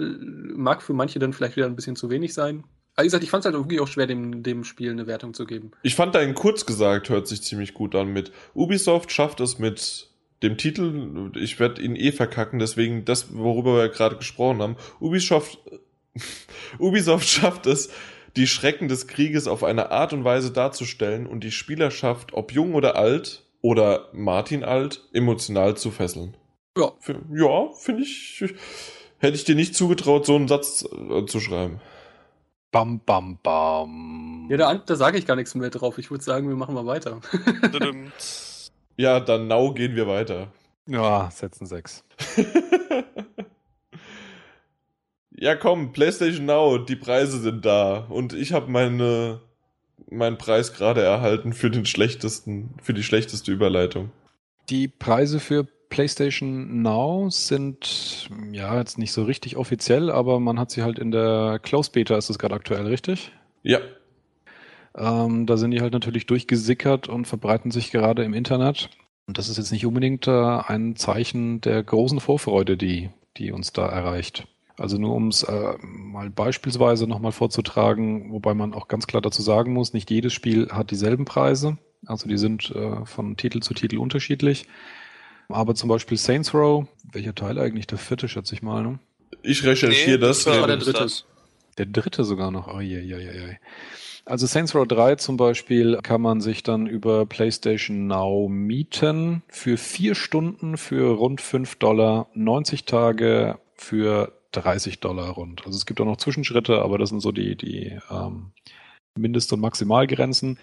Mag 0.55 0.81
für 0.81 0.93
manche 0.93 1.19
dann 1.19 1.33
vielleicht 1.33 1.55
wieder 1.55 1.65
ein 1.65 1.75
bisschen 1.75 1.95
zu 1.95 2.09
wenig 2.09 2.33
sein. 2.33 2.63
Wie 2.97 3.03
gesagt, 3.03 3.23
ich 3.23 3.29
fand 3.31 3.43
es 3.43 3.51
halt 3.51 3.55
wirklich 3.55 3.79
auch 3.79 3.87
schwer, 3.87 4.05
dem, 4.05 4.43
dem 4.43 4.63
Spiel 4.63 4.91
eine 4.91 5.07
Wertung 5.07 5.33
zu 5.33 5.45
geben. 5.45 5.71
Ich 5.81 5.95
fand 5.95 6.13
dein 6.13 6.35
kurz 6.35 6.65
gesagt 6.65 7.09
hört 7.09 7.27
sich 7.27 7.41
ziemlich 7.41 7.73
gut 7.73 7.95
an 7.95 8.13
mit 8.13 8.31
Ubisoft 8.53 9.11
schafft 9.11 9.39
es 9.39 9.57
mit 9.57 10.09
dem 10.43 10.57
Titel, 10.57 11.31
ich 11.35 11.59
werde 11.59 11.81
ihn 11.81 11.95
eh 11.95 12.11
verkacken, 12.11 12.59
deswegen 12.59 13.05
das, 13.05 13.33
worüber 13.33 13.77
wir 13.77 13.89
gerade 13.89 14.17
gesprochen 14.17 14.61
haben. 14.61 14.75
Ubisoft, 14.99 15.57
Ubisoft 16.79 17.27
schafft 17.27 17.65
es, 17.65 17.89
die 18.35 18.47
Schrecken 18.47 18.89
des 18.89 19.07
Krieges 19.07 19.47
auf 19.47 19.63
eine 19.63 19.91
Art 19.91 20.11
und 20.11 20.23
Weise 20.25 20.51
darzustellen 20.51 21.27
und 21.27 21.43
die 21.43 21.51
Spielerschaft, 21.51 22.33
ob 22.33 22.51
jung 22.51 22.73
oder 22.73 22.97
alt 22.97 23.43
oder 23.61 24.09
Martin 24.11 24.63
alt, 24.63 25.07
emotional 25.13 25.77
zu 25.77 25.91
fesseln. 25.91 26.35
Ja. 26.77 26.91
Ja, 27.31 27.71
finde 27.79 28.03
ich. 28.03 28.43
Hätte 29.19 29.35
ich 29.35 29.45
dir 29.45 29.55
nicht 29.55 29.75
zugetraut, 29.75 30.25
so 30.25 30.35
einen 30.35 30.49
Satz 30.49 30.83
äh, 30.83 31.25
zu 31.25 31.39
schreiben. 31.39 31.79
Bam, 32.73 32.99
bam, 33.05 33.37
bam. 33.43 34.47
Ja, 34.49 34.57
da, 34.57 34.73
da 34.73 34.95
sage 34.95 35.19
ich 35.19 35.27
gar 35.27 35.35
nichts 35.35 35.53
mehr 35.53 35.69
drauf. 35.69 35.99
Ich 35.99 36.09
würde 36.09 36.23
sagen, 36.23 36.49
wir 36.49 36.55
machen 36.55 36.73
mal 36.73 36.87
weiter. 36.87 37.21
Ja, 38.95 39.19
dann 39.19 39.47
now 39.47 39.73
gehen 39.73 39.95
wir 39.95 40.07
weiter. 40.07 40.51
ja, 40.85 41.29
setzen 41.31 41.65
6. 41.65 42.03
ja, 45.31 45.55
komm, 45.55 45.93
PlayStation 45.93 46.45
Now, 46.45 46.77
die 46.77 46.95
Preise 46.95 47.39
sind 47.39 47.65
da. 47.65 48.05
Und 48.09 48.33
ich 48.33 48.53
habe 48.53 48.69
meine, 48.69 49.41
meinen 50.09 50.37
Preis 50.37 50.73
gerade 50.73 51.01
erhalten 51.01 51.53
für 51.53 51.71
den 51.71 51.85
schlechtesten, 51.85 52.75
für 52.81 52.93
die 52.93 53.03
schlechteste 53.03 53.51
Überleitung. 53.51 54.11
Die 54.69 54.87
Preise 54.87 55.39
für 55.39 55.67
PlayStation 55.93 56.81
Now 56.81 57.29
sind 57.29 58.27
ja 58.51 58.79
jetzt 58.79 58.97
nicht 58.97 59.11
so 59.11 59.23
richtig 59.23 59.57
offiziell, 59.57 60.09
aber 60.09 60.39
man 60.39 60.59
hat 60.59 60.71
sie 60.71 60.81
halt 60.81 60.97
in 60.97 61.11
der 61.11 61.59
Close 61.61 61.91
Beta, 61.91 62.17
ist 62.17 62.31
das 62.31 62.39
gerade 62.39 62.55
aktuell, 62.55 62.87
richtig? 62.87 63.31
Ja, 63.61 63.79
Ähm, 64.97 65.45
da 65.45 65.55
sind 65.55 65.69
die 65.69 65.81
halt 65.81 65.93
natürlich 65.93 66.25
durchgesickert 66.25 67.07
und 67.07 67.25
verbreiten 67.25 67.69
sich 67.69 67.91
gerade 67.91 68.23
im 68.23 68.33
Internet. 68.33 68.89
Und 69.27 69.37
das 69.37 69.49
ist 69.49 69.57
jetzt 69.57 69.71
nicht 69.71 69.85
unbedingt 69.85 70.27
äh, 70.27 70.31
ein 70.31 70.95
Zeichen 70.95 71.61
der 71.61 71.83
großen 71.83 72.19
Vorfreude, 72.19 72.75
die, 72.75 73.11
die 73.37 73.51
uns 73.51 73.71
da 73.71 73.87
erreicht. 73.87 74.47
Also 74.77 74.97
nur 74.97 75.13
um 75.13 75.27
es 75.27 75.43
äh, 75.43 75.73
mal 75.79 76.31
beispielsweise 76.31 77.05
nochmal 77.05 77.31
vorzutragen, 77.31 78.31
wobei 78.31 78.55
man 78.55 78.73
auch 78.73 78.87
ganz 78.87 79.05
klar 79.05 79.21
dazu 79.21 79.43
sagen 79.43 79.73
muss, 79.73 79.93
nicht 79.93 80.09
jedes 80.09 80.33
Spiel 80.33 80.69
hat 80.69 80.89
dieselben 80.89 81.25
Preise. 81.25 81.77
Also 82.07 82.27
die 82.27 82.37
sind 82.37 82.71
äh, 82.71 83.05
von 83.05 83.37
Titel 83.37 83.59
zu 83.59 83.75
Titel 83.75 83.99
unterschiedlich. 83.99 84.65
Aber 85.53 85.75
zum 85.75 85.89
Beispiel 85.89 86.17
Saints 86.17 86.53
Row, 86.53 86.85
welcher 87.11 87.35
Teil 87.35 87.59
eigentlich? 87.59 87.87
Der 87.87 87.97
vierte, 87.97 88.27
schätze 88.27 88.55
ich 88.55 88.61
mal, 88.61 88.83
ne? 88.83 88.99
ich 89.43 89.63
recherchiere 89.63 90.19
das. 90.19 90.45
war 90.45 90.61
war 90.61 90.67
der 90.67 90.77
dritte. 90.77 90.99
Das. 90.99 91.25
Der 91.77 91.85
dritte 91.85 92.23
sogar 92.23 92.51
noch. 92.51 92.73
Oh, 92.73 92.79
je, 92.79 92.99
je, 92.99 93.17
je. 93.19 93.55
Also 94.25 94.47
Saints 94.47 94.73
Row 94.73 94.87
3 94.87 95.15
zum 95.15 95.35
Beispiel 95.35 95.99
kann 96.01 96.21
man 96.21 96.39
sich 96.39 96.63
dann 96.63 96.87
über 96.87 97.25
PlayStation 97.25 98.07
Now 98.07 98.47
mieten 98.47 99.43
für 99.49 99.77
vier 99.77 100.15
Stunden 100.15 100.77
für 100.77 101.17
rund 101.17 101.41
5 101.41 101.75
Dollar, 101.75 102.27
90 102.33 102.85
Tage 102.85 103.59
für 103.75 104.31
30 104.53 105.01
Dollar 105.01 105.31
rund. 105.31 105.65
Also 105.65 105.75
es 105.77 105.85
gibt 105.85 105.99
auch 105.99 106.05
noch 106.05 106.17
Zwischenschritte, 106.17 106.81
aber 106.81 106.97
das 106.97 107.09
sind 107.09 107.19
so 107.19 107.33
die, 107.33 107.57
die 107.57 107.99
ähm, 108.09 108.51
Mindest- 109.17 109.51
und 109.51 109.59
Maximalgrenzen. 109.59 110.57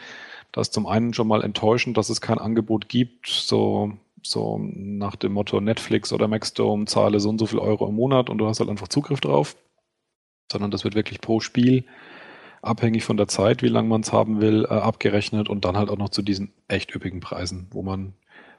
Das 0.52 0.68
ist 0.68 0.74
zum 0.74 0.86
einen 0.86 1.12
schon 1.12 1.28
mal 1.28 1.44
enttäuschend, 1.44 1.98
dass 1.98 2.08
es 2.08 2.22
kein 2.22 2.38
Angebot 2.38 2.88
gibt, 2.88 3.28
so, 3.28 3.92
so 4.22 4.58
nach 4.62 5.16
dem 5.16 5.32
Motto 5.32 5.60
Netflix 5.60 6.12
oder 6.12 6.28
Maxdome 6.28 6.86
zahle 6.86 7.20
so 7.20 7.30
und 7.30 7.38
so 7.38 7.46
viel 7.46 7.58
Euro 7.58 7.88
im 7.88 7.94
Monat 7.94 8.30
und 8.30 8.38
du 8.38 8.46
hast 8.46 8.60
halt 8.60 8.70
einfach 8.70 8.88
Zugriff 8.88 9.20
drauf 9.20 9.56
sondern 10.50 10.70
das 10.70 10.84
wird 10.84 10.94
wirklich 10.94 11.20
pro 11.20 11.40
Spiel 11.40 11.84
abhängig 12.62 13.04
von 13.04 13.16
der 13.16 13.28
Zeit, 13.28 13.62
wie 13.62 13.68
lange 13.68 13.88
man 13.88 14.02
es 14.02 14.12
haben 14.12 14.40
will, 14.40 14.64
äh, 14.64 14.74
abgerechnet 14.74 15.48
und 15.48 15.64
dann 15.64 15.76
halt 15.76 15.88
auch 15.88 15.96
noch 15.96 16.10
zu 16.10 16.22
diesen 16.22 16.52
echt 16.68 16.94
üppigen 16.94 17.20
Preisen, 17.20 17.68
wo 17.70 17.82
man, 17.82 18.12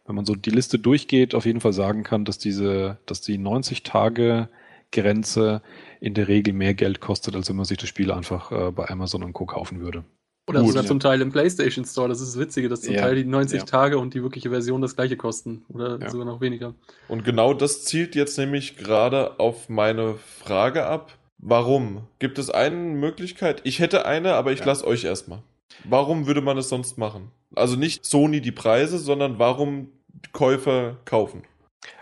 wenn 0.06 0.16
man 0.16 0.26
so 0.26 0.34
die 0.36 0.50
Liste 0.50 0.80
durchgeht, 0.80 1.36
auf 1.36 1.46
jeden 1.46 1.62
Fall 1.62 1.74
sagen 1.74 2.04
kann, 2.04 2.26
dass 2.26 2.40
diese, 2.40 2.98
dass 3.06 3.22
die 3.22 3.38
90 3.38 3.84
Tage 3.84 4.50
Grenze 4.92 5.62
in 6.00 6.16
der 6.16 6.28
Regel 6.28 6.54
mehr 6.54 6.74
Geld 6.74 7.00
kostet, 7.00 7.36
als 7.36 7.48
wenn 7.50 7.56
man 7.56 7.66
sich 7.66 7.78
das 7.78 7.90
Spiel 7.90 8.12
einfach 8.12 8.52
äh, 8.52 8.72
bei 8.72 8.90
Amazon 8.90 9.24
und 9.24 9.34
Co. 9.34 9.46
kaufen 9.46 9.80
würde. 9.80 10.04
Oder 10.48 10.62
Gut, 10.62 10.70
sogar 10.70 10.84
ja. 10.84 10.88
zum 10.88 11.00
Teil 11.00 11.22
im 11.22 11.32
PlayStation 11.32 11.86
Store. 11.86 12.10
Das 12.10 12.20
ist 12.20 12.30
das 12.36 12.40
Witzige, 12.40 12.68
dass 12.68 12.82
zum 12.82 12.96
Ja, 12.96 13.02
Teil 13.02 13.16
die 13.16 13.26
90 13.26 13.60
ja. 13.60 13.66
Tage 13.66 14.00
und 14.00 14.14
die 14.14 14.24
wirkliche 14.24 14.50
Version 14.50 14.82
das 14.82 14.96
gleiche 14.96 15.16
kosten. 15.16 15.64
Oder 15.70 16.00
Ja. 16.00 16.10
sogar 16.10 16.26
noch 16.26 16.42
weniger. 16.42 16.74
Und 17.08 17.24
genau 17.24 17.54
das 17.54 17.86
zielt 17.86 18.16
jetzt 18.16 18.38
nämlich 18.38 18.76
gerade 18.76 19.40
auf 19.40 19.70
meine 19.70 20.16
Frage 20.16 20.86
ab. 20.86 21.18
Warum? 21.38 22.08
Gibt 22.20 22.38
es 22.40 22.50
eine 22.50 22.76
Möglichkeit? 22.76 23.62
Ich 23.66 23.80
hätte 23.80 24.06
eine, 24.06 24.34
aber 24.34 24.52
ich 24.52 24.60
Ja. 24.60 24.66
lasse 24.66 24.86
euch 24.86 25.04
erstmal. 25.04 25.44
Warum 25.84 26.28
würde 26.28 26.42
man 26.42 26.58
es 26.58 26.70
sonst 26.70 26.98
machen? 26.98 27.32
Also 27.56 27.76
nicht 27.76 28.06
Sony 28.06 28.42
die 28.42 28.52
Preise, 28.52 28.98
sondern 28.98 29.40
warum 29.40 29.90
Käufer 30.34 30.98
kaufen? 31.06 31.44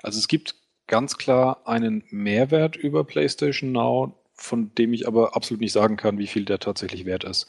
Also 0.02 0.18
es 0.20 0.28
gibt 0.28 0.56
ganz 0.88 1.18
klar 1.18 1.62
einen 1.66 2.04
Mehrwert 2.10 2.76
über 2.76 3.04
PlayStation 3.04 3.72
Now, 3.72 4.14
von 4.34 4.74
dem 4.76 4.94
ich 4.94 5.08
aber 5.08 5.36
absolut 5.36 5.62
nicht 5.62 5.74
sagen 5.74 5.98
kann, 5.98 6.18
wie 6.18 6.28
viel 6.28 6.46
der 6.46 6.60
tatsächlich 6.60 7.06
wert 7.06 7.24
ist. 7.24 7.48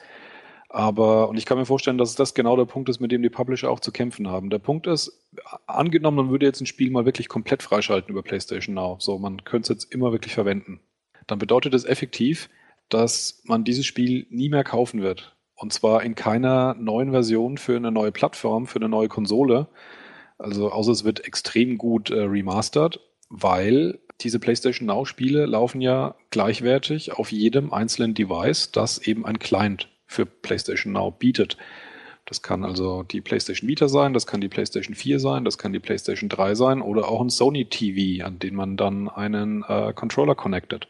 Aber, 0.72 1.28
und 1.28 1.36
ich 1.36 1.46
kann 1.46 1.58
mir 1.58 1.66
vorstellen, 1.66 1.98
dass 1.98 2.14
das 2.14 2.32
genau 2.32 2.56
der 2.56 2.64
Punkt 2.64 2.88
ist, 2.88 3.00
mit 3.00 3.10
dem 3.10 3.22
die 3.22 3.28
Publisher 3.28 3.68
auch 3.68 3.80
zu 3.80 3.90
kämpfen 3.90 4.28
haben. 4.28 4.50
Der 4.50 4.60
Punkt 4.60 4.86
ist, 4.86 5.20
angenommen, 5.66 6.16
man 6.16 6.30
würde 6.30 6.46
jetzt 6.46 6.60
ein 6.60 6.66
Spiel 6.66 6.92
mal 6.92 7.04
wirklich 7.04 7.28
komplett 7.28 7.64
freischalten 7.64 8.12
über 8.12 8.22
PlayStation 8.22 8.76
Now. 8.76 8.96
So, 9.00 9.18
man 9.18 9.42
könnte 9.42 9.72
es 9.72 9.80
jetzt 9.80 9.92
immer 9.92 10.12
wirklich 10.12 10.32
verwenden. 10.32 10.78
Dann 11.26 11.40
bedeutet 11.40 11.74
es 11.74 11.84
effektiv, 11.84 12.48
dass 12.88 13.42
man 13.44 13.64
dieses 13.64 13.84
Spiel 13.84 14.28
nie 14.30 14.48
mehr 14.48 14.62
kaufen 14.62 15.02
wird. 15.02 15.34
Und 15.56 15.72
zwar 15.72 16.04
in 16.04 16.14
keiner 16.14 16.74
neuen 16.74 17.10
Version 17.10 17.58
für 17.58 17.74
eine 17.74 17.90
neue 17.90 18.12
Plattform, 18.12 18.68
für 18.68 18.78
eine 18.78 18.88
neue 18.88 19.08
Konsole. 19.08 19.66
Also 20.38 20.70
außer 20.70 20.92
es 20.92 21.02
wird 21.02 21.24
extrem 21.26 21.78
gut 21.78 22.10
äh, 22.10 22.20
remastert, 22.20 23.00
weil 23.28 23.98
diese 24.20 24.38
PlayStation 24.38 24.86
Now 24.86 25.04
Spiele 25.04 25.46
laufen 25.46 25.80
ja 25.80 26.14
gleichwertig 26.30 27.12
auf 27.12 27.32
jedem 27.32 27.72
einzelnen 27.72 28.14
Device, 28.14 28.70
das 28.70 28.98
eben 28.98 29.26
ein 29.26 29.40
Client 29.40 29.89
für 30.10 30.26
PlayStation 30.26 30.92
Now 30.92 31.12
bietet. 31.12 31.56
Das 32.26 32.42
kann 32.42 32.64
also 32.64 33.04
die 33.04 33.20
PlayStation 33.20 33.68
Vita 33.68 33.88
sein, 33.88 34.12
das 34.12 34.26
kann 34.26 34.40
die 34.40 34.48
PlayStation 34.48 34.94
4 34.94 35.20
sein, 35.20 35.44
das 35.44 35.56
kann 35.56 35.72
die 35.72 35.78
PlayStation 35.78 36.28
3 36.28 36.54
sein 36.54 36.82
oder 36.82 37.08
auch 37.08 37.20
ein 37.20 37.30
Sony 37.30 37.66
TV, 37.66 38.24
an 38.24 38.38
den 38.38 38.54
man 38.54 38.76
dann 38.76 39.08
einen 39.08 39.64
äh, 39.66 39.92
Controller 39.94 40.34
connectet. 40.34 40.88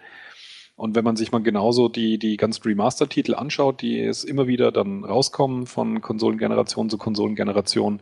Und 0.74 0.94
wenn 0.96 1.04
man 1.04 1.16
sich 1.16 1.32
mal 1.32 1.42
genauso 1.42 1.90
die, 1.90 2.18
die 2.18 2.38
ganzen 2.38 2.62
Remaster-Titel 2.62 3.34
anschaut, 3.34 3.82
die 3.82 4.00
es 4.00 4.24
immer 4.24 4.46
wieder 4.46 4.72
dann 4.72 5.04
rauskommen 5.04 5.66
von 5.66 6.00
Konsolengeneration 6.00 6.88
zu 6.88 6.96
Konsolengeneration, 6.96 8.00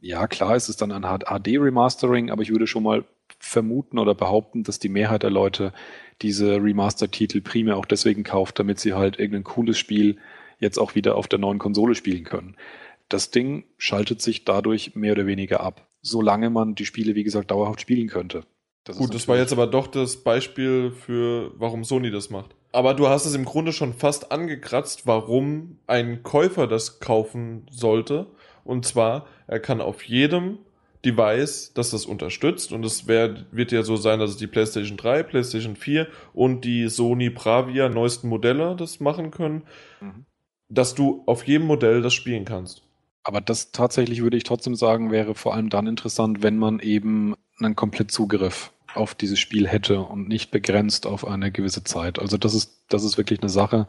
ja, 0.00 0.28
klar 0.28 0.54
ist 0.54 0.68
es 0.68 0.76
dann 0.76 0.92
ein 0.92 1.02
HD-Remastering, 1.02 2.30
aber 2.30 2.42
ich 2.42 2.50
würde 2.50 2.68
schon 2.68 2.84
mal 2.84 3.04
vermuten 3.40 3.98
oder 3.98 4.14
behaupten, 4.14 4.62
dass 4.62 4.78
die 4.78 4.88
Mehrheit 4.88 5.24
der 5.24 5.30
Leute 5.30 5.72
diese 6.22 6.62
Remaster-Titel 6.62 7.40
primär 7.40 7.76
auch 7.76 7.86
deswegen 7.86 8.22
kauft, 8.22 8.58
damit 8.58 8.78
sie 8.78 8.94
halt 8.94 9.18
irgendein 9.18 9.44
cooles 9.44 9.78
Spiel 9.78 10.18
jetzt 10.58 10.78
auch 10.78 10.94
wieder 10.94 11.16
auf 11.16 11.28
der 11.28 11.38
neuen 11.38 11.58
Konsole 11.58 11.94
spielen 11.94 12.24
können. 12.24 12.56
Das 13.08 13.30
Ding 13.30 13.64
schaltet 13.78 14.20
sich 14.20 14.44
dadurch 14.44 14.94
mehr 14.94 15.12
oder 15.12 15.26
weniger 15.26 15.60
ab, 15.60 15.86
solange 16.02 16.50
man 16.50 16.74
die 16.74 16.86
Spiele, 16.86 17.14
wie 17.14 17.24
gesagt, 17.24 17.50
dauerhaft 17.50 17.80
spielen 17.80 18.08
könnte. 18.08 18.44
Das 18.84 18.98
Gut, 18.98 19.14
das 19.14 19.26
war 19.26 19.36
jetzt 19.36 19.52
aber 19.52 19.66
doch 19.66 19.88
das 19.88 20.18
Beispiel 20.18 20.92
für, 20.92 21.52
warum 21.56 21.82
Sony 21.82 22.10
das 22.10 22.30
macht. 22.30 22.54
Aber 22.72 22.94
du 22.94 23.08
hast 23.08 23.26
es 23.26 23.34
im 23.34 23.44
Grunde 23.44 23.72
schon 23.72 23.94
fast 23.94 24.30
angekratzt, 24.30 25.06
warum 25.06 25.78
ein 25.86 26.22
Käufer 26.22 26.66
das 26.66 27.00
kaufen 27.00 27.66
sollte. 27.70 28.26
Und 28.64 28.86
zwar, 28.86 29.26
er 29.46 29.60
kann 29.60 29.80
auf 29.80 30.02
jedem 30.04 30.58
Device, 31.04 31.72
das 31.74 31.90
das 31.90 32.06
unterstützt, 32.06 32.72
und 32.72 32.84
es 32.84 33.06
wär, 33.06 33.46
wird 33.50 33.72
ja 33.72 33.82
so 33.82 33.96
sein, 33.96 34.18
dass 34.18 34.30
es 34.30 34.36
die 34.36 34.46
PlayStation 34.46 34.96
3, 34.96 35.22
PlayStation 35.22 35.76
4 35.76 36.08
und 36.32 36.64
die 36.64 36.88
Sony 36.88 37.30
Bravia 37.30 37.88
neuesten 37.88 38.28
Modelle 38.28 38.76
das 38.76 39.00
machen 39.00 39.30
können, 39.30 39.62
Mhm. 40.00 40.26
Dass 40.68 40.94
du 40.94 41.22
auf 41.26 41.46
jedem 41.46 41.66
Modell 41.66 42.02
das 42.02 42.14
spielen 42.14 42.44
kannst. 42.44 42.82
Aber 43.22 43.40
das 43.40 43.72
tatsächlich 43.72 44.22
würde 44.22 44.36
ich 44.36 44.44
trotzdem 44.44 44.76
sagen, 44.76 45.10
wäre 45.10 45.34
vor 45.34 45.54
allem 45.54 45.68
dann 45.68 45.86
interessant, 45.86 46.42
wenn 46.42 46.58
man 46.58 46.78
eben 46.78 47.34
einen 47.58 47.74
Komplettzugriff 47.74 48.72
auf 48.94 49.14
dieses 49.14 49.38
Spiel 49.38 49.66
hätte 49.66 50.00
und 50.00 50.28
nicht 50.28 50.50
begrenzt 50.50 51.06
auf 51.06 51.26
eine 51.26 51.50
gewisse 51.50 51.84
Zeit. 51.84 52.18
Also 52.18 52.36
das 52.36 52.54
ist, 52.54 52.84
das 52.88 53.04
ist 53.04 53.18
wirklich 53.18 53.40
eine 53.40 53.48
Sache, 53.48 53.88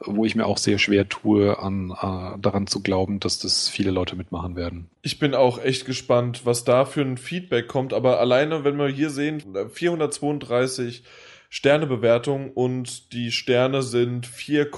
wo 0.00 0.24
ich 0.24 0.34
mir 0.34 0.46
auch 0.46 0.58
sehr 0.58 0.78
schwer 0.78 1.08
tue, 1.08 1.58
an, 1.58 1.90
äh, 1.90 2.38
daran 2.40 2.66
zu 2.66 2.82
glauben, 2.82 3.20
dass 3.20 3.38
das 3.38 3.68
viele 3.68 3.90
Leute 3.90 4.14
mitmachen 4.16 4.56
werden. 4.56 4.90
Ich 5.02 5.18
bin 5.18 5.34
auch 5.34 5.62
echt 5.62 5.86
gespannt, 5.86 6.42
was 6.44 6.64
da 6.64 6.84
für 6.84 7.00
ein 7.00 7.16
Feedback 7.16 7.68
kommt. 7.68 7.92
Aber 7.92 8.20
alleine, 8.20 8.64
wenn 8.64 8.76
wir 8.76 8.88
hier 8.88 9.10
sehen, 9.10 9.42
432 9.70 11.02
Sternebewertung 11.48 12.52
und 12.52 13.12
die 13.12 13.30
Sterne 13.30 13.82
sind 13.82 14.26
4, 14.26 14.68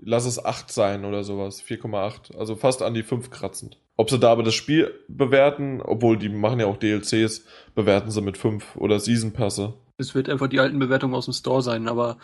lass 0.00 0.24
es 0.26 0.44
8 0.44 0.70
sein 0.70 1.04
oder 1.04 1.24
sowas. 1.24 1.62
4,8. 1.62 2.36
Also 2.36 2.56
fast 2.56 2.82
an 2.82 2.94
die 2.94 3.02
5 3.02 3.30
kratzend. 3.30 3.78
Ob 3.96 4.10
sie 4.10 4.18
da 4.18 4.32
aber 4.32 4.42
das 4.42 4.54
Spiel 4.54 4.92
bewerten, 5.08 5.80
obwohl 5.80 6.18
die 6.18 6.28
machen 6.28 6.60
ja 6.60 6.66
auch 6.66 6.76
DLCs, 6.76 7.44
bewerten 7.74 8.10
sie 8.10 8.20
mit 8.22 8.36
5 8.36 8.76
oder 8.76 8.98
Season-Passe. 8.98 9.74
Es 9.98 10.14
wird 10.14 10.28
einfach 10.28 10.48
die 10.48 10.58
alten 10.58 10.78
Bewertungen 10.80 11.14
aus 11.14 11.26
dem 11.26 11.34
Store 11.34 11.62
sein, 11.62 11.86
aber. 11.86 12.18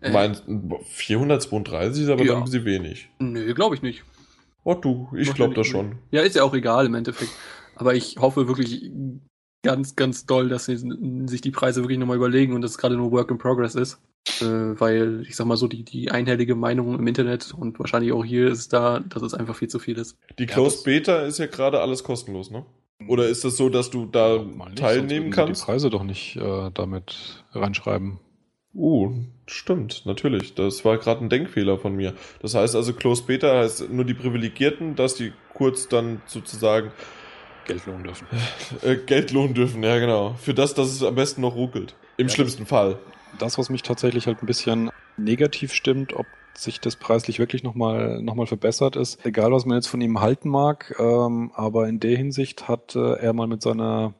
Äh, 0.00 0.10
Mein 0.10 0.36
432 0.86 2.02
ist 2.04 2.08
aber 2.10 2.24
Ja. 2.24 2.32
dann 2.32 2.38
ein 2.42 2.44
bisschen 2.44 2.64
wenig. 2.64 3.08
Nö, 3.20 3.54
glaube 3.54 3.76
ich 3.76 3.82
nicht. 3.82 4.02
Oh 4.64 4.74
du, 4.74 5.08
ich 5.16 5.32
glaube 5.34 5.54
das 5.54 5.66
schon. 5.66 5.98
Ja, 6.10 6.22
ist 6.22 6.36
ja 6.36 6.42
auch 6.44 6.54
egal 6.54 6.86
im 6.86 6.94
Endeffekt. 6.94 7.30
Aber 7.76 7.94
ich 7.94 8.16
hoffe 8.18 8.48
wirklich 8.48 8.90
ganz, 9.62 9.96
ganz 9.96 10.26
doll, 10.26 10.48
dass 10.48 10.66
sie 10.66 10.76
sich 11.26 11.40
die 11.40 11.50
Preise 11.50 11.82
wirklich 11.82 11.98
nochmal 11.98 12.16
überlegen 12.16 12.52
und 12.52 12.62
das 12.62 12.78
gerade 12.78 12.96
nur 12.96 13.12
Work 13.12 13.30
in 13.30 13.38
Progress 13.38 13.74
ist. 13.74 14.00
Äh, 14.40 14.44
weil, 14.44 15.24
ich 15.26 15.34
sag 15.34 15.46
mal 15.46 15.56
so, 15.56 15.66
die, 15.66 15.84
die 15.84 16.10
einhellige 16.10 16.54
Meinung 16.54 16.96
im 16.96 17.06
Internet 17.06 17.52
und 17.52 17.78
wahrscheinlich 17.80 18.12
auch 18.12 18.24
hier 18.24 18.48
ist 18.48 18.72
da, 18.72 19.00
dass 19.00 19.22
es 19.22 19.34
einfach 19.34 19.56
viel 19.56 19.68
zu 19.68 19.80
viel 19.80 19.98
ist. 19.98 20.16
Die 20.38 20.46
Closed 20.46 20.86
ja, 20.86 20.92
Beta 20.92 21.18
ist 21.22 21.38
ja 21.38 21.46
gerade 21.46 21.80
alles 21.80 22.04
kostenlos, 22.04 22.50
ne? 22.50 22.64
Oder 23.08 23.24
ist 23.26 23.38
es 23.38 23.42
das 23.42 23.56
so, 23.56 23.68
dass 23.68 23.90
du 23.90 24.06
da 24.06 24.38
nicht, 24.38 24.78
teilnehmen 24.78 25.30
kannst? 25.30 25.62
Die 25.62 25.66
Preise 25.66 25.90
doch 25.90 26.04
nicht 26.04 26.36
äh, 26.36 26.70
damit 26.72 27.44
reinschreiben. 27.52 28.20
Uh, 28.74 29.10
stimmt, 29.46 30.06
natürlich. 30.06 30.54
Das 30.54 30.84
war 30.84 30.98
gerade 30.98 31.24
ein 31.24 31.28
Denkfehler 31.28 31.78
von 31.78 31.94
mir. 31.94 32.14
Das 32.40 32.54
heißt 32.54 32.76
also, 32.76 32.92
Closed 32.94 33.26
Beta 33.26 33.58
heißt 33.58 33.90
nur 33.90 34.04
die 34.04 34.14
Privilegierten, 34.14 34.94
dass 34.94 35.14
die 35.14 35.32
kurz 35.52 35.88
dann 35.88 36.22
sozusagen 36.26 36.92
Geld 37.64 37.86
lohnen 37.86 38.04
dürfen. 38.04 38.26
Äh, 38.82 38.96
Geld 38.96 39.32
lohnen 39.32 39.54
dürfen, 39.54 39.82
ja 39.82 39.98
genau. 39.98 40.34
Für 40.34 40.54
das, 40.54 40.74
dass 40.74 40.88
es 40.88 41.02
am 41.02 41.14
besten 41.14 41.40
noch 41.40 41.54
ruckelt. 41.54 41.94
Im 42.16 42.28
ja, 42.28 42.34
schlimmsten 42.34 42.66
Fall. 42.66 42.98
Das, 43.38 43.58
was 43.58 43.70
mich 43.70 43.82
tatsächlich 43.82 44.26
halt 44.26 44.42
ein 44.42 44.46
bisschen 44.46 44.90
negativ 45.16 45.72
stimmt, 45.72 46.14
ob 46.14 46.26
sich 46.54 46.80
das 46.80 46.96
preislich 46.96 47.38
wirklich 47.38 47.62
nochmal 47.62 48.20
noch 48.22 48.34
mal 48.34 48.46
verbessert 48.46 48.96
ist. 48.96 49.24
Egal, 49.24 49.52
was 49.52 49.64
man 49.64 49.76
jetzt 49.76 49.86
von 49.86 50.00
ihm 50.00 50.20
halten 50.20 50.48
mag, 50.48 50.94
ähm, 50.98 51.50
aber 51.54 51.88
in 51.88 52.00
der 52.00 52.16
Hinsicht 52.16 52.68
hat 52.68 52.94
äh, 52.94 53.14
er 53.14 53.32
mal 53.32 53.46
mit 53.46 53.62
seiner 53.62 54.14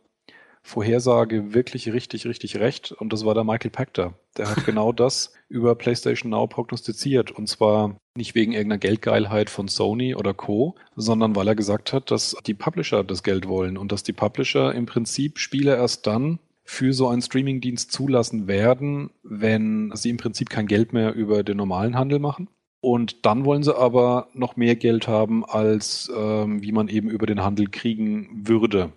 Vorhersage 0.63 1.53
wirklich 1.55 1.93
richtig, 1.93 2.27
richtig 2.27 2.57
recht. 2.57 2.93
Und 2.93 3.13
das 3.13 3.25
war 3.25 3.35
der 3.35 3.45
Michael 3.45 3.71
Pachter. 3.71 4.15
Der 4.37 4.49
hat 4.49 4.65
genau 4.65 4.93
das 4.93 5.33
über 5.49 5.75
PlayStation 5.75 6.31
Now 6.31 6.47
prognostiziert. 6.47 7.31
Und 7.33 7.49
zwar 7.49 7.97
nicht 8.17 8.35
wegen 8.35 8.53
irgendeiner 8.53 8.79
Geldgeilheit 8.79 9.51
von 9.51 9.69
Sony 9.69 10.15
oder 10.15 10.35
Co., 10.35 10.77
sondern 10.97 11.35
weil 11.35 11.49
er 11.49 11.57
gesagt 11.57 11.93
hat, 11.93 12.11
dass 12.11 12.37
die 12.47 12.55
Publisher 12.55 13.03
das 13.03 13.23
Geld 13.23 13.49
wollen 13.49 13.77
und 13.77 13.93
dass 13.93 14.03
die 14.03 14.13
Publisher 14.13 14.73
im 14.73 14.87
Prinzip 14.87 15.39
Spiele 15.39 15.75
erst 15.75 16.07
dann 16.07 16.39
für 16.65 16.93
so 16.93 17.09
einen 17.09 17.23
Streamingdienst 17.23 17.91
zulassen 17.91 18.47
werden, 18.47 19.11
wenn 19.25 19.91
sie 19.95 20.11
im 20.11 20.17
Prinzip 20.17 20.49
kein 20.49 20.69
Geld 20.69 20.93
mehr 20.93 21.13
über 21.13 21.43
den 21.43 21.57
normalen 21.57 21.99
Handel 21.99 22.21
machen. 22.21 22.49
Und 22.81 23.27
dann 23.27 23.45
wollen 23.45 23.63
sie 23.63 23.77
aber 23.77 24.29
noch 24.33 24.57
mehr 24.57 24.77
Geld 24.77 25.07
haben, 25.09 25.45
als 25.45 26.11
ähm, 26.17 26.63
wie 26.63 26.73
man 26.73 26.89
eben 26.89 27.11
über 27.11 27.27
den 27.27 27.43
Handel 27.43 27.69
kriegen 27.69 28.29
würde 28.45 28.93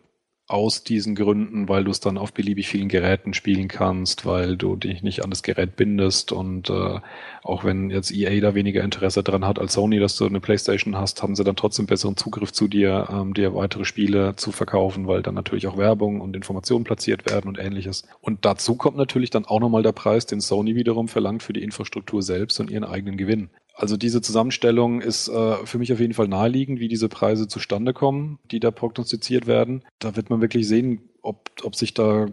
aus 0.48 0.84
diesen 0.84 1.16
Gründen, 1.16 1.68
weil 1.70 1.84
du 1.84 1.92
es 1.92 2.00
dann 2.00 2.20
auf 2.20 2.32
beliebig 2.32 2.68
vielen 2.68 2.88
Geräten 2.88 3.34
spielen 3.34 3.68
kannst, 3.68 4.28
weil 4.28 4.58
du 4.58 4.76
dich 4.76 5.02
nicht 5.02 5.24
an 5.24 5.32
das 5.32 5.42
Gerät 5.42 5.76
bindest 5.76 6.32
und 6.32 6.70
äh, 6.70 7.00
auch 7.42 7.64
wenn 7.64 7.90
jetzt 7.90 8.12
EA 8.12 8.40
da 8.42 8.54
weniger 8.54 8.84
Interesse 8.84 9.24
dran 9.24 9.46
hat 9.46 9.58
als 9.58 9.74
Sony, 9.74 10.00
dass 10.00 10.16
du 10.16 10.26
eine 10.26 10.40
Playstation 10.40 10.96
hast, 10.98 11.24
haben 11.24 11.36
sie 11.36 11.44
dann 11.44 11.56
trotzdem 11.56 11.88
besseren 11.88 12.16
Zugriff 12.16 12.52
zu 12.52 12.68
dir, 12.68 13.08
ähm, 13.12 13.34
dir 13.34 13.56
weitere 13.56 13.86
Spiele 13.86 14.36
zu 14.36 14.52
verkaufen, 14.52 15.08
weil 15.08 15.24
dann 15.24 15.34
natürlich 15.34 15.66
auch 15.66 15.78
Werbung 15.78 16.22
und 16.22 16.36
Informationen 16.36 16.84
platziert 16.84 17.30
werden 17.30 17.48
und 17.48 17.58
ähnliches. 17.58 18.08
Und 18.22 18.46
dazu 18.46 18.76
kommt 18.76 18.98
natürlich 18.98 19.32
dann 19.32 19.46
auch 19.46 19.60
nochmal 19.60 19.84
der 19.84 19.94
Preis, 19.94 20.28
den 20.28 20.42
Sony 20.42 20.76
wiederum 20.76 21.08
verlangt 21.08 21.42
für 21.42 21.54
die 21.54 21.64
Infrastruktur 21.64 22.22
selbst 22.22 22.60
und 22.60 22.70
ihren 22.70 22.84
eigenen 22.84 23.18
Gewinn. 23.18 23.50
Also 23.76 23.98
diese 23.98 24.22
Zusammenstellung 24.22 25.02
ist 25.02 25.28
äh, 25.28 25.66
für 25.66 25.78
mich 25.78 25.92
auf 25.92 26.00
jeden 26.00 26.14
Fall 26.14 26.30
naheliegend, 26.30 26.80
wie 26.80 26.88
diese 26.88 27.10
Preise 27.10 27.48
zustande 27.50 27.94
kommen, 27.94 28.40
die 28.50 28.62
da 28.62 28.72
prognostiziert 28.72 29.48
werden. 29.48 29.84
Da 30.00 30.16
wird 30.16 30.30
man 30.30 30.40
wirklich 30.40 30.66
sehen, 30.66 31.10
ob, 31.22 31.52
ob 31.62 31.76
sich 31.76 31.94
da 31.94 32.28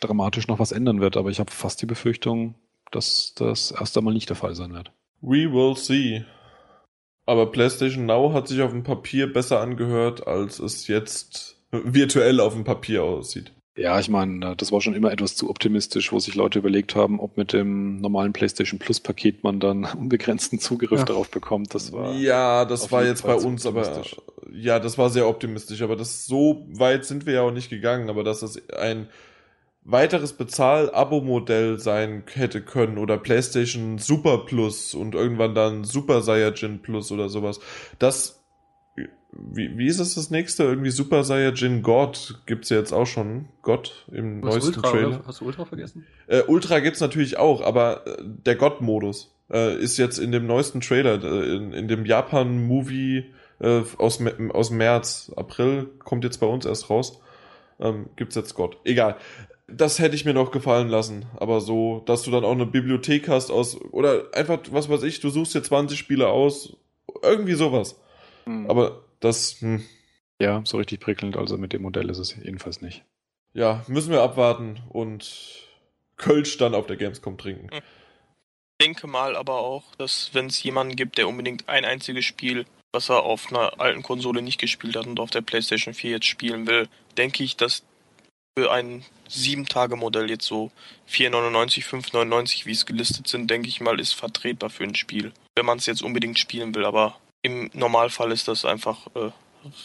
dramatisch 0.00 0.46
noch 0.46 0.60
was 0.60 0.70
ändern 0.70 1.00
wird. 1.00 1.16
Aber 1.16 1.30
ich 1.30 1.40
habe 1.40 1.50
fast 1.50 1.82
die 1.82 1.86
Befürchtung, 1.86 2.54
dass 2.92 3.34
das 3.34 3.72
erst 3.72 3.98
einmal 3.98 4.14
nicht 4.14 4.28
der 4.28 4.36
Fall 4.36 4.54
sein 4.54 4.72
wird. 4.72 4.92
We 5.20 5.52
will 5.52 5.76
see. 5.76 6.24
Aber 7.26 7.50
PlayStation 7.50 8.06
Now 8.06 8.32
hat 8.32 8.46
sich 8.46 8.62
auf 8.62 8.70
dem 8.70 8.84
Papier 8.84 9.32
besser 9.32 9.60
angehört, 9.60 10.26
als 10.26 10.60
es 10.60 10.86
jetzt 10.86 11.56
virtuell 11.72 12.38
auf 12.38 12.54
dem 12.54 12.64
Papier 12.64 13.02
aussieht. 13.02 13.52
Ja, 13.74 13.98
ich 13.98 14.10
meine, 14.10 14.54
das 14.56 14.70
war 14.70 14.82
schon 14.82 14.94
immer 14.94 15.12
etwas 15.12 15.34
zu 15.34 15.48
optimistisch, 15.48 16.12
wo 16.12 16.18
sich 16.18 16.34
Leute 16.34 16.58
überlegt 16.58 16.94
haben, 16.94 17.20
ob 17.20 17.38
mit 17.38 17.54
dem 17.54 17.96
normalen 17.96 18.34
PlayStation 18.34 18.78
Plus 18.78 19.00
Paket 19.00 19.42
man 19.44 19.60
dann 19.60 19.84
unbegrenzten 19.98 20.58
Zugriff 20.58 21.00
ja. 21.00 21.04
darauf 21.06 21.30
bekommt. 21.30 21.74
Das 21.74 21.90
war 21.90 22.12
ja, 22.12 22.66
das 22.66 22.92
war 22.92 23.04
jetzt 23.04 23.24
bei 23.24 23.34
uns, 23.34 23.64
aber 23.64 24.02
ja, 24.52 24.78
das 24.78 24.98
war 24.98 25.08
sehr 25.08 25.26
optimistisch. 25.26 25.80
Aber 25.80 25.96
das 25.96 26.26
so 26.26 26.66
weit 26.68 27.06
sind 27.06 27.24
wir 27.24 27.34
ja 27.34 27.42
auch 27.42 27.50
nicht 27.50 27.70
gegangen. 27.70 28.10
Aber 28.10 28.24
dass 28.24 28.42
es 28.42 28.68
ein 28.70 29.08
weiteres 29.84 30.34
Bezahl-Abo-Modell 30.34 31.78
sein 31.78 32.24
hätte 32.32 32.60
können 32.60 32.98
oder 32.98 33.16
PlayStation 33.16 33.96
Super 33.96 34.44
Plus 34.44 34.94
und 34.94 35.14
irgendwann 35.14 35.54
dann 35.54 35.84
Super 35.84 36.20
Saiyajin 36.20 36.82
Plus 36.82 37.10
oder 37.10 37.30
sowas, 37.30 37.58
das 37.98 38.41
wie, 39.32 39.76
wie 39.78 39.86
ist 39.86 39.98
es 39.98 40.14
das 40.14 40.30
nächste? 40.30 40.64
Irgendwie 40.64 40.90
Super 40.90 41.24
Saiyajin 41.24 41.82
God 41.82 42.40
gibt's 42.46 42.68
ja 42.68 42.76
jetzt 42.76 42.92
auch 42.92 43.06
schon. 43.06 43.48
God 43.62 44.06
im 44.12 44.42
Was 44.42 44.54
neuesten 44.54 44.76
Ultra, 44.76 44.90
Trailer. 44.90 45.08
Oder? 45.08 45.22
Hast 45.26 45.40
du 45.40 45.46
Ultra 45.46 45.64
vergessen? 45.64 46.06
Äh, 46.26 46.42
Ultra 46.42 46.80
gibt's 46.80 47.00
natürlich 47.00 47.38
auch, 47.38 47.62
aber 47.62 48.06
äh, 48.06 48.22
der 48.22 48.56
God-Modus 48.56 49.34
äh, 49.50 49.76
ist 49.76 49.96
jetzt 49.96 50.18
in 50.18 50.32
dem 50.32 50.46
neuesten 50.46 50.80
Trailer, 50.80 51.22
äh, 51.22 51.56
in, 51.56 51.72
in 51.72 51.88
dem 51.88 52.04
Japan-Movie 52.04 53.24
äh, 53.60 53.82
aus, 53.96 54.22
aus 54.50 54.70
März, 54.70 55.32
April, 55.36 55.88
kommt 56.00 56.24
jetzt 56.24 56.38
bei 56.38 56.46
uns 56.46 56.66
erst 56.66 56.90
raus. 56.90 57.20
Ähm, 57.80 58.10
gibt's 58.16 58.34
jetzt 58.34 58.54
God. 58.54 58.76
Egal. 58.84 59.16
Das 59.66 59.98
hätte 59.98 60.14
ich 60.14 60.26
mir 60.26 60.34
noch 60.34 60.50
gefallen 60.50 60.88
lassen, 60.88 61.24
aber 61.36 61.60
so, 61.62 62.02
dass 62.04 62.22
du 62.22 62.30
dann 62.30 62.44
auch 62.44 62.52
eine 62.52 62.66
Bibliothek 62.66 63.28
hast 63.28 63.50
aus, 63.50 63.80
oder 63.80 64.24
einfach, 64.34 64.58
was 64.70 64.90
weiß 64.90 65.02
ich, 65.04 65.20
du 65.20 65.30
suchst 65.30 65.54
dir 65.54 65.62
20 65.62 65.98
Spiele 65.98 66.28
aus, 66.28 66.76
irgendwie 67.22 67.54
sowas. 67.54 67.98
Mhm. 68.44 68.68
Aber 68.68 69.04
das, 69.22 69.60
hm. 69.60 69.82
Ja, 70.40 70.62
so 70.64 70.76
richtig 70.76 71.00
prickelnd, 71.00 71.36
also 71.36 71.56
mit 71.56 71.72
dem 71.72 71.82
Modell 71.82 72.10
ist 72.10 72.18
es 72.18 72.34
jedenfalls 72.34 72.80
nicht. 72.82 73.04
Ja, 73.54 73.84
müssen 73.86 74.10
wir 74.10 74.22
abwarten 74.22 74.80
und 74.88 75.68
Kölsch 76.16 76.56
dann 76.58 76.74
auf 76.74 76.86
der 76.86 76.96
Gamescom 76.96 77.38
trinken. 77.38 77.68
Hm. 77.70 77.78
Ich 77.78 78.86
denke 78.86 79.06
mal 79.06 79.36
aber 79.36 79.58
auch, 79.58 79.94
dass 79.94 80.30
wenn 80.32 80.46
es 80.46 80.60
jemanden 80.62 80.96
gibt, 80.96 81.18
der 81.18 81.28
unbedingt 81.28 81.68
ein 81.68 81.84
einziges 81.84 82.24
Spiel, 82.24 82.66
was 82.90 83.08
er 83.08 83.22
auf 83.22 83.52
einer 83.52 83.80
alten 83.80 84.02
Konsole 84.02 84.42
nicht 84.42 84.60
gespielt 84.60 84.96
hat 84.96 85.06
und 85.06 85.20
auf 85.20 85.30
der 85.30 85.42
PlayStation 85.42 85.94
4 85.94 86.10
jetzt 86.10 86.26
spielen 86.26 86.66
will, 86.66 86.88
denke 87.16 87.44
ich, 87.44 87.56
dass 87.56 87.84
für 88.58 88.72
ein 88.72 89.04
7-Tage-Modell 89.30 90.28
jetzt 90.28 90.46
so 90.46 90.72
4,99, 91.08 91.84
5,99, 91.86 92.66
wie 92.66 92.72
es 92.72 92.84
gelistet 92.84 93.28
sind, 93.28 93.48
denke 93.48 93.68
ich 93.68 93.80
mal, 93.80 94.00
ist 94.00 94.12
vertretbar 94.12 94.70
für 94.70 94.84
ein 94.84 94.94
Spiel. 94.94 95.32
Wenn 95.54 95.66
man 95.66 95.78
es 95.78 95.86
jetzt 95.86 96.02
unbedingt 96.02 96.38
spielen 96.38 96.74
will, 96.74 96.84
aber 96.84 97.18
im 97.42 97.70
Normalfall 97.74 98.32
ist 98.32 98.48
das 98.48 98.64
einfach 98.64 99.06
äh, 99.14 99.30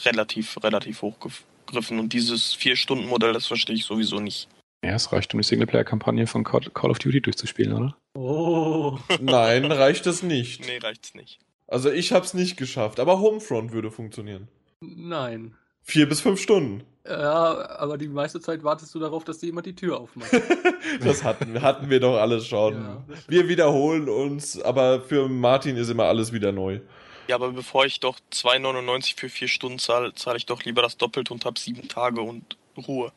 relativ, 0.06 0.58
relativ 0.64 1.02
hochgegriffen. 1.02 2.00
Und 2.00 2.14
dieses 2.14 2.54
Vier-Stunden-Modell, 2.54 3.34
das 3.34 3.48
verstehe 3.48 3.76
ich 3.76 3.86
sowieso 3.86 4.20
nicht. 4.20 4.48
Ja, 4.84 4.92
es 4.92 5.12
reicht, 5.12 5.34
um 5.34 5.42
die 5.42 5.48
Singleplayer-Kampagne 5.48 6.28
von 6.28 6.44
Call 6.44 6.92
of 6.92 7.00
Duty 7.00 7.22
durchzuspielen, 7.22 7.74
oder? 7.74 7.98
Oh. 8.16 9.00
Nein, 9.20 9.72
reicht 9.72 10.06
es 10.06 10.24
nicht. 10.24 10.66
Nee, 10.66 10.78
reicht's 10.78 11.16
nicht. 11.16 11.40
Also 11.68 11.92
ich 11.92 12.14
hab's 12.14 12.34
nicht 12.34 12.58
geschafft, 12.58 13.00
aber 13.00 13.20
Homefront 13.20 13.74
würde 13.74 13.92
funktionieren. 13.92 14.48
Nein. 14.80 15.56
Vier 15.82 16.08
bis 16.08 16.22
fünf 16.22 16.40
Stunden. 16.40 16.84
Ja, 17.06 17.78
aber 17.80 17.98
die 17.98 18.08
meiste 18.08 18.40
Zeit 18.42 18.64
wartest 18.64 18.94
du 18.94 19.00
darauf, 19.00 19.24
dass 19.24 19.40
dir 19.40 19.48
jemand 19.48 19.66
die 19.66 19.76
Tür 19.76 20.00
aufmacht. 20.00 20.32
das 21.02 21.24
hatten, 21.24 21.62
hatten 21.62 21.90
wir 21.90 22.00
doch 22.00 22.18
alles 22.18 22.46
schon. 22.46 22.74
Ja, 22.74 23.04
wir 23.28 23.48
wiederholen 23.48 24.10
uns, 24.10 24.62
aber 24.62 25.02
für 25.02 25.28
Martin 25.28 25.78
ist 25.78 25.90
immer 25.90 26.04
alles 26.06 26.34
wieder 26.34 26.52
neu. 26.52 26.82
Ja, 27.28 27.36
aber 27.36 27.52
bevor 27.52 27.86
ich 27.86 28.00
doch 28.00 28.18
2,99 28.32 29.18
für 29.18 29.30
vier 29.30 29.48
Stunden 29.48 29.80
zahle, 29.80 30.14
zahle 30.14 30.38
ich 30.38 30.46
doch 30.46 30.64
lieber 30.64 30.82
das 30.82 30.98
Doppelte 30.98 31.34
und 31.34 31.46
habe 31.46 31.60
sieben 31.60 31.88
Tage 31.88 32.22
und 32.22 32.58
Ruhe. 32.88 33.12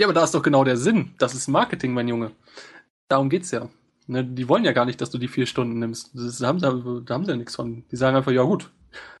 Ja, 0.00 0.06
aber 0.06 0.14
da 0.14 0.24
ist 0.24 0.34
doch 0.34 0.42
genau 0.42 0.64
der 0.64 0.76
Sinn. 0.76 1.14
Das 1.18 1.34
ist 1.34 1.48
Marketing, 1.48 1.92
mein 1.92 2.08
Junge. 2.08 2.32
Darum 3.08 3.28
geht's 3.28 3.50
ja. 3.50 3.68
Ne, 4.06 4.24
die 4.24 4.48
wollen 4.48 4.64
ja 4.64 4.72
gar 4.72 4.84
nicht, 4.84 5.00
dass 5.00 5.10
du 5.10 5.18
die 5.18 5.28
vier 5.28 5.46
Stunden 5.46 5.78
nimmst. 5.78 6.10
Das 6.14 6.40
haben 6.40 6.58
sie, 6.58 7.02
da 7.04 7.14
haben 7.14 7.24
sie 7.24 7.30
ja 7.30 7.36
nichts 7.36 7.54
von. 7.54 7.84
Die 7.90 7.96
sagen 7.96 8.16
einfach, 8.16 8.32
ja 8.32 8.42
gut. 8.42 8.70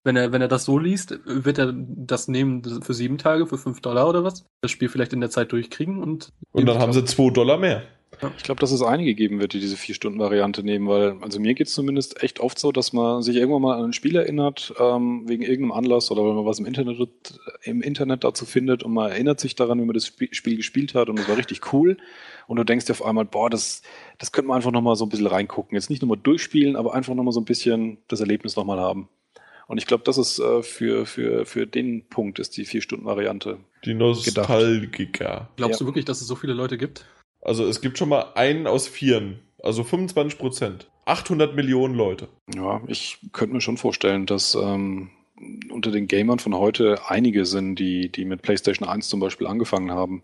Wenn 0.04 0.16
er, 0.16 0.32
wenn 0.32 0.42
er 0.42 0.48
das 0.48 0.64
so 0.64 0.78
liest, 0.78 1.18
wird 1.24 1.58
er 1.58 1.72
das 1.72 2.28
nehmen 2.28 2.82
für 2.82 2.92
sieben 2.92 3.16
Tage, 3.16 3.46
für 3.46 3.58
fünf 3.58 3.80
Dollar 3.80 4.08
oder 4.08 4.24
was. 4.24 4.44
Das 4.60 4.70
Spiel 4.70 4.88
vielleicht 4.88 5.12
in 5.12 5.20
der 5.20 5.30
Zeit 5.30 5.52
durchkriegen 5.52 6.02
und. 6.02 6.30
Und 6.50 6.66
dann 6.66 6.78
haben 6.78 6.92
sie 6.92 7.04
zwei 7.04 7.30
Dollar 7.30 7.58
mehr. 7.58 7.84
Ich 8.36 8.42
glaube, 8.42 8.60
dass 8.60 8.72
es 8.72 8.82
einige 8.82 9.14
geben 9.14 9.40
wird, 9.40 9.52
die 9.52 9.60
diese 9.60 9.76
Vier-Stunden-Variante 9.76 10.62
nehmen, 10.62 10.88
weil, 10.88 11.16
also 11.20 11.40
mir 11.40 11.54
geht 11.54 11.66
es 11.66 11.74
zumindest 11.74 12.22
echt 12.22 12.40
oft 12.40 12.58
so, 12.58 12.72
dass 12.72 12.92
man 12.92 13.22
sich 13.22 13.36
irgendwann 13.36 13.62
mal 13.62 13.78
an 13.78 13.86
ein 13.86 13.92
Spiel 13.92 14.16
erinnert, 14.16 14.74
ähm, 14.78 15.28
wegen 15.28 15.42
irgendeinem 15.42 15.72
Anlass 15.72 16.10
oder 16.10 16.24
weil 16.24 16.34
man 16.34 16.44
was 16.44 16.58
im 16.58 16.66
Internet, 16.66 17.08
im 17.62 17.82
Internet 17.82 18.24
dazu 18.24 18.44
findet 18.44 18.82
und 18.82 18.92
man 18.92 19.10
erinnert 19.10 19.40
sich 19.40 19.54
daran, 19.54 19.80
wie 19.80 19.84
man 19.84 19.94
das 19.94 20.06
Spiel 20.06 20.56
gespielt 20.56 20.94
hat 20.94 21.08
und 21.08 21.18
es 21.18 21.28
war 21.28 21.36
richtig 21.36 21.72
cool. 21.72 21.96
Und 22.46 22.56
du 22.56 22.64
denkst 22.64 22.86
dir 22.86 22.92
auf 22.92 23.04
einmal, 23.04 23.24
boah, 23.24 23.50
das, 23.50 23.82
das 24.18 24.32
könnte 24.32 24.48
man 24.48 24.56
einfach 24.56 24.72
nochmal 24.72 24.96
so 24.96 25.04
ein 25.06 25.08
bisschen 25.08 25.26
reingucken. 25.26 25.76
Jetzt 25.76 25.90
nicht 25.90 26.02
nur 26.02 26.08
mal 26.08 26.20
durchspielen, 26.22 26.76
aber 26.76 26.94
einfach 26.94 27.14
nochmal 27.14 27.32
so 27.32 27.40
ein 27.40 27.46
bisschen 27.46 27.98
das 28.08 28.20
Erlebnis 28.20 28.56
nochmal 28.56 28.78
haben. 28.78 29.08
Und 29.68 29.78
ich 29.78 29.86
glaube, 29.86 30.04
das 30.04 30.18
ist 30.18 30.38
äh, 30.38 30.62
für, 30.62 31.06
für, 31.06 31.46
für 31.46 31.66
den 31.66 32.06
Punkt 32.08 32.38
ist 32.38 32.56
die 32.56 32.64
Vier-Stunden-Variante. 32.64 33.58
Die 33.84 33.94
Nostalgiker. 33.94 35.48
Glaubst 35.56 35.80
ja. 35.80 35.84
du 35.84 35.88
wirklich, 35.88 36.04
dass 36.04 36.20
es 36.20 36.26
so 36.26 36.34
viele 36.34 36.52
Leute 36.52 36.76
gibt? 36.76 37.06
Also 37.42 37.66
es 37.66 37.80
gibt 37.80 37.98
schon 37.98 38.08
mal 38.08 38.32
einen 38.34 38.66
aus 38.66 38.88
vieren, 38.88 39.40
also 39.62 39.84
25 39.84 40.38
Prozent. 40.38 40.88
800 41.04 41.54
Millionen 41.56 41.94
Leute. 41.94 42.28
Ja, 42.54 42.80
ich 42.86 43.18
könnte 43.32 43.54
mir 43.54 43.60
schon 43.60 43.76
vorstellen, 43.76 44.24
dass 44.26 44.54
ähm, 44.54 45.10
unter 45.70 45.90
den 45.90 46.06
Gamern 46.06 46.38
von 46.38 46.54
heute 46.54 47.00
einige 47.08 47.44
sind, 47.44 47.76
die, 47.76 48.10
die 48.10 48.24
mit 48.24 48.42
PlayStation 48.42 48.88
1 48.88 49.08
zum 49.08 49.18
Beispiel 49.18 49.48
angefangen 49.48 49.90
haben 49.90 50.22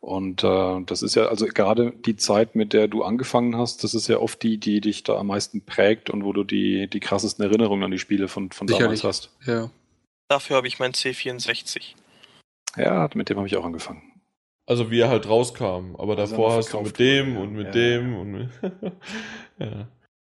Und 0.00 0.42
äh, 0.44 0.80
das 0.86 1.02
ist 1.02 1.14
ja, 1.14 1.26
also 1.26 1.46
gerade 1.46 1.92
die 1.92 2.16
Zeit, 2.16 2.56
mit 2.56 2.72
der 2.72 2.88
du 2.88 3.04
angefangen 3.04 3.56
hast, 3.56 3.84
das 3.84 3.94
ist 3.94 4.08
ja 4.08 4.18
oft 4.18 4.42
die, 4.42 4.58
die 4.58 4.80
dich 4.80 5.04
da 5.04 5.18
am 5.18 5.26
meisten 5.26 5.64
prägt 5.64 6.08
und 6.08 6.24
wo 6.24 6.32
du 6.32 6.42
die, 6.42 6.88
die 6.88 7.00
krassesten 7.00 7.44
Erinnerungen 7.44 7.84
an 7.84 7.90
die 7.90 7.98
Spiele 7.98 8.26
von, 8.26 8.50
von 8.50 8.66
damals 8.66 9.04
hast. 9.04 9.30
Ja. 9.44 9.70
Dafür 10.28 10.56
habe 10.56 10.68
ich 10.68 10.78
mein 10.78 10.92
C64. 10.92 11.94
Ja, 12.76 13.08
mit 13.14 13.28
dem 13.28 13.36
habe 13.36 13.46
ich 13.46 13.56
auch 13.56 13.64
angefangen. 13.64 14.09
Also 14.70 14.88
wie 14.92 15.00
er 15.00 15.08
halt 15.08 15.28
rauskam. 15.28 15.96
Aber 15.98 16.16
Also 16.16 16.36
davor 16.36 16.52
hast 16.52 16.72
du 16.72 16.80
mit 16.80 16.96
dem 17.00 17.34
wurde, 17.34 17.42
und 17.42 17.52
mit 17.54 17.66
ja. 17.66 17.72
dem 17.72 18.16
und 18.16 18.30
mit 18.30 18.50
ja. 19.58 19.88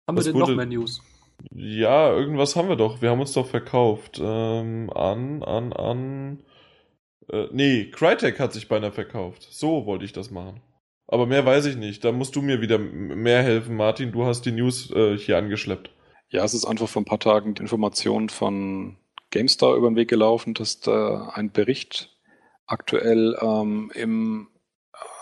Haben 0.06 0.16
Das 0.16 0.26
wir 0.26 0.32
denn 0.32 0.38
noch 0.38 0.54
mehr 0.54 0.64
News? 0.66 1.02
ja, 1.50 2.12
irgendwas 2.12 2.54
haben 2.54 2.68
wir 2.68 2.76
doch. 2.76 3.02
Wir 3.02 3.10
haben 3.10 3.18
uns 3.18 3.32
doch 3.32 3.48
verkauft. 3.48 4.20
Ähm, 4.22 4.90
an, 4.94 5.42
an, 5.42 5.72
an. 5.72 6.44
Äh, 7.28 7.48
nee, 7.50 7.90
Crytek 7.90 8.38
hat 8.38 8.52
sich 8.52 8.68
beinahe 8.68 8.92
verkauft. 8.92 9.48
So 9.50 9.86
wollte 9.86 10.04
ich 10.04 10.12
das 10.12 10.30
machen. 10.30 10.62
Aber 11.08 11.26
mehr 11.26 11.44
weiß 11.44 11.66
ich 11.66 11.76
nicht. 11.76 12.04
Da 12.04 12.12
musst 12.12 12.36
du 12.36 12.40
mir 12.40 12.60
wieder 12.60 12.78
mehr 12.78 13.42
helfen, 13.42 13.74
Martin. 13.74 14.12
Du 14.12 14.24
hast 14.24 14.42
die 14.42 14.52
News 14.52 14.92
äh, 14.92 15.18
hier 15.18 15.36
angeschleppt. 15.36 15.90
Ja, 16.30 16.44
es 16.44 16.54
ist 16.54 16.64
einfach 16.64 16.88
vor 16.88 17.02
ein 17.02 17.06
paar 17.06 17.18
Tagen 17.18 17.54
die 17.54 17.62
Information 17.62 18.28
von 18.28 18.98
GameStar 19.30 19.74
über 19.74 19.90
den 19.90 19.96
Weg 19.96 20.08
gelaufen, 20.08 20.54
dass 20.54 20.78
da 20.78 21.30
ein 21.30 21.50
Bericht 21.50 22.17
aktuell 22.68 23.36
ähm, 23.40 23.90
im, 23.94 24.48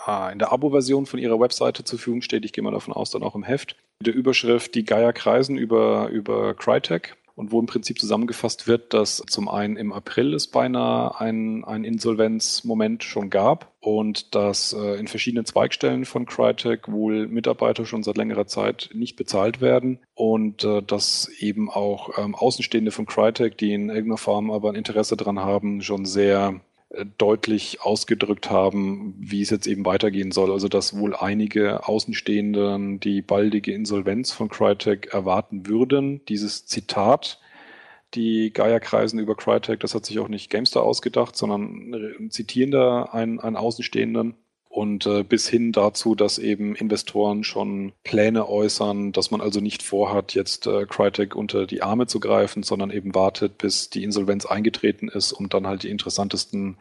äh, 0.05 0.31
in 0.31 0.39
der 0.39 0.51
Abo-Version 0.51 1.05
von 1.05 1.19
ihrer 1.19 1.39
Webseite 1.39 1.83
zur 1.83 1.97
Verfügung 1.97 2.21
steht. 2.21 2.45
Ich 2.45 2.53
gehe 2.53 2.63
mal 2.63 2.71
davon 2.71 2.93
aus, 2.93 3.11
dann 3.11 3.23
auch 3.23 3.35
im 3.35 3.43
Heft. 3.43 3.75
Mit 3.99 4.07
der 4.07 4.15
Überschrift 4.15 4.75
Die 4.75 4.85
Geier 4.85 5.13
kreisen 5.13 5.57
über, 5.57 6.09
über 6.09 6.53
Crytek. 6.53 7.15
Und 7.35 7.51
wo 7.51 7.59
im 7.59 7.67
Prinzip 7.67 7.99
zusammengefasst 7.99 8.67
wird, 8.67 8.95
dass 8.95 9.17
zum 9.27 9.47
einen 9.47 9.77
im 9.77 9.93
April 9.93 10.33
es 10.33 10.47
beinahe 10.47 11.19
ein, 11.19 11.63
ein 11.65 11.83
Insolvenzmoment 11.83 13.03
schon 13.03 13.29
gab 13.29 13.75
und 13.79 14.33
dass 14.33 14.73
äh, 14.73 14.95
in 14.95 15.07
verschiedenen 15.07 15.45
Zweigstellen 15.45 16.05
von 16.05 16.25
Crytek 16.25 16.91
wohl 16.91 17.27
Mitarbeiter 17.27 17.85
schon 17.85 18.01
seit 18.01 18.17
längerer 18.17 18.47
Zeit 18.47 18.89
nicht 18.91 19.17
bezahlt 19.17 19.61
werden 19.61 19.99
und 20.15 20.63
äh, 20.63 20.81
dass 20.81 21.29
eben 21.37 21.69
auch 21.69 22.17
ähm, 22.17 22.33
Außenstehende 22.33 22.89
von 22.89 23.05
Crytek, 23.05 23.55
die 23.55 23.71
in 23.71 23.89
irgendeiner 23.89 24.17
Form 24.17 24.49
aber 24.49 24.69
ein 24.69 24.75
Interesse 24.75 25.15
dran 25.15 25.39
haben, 25.39 25.83
schon 25.83 26.05
sehr 26.05 26.59
deutlich 27.17 27.81
ausgedrückt 27.81 28.49
haben, 28.49 29.13
wie 29.19 29.41
es 29.41 29.49
jetzt 29.49 29.67
eben 29.67 29.85
weitergehen 29.85 30.31
soll. 30.31 30.51
Also 30.51 30.67
dass 30.69 30.97
wohl 30.97 31.15
einige 31.15 31.87
Außenstehenden 31.87 32.99
die 32.99 33.21
baldige 33.21 33.73
Insolvenz 33.73 34.31
von 34.31 34.47
Crytek 34.49 35.13
erwarten 35.13 35.67
würden. 35.67 36.23
Dieses 36.25 36.65
Zitat, 36.65 37.39
die 38.13 38.51
Geier 38.53 38.79
kreisen 38.79 39.19
über 39.19 39.35
Crytek, 39.35 39.81
das 39.81 39.95
hat 39.95 40.05
sich 40.05 40.19
auch 40.19 40.29
nicht 40.29 40.49
Gamestar 40.49 40.83
ausgedacht, 40.83 41.35
sondern 41.35 41.93
äh, 41.93 42.29
zitieren 42.29 42.71
da 42.71 43.03
einen, 43.03 43.39
einen 43.39 43.57
Außenstehenden. 43.57 44.35
Und 44.77 45.07
äh, 45.07 45.23
bis 45.23 45.49
hin 45.49 45.71
dazu, 45.71 46.13
dass 46.13 46.37
eben 46.37 46.75
Investoren 46.75 47.43
schon 47.43 47.93
Pläne 48.03 48.47
äußern, 48.47 49.11
dass 49.11 49.31
man 49.31 49.41
also 49.41 49.59
nicht 49.59 49.81
vorhat, 49.81 50.35
jetzt 50.35 50.67
äh, 50.67 50.85
Crytek 50.85 51.35
unter 51.35 51.65
die 51.65 51.81
Arme 51.81 52.05
zu 52.05 52.19
greifen, 52.19 52.61
sondern 52.61 52.91
eben 52.91 53.15
wartet, 53.15 53.57
bis 53.57 53.89
die 53.89 54.03
Insolvenz 54.03 54.45
eingetreten 54.45 55.07
ist, 55.07 55.31
um 55.31 55.49
dann 55.49 55.65
halt 55.65 55.81
die 55.81 55.89
interessantesten 55.89 56.77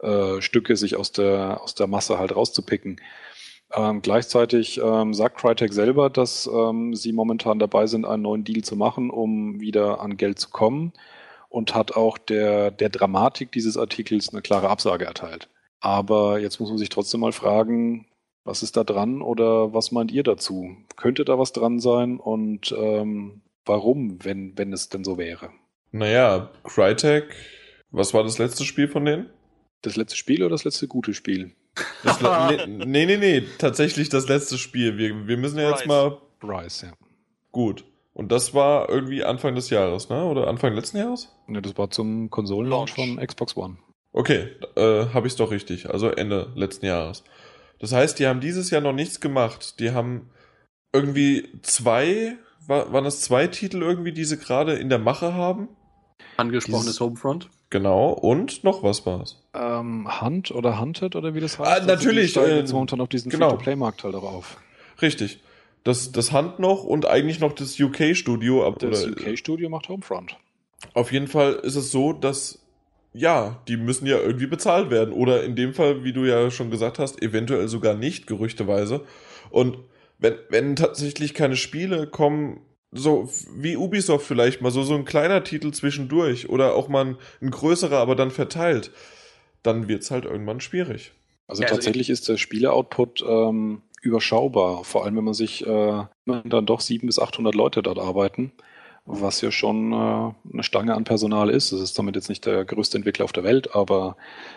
äh, 0.00 0.40
Stücke 0.40 0.74
sich 0.74 0.96
aus 0.96 1.12
der, 1.12 1.60
aus 1.62 1.76
der 1.76 1.86
Masse 1.86 2.18
halt 2.18 2.34
rauszupicken. 2.34 3.00
Ähm, 3.72 4.02
gleichzeitig 4.02 4.80
ähm, 4.82 5.14
sagt 5.14 5.38
Crytek 5.38 5.72
selber, 5.72 6.10
dass 6.10 6.50
ähm, 6.52 6.96
sie 6.96 7.12
momentan 7.12 7.60
dabei 7.60 7.86
sind, 7.86 8.06
einen 8.06 8.24
neuen 8.24 8.42
Deal 8.42 8.64
zu 8.64 8.74
machen, 8.74 9.08
um 9.08 9.60
wieder 9.60 10.00
an 10.00 10.16
Geld 10.16 10.40
zu 10.40 10.50
kommen 10.50 10.92
und 11.48 11.76
hat 11.76 11.94
auch 11.94 12.18
der, 12.18 12.72
der 12.72 12.88
Dramatik 12.88 13.52
dieses 13.52 13.76
Artikels 13.76 14.30
eine 14.30 14.42
klare 14.42 14.68
Absage 14.68 15.04
erteilt. 15.04 15.48
Aber 15.80 16.38
jetzt 16.38 16.60
muss 16.60 16.68
man 16.68 16.78
sich 16.78 16.88
trotzdem 16.88 17.20
mal 17.20 17.32
fragen, 17.32 18.06
was 18.44 18.62
ist 18.62 18.76
da 18.76 18.84
dran 18.84 19.22
oder 19.22 19.74
was 19.74 19.92
meint 19.92 20.12
ihr 20.12 20.22
dazu? 20.22 20.76
Könnte 20.96 21.24
da 21.24 21.38
was 21.38 21.52
dran 21.52 21.80
sein 21.80 22.18
und 22.18 22.74
ähm, 22.78 23.42
warum, 23.64 24.24
wenn, 24.24 24.56
wenn 24.56 24.72
es 24.72 24.88
denn 24.88 25.04
so 25.04 25.18
wäre? 25.18 25.50
Naja, 25.92 26.50
Crytek. 26.64 27.34
Was 27.90 28.14
war 28.14 28.22
das 28.22 28.38
letzte 28.38 28.64
Spiel 28.64 28.88
von 28.88 29.04
denen? 29.04 29.30
Das 29.82 29.96
letzte 29.96 30.16
Spiel 30.16 30.42
oder 30.42 30.50
das 30.50 30.64
letzte 30.64 30.88
gute 30.88 31.14
Spiel? 31.14 31.52
Das 32.02 32.20
le 32.20 32.66
nee, 32.68 33.06
nee, 33.06 33.16
nee, 33.16 33.42
tatsächlich 33.58 34.08
das 34.08 34.28
letzte 34.28 34.58
Spiel. 34.58 34.96
Wir, 34.96 35.26
wir 35.26 35.36
müssen 35.36 35.58
ja 35.58 35.70
jetzt 35.70 35.82
Rise. 35.82 35.88
mal 35.88 36.18
Rise, 36.42 36.86
ja. 36.86 36.92
gut. 37.52 37.84
Und 38.14 38.32
das 38.32 38.54
war 38.54 38.88
irgendwie 38.88 39.24
Anfang 39.24 39.54
des 39.54 39.68
Jahres, 39.68 40.08
ne? 40.08 40.24
Oder 40.24 40.48
Anfang 40.48 40.72
letzten 40.72 40.96
Jahres? 40.96 41.34
Ne, 41.46 41.60
das 41.60 41.76
war 41.76 41.90
zum 41.90 42.30
Konsolenlaunch 42.30 42.96
Launch. 42.96 43.16
von 43.16 43.26
Xbox 43.26 43.56
One. 43.56 43.76
Okay, 44.16 44.48
äh, 44.76 45.06
habe 45.12 45.26
ich 45.26 45.34
es 45.34 45.36
doch 45.36 45.50
richtig. 45.50 45.90
Also 45.90 46.08
Ende 46.08 46.50
letzten 46.54 46.86
Jahres. 46.86 47.22
Das 47.78 47.92
heißt, 47.92 48.18
die 48.18 48.26
haben 48.26 48.40
dieses 48.40 48.70
Jahr 48.70 48.80
noch 48.80 48.94
nichts 48.94 49.20
gemacht. 49.20 49.78
Die 49.78 49.90
haben 49.90 50.30
irgendwie 50.94 51.48
zwei, 51.60 52.36
wa 52.66 52.90
waren 52.92 53.04
es 53.04 53.20
zwei 53.20 53.46
Titel 53.46 53.82
irgendwie, 53.82 54.12
die 54.12 54.24
sie 54.24 54.38
gerade 54.38 54.72
in 54.74 54.88
der 54.88 54.98
Mache 54.98 55.34
haben? 55.34 55.68
Angesprochenes 56.38 56.86
Dieses- 56.86 57.00
Homefront. 57.00 57.50
Genau. 57.68 58.10
Und 58.10 58.64
noch 58.64 58.82
was 58.82 59.04
war 59.04 59.20
es? 59.20 59.42
Ähm, 59.52 60.08
Hunt 60.22 60.50
oder 60.52 60.80
Hunted 60.80 61.14
oder 61.16 61.34
wie 61.34 61.40
das 61.40 61.58
heißt? 61.58 61.82
Ah, 61.82 61.84
natürlich, 61.84 62.26
die 62.26 62.30
steigen 62.30 62.52
äh, 62.52 62.58
jetzt 62.60 62.72
momentan 62.72 63.00
auf 63.02 63.08
diesen 63.08 63.28
genau. 63.30 63.50
Free-to-Play-Markt 63.50 64.04
halt 64.04 64.14
auch 64.14 64.22
auf. 64.22 64.56
Richtig. 65.02 65.40
Das, 65.84 66.10
das 66.12 66.32
Hand 66.32 66.58
noch 66.58 66.84
und 66.84 67.06
eigentlich 67.06 67.38
noch 67.40 67.52
das 67.52 67.78
UK-Studio. 67.78 68.66
ab- 68.66 68.78
Das 68.78 69.04
UK-Studio 69.06 69.68
macht 69.68 69.88
Homefront. 69.90 70.36
Auf 70.94 71.12
jeden 71.12 71.26
Fall 71.26 71.54
ist 71.54 71.74
es 71.76 71.90
so, 71.90 72.12
dass 72.12 72.65
ja, 73.16 73.62
die 73.68 73.76
müssen 73.76 74.06
ja 74.06 74.18
irgendwie 74.18 74.46
bezahlt 74.46 74.90
werden. 74.90 75.12
Oder 75.12 75.42
in 75.44 75.56
dem 75.56 75.74
Fall, 75.74 76.04
wie 76.04 76.12
du 76.12 76.24
ja 76.24 76.50
schon 76.50 76.70
gesagt 76.70 76.98
hast, 76.98 77.22
eventuell 77.22 77.68
sogar 77.68 77.94
nicht, 77.94 78.26
gerüchteweise. 78.26 79.02
Und 79.50 79.78
wenn, 80.18 80.34
wenn 80.48 80.76
tatsächlich 80.76 81.34
keine 81.34 81.56
Spiele 81.56 82.06
kommen, 82.06 82.60
so 82.92 83.28
wie 83.54 83.76
Ubisoft 83.76 84.26
vielleicht 84.26 84.60
mal, 84.60 84.70
so, 84.70 84.82
so 84.82 84.94
ein 84.94 85.04
kleiner 85.04 85.44
Titel 85.44 85.72
zwischendurch 85.72 86.48
oder 86.48 86.74
auch 86.74 86.88
mal 86.88 87.04
ein, 87.04 87.16
ein 87.40 87.50
größerer, 87.50 87.98
aber 87.98 88.14
dann 88.14 88.30
verteilt, 88.30 88.90
dann 89.62 89.88
wird's 89.88 90.10
halt 90.10 90.24
irgendwann 90.24 90.60
schwierig. 90.60 91.12
Also 91.48 91.62
Ja, 91.62 91.68
also 91.68 91.76
tatsächlich 91.76 92.10
ist 92.10 92.28
der 92.28 92.36
Spiele-Output 92.36 93.24
ähm, 93.26 93.82
überschaubar, 94.02 94.84
vor 94.84 95.04
allem 95.04 95.16
wenn 95.16 95.24
man 95.24 95.34
sich 95.34 95.66
äh, 95.66 96.04
dann 96.26 96.66
doch 96.66 96.80
700 96.80 97.06
bis 97.06 97.18
800 97.18 97.54
Leute 97.54 97.82
dort 97.82 97.98
arbeiten, 97.98 98.52
was 99.06 99.40
ja 99.40 99.50
schon 99.50 99.92
äh, 99.92 100.32
eine 100.52 100.62
Stange 100.62 100.94
an 100.94 101.04
Personal 101.04 101.48
ist. 101.48 101.72
Es 101.72 101.80
ist 101.80 101.98
damit 101.98 102.16
jetzt 102.16 102.28
nicht 102.28 102.44
der 102.44 102.64
größte 102.64 102.98
Entwickler 102.98 103.24
auf 103.24 103.32
der 103.32 103.44
Welt, 103.44 103.74
aber 103.74 104.16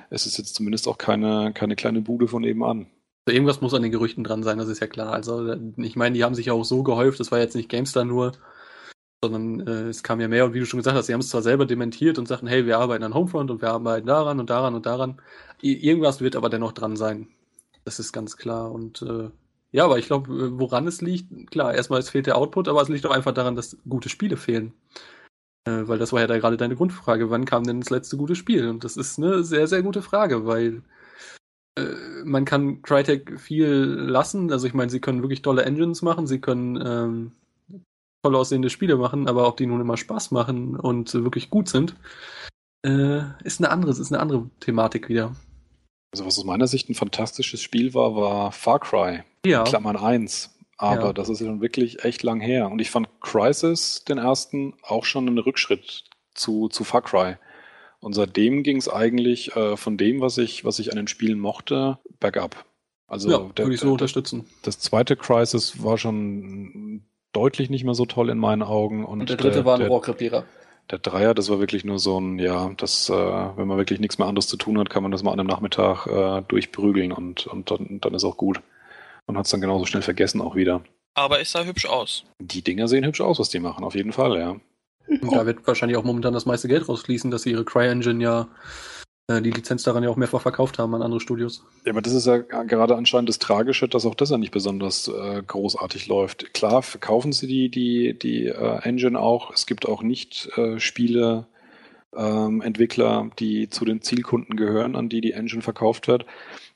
es 0.09 0.25
ist 0.25 0.37
jetzt 0.37 0.55
zumindest 0.55 0.87
auch 0.87 0.97
keine, 0.97 1.53
keine 1.53 1.75
kleine 1.75 2.01
Bude 2.01 2.27
von 2.27 2.41
nebenan. 2.41 2.87
Also 3.25 3.35
irgendwas 3.35 3.61
muss 3.61 3.73
an 3.73 3.83
den 3.83 3.91
Gerüchten 3.91 4.23
dran 4.23 4.43
sein, 4.43 4.57
das 4.57 4.67
ist 4.67 4.79
ja 4.79 4.87
klar. 4.87 5.13
Also 5.13 5.53
ich 5.77 5.95
meine, 5.95 6.15
die 6.15 6.23
haben 6.23 6.35
sich 6.35 6.47
ja 6.47 6.53
auch 6.53 6.65
so 6.65 6.83
gehäuft, 6.83 7.19
das 7.19 7.31
war 7.31 7.39
jetzt 7.39 7.55
nicht 7.55 7.69
GameStar 7.69 8.05
nur, 8.05 8.31
sondern 9.23 9.67
äh, 9.67 9.89
es 9.89 10.01
kam 10.01 10.19
ja 10.19 10.27
mehr 10.27 10.45
und 10.45 10.53
wie 10.53 10.59
du 10.59 10.65
schon 10.65 10.79
gesagt 10.79 10.97
hast, 10.97 11.05
sie 11.05 11.13
haben 11.13 11.21
es 11.21 11.29
zwar 11.29 11.43
selber 11.43 11.65
dementiert 11.65 12.17
und 12.17 12.27
sagten, 12.27 12.47
hey, 12.47 12.65
wir 12.65 12.79
arbeiten 12.79 13.03
an 13.03 13.13
Homefront 13.13 13.51
und 13.51 13.61
wir 13.61 13.69
arbeiten 13.69 14.07
daran 14.07 14.39
und 14.39 14.49
daran 14.49 14.73
und 14.73 14.85
daran. 14.85 15.21
I 15.61 15.73
irgendwas 15.73 16.21
wird 16.21 16.35
aber 16.35 16.49
dennoch 16.49 16.71
dran 16.71 16.95
sein. 16.95 17.27
Das 17.85 17.99
ist 17.99 18.13
ganz 18.13 18.37
klar. 18.37 18.71
Und 18.71 19.01
äh, 19.01 19.29
ja, 19.71 19.85
aber 19.85 19.99
ich 19.99 20.07
glaube, 20.07 20.31
äh, 20.31 20.59
woran 20.59 20.87
es 20.87 21.01
liegt, 21.01 21.51
klar, 21.51 21.73
erstmal 21.73 21.99
es 21.99 22.09
fehlt 22.09 22.27
der 22.27 22.37
Output, 22.37 22.67
aber 22.67 22.81
es 22.81 22.89
liegt 22.89 23.05
auch 23.05 23.11
einfach 23.11 23.33
daran, 23.33 23.55
dass 23.55 23.77
gute 23.87 24.09
Spiele 24.09 24.37
fehlen. 24.37 24.73
Äh, 25.65 25.87
weil 25.87 25.99
das 25.99 26.13
war 26.13 26.21
ja 26.21 26.27
da 26.27 26.37
gerade 26.37 26.57
deine 26.57 26.75
Grundfrage, 26.75 27.29
wann 27.29 27.45
kam 27.45 27.63
denn 27.63 27.81
das 27.81 27.89
letzte 27.89 28.17
gute 28.17 28.35
Spiel? 28.35 28.69
Und 28.69 28.83
das 28.83 28.97
ist 28.97 29.19
eine 29.19 29.43
sehr, 29.43 29.67
sehr 29.67 29.83
gute 29.83 30.01
Frage, 30.01 30.45
weil 30.45 30.81
äh, 31.77 32.23
man 32.23 32.45
kann 32.45 32.81
Crytek 32.81 33.39
viel 33.39 33.67
lassen. 33.67 34.51
Also 34.51 34.67
ich 34.67 34.73
meine, 34.73 34.89
sie 34.89 35.01
können 35.01 35.21
wirklich 35.21 35.41
tolle 35.41 35.63
Engines 35.63 36.01
machen, 36.01 36.27
sie 36.27 36.41
können 36.41 36.81
ähm, 36.85 37.31
toll 38.23 38.35
aussehende 38.35 38.69
Spiele 38.69 38.97
machen, 38.97 39.27
aber 39.27 39.47
ob 39.47 39.57
die 39.57 39.67
nun 39.67 39.81
immer 39.81 39.97
Spaß 39.97 40.31
machen 40.31 40.75
und 40.75 41.13
wirklich 41.13 41.49
gut 41.49 41.69
sind, 41.69 41.95
äh, 42.85 43.21
ist 43.43 43.59
eine 43.59 43.71
andere, 43.71 43.91
ist 43.91 44.11
eine 44.11 44.21
andere 44.21 44.49
Thematik 44.59 45.09
wieder. 45.09 45.35
Also 46.11 46.25
was 46.25 46.37
aus 46.37 46.45
meiner 46.45 46.67
Sicht 46.67 46.89
ein 46.89 46.95
fantastisches 46.95 47.61
Spiel 47.61 47.93
war, 47.93 48.15
war 48.15 48.51
Far 48.51 48.79
Cry. 48.79 49.23
Ja, 49.45 49.63
Klammern 49.63 49.95
1. 49.95 50.55
Aber 50.77 51.07
Ja. 51.07 51.13
das 51.13 51.29
ist 51.29 51.39
ja 51.41 51.47
schon 51.47 51.61
wirklich 51.61 52.03
echt 52.05 52.23
lang 52.23 52.39
her. 52.39 52.69
Und 52.71 52.79
ich 52.79 52.89
fand 52.89 53.09
Crisis, 53.21 54.03
den 54.05 54.17
ersten, 54.17 54.73
auch 54.81 55.03
schon 55.05 55.27
einen 55.27 55.37
Rückschritt 55.37 56.05
zu, 56.33 56.69
zu 56.69 56.83
Far 56.83 57.01
Cry. 57.01 57.35
Und 57.99 58.13
seitdem 58.13 58.63
ging 58.63 58.77
es 58.77 58.87
eigentlich 58.87 59.55
äh, 59.55 59.75
von 59.75 59.97
dem, 59.97 60.21
was 60.21 60.37
ich, 60.37 60.63
was 60.63 60.79
ich 60.79 60.91
an 60.91 60.95
den 60.95 61.07
Spielen 61.07 61.39
mochte, 61.39 61.97
bergab. 62.19 62.65
Also 63.07 63.29
ja 63.29 63.37
der, 63.57 63.65
würde 63.65 63.73
ich 63.75 63.81
so 63.81 63.87
der, 63.87 63.93
unterstützen. 63.93 64.45
das 64.61 64.79
zweite 64.79 65.15
Crisis 65.15 65.83
war 65.83 65.97
schon 65.97 67.03
deutlich 67.33 67.69
nicht 67.69 67.83
mehr 67.83 67.95
so 67.95 68.05
toll 68.05 68.29
in 68.29 68.37
meinen 68.37 68.63
Augen. 68.63 69.03
Und, 69.03 69.21
Und 69.21 69.29
der 69.29 69.37
dritte 69.37 69.65
war 69.65 69.75
ein 69.75 69.81
der, 69.81 69.89
Rohrkrepierer. 69.89 70.45
Der 70.91 70.99
Dreier, 70.99 71.33
das 71.33 71.49
war 71.49 71.59
wirklich 71.59 71.85
nur 71.85 71.99
so 71.99 72.19
ein, 72.19 72.39
ja, 72.39 72.71
das, 72.77 73.09
äh, 73.09 73.13
wenn 73.13 73.67
man 73.67 73.77
wirklich 73.77 73.99
nichts 73.99 74.17
mehr 74.17 74.27
anderes 74.27 74.47
zu 74.47 74.57
tun 74.57 74.79
hat, 74.79 74.89
kann 74.89 75.03
man 75.03 75.11
das 75.11 75.23
mal 75.23 75.31
an 75.31 75.39
einem 75.39 75.47
Nachmittag 75.47 76.07
äh, 76.07 76.41
durchprügeln 76.47 77.11
und, 77.11 77.47
und 77.47 77.69
dann, 77.69 77.99
dann 78.01 78.13
ist 78.13 78.23
auch 78.23 78.37
gut. 78.37 78.61
Man 79.27 79.37
hat 79.37 79.45
es 79.45 79.51
dann 79.51 79.61
genauso 79.61 79.85
schnell 79.85 80.01
vergessen 80.01 80.41
auch 80.41 80.55
wieder. 80.55 80.81
Aber 81.13 81.39
es 81.39 81.51
sah 81.51 81.63
hübsch 81.63 81.85
aus. 81.85 82.25
Die 82.39 82.63
Dinger 82.63 82.87
sehen 82.87 83.05
hübsch 83.05 83.21
aus, 83.21 83.39
was 83.39 83.49
die 83.49 83.59
machen, 83.59 83.83
auf 83.83 83.95
jeden 83.95 84.13
Fall, 84.13 84.37
ja. 84.37 84.55
Und 85.07 85.33
da 85.33 85.45
wird 85.45 85.65
wahrscheinlich 85.65 85.97
auch 85.97 86.03
momentan 86.03 86.33
das 86.33 86.45
meiste 86.45 86.67
Geld 86.67 86.87
rausfließen, 86.87 87.31
dass 87.31 87.43
sie 87.43 87.51
ihre 87.51 87.65
Cry-Engine 87.65 88.23
ja 88.23 88.47
die 89.29 89.51
Lizenz 89.51 89.83
daran 89.83 90.03
ja 90.03 90.09
auch 90.09 90.15
mehrfach 90.15 90.41
verkauft 90.41 90.79
haben 90.79 90.95
an 90.95 91.01
andere 91.01 91.19
Studios. 91.19 91.63
Ja, 91.85 91.91
aber 91.91 92.01
das 92.01 92.13
ist 92.13 92.25
ja 92.25 92.37
gerade 92.37 92.95
anscheinend 92.95 93.29
das 93.29 93.39
Tragische, 93.39 93.87
dass 93.87 94.05
auch 94.05 94.15
das 94.15 94.31
ja 94.31 94.37
nicht 94.37 94.51
besonders 94.51 95.07
äh, 95.07 95.43
großartig 95.45 96.07
läuft. 96.07 96.53
Klar, 96.53 96.81
verkaufen 96.81 97.31
sie 97.31 97.47
die, 97.47 97.69
die, 97.69 98.17
die 98.17 98.47
äh, 98.47 98.79
Engine 98.81 99.19
auch. 99.19 99.53
Es 99.53 99.65
gibt 99.65 99.87
auch 99.87 100.01
nicht 100.01 100.49
äh, 100.57 100.79
Spiele, 100.79 101.45
ähm, 102.15 102.61
Entwickler, 102.61 103.29
die 103.39 103.69
zu 103.69 103.85
den 103.85 104.01
Zielkunden 104.01 104.55
gehören, 104.55 104.95
an 104.95 105.09
die 105.09 105.21
die 105.21 105.33
Engine 105.33 105.61
verkauft 105.61 106.07
wird. 106.07 106.25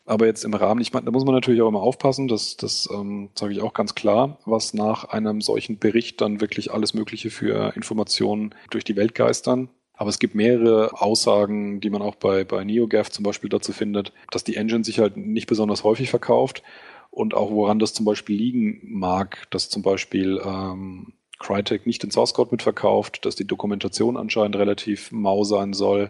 Aber 0.05 0.25
jetzt 0.25 0.43
im 0.43 0.53
Rahmen, 0.53 0.81
ich 0.81 0.91
meine, 0.91 1.05
da 1.05 1.11
muss 1.11 1.23
man 1.23 1.33
natürlich 1.33 1.61
auch 1.61 1.69
immer 1.69 1.81
aufpassen, 1.81 2.27
das, 2.27 2.57
das 2.57 2.89
ähm, 2.93 3.29
sage 3.35 3.53
ich 3.53 3.61
auch 3.61 3.73
ganz 3.73 3.95
klar, 3.95 4.37
was 4.45 4.73
nach 4.73 5.05
einem 5.05 5.39
solchen 5.39 5.79
Bericht 5.79 6.19
dann 6.19 6.41
wirklich 6.41 6.71
alles 6.71 6.93
Mögliche 6.93 7.29
für 7.29 7.73
Informationen 7.75 8.53
durch 8.69 8.83
die 8.83 8.97
Welt 8.97 9.15
geistern. 9.15 9.69
Aber 9.95 10.09
es 10.09 10.19
gibt 10.19 10.35
mehrere 10.35 11.01
Aussagen, 11.01 11.79
die 11.79 11.89
man 11.89 12.01
auch 12.01 12.15
bei, 12.15 12.43
bei 12.43 12.63
NeoGAF 12.63 13.11
zum 13.11 13.23
Beispiel 13.23 13.49
dazu 13.49 13.73
findet, 13.73 14.11
dass 14.31 14.43
die 14.43 14.55
Engine 14.55 14.83
sich 14.83 14.99
halt 14.99 15.17
nicht 15.17 15.47
besonders 15.47 15.83
häufig 15.83 16.09
verkauft 16.09 16.63
und 17.11 17.35
auch 17.35 17.51
woran 17.51 17.77
das 17.77 17.93
zum 17.93 18.05
Beispiel 18.05 18.35
liegen 18.35 18.79
mag, 18.83 19.47
dass 19.51 19.69
zum 19.69 19.83
Beispiel 19.83 20.41
ähm, 20.43 21.13
Crytek 21.37 21.85
nicht 21.85 22.01
den 22.01 22.09
Source 22.09 22.33
Code 22.33 22.49
mitverkauft, 22.51 23.25
dass 23.25 23.35
die 23.35 23.45
Dokumentation 23.45 24.17
anscheinend 24.17 24.55
relativ 24.55 25.11
mau 25.11 25.43
sein 25.43 25.73
soll, 25.73 26.09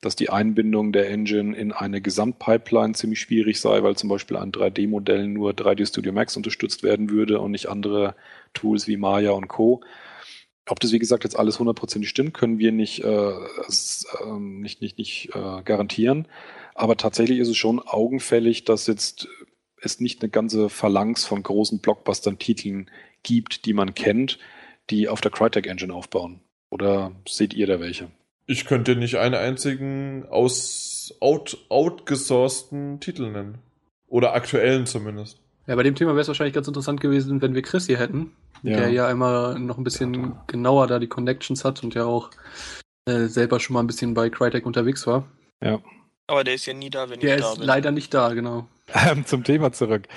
dass 0.00 0.16
die 0.16 0.30
Einbindung 0.30 0.92
der 0.92 1.08
Engine 1.08 1.56
in 1.56 1.72
eine 1.72 2.00
Gesamtpipeline 2.00 2.94
ziemlich 2.94 3.20
schwierig 3.20 3.60
sei, 3.60 3.82
weil 3.82 3.96
zum 3.96 4.08
Beispiel 4.08 4.36
an 4.36 4.52
3D-Modellen 4.52 5.32
nur 5.32 5.52
3D 5.52 5.86
Studio 5.86 6.12
Max 6.12 6.36
unterstützt 6.36 6.82
werden 6.82 7.10
würde 7.10 7.40
und 7.40 7.52
nicht 7.52 7.68
andere 7.68 8.14
Tools 8.54 8.88
wie 8.88 8.96
Maya 8.96 9.30
und 9.30 9.48
Co. 9.48 9.82
Ob 10.66 10.80
das, 10.80 10.92
wie 10.92 10.98
gesagt, 10.98 11.24
jetzt 11.24 11.38
alles 11.38 11.58
hundertprozentig 11.58 12.08
stimmt, 12.08 12.32
können 12.32 12.58
wir 12.58 12.72
nicht, 12.72 13.04
äh, 13.04 13.30
äh, 13.30 14.38
nicht, 14.38 14.80
nicht, 14.80 14.98
nicht 14.98 15.30
äh, 15.34 15.62
garantieren. 15.62 16.26
Aber 16.74 16.96
tatsächlich 16.96 17.38
ist 17.38 17.48
es 17.48 17.56
schon 17.56 17.80
augenfällig, 17.80 18.64
dass 18.64 18.86
jetzt 18.86 19.28
es 19.80 20.00
nicht 20.00 20.22
eine 20.22 20.30
ganze 20.30 20.70
Phalanx 20.70 21.26
von 21.26 21.42
großen 21.42 21.80
Blockbustern-Titeln 21.80 22.90
gibt, 23.22 23.66
die 23.66 23.74
man 23.74 23.94
kennt, 23.94 24.38
die 24.90 25.08
auf 25.08 25.20
der 25.20 25.30
Crytek 25.30 25.66
Engine 25.66 25.92
aufbauen. 25.92 26.40
Oder 26.70 27.12
seht 27.28 27.54
ihr 27.54 27.66
da 27.66 27.80
welche? 27.80 28.08
Ich 28.46 28.64
könnte 28.64 28.96
nicht 28.96 29.16
einen 29.16 29.34
einzigen 29.34 30.26
aus 30.28 31.14
out, 31.20 31.58
outgesourceten 31.68 33.00
Titel 33.00 33.30
nennen. 33.30 33.58
Oder 34.06 34.34
aktuellen 34.34 34.86
zumindest. 34.86 35.40
Ja, 35.66 35.76
bei 35.76 35.82
dem 35.82 35.94
Thema 35.94 36.10
wäre 36.12 36.20
es 36.20 36.28
wahrscheinlich 36.28 36.54
ganz 36.54 36.68
interessant 36.68 37.00
gewesen, 37.00 37.40
wenn 37.40 37.54
wir 37.54 37.62
Chris 37.62 37.86
hier 37.86 37.98
hätten, 37.98 38.32
ja. 38.64 38.78
der 38.78 38.90
ja 38.90 39.10
immer 39.10 39.58
noch 39.58 39.78
ein 39.78 39.84
bisschen 39.84 40.34
genauer 40.46 40.86
da 40.86 40.98
die 40.98 41.06
Connections 41.06 41.64
hat 41.64 41.82
und 41.84 41.94
ja 41.94 42.04
auch 42.04 42.30
äh, 43.06 43.26
selber 43.26 43.60
schon 43.60 43.74
mal 43.74 43.80
ein 43.80 43.86
bisschen 43.86 44.14
bei 44.14 44.30
Crytek 44.30 44.66
unterwegs 44.66 45.06
war. 45.06 45.24
Ja. 45.62 45.80
Aber 46.26 46.42
der 46.42 46.54
ist 46.54 46.66
ja 46.66 46.72
nie 46.72 46.90
da, 46.90 47.10
wenn 47.10 47.20
der 47.20 47.36
ich 47.36 47.42
da 47.42 47.50
bin. 47.50 47.56
Der 47.56 47.62
ist 47.62 47.66
leider 47.66 47.90
nicht 47.90 48.14
da, 48.14 48.32
genau. 48.32 48.66
Ähm, 48.94 49.26
zum 49.26 49.44
Thema 49.44 49.72
zurück. 49.72 50.08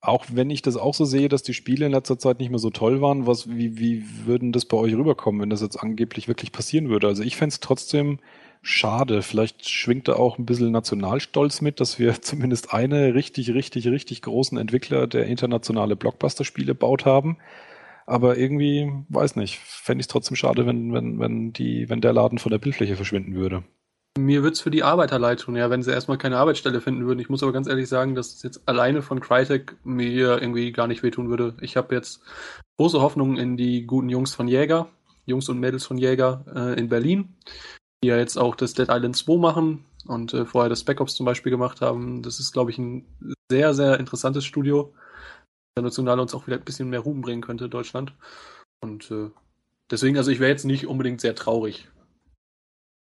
Auch 0.00 0.24
wenn 0.32 0.50
ich 0.50 0.62
das 0.62 0.76
auch 0.76 0.94
so 0.94 1.04
sehe, 1.04 1.28
dass 1.28 1.42
die 1.42 1.54
Spiele 1.54 1.86
in 1.86 1.92
letzter 1.92 2.18
Zeit 2.18 2.40
nicht 2.40 2.50
mehr 2.50 2.58
so 2.58 2.70
toll 2.70 3.00
waren, 3.00 3.26
was, 3.26 3.48
wie, 3.48 3.78
wie 3.78 4.04
würden 4.24 4.52
das 4.52 4.64
bei 4.64 4.76
euch 4.76 4.94
rüberkommen, 4.94 5.40
wenn 5.40 5.50
das 5.50 5.60
jetzt 5.60 5.76
angeblich 5.76 6.26
wirklich 6.26 6.50
passieren 6.50 6.88
würde? 6.88 7.06
Also 7.06 7.22
ich 7.22 7.36
fände 7.36 7.52
es 7.52 7.60
trotzdem 7.60 8.18
schade. 8.62 9.22
Vielleicht 9.22 9.68
schwingt 9.68 10.08
da 10.08 10.14
auch 10.14 10.38
ein 10.38 10.46
bisschen 10.46 10.72
Nationalstolz 10.72 11.60
mit, 11.60 11.80
dass 11.80 11.98
wir 11.98 12.14
zumindest 12.22 12.72
eine 12.72 13.14
richtig, 13.14 13.52
richtig, 13.52 13.88
richtig 13.88 14.22
großen 14.22 14.56
Entwickler, 14.56 15.06
der 15.06 15.26
internationale 15.26 15.96
Blockbuster-Spiele 15.96 16.74
baut 16.74 17.04
haben. 17.04 17.36
Aber 18.06 18.36
irgendwie, 18.36 18.90
weiß 19.08 19.36
nicht, 19.36 19.58
fände 19.58 20.00
ich 20.00 20.04
es 20.04 20.08
trotzdem 20.08 20.36
schade, 20.36 20.66
wenn, 20.66 20.92
wenn, 20.92 21.18
wenn, 21.18 21.52
die, 21.52 21.88
wenn 21.88 22.00
der 22.00 22.12
Laden 22.12 22.38
von 22.38 22.50
der 22.50 22.58
Bildfläche 22.58 22.96
verschwinden 22.96 23.34
würde. 23.34 23.62
Mir 24.18 24.42
wird 24.42 24.54
es 24.54 24.60
für 24.60 24.70
die 24.70 24.82
Arbeiter 24.82 25.18
leid 25.18 25.40
tun, 25.40 25.56
ja, 25.56 25.70
wenn 25.70 25.82
sie 25.82 25.90
erstmal 25.90 26.18
keine 26.18 26.36
Arbeitsstelle 26.36 26.82
finden 26.82 27.06
würden. 27.06 27.20
Ich 27.20 27.30
muss 27.30 27.42
aber 27.42 27.52
ganz 27.52 27.66
ehrlich 27.66 27.88
sagen, 27.88 28.14
dass 28.14 28.34
es 28.34 28.42
jetzt 28.42 28.68
alleine 28.68 29.00
von 29.00 29.20
Crytek 29.20 29.76
mir 29.84 30.42
irgendwie 30.42 30.70
gar 30.72 30.86
nicht 30.86 31.02
wehtun 31.02 31.30
würde. 31.30 31.56
Ich 31.62 31.76
habe 31.78 31.94
jetzt 31.94 32.20
große 32.76 33.00
Hoffnungen 33.00 33.38
in 33.38 33.56
die 33.56 33.86
guten 33.86 34.10
Jungs 34.10 34.34
von 34.34 34.48
Jäger, 34.48 34.88
Jungs 35.24 35.48
und 35.48 35.60
Mädels 35.60 35.86
von 35.86 35.96
Jäger 35.96 36.44
äh, 36.54 36.78
in 36.78 36.90
Berlin, 36.90 37.36
die 38.02 38.08
ja 38.08 38.18
jetzt 38.18 38.36
auch 38.36 38.54
das 38.54 38.74
Dead 38.74 38.88
Island 38.90 39.16
2 39.16 39.38
machen 39.38 39.84
und 40.06 40.34
äh, 40.34 40.44
vorher 40.44 40.68
das 40.68 40.86
Ops 40.86 41.14
zum 41.14 41.24
Beispiel 41.24 41.50
gemacht 41.50 41.80
haben. 41.80 42.22
Das 42.22 42.38
ist, 42.38 42.52
glaube 42.52 42.70
ich, 42.70 42.78
ein 42.78 43.06
sehr, 43.50 43.72
sehr 43.72 43.98
interessantes 43.98 44.44
Studio, 44.44 44.92
international 45.74 46.20
uns 46.20 46.34
auch 46.34 46.46
wieder 46.46 46.56
ein 46.56 46.64
bisschen 46.64 46.90
mehr 46.90 47.00
Ruhm 47.00 47.22
bringen 47.22 47.42
könnte, 47.42 47.68
Deutschland. 47.68 48.12
Und 48.80 49.10
äh, 49.10 49.30
deswegen, 49.90 50.16
also 50.18 50.30
ich 50.30 50.40
wäre 50.40 50.50
jetzt 50.50 50.64
nicht 50.64 50.86
unbedingt 50.86 51.20
sehr 51.20 51.34
traurig. 51.34 51.88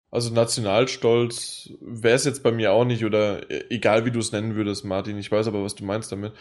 Also 0.09 0.33
Nationalstolz 0.33 1.71
wäre 1.79 2.15
es 2.15 2.25
jetzt 2.25 2.43
bei 2.43 2.51
mir 2.51 2.73
auch 2.73 2.85
nicht, 2.85 3.05
oder 3.05 3.49
äh, 3.49 3.65
egal 3.69 4.05
wie 4.05 4.11
du 4.11 4.19
es 4.19 4.31
nennen 4.31 4.55
würdest, 4.55 4.85
Martin, 4.85 5.17
ich 5.17 5.31
weiß 5.31 5.47
aber, 5.47 5.63
was 5.63 5.75
du 5.75 5.85
meinst 5.85 6.11
damit. 6.11 6.33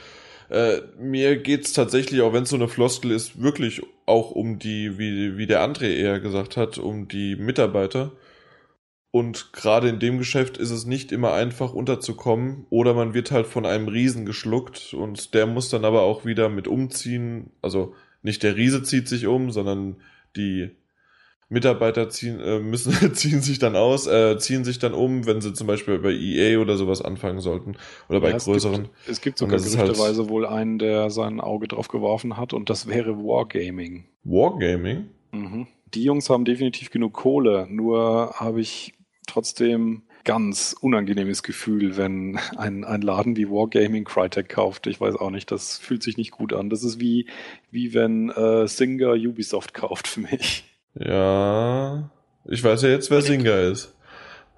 Äh, 0.48 0.80
mir 0.98 1.36
geht's 1.36 1.72
tatsächlich, 1.72 2.22
auch 2.22 2.32
wenn 2.32 2.42
es 2.42 2.50
so 2.50 2.56
eine 2.56 2.68
Floskel 2.68 3.12
ist, 3.12 3.40
wirklich 3.40 3.82
auch 4.06 4.32
um 4.32 4.58
die, 4.58 4.98
wie, 4.98 5.36
wie 5.36 5.46
der 5.46 5.64
André 5.64 5.94
eher 5.94 6.18
gesagt 6.18 6.56
hat, 6.56 6.78
um 6.78 7.06
die 7.06 7.36
Mitarbeiter. 7.36 8.10
Und 9.12 9.52
gerade 9.52 9.88
in 9.88 9.98
dem 9.98 10.18
Geschäft 10.18 10.56
ist 10.56 10.70
es 10.70 10.86
nicht 10.86 11.10
immer 11.10 11.32
einfach 11.32 11.72
unterzukommen 11.72 12.66
oder 12.70 12.94
man 12.94 13.12
wird 13.12 13.32
halt 13.32 13.46
von 13.46 13.66
einem 13.66 13.88
Riesen 13.88 14.24
geschluckt 14.24 14.94
und 14.94 15.34
der 15.34 15.46
muss 15.46 15.68
dann 15.68 15.84
aber 15.84 16.02
auch 16.02 16.24
wieder 16.24 16.48
mit 16.48 16.68
umziehen. 16.68 17.50
Also 17.60 17.94
nicht 18.22 18.44
der 18.44 18.54
Riese 18.54 18.84
zieht 18.84 19.08
sich 19.08 19.26
um, 19.26 19.50
sondern 19.50 19.96
die 20.36 20.70
Mitarbeiter 21.48 22.08
ziehen, 22.08 22.38
äh, 22.38 22.60
müssen, 22.60 22.92
ziehen 23.14 23.42
sich 23.42 23.58
dann 23.58 23.74
aus, 23.74 24.06
äh, 24.06 24.38
ziehen 24.38 24.64
sich 24.64 24.78
dann 24.78 24.94
um, 24.94 25.26
wenn 25.26 25.40
sie 25.40 25.52
zum 25.52 25.66
Beispiel 25.66 25.98
bei 25.98 26.12
EA 26.12 26.60
oder 26.60 26.76
sowas 26.76 27.02
anfangen 27.02 27.40
sollten 27.40 27.74
oder 28.08 28.20
bei 28.20 28.30
ja, 28.30 28.38
größeren. 28.38 28.82
Es 28.82 28.86
gibt, 28.86 29.08
es 29.08 29.20
gibt 29.20 29.38
sogar 29.38 29.58
halt 29.58 29.72
gerüchteweise 29.72 30.22
halt 30.22 30.30
wohl 30.30 30.46
einen, 30.46 30.78
der 30.78 31.10
sein 31.10 31.40
Auge 31.40 31.66
drauf 31.66 31.88
geworfen 31.88 32.36
hat 32.36 32.52
und 32.52 32.70
das 32.70 32.86
wäre 32.86 33.16
Wargaming. 33.16 34.04
Wargaming? 34.22 35.08
Mhm. 35.32 35.66
Die 35.92 36.04
Jungs 36.04 36.30
haben 36.30 36.44
definitiv 36.44 36.90
genug 36.90 37.14
Kohle, 37.14 37.66
nur 37.68 38.34
habe 38.36 38.60
ich 38.60 38.94
trotzdem 39.30 40.02
ganz 40.24 40.74
unangenehmes 40.80 41.42
Gefühl, 41.42 41.96
wenn 41.96 42.38
ein, 42.56 42.84
ein 42.84 43.00
Laden 43.00 43.36
wie 43.36 43.48
Wargaming 43.48 44.04
Crytek 44.04 44.48
kauft. 44.48 44.86
Ich 44.86 45.00
weiß 45.00 45.16
auch 45.16 45.30
nicht, 45.30 45.50
das 45.50 45.78
fühlt 45.78 46.02
sich 46.02 46.16
nicht 46.16 46.30
gut 46.30 46.52
an. 46.52 46.70
Das 46.70 46.84
ist 46.84 47.00
wie, 47.00 47.26
wie 47.70 47.94
wenn 47.94 48.30
äh, 48.30 48.66
Singer 48.66 49.12
Ubisoft 49.12 49.74
kauft 49.74 50.08
für 50.08 50.20
mich. 50.20 50.64
Ja, 50.94 52.10
ich 52.44 52.62
weiß 52.62 52.82
ja 52.82 52.88
jetzt, 52.90 53.10
wer 53.10 53.22
Singer 53.22 53.60
ist. 53.60 53.94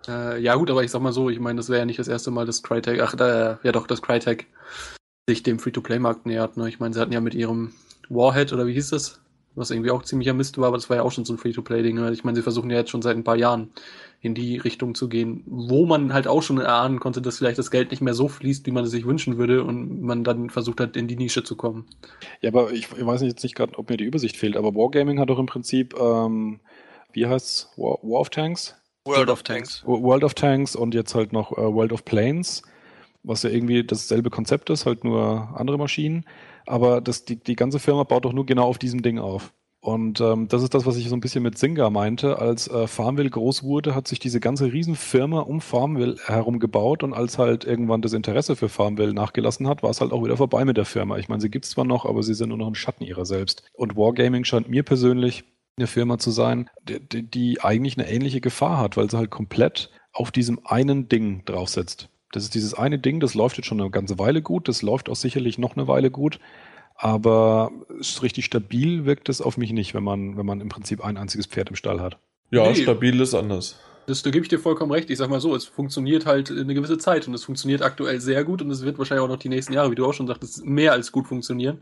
Äh, 0.08 0.40
ja 0.40 0.54
gut, 0.56 0.70
aber 0.70 0.82
ich 0.82 0.90
sag 0.90 1.02
mal 1.02 1.12
so, 1.12 1.30
ich 1.30 1.38
meine, 1.38 1.58
das 1.58 1.68
wäre 1.68 1.80
ja 1.80 1.84
nicht 1.84 1.98
das 1.98 2.08
erste 2.08 2.30
Mal, 2.30 2.46
dass 2.46 2.62
Crytek, 2.62 3.00
ach, 3.00 3.14
da, 3.14 3.60
ja 3.62 3.72
doch, 3.72 3.86
dass 3.86 4.02
Crytek 4.02 4.46
sich 5.28 5.42
dem 5.42 5.58
Free-to-Play-Markt 5.58 6.26
nähert. 6.26 6.56
Ne? 6.56 6.68
Ich 6.68 6.80
meine, 6.80 6.94
sie 6.94 7.00
hatten 7.00 7.12
ja 7.12 7.20
mit 7.20 7.34
ihrem 7.34 7.72
Warhead, 8.08 8.52
oder 8.52 8.66
wie 8.66 8.72
hieß 8.72 8.90
das? 8.90 9.20
Was 9.54 9.70
irgendwie 9.70 9.90
auch 9.90 10.02
ziemlicher 10.02 10.32
Mist 10.32 10.58
war, 10.58 10.68
aber 10.68 10.78
das 10.78 10.88
war 10.88 10.96
ja 10.96 11.02
auch 11.02 11.12
schon 11.12 11.24
so 11.24 11.34
ein 11.34 11.38
Free-to-Play-Ding. 11.38 11.96
Ne? 11.96 12.10
Ich 12.12 12.24
meine, 12.24 12.36
sie 12.36 12.42
versuchen 12.42 12.70
ja 12.70 12.78
jetzt 12.78 12.90
schon 12.90 13.02
seit 13.02 13.16
ein 13.16 13.24
paar 13.24 13.36
Jahren 13.36 13.70
in 14.22 14.34
die 14.34 14.56
Richtung 14.56 14.94
zu 14.94 15.08
gehen, 15.08 15.42
wo 15.46 15.84
man 15.84 16.12
halt 16.14 16.28
auch 16.28 16.42
schon 16.42 16.58
erahnen 16.58 17.00
konnte, 17.00 17.20
dass 17.20 17.38
vielleicht 17.38 17.58
das 17.58 17.72
Geld 17.72 17.90
nicht 17.90 18.00
mehr 18.00 18.14
so 18.14 18.28
fließt, 18.28 18.64
wie 18.66 18.70
man 18.70 18.84
es 18.84 18.92
sich 18.92 19.04
wünschen 19.04 19.36
würde 19.36 19.64
und 19.64 20.00
man 20.00 20.22
dann 20.22 20.48
versucht 20.48 20.80
hat, 20.80 20.96
in 20.96 21.08
die 21.08 21.16
Nische 21.16 21.42
zu 21.42 21.56
kommen. 21.56 21.86
Ja, 22.40 22.50
aber 22.50 22.72
ich, 22.72 22.86
ich 22.96 23.04
weiß 23.04 23.22
jetzt 23.22 23.42
nicht 23.42 23.56
gerade, 23.56 23.76
ob 23.76 23.90
mir 23.90 23.96
die 23.96 24.04
Übersicht 24.04 24.36
fehlt, 24.36 24.56
aber 24.56 24.76
Wargaming 24.76 25.18
hat 25.18 25.28
doch 25.28 25.40
im 25.40 25.46
Prinzip, 25.46 25.94
ähm, 26.00 26.60
wie 27.12 27.26
heißt's, 27.26 27.72
War, 27.76 27.98
War 28.02 28.20
of 28.20 28.30
Tanks? 28.30 28.76
World 29.04 29.28
of 29.28 29.42
Tanks. 29.42 29.82
World 29.84 30.22
of 30.22 30.34
Tanks 30.34 30.76
und 30.76 30.94
jetzt 30.94 31.16
halt 31.16 31.32
noch 31.32 31.50
äh, 31.58 31.74
World 31.74 31.92
of 31.92 32.04
Planes, 32.04 32.62
was 33.24 33.42
ja 33.42 33.50
irgendwie 33.50 33.84
dasselbe 33.84 34.30
Konzept 34.30 34.70
ist, 34.70 34.86
halt 34.86 35.02
nur 35.02 35.48
andere 35.56 35.78
Maschinen. 35.78 36.24
Aber 36.66 37.00
das, 37.00 37.24
die, 37.24 37.42
die 37.42 37.56
ganze 37.56 37.80
Firma 37.80 38.04
baut 38.04 38.24
doch 38.24 38.32
nur 38.32 38.46
genau 38.46 38.68
auf 38.68 38.78
diesem 38.78 39.02
Ding 39.02 39.18
auf. 39.18 39.52
Und 39.84 40.20
ähm, 40.20 40.46
das 40.46 40.62
ist 40.62 40.74
das, 40.74 40.86
was 40.86 40.96
ich 40.96 41.08
so 41.08 41.16
ein 41.16 41.20
bisschen 41.20 41.42
mit 41.42 41.58
Zynga 41.58 41.90
meinte. 41.90 42.38
Als 42.38 42.68
äh, 42.68 42.86
Farmville 42.86 43.28
groß 43.28 43.64
wurde, 43.64 43.96
hat 43.96 44.06
sich 44.06 44.20
diese 44.20 44.38
ganze 44.38 44.72
Riesenfirma 44.72 45.40
um 45.40 45.60
Farmville 45.60 46.18
herum 46.24 46.60
gebaut 46.60 47.02
und 47.02 47.12
als 47.12 47.36
halt 47.36 47.64
irgendwann 47.64 48.00
das 48.00 48.12
Interesse 48.12 48.54
für 48.54 48.68
Farmville 48.68 49.12
nachgelassen 49.12 49.66
hat, 49.66 49.82
war 49.82 49.90
es 49.90 50.00
halt 50.00 50.12
auch 50.12 50.22
wieder 50.22 50.36
vorbei 50.36 50.64
mit 50.64 50.76
der 50.76 50.84
Firma. 50.84 51.18
Ich 51.18 51.28
meine, 51.28 51.40
sie 51.40 51.50
gibt's 51.50 51.70
zwar 51.70 51.84
noch, 51.84 52.06
aber 52.06 52.22
sie 52.22 52.34
sind 52.34 52.50
nur 52.50 52.58
noch 52.58 52.68
ein 52.68 52.76
Schatten 52.76 53.02
ihrer 53.02 53.26
selbst. 53.26 53.64
Und 53.72 53.96
Wargaming 53.96 54.44
scheint 54.44 54.68
mir 54.68 54.84
persönlich 54.84 55.42
eine 55.76 55.88
Firma 55.88 56.16
zu 56.16 56.30
sein, 56.30 56.70
die, 56.88 57.28
die 57.28 57.60
eigentlich 57.60 57.98
eine 57.98 58.08
ähnliche 58.08 58.40
Gefahr 58.40 58.78
hat, 58.78 58.96
weil 58.96 59.10
sie 59.10 59.16
halt 59.16 59.30
komplett 59.30 59.90
auf 60.12 60.30
diesem 60.30 60.60
einen 60.64 61.08
Ding 61.08 61.44
draufsetzt. 61.44 62.08
Das 62.30 62.44
ist 62.44 62.54
dieses 62.54 62.74
eine 62.74 63.00
Ding, 63.00 63.18
das 63.18 63.34
läuft 63.34 63.56
jetzt 63.56 63.66
schon 63.66 63.80
eine 63.80 63.90
ganze 63.90 64.20
Weile 64.20 64.42
gut, 64.42 64.68
das 64.68 64.82
läuft 64.82 65.08
auch 65.08 65.16
sicherlich 65.16 65.58
noch 65.58 65.74
eine 65.76 65.88
Weile 65.88 66.12
gut. 66.12 66.38
Aber 67.02 67.72
ist 67.98 68.22
richtig 68.22 68.44
stabil 68.44 69.04
wirkt 69.04 69.28
es 69.28 69.40
auf 69.40 69.56
mich 69.56 69.72
nicht, 69.72 69.92
wenn 69.92 70.04
man, 70.04 70.36
wenn 70.36 70.46
man 70.46 70.60
im 70.60 70.68
Prinzip 70.68 71.04
ein 71.04 71.16
einziges 71.16 71.46
Pferd 71.46 71.68
im 71.68 71.74
Stall 71.74 72.00
hat. 72.00 72.16
Ja, 72.52 72.68
nee. 72.68 72.76
stabil 72.76 73.20
ist 73.20 73.34
anders. 73.34 73.76
Das, 74.06 74.22
da 74.22 74.30
gebe 74.30 74.44
ich 74.44 74.48
dir 74.48 74.60
vollkommen 74.60 74.92
recht. 74.92 75.10
Ich 75.10 75.18
sag 75.18 75.28
mal 75.28 75.40
so, 75.40 75.56
es 75.56 75.64
funktioniert 75.64 76.26
halt 76.26 76.52
eine 76.52 76.74
gewisse 76.74 76.98
Zeit 76.98 77.26
und 77.26 77.34
es 77.34 77.42
funktioniert 77.42 77.82
aktuell 77.82 78.20
sehr 78.20 78.44
gut 78.44 78.62
und 78.62 78.70
es 78.70 78.84
wird 78.84 78.98
wahrscheinlich 78.98 79.24
auch 79.24 79.28
noch 79.28 79.40
die 79.40 79.48
nächsten 79.48 79.72
Jahre, 79.72 79.90
wie 79.90 79.96
du 79.96 80.06
auch 80.06 80.14
schon 80.14 80.28
sagtest, 80.28 80.64
mehr 80.64 80.92
als 80.92 81.10
gut 81.10 81.26
funktionieren. 81.26 81.80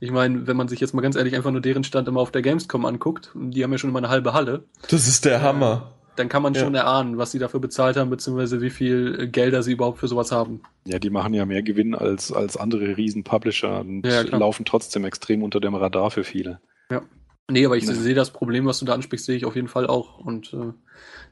Ich 0.00 0.10
meine, 0.10 0.46
wenn 0.46 0.56
man 0.58 0.68
sich 0.68 0.80
jetzt 0.80 0.92
mal 0.92 1.00
ganz 1.00 1.16
ehrlich 1.16 1.34
einfach 1.34 1.50
nur 1.50 1.62
deren 1.62 1.82
Stand 1.82 2.06
immer 2.06 2.20
auf 2.20 2.30
der 2.30 2.42
Gamescom 2.42 2.84
anguckt, 2.84 3.30
die 3.34 3.64
haben 3.64 3.72
ja 3.72 3.78
schon 3.78 3.88
immer 3.88 4.00
eine 4.00 4.10
halbe 4.10 4.34
Halle. 4.34 4.64
Das 4.90 5.08
ist 5.08 5.24
der 5.24 5.40
Hammer. 5.40 5.94
Dann 6.18 6.28
kann 6.28 6.42
man 6.42 6.54
Ja. 6.54 6.60
schon 6.60 6.74
erahnen, 6.74 7.18
was 7.18 7.30
sie 7.30 7.38
dafür 7.38 7.60
bezahlt 7.60 7.96
haben, 7.96 8.10
beziehungsweise 8.10 8.60
wie 8.60 8.70
viel 8.70 9.16
äh, 9.20 9.26
Gelder 9.28 9.62
sie 9.62 9.72
überhaupt 9.72 9.98
für 9.98 10.08
sowas 10.08 10.32
haben. 10.32 10.60
Ja, 10.86 10.98
die 10.98 11.10
machen 11.10 11.34
ja 11.34 11.44
mehr 11.46 11.62
Gewinn 11.62 11.94
als, 11.94 12.32
als 12.32 12.56
andere 12.56 12.96
Riesen-Publisher 12.96 13.80
und 13.80 14.06
Ja, 14.06 14.22
laufen 14.22 14.64
trotzdem 14.64 15.04
extrem 15.04 15.42
unter 15.42 15.60
dem 15.60 15.74
Radar 15.74 16.10
für 16.10 16.24
viele. 16.24 16.60
Nee, 17.50 17.64
aber 17.64 17.78
ich 17.78 17.86
Nee. 17.86 17.94
sehe 17.94 18.14
das 18.14 18.30
Problem, 18.30 18.66
was 18.66 18.78
du 18.78 18.84
da 18.84 18.92
ansprichst, 18.92 19.24
sehe 19.24 19.36
ich 19.36 19.46
auf 19.46 19.56
jeden 19.56 19.68
Fall 19.68 19.86
auch. 19.86 20.18
Und 20.18 20.52
äh, 20.52 20.72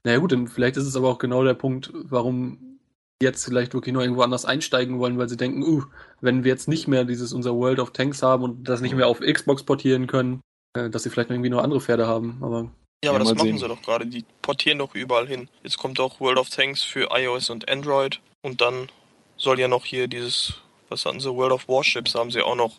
naja 0.02 0.16
gut, 0.18 0.32
dann 0.32 0.48
vielleicht 0.48 0.78
ist 0.78 0.86
es 0.86 0.96
aber 0.96 1.08
auch 1.10 1.18
genau 1.18 1.44
der 1.44 1.52
Punkt, 1.52 1.92
warum 1.92 2.78
jetzt 3.20 3.44
vielleicht 3.44 3.74
wirklich 3.74 3.92
nur 3.92 4.02
irgendwo 4.02 4.22
anders 4.22 4.46
einsteigen 4.46 4.98
wollen, 4.98 5.18
weil 5.18 5.28
sie 5.28 5.36
denken, 5.36 5.62
uh, 5.62 5.82
wenn 6.22 6.42
wir 6.42 6.50
jetzt 6.50 6.68
nicht 6.68 6.88
mehr 6.88 7.04
dieses 7.04 7.34
unser 7.34 7.54
World 7.54 7.80
of 7.80 7.90
Tanks 7.90 8.22
haben 8.22 8.44
und 8.44 8.64
das 8.66 8.80
nicht 8.80 8.94
mehr 8.94 9.08
auf 9.08 9.20
Xbox 9.20 9.62
portieren 9.64 10.06
können, 10.06 10.40
äh, 10.74 10.88
dass 10.88 11.02
sie 11.02 11.10
vielleicht 11.10 11.30
irgendwie 11.30 11.50
nur 11.50 11.62
andere 11.62 11.82
Pferde 11.82 12.06
haben. 12.06 12.38
Aber 12.40 12.70
Ja, 13.07 13.11
aber 13.12 13.20
Ja, 13.20 13.24
das 13.24 13.35
machen 13.39 13.47
sehen. 13.49 13.59
sie 13.59 13.69
doch 13.69 13.83
gerade. 13.83 14.07
Die 14.07 14.24
portieren 14.43 14.78
doch 14.78 14.95
überall 14.95 15.27
hin. 15.27 15.49
Jetzt 15.62 15.78
kommt 15.78 15.99
auch 16.01 16.20
World 16.20 16.39
of 16.39 16.51
Tanks 16.51 16.83
für 16.83 17.09
iOS 17.12 17.51
und 17.51 17.69
Android. 17.69 18.20
Und 18.43 18.61
dann 18.61 18.89
soll 19.37 19.59
ja 19.59 19.69
noch 19.69 19.85
hier 19.85 20.09
dieses, 20.09 20.61
was 20.89 21.05
hatten 21.07 21.20
sie, 21.20 21.35
World 21.35 21.53
of 21.53 21.69
Warships 21.69 22.15
haben 22.15 22.31
sie 22.31 22.43
auch 22.43 22.57
noch 22.57 22.78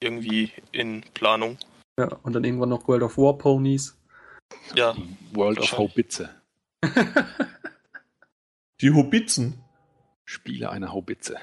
irgendwie 0.00 0.50
in 0.72 1.02
Planung. 1.14 1.58
ja, 1.98 2.08
und 2.22 2.32
dann 2.34 2.44
irgendwann 2.44 2.68
noch 2.70 2.86
World 2.88 3.02
of 3.02 3.16
War 3.18 3.36
Ponies. 3.38 3.96
Ja, 4.74 4.94
World 5.32 5.58
of. 5.60 5.76
Haubitze. 5.78 6.30
Die 8.80 8.90
Hobitzen. 8.90 9.62
Spiele 10.24 10.70
einer 10.70 10.92
Haubitze. 10.92 11.36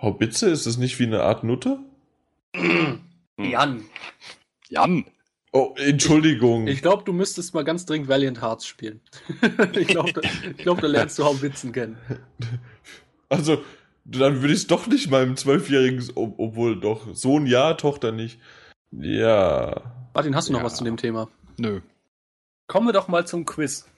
Haubitze, 0.00 0.50
ist 0.50 0.66
das 0.66 0.76
nicht 0.76 0.98
wie 0.98 1.04
eine 1.04 1.22
Art 1.22 1.42
Nutte? 1.44 1.78
Jan, 3.38 3.84
Jan! 4.68 5.04
Oh, 5.58 5.74
Entschuldigung. 5.78 6.66
ich 6.66 6.82
glaube, 6.82 7.04
du 7.04 7.12
müsstest 7.14 7.54
mal 7.54 7.64
ganz 7.64 7.86
dringend 7.86 8.08
Valiant 8.08 8.42
Hearts 8.42 8.66
spielen. 8.66 9.00
ich 9.72 9.86
glaube, 9.88 10.12
da, 10.12 10.20
ich 10.22 10.56
glaub, 10.58 10.80
da 10.80 10.86
lernst 10.86 11.18
du 11.18 11.24
Haubitzen 11.24 11.72
kennen. 11.72 11.96
Also, 13.28 13.62
dann 14.04 14.40
würde 14.42 14.52
ich 14.52 14.60
es 14.60 14.66
doch 14.66 14.86
nicht 14.86 15.10
meinem 15.10 15.36
zwölfjährigen, 15.36 16.04
ob- 16.14 16.38
obwohl 16.38 16.78
doch, 16.78 17.14
Sohn 17.14 17.46
ja, 17.46 17.74
Tochter 17.74 18.12
nicht. 18.12 18.38
Ja. 18.92 20.08
Martin, 20.14 20.36
hast 20.36 20.48
du 20.48 20.52
noch 20.52 20.60
Ja. 20.60 20.66
was 20.66 20.76
zu 20.76 20.84
dem 20.84 20.96
Thema? 20.96 21.28
Nö. 21.58 21.80
Kommen 22.68 22.86
wir 22.88 22.92
doch 22.92 23.08
mal 23.08 23.26
zum 23.26 23.46
Quiz. 23.46 23.88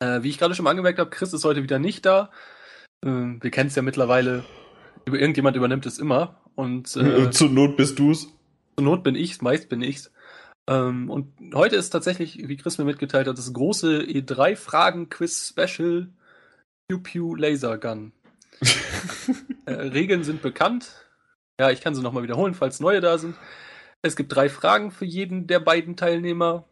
Äh, 0.00 0.22
wie 0.22 0.28
ich 0.28 0.38
gerade 0.38 0.54
schon 0.54 0.64
mal 0.64 0.70
angemerkt 0.70 0.98
habe, 0.98 1.10
Chris 1.10 1.32
ist 1.32 1.44
heute 1.44 1.62
wieder 1.62 1.78
nicht 1.78 2.06
da. 2.06 2.30
Ähm, 3.04 3.38
wir 3.42 3.50
kennen 3.50 3.68
es 3.68 3.74
ja 3.76 3.82
mittlerweile. 3.82 4.44
Über 5.04 5.18
irgendjemand 5.18 5.56
übernimmt 5.56 5.86
es 5.86 5.98
immer. 5.98 6.40
Und 6.54 6.94
äh, 6.96 7.30
Zur 7.32 7.48
Not 7.50 7.76
bist 7.76 7.98
du's. 7.98 8.28
zur 8.76 8.84
Not 8.84 9.02
bin 9.02 9.14
ich's, 9.14 9.40
meist 9.42 9.68
bin 9.68 9.82
ich's. 9.82 10.10
Ähm, 10.68 11.10
und 11.10 11.54
heute 11.54 11.76
ist 11.76 11.90
tatsächlich, 11.90 12.48
wie 12.48 12.56
Chris 12.56 12.78
mir 12.78 12.84
mitgeteilt 12.84 13.28
hat, 13.28 13.38
das 13.38 13.52
große 13.52 14.02
E3-Fragen-Quiz-Special 14.02 16.08
Pew 16.88 16.98
Pew 16.98 17.36
Laser 17.36 17.78
Gun. 17.78 18.12
äh, 19.66 19.72
Regeln 19.72 20.24
sind 20.24 20.42
bekannt. 20.42 21.06
Ja, 21.60 21.70
ich 21.70 21.80
kann 21.80 21.94
sie 21.94 22.02
nochmal 22.02 22.22
wiederholen, 22.22 22.54
falls 22.54 22.80
neue 22.80 23.00
da 23.00 23.18
sind. 23.18 23.36
Es 24.02 24.16
gibt 24.16 24.34
drei 24.34 24.48
Fragen 24.48 24.90
für 24.90 25.04
jeden 25.04 25.46
der 25.46 25.60
beiden 25.60 25.96
Teilnehmer. 25.96 26.66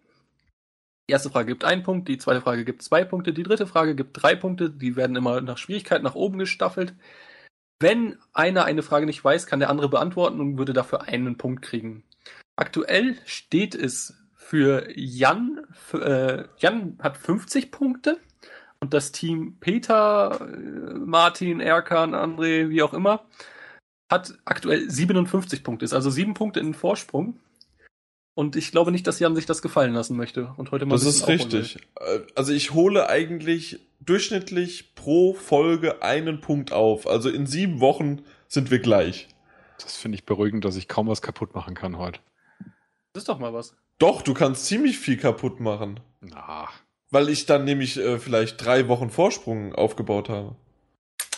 Die 1.08 1.12
erste 1.12 1.30
Frage 1.30 1.46
gibt 1.46 1.64
einen 1.64 1.82
Punkt, 1.82 2.08
die 2.08 2.18
zweite 2.18 2.40
Frage 2.40 2.64
gibt 2.64 2.82
zwei 2.82 3.04
Punkte, 3.04 3.32
die 3.32 3.42
dritte 3.42 3.66
Frage 3.66 3.94
gibt 3.94 4.22
drei 4.22 4.34
Punkte. 4.34 4.70
Die 4.70 4.96
werden 4.96 5.16
immer 5.16 5.40
nach 5.40 5.58
Schwierigkeit 5.58 6.02
nach 6.02 6.14
oben 6.14 6.38
gestaffelt. 6.38 6.94
Wenn 7.80 8.18
einer 8.32 8.64
eine 8.64 8.82
Frage 8.82 9.06
nicht 9.06 9.22
weiß, 9.22 9.46
kann 9.46 9.60
der 9.60 9.70
andere 9.70 9.88
beantworten 9.88 10.40
und 10.40 10.58
würde 10.58 10.72
dafür 10.72 11.02
einen 11.02 11.38
Punkt 11.38 11.62
kriegen. 11.62 12.02
Aktuell 12.56 13.16
steht 13.24 13.74
es 13.74 14.14
für 14.34 14.88
Jan. 14.96 15.60
Für, 15.72 16.04
äh, 16.04 16.48
Jan 16.58 16.98
hat 17.00 17.16
50 17.16 17.70
Punkte 17.70 18.18
und 18.80 18.94
das 18.94 19.12
Team 19.12 19.56
Peter, 19.60 20.40
äh, 20.40 20.98
Martin, 20.98 21.60
Erkan, 21.60 22.14
André, 22.14 22.68
wie 22.68 22.82
auch 22.82 22.94
immer, 22.94 23.24
hat 24.10 24.34
aktuell 24.44 24.88
57 24.88 25.62
Punkte. 25.62 25.84
Ist 25.84 25.92
also 25.92 26.10
sieben 26.10 26.34
Punkte 26.34 26.60
in 26.60 26.74
Vorsprung. 26.74 27.38
Und 28.34 28.54
ich 28.54 28.70
glaube 28.70 28.92
nicht, 28.92 29.06
dass 29.06 29.18
Jan 29.18 29.34
sich 29.34 29.46
das 29.46 29.62
gefallen 29.62 29.94
lassen 29.94 30.16
möchte. 30.16 30.54
Und 30.56 30.70
heute 30.70 30.86
mal 30.86 30.94
Das 30.94 31.04
ist 31.04 31.26
richtig. 31.26 31.78
Äh, 31.96 32.20
Also 32.36 32.52
ich 32.52 32.72
hole 32.72 33.08
eigentlich 33.08 33.80
durchschnittlich 34.00 34.94
pro 34.94 35.34
Folge 35.34 36.02
einen 36.02 36.40
Punkt 36.40 36.72
auf. 36.72 37.08
Also 37.08 37.30
in 37.30 37.46
sieben 37.46 37.80
Wochen 37.80 38.22
sind 38.46 38.70
wir 38.70 38.78
gleich. 38.78 39.28
Das 39.78 39.96
finde 39.96 40.16
ich 40.16 40.26
beruhigend, 40.26 40.64
dass 40.64 40.76
ich 40.76 40.88
kaum 40.88 41.08
was 41.08 41.22
kaputt 41.22 41.54
machen 41.54 41.74
kann 41.74 41.98
heute. 41.98 42.20
Das 43.12 43.22
ist 43.22 43.28
doch 43.28 43.38
mal 43.38 43.52
was. 43.52 43.74
Doch, 43.98 44.22
du 44.22 44.34
kannst 44.34 44.66
ziemlich 44.66 44.98
viel 44.98 45.16
kaputt 45.16 45.60
machen. 45.60 46.00
Na, 46.20 46.68
Weil 47.10 47.28
ich 47.28 47.46
dann 47.46 47.64
nämlich 47.64 47.96
äh, 47.96 48.18
vielleicht 48.18 48.64
drei 48.64 48.88
Wochen 48.88 49.10
Vorsprung 49.10 49.74
aufgebaut 49.74 50.28
habe. 50.28 50.56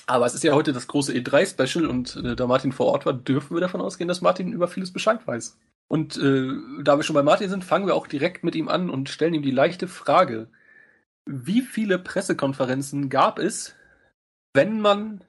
Aber 0.06 0.26
es 0.26 0.34
ist 0.34 0.42
ja 0.42 0.54
heute 0.54 0.72
das 0.72 0.88
große 0.88 1.12
E3-Special 1.12 1.86
und 1.86 2.16
äh, 2.16 2.34
da 2.34 2.46
Martin 2.46 2.72
vor 2.72 2.86
Ort 2.86 3.06
war, 3.06 3.12
dürfen 3.12 3.54
wir 3.54 3.60
davon 3.60 3.80
ausgehen, 3.80 4.08
dass 4.08 4.22
Martin 4.22 4.52
über 4.52 4.68
vieles 4.68 4.92
Bescheid 4.92 5.24
weiß. 5.26 5.56
Und 5.86 6.16
äh, 6.16 6.48
da 6.82 6.96
wir 6.96 7.02
schon 7.02 7.14
bei 7.14 7.22
Martin 7.22 7.48
sind, 7.50 7.64
fangen 7.64 7.86
wir 7.86 7.94
auch 7.94 8.06
direkt 8.06 8.42
mit 8.42 8.54
ihm 8.54 8.68
an 8.68 8.90
und 8.90 9.08
stellen 9.08 9.34
ihm 9.34 9.42
die 9.42 9.50
leichte 9.50 9.86
Frage. 9.86 10.48
Wie 11.26 11.60
viele 11.60 11.98
Pressekonferenzen 11.98 13.08
gab 13.08 13.38
es, 13.38 13.74
wenn 14.52 14.80
man 14.80 15.22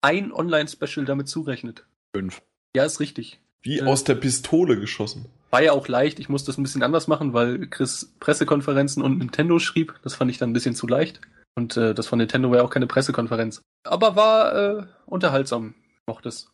ein 0.00 0.32
Online-Special 0.32 1.04
damit 1.04 1.28
zurechnet? 1.28 1.84
fünf. 2.14 2.42
Ja, 2.78 2.84
ist 2.84 3.00
richtig. 3.00 3.40
Wie 3.62 3.78
Äh. 3.80 3.82
aus 3.86 4.04
der 4.04 4.14
Pistole 4.14 4.78
geschossen. 4.78 5.26
War 5.50 5.62
ja 5.62 5.72
auch 5.72 5.88
leicht. 5.88 6.20
Ich 6.20 6.28
musste 6.28 6.46
das 6.46 6.58
ein 6.58 6.62
bisschen 6.62 6.82
anders 6.84 7.08
machen, 7.08 7.32
weil 7.32 7.66
Chris 7.66 8.14
Pressekonferenzen 8.20 9.02
und 9.02 9.18
Nintendo 9.18 9.58
schrieb. 9.58 9.94
Das 10.04 10.14
fand 10.14 10.30
ich 10.30 10.38
dann 10.38 10.50
ein 10.50 10.52
bisschen 10.52 10.74
zu 10.76 10.86
leicht. 10.86 11.20
Und 11.56 11.76
äh, 11.76 11.92
das 11.94 12.06
von 12.06 12.18
Nintendo 12.18 12.50
war 12.50 12.58
ja 12.58 12.62
auch 12.64 12.70
keine 12.70 12.86
Pressekonferenz. 12.86 13.62
Aber 13.82 14.14
war 14.14 14.54
äh, 14.54 14.86
unterhaltsam. 15.06 15.74
Mochte 16.06 16.28
es. 16.28 16.50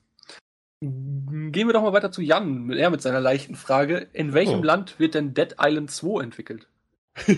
Gehen 0.80 1.52
wir 1.52 1.72
doch 1.74 1.82
mal 1.82 1.92
weiter 1.92 2.10
zu 2.10 2.22
Jan. 2.22 2.70
Er 2.70 2.88
mit 2.90 3.02
seiner 3.02 3.20
leichten 3.20 3.54
Frage. 3.54 4.08
In 4.14 4.32
welchem 4.32 4.60
Oh. 4.60 4.64
Land 4.64 4.98
wird 4.98 5.14
denn 5.14 5.34
Dead 5.34 5.56
Island 5.60 5.90
2 5.90 6.22
entwickelt? 6.22 6.68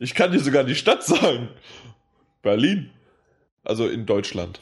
ich 0.00 0.14
kann 0.14 0.32
dir 0.32 0.40
sogar 0.40 0.64
die 0.64 0.74
Stadt 0.74 1.04
sagen. 1.04 1.48
Berlin. 2.42 2.90
Also 3.62 3.86
in 3.88 4.06
Deutschland. 4.06 4.60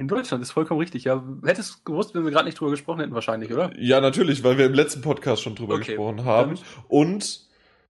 In 0.00 0.08
Deutschland 0.08 0.42
ist 0.42 0.52
vollkommen 0.52 0.80
richtig. 0.80 1.04
Ja, 1.04 1.22
hättest 1.44 1.74
du 1.74 1.92
gewusst, 1.92 2.14
wenn 2.14 2.24
wir 2.24 2.30
gerade 2.30 2.46
nicht 2.46 2.58
drüber 2.58 2.70
gesprochen 2.70 3.00
hätten, 3.00 3.12
wahrscheinlich, 3.12 3.52
oder? 3.52 3.70
Ja, 3.78 4.00
natürlich, 4.00 4.42
weil 4.42 4.56
wir 4.56 4.64
im 4.64 4.72
letzten 4.72 5.02
Podcast 5.02 5.42
schon 5.42 5.54
drüber 5.54 5.74
Okay, 5.74 5.88
gesprochen 5.88 6.24
haben. 6.24 6.58
Und 6.88 7.46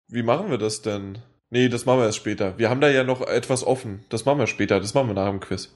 wie 0.08 0.24
machen 0.24 0.50
wir 0.50 0.58
das 0.58 0.82
denn? 0.82 1.18
Nee, 1.50 1.68
das 1.68 1.86
machen 1.86 2.00
wir 2.00 2.06
erst 2.06 2.18
später. 2.18 2.58
Wir 2.58 2.68
haben 2.68 2.80
da 2.80 2.88
ja 2.88 3.04
noch 3.04 3.20
etwas 3.20 3.64
offen. 3.64 4.04
Das 4.08 4.24
machen 4.24 4.40
wir 4.40 4.48
später. 4.48 4.80
Das 4.80 4.92
machen 4.92 5.06
wir 5.06 5.14
nach 5.14 5.30
dem 5.30 5.38
Quiz. 5.38 5.72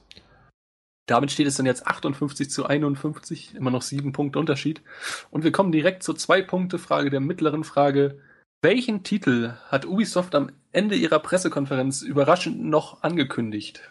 Damit 1.07 1.31
steht 1.31 1.47
es 1.47 1.55
dann 1.55 1.67
jetzt 1.67 1.87
58 1.87 2.51
zu 2.51 2.67
51, 2.67 3.55
immer 3.55 3.71
noch 3.71 3.83
sieben 3.83 4.11
Punkte 4.11 4.41
Unterschied. 4.41 4.83
Und 5.31 5.45
wir 5.45 5.53
kommen 5.53 5.71
direkt 5.71 6.03
zur 6.03 6.17
Zwei-Punkte-Frage 6.17 7.11
der 7.11 7.21
mittleren 7.21 7.63
Frage. 7.63 8.19
Welchen 8.61 9.05
Titel 9.05 9.53
hat 9.69 9.87
Ubisoft 9.87 10.35
am 10.35 10.51
Ende 10.73 10.97
ihrer 10.97 11.21
Pressekonferenz 11.21 12.03
überraschend 12.03 12.65
noch 12.65 13.05
angekündigt? 13.05 13.83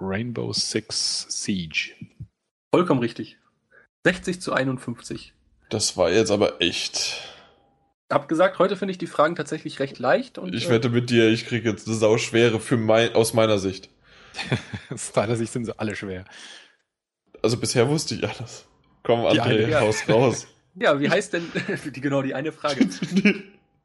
Rainbow 0.00 0.52
Six 0.52 1.26
Siege. 1.28 1.92
Vollkommen 2.74 3.00
richtig. 3.00 3.38
60 4.04 4.40
zu 4.40 4.52
51. 4.52 5.32
Das 5.70 5.96
war 5.96 6.10
jetzt 6.10 6.30
aber 6.30 6.60
echt. 6.60 7.22
Hab 8.10 8.28
gesagt, 8.28 8.58
heute 8.58 8.76
finde 8.76 8.92
ich 8.92 8.98
die 8.98 9.06
Fragen 9.06 9.34
tatsächlich 9.34 9.80
recht 9.80 9.98
leicht. 9.98 10.38
Und, 10.38 10.54
Ich 10.54 10.66
äh, 10.66 10.70
wette 10.70 10.90
mit 10.90 11.10
dir, 11.10 11.30
ich 11.30 11.46
kriege 11.46 11.70
jetzt 11.70 11.86
eine 11.86 11.96
sauschwere 11.96 12.60
für 12.60 12.76
mein, 12.76 13.14
aus 13.14 13.32
meiner 13.32 13.58
Sicht. 13.58 13.88
Aus 14.90 15.12
deiner 15.12 15.36
Sicht 15.36 15.52
sind 15.52 15.64
sie 15.64 15.78
alle 15.78 15.94
schwer. 15.94 16.24
Also 17.40 17.56
bisher 17.56 17.88
wusste 17.88 18.16
ich 18.16 18.28
alles. 18.28 18.66
Komm, 19.04 19.20
Die 19.32 19.40
André, 19.40 19.42
eine, 19.42 19.70
ja. 19.70 19.78
raus, 19.80 20.02
raus. 20.08 20.46
Ja, 20.76 20.98
wie 20.98 21.08
heißt 21.08 21.32
denn, 21.32 21.46
die, 21.94 22.00
genau 22.00 22.20
die 22.22 22.34
eine 22.34 22.50
Frage. 22.50 22.88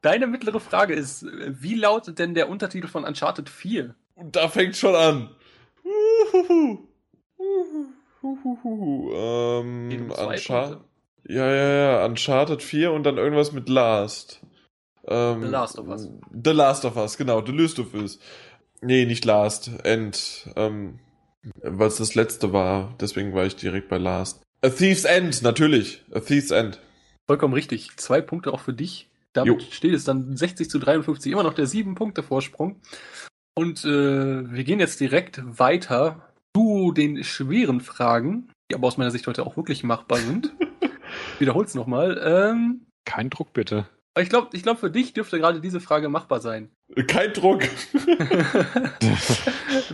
Deine 0.02 0.26
mittlere 0.26 0.58
Frage 0.58 0.92
ist, 0.94 1.24
wie 1.24 1.76
lautet 1.76 2.18
denn 2.18 2.34
der 2.34 2.48
Untertitel 2.48 2.88
von 2.88 3.04
Uncharted 3.04 3.48
4? 3.48 3.94
Und 4.16 4.34
da 4.34 4.48
fängt 4.48 4.76
schon 4.76 4.96
an. 4.96 5.30
Ähm, 9.12 9.90
um 9.90 10.10
Uncharted. 10.10 10.80
Ja, 11.28 11.50
ja, 11.50 11.68
ja. 11.68 12.04
Uncharted 12.06 12.62
4 12.62 12.92
und 12.92 13.04
dann 13.04 13.18
irgendwas 13.18 13.52
mit 13.52 13.68
Last. 13.68 14.40
Ähm, 15.06 15.42
The 15.42 15.48
Last 15.48 15.78
of 15.78 15.88
Us. 15.88 16.08
The 16.32 16.50
Last 16.50 16.84
of 16.84 16.96
Us, 16.96 17.16
genau. 17.16 17.44
The 17.44 17.52
Last 17.52 17.78
of 17.78 17.94
Us. 17.94 18.18
Nee, 18.80 19.04
nicht 19.06 19.24
Last. 19.24 19.70
End. 19.84 20.48
Ähm, 20.56 21.00
Weil 21.62 21.88
es 21.88 21.96
das 21.96 22.14
letzte 22.14 22.52
war. 22.52 22.94
Deswegen 23.00 23.34
war 23.34 23.46
ich 23.46 23.56
direkt 23.56 23.88
bei 23.88 23.98
Last. 23.98 24.42
A 24.62 24.68
Thief's 24.68 25.04
End, 25.04 25.42
natürlich. 25.42 26.04
A 26.12 26.20
Thief's 26.20 26.50
End. 26.50 26.80
Vollkommen 27.26 27.54
richtig. 27.54 27.96
Zwei 27.96 28.20
Punkte 28.20 28.52
auch 28.52 28.60
für 28.60 28.74
dich. 28.74 29.08
Damit 29.32 29.62
Jo. 29.62 29.70
steht 29.70 29.94
es 29.94 30.04
dann 30.04 30.36
60 30.36 30.68
zu 30.68 30.78
53, 30.78 31.30
immer 31.32 31.44
noch 31.44 31.54
der 31.54 31.66
sieben 31.66 31.94
Punkte 31.94 32.22
Vorsprung. 32.22 32.80
Und 33.54 33.84
äh, 33.84 34.50
wir 34.52 34.64
gehen 34.64 34.80
jetzt 34.80 35.00
direkt 35.00 35.40
weiter 35.58 36.28
zu 36.56 36.92
den 36.92 37.22
schweren 37.24 37.80
Fragen, 37.80 38.50
die 38.70 38.74
aber 38.74 38.86
aus 38.88 38.96
meiner 38.96 39.10
Sicht 39.10 39.26
heute 39.26 39.44
auch 39.46 39.56
wirklich 39.56 39.84
machbar 39.84 40.18
sind. 40.18 40.52
Wiederhol's 41.38 41.74
nochmal. 41.74 42.20
Ähm, 42.24 42.86
Kein 43.04 43.30
Druck 43.30 43.52
bitte. 43.52 43.86
aber 44.14 44.22
ich 44.22 44.28
glaube, 44.30 44.48
ich 44.52 44.62
glaub, 44.62 44.78
für 44.78 44.90
dich 44.90 45.12
dürfte 45.12 45.38
gerade 45.38 45.60
diese 45.60 45.80
Frage 45.80 46.08
machbar 46.08 46.40
sein. 46.40 46.70
Kein 47.06 47.32
Druck. 47.32 47.62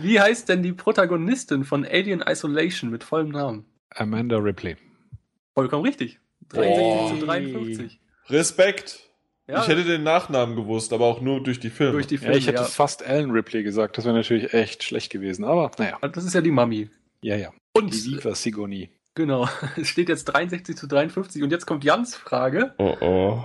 Wie 0.01 0.19
heißt 0.19 0.49
denn 0.49 0.63
die 0.63 0.73
Protagonistin 0.73 1.63
von 1.63 1.85
Alien 1.85 2.21
Isolation 2.21 2.89
mit 2.89 3.03
vollem 3.03 3.29
Namen? 3.29 3.65
Amanda 3.89 4.37
Ripley. 4.37 4.77
Vollkommen 5.53 5.83
richtig. 5.85 6.19
63 6.49 6.85
Oh. 6.85 7.09
zu 7.19 7.25
53. 7.25 7.99
Respekt. 8.29 9.06
Ja, 9.49 9.61
Ich 9.61 9.67
hätte 9.69 9.83
den 9.85 10.03
Nachnamen 10.03 10.55
gewusst, 10.55 10.91
aber 10.91 11.05
auch 11.05 11.21
nur 11.21 11.41
durch 11.41 11.59
die 11.59 11.69
Filme. 11.69 11.93
durch 11.93 12.07
die 12.07 12.15
Ja, 12.15 12.21
Filme. 12.21 12.37
ich 12.37 12.47
hätte 12.47 12.57
ja. 12.57 12.63
fast 12.63 13.05
Alan 13.05 13.31
Ripley 13.31 13.63
gesagt. 13.63 13.97
Das 13.97 14.03
wäre 14.05 14.15
natürlich 14.15 14.53
echt 14.53 14.83
schlecht 14.83 15.09
gewesen. 15.11 15.45
Aber 15.45 15.71
naja. 15.77 15.97
Das 16.01 16.25
ist 16.25 16.33
ja 16.33 16.41
die 16.41 16.51
Mami. 16.51 16.89
Ja, 17.21 17.35
ja. 17.37 17.51
Und 17.73 17.93
Die 17.93 18.17
Viva 18.17 18.35
Sigourney. 18.35 18.89
genau, 19.15 19.47
es 19.77 19.87
steht 19.87 20.09
jetzt 20.09 20.25
63 20.25 20.75
zu 20.75 20.87
53 20.87 21.43
und 21.43 21.51
jetzt 21.51 21.65
kommt 21.65 21.83
Jans 21.83 22.15
Frage 22.15 22.73
oh 22.77 22.95
oh. 23.01 23.43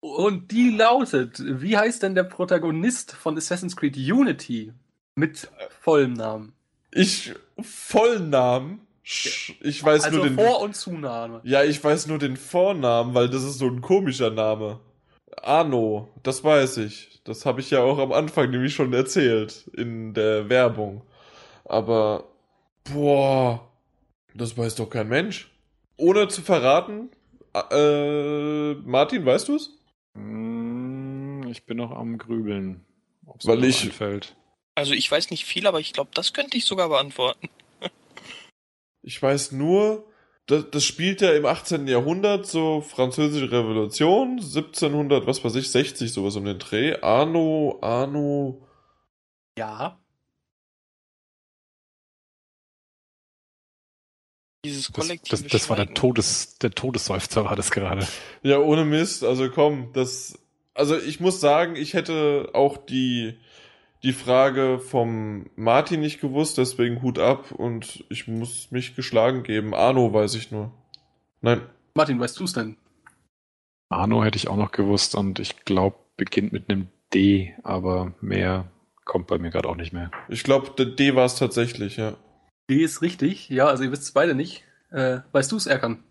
und 0.00 0.50
die 0.52 0.70
lautet, 0.70 1.42
wie 1.44 1.76
heißt 1.76 2.02
denn 2.02 2.14
der 2.14 2.24
Protagonist 2.24 3.12
von 3.12 3.36
Assassin's 3.36 3.76
Creed 3.76 3.96
Unity 3.96 4.72
mit 5.16 5.48
vollem 5.80 6.14
Namen? 6.14 6.52
Ich, 6.92 7.34
vollen 7.60 8.30
Namen? 8.30 8.80
Sch- 9.04 9.54
Ich 9.60 9.82
weiß 9.84 10.04
also 10.04 10.18
nur 10.18 10.26
den. 10.26 10.34
Vor- 10.36 10.60
und 10.62 10.74
Zunahme. 10.76 11.40
Ja, 11.44 11.62
ich 11.64 11.82
weiß 11.82 12.06
nur 12.06 12.18
den 12.18 12.36
Vornamen, 12.36 13.14
weil 13.14 13.28
das 13.28 13.42
ist 13.42 13.58
so 13.58 13.66
ein 13.66 13.80
komischer 13.80 14.30
Name. 14.30 14.78
Arno, 15.40 16.08
das 16.22 16.42
weiß 16.44 16.78
ich. 16.78 17.20
Das 17.24 17.46
habe 17.46 17.60
ich 17.60 17.70
ja 17.70 17.80
auch 17.82 17.98
am 17.98 18.12
Anfang 18.12 18.50
nämlich 18.50 18.74
schon 18.74 18.92
erzählt 18.92 19.68
in 19.76 20.12
der 20.14 20.48
Werbung. 20.48 21.02
Aber, 21.64 22.24
boah, 22.92 23.68
das 24.34 24.56
weiß 24.58 24.74
doch 24.76 24.90
kein 24.90 25.08
Mensch. 25.08 25.50
Ohne 25.96 26.28
zu 26.28 26.42
verraten, 26.42 27.10
äh, 27.54 28.74
Martin, 28.74 29.24
weißt 29.24 29.48
du 29.48 29.56
es? 29.56 29.70
Hm, 30.14 31.44
Ich 31.48 31.64
bin 31.64 31.76
noch 31.76 31.90
am 31.92 32.18
Grübeln. 32.18 32.84
Ob's 33.26 33.46
Weil 33.46 33.64
ich- 33.64 33.84
einfällt. 33.84 34.34
Also 34.74 34.94
ich 34.94 35.10
weiß 35.10 35.30
nicht 35.30 35.44
viel, 35.44 35.66
aber 35.66 35.80
ich 35.80 35.92
glaube, 35.92 36.10
das 36.14 36.32
könnte 36.32 36.56
ich 36.56 36.64
sogar 36.64 36.88
beantworten. 36.88 37.48
Ich 39.02 39.20
weiß 39.20 39.52
nur, 39.52 40.04
das, 40.46 40.70
das 40.70 40.84
spielt 40.84 41.20
ja 41.20 41.32
im 41.32 41.46
18. 41.46 41.86
Jahrhundert, 41.86 42.46
so 42.46 42.80
französische 42.80 43.50
Revolution, 43.50 44.38
1700, 44.40 45.26
was 45.26 45.44
weiß 45.44 45.54
ich, 45.56 45.70
60, 45.70 46.12
sowas 46.12 46.36
um 46.36 46.44
den 46.44 46.58
Dreh. 46.58 46.96
Arno, 47.00 47.78
Arno, 47.80 48.66
Ja. 49.58 49.98
Dieses 54.64 54.86
Das, 54.92 55.06
kollektive 55.06 55.42
das, 55.42 55.50
das 55.50 55.70
war 55.70 55.76
der. 55.76 55.92
Todes, 55.92 56.58
der 56.58 56.70
Todesseufzer 56.70 57.44
war 57.44 57.56
das 57.56 57.70
gerade. 57.72 58.06
Ja, 58.42 58.58
ohne 58.58 58.84
Mist, 58.84 59.24
also 59.24 59.50
komm, 59.50 59.92
das. 59.92 60.38
Also 60.74 60.96
ich 60.96 61.20
muss 61.20 61.40
sagen, 61.40 61.76
ich 61.76 61.94
hätte 61.94 62.50
auch 62.54 62.76
die, 62.78 63.38
die 64.02 64.12
Frage 64.12 64.78
vom 64.80 65.46
Martin 65.56 66.00
nicht 66.00 66.20
gewusst, 66.20 66.58
deswegen 66.58 67.02
Hut 67.02 67.18
ab 67.18 67.52
und 67.52 68.04
ich 68.08 68.26
muss 68.26 68.70
mich 68.70 68.96
geschlagen 68.96 69.42
geben. 69.42 69.74
Arno 69.74 70.12
weiß 70.12 70.34
ich 70.34 70.50
nur. 70.50 70.72
Nein. 71.40 71.62
Martin, 71.94 72.18
weißt 72.18 72.38
du 72.40 72.44
es 72.44 72.52
denn? 72.52 72.76
Arno 73.88 74.24
hätte 74.24 74.36
ich 74.36 74.48
auch 74.48 74.56
noch 74.56 74.72
gewusst 74.72 75.14
und 75.14 75.38
ich 75.38 75.64
glaube, 75.64 75.96
beginnt 76.16 76.52
mit 76.52 76.70
einem 76.70 76.88
D, 77.14 77.54
aber 77.62 78.14
mehr 78.20 78.70
kommt 79.04 79.26
bei 79.26 79.38
mir 79.38 79.50
gerade 79.50 79.68
auch 79.68 79.76
nicht 79.76 79.92
mehr. 79.92 80.10
Ich 80.28 80.44
glaube, 80.44 80.70
der 80.76 80.86
D 80.86 81.14
war 81.14 81.26
es 81.26 81.36
tatsächlich, 81.36 81.96
ja. 81.96 82.16
D 82.70 82.82
ist 82.82 83.02
richtig. 83.02 83.48
Ja, 83.50 83.66
also 83.66 83.84
ihr 83.84 83.92
wisst 83.92 84.04
es 84.04 84.12
beide 84.12 84.34
nicht. 84.34 84.64
Äh, 84.90 85.18
weißt 85.32 85.52
du 85.52 85.56
es, 85.56 85.66
Erkan? 85.66 86.02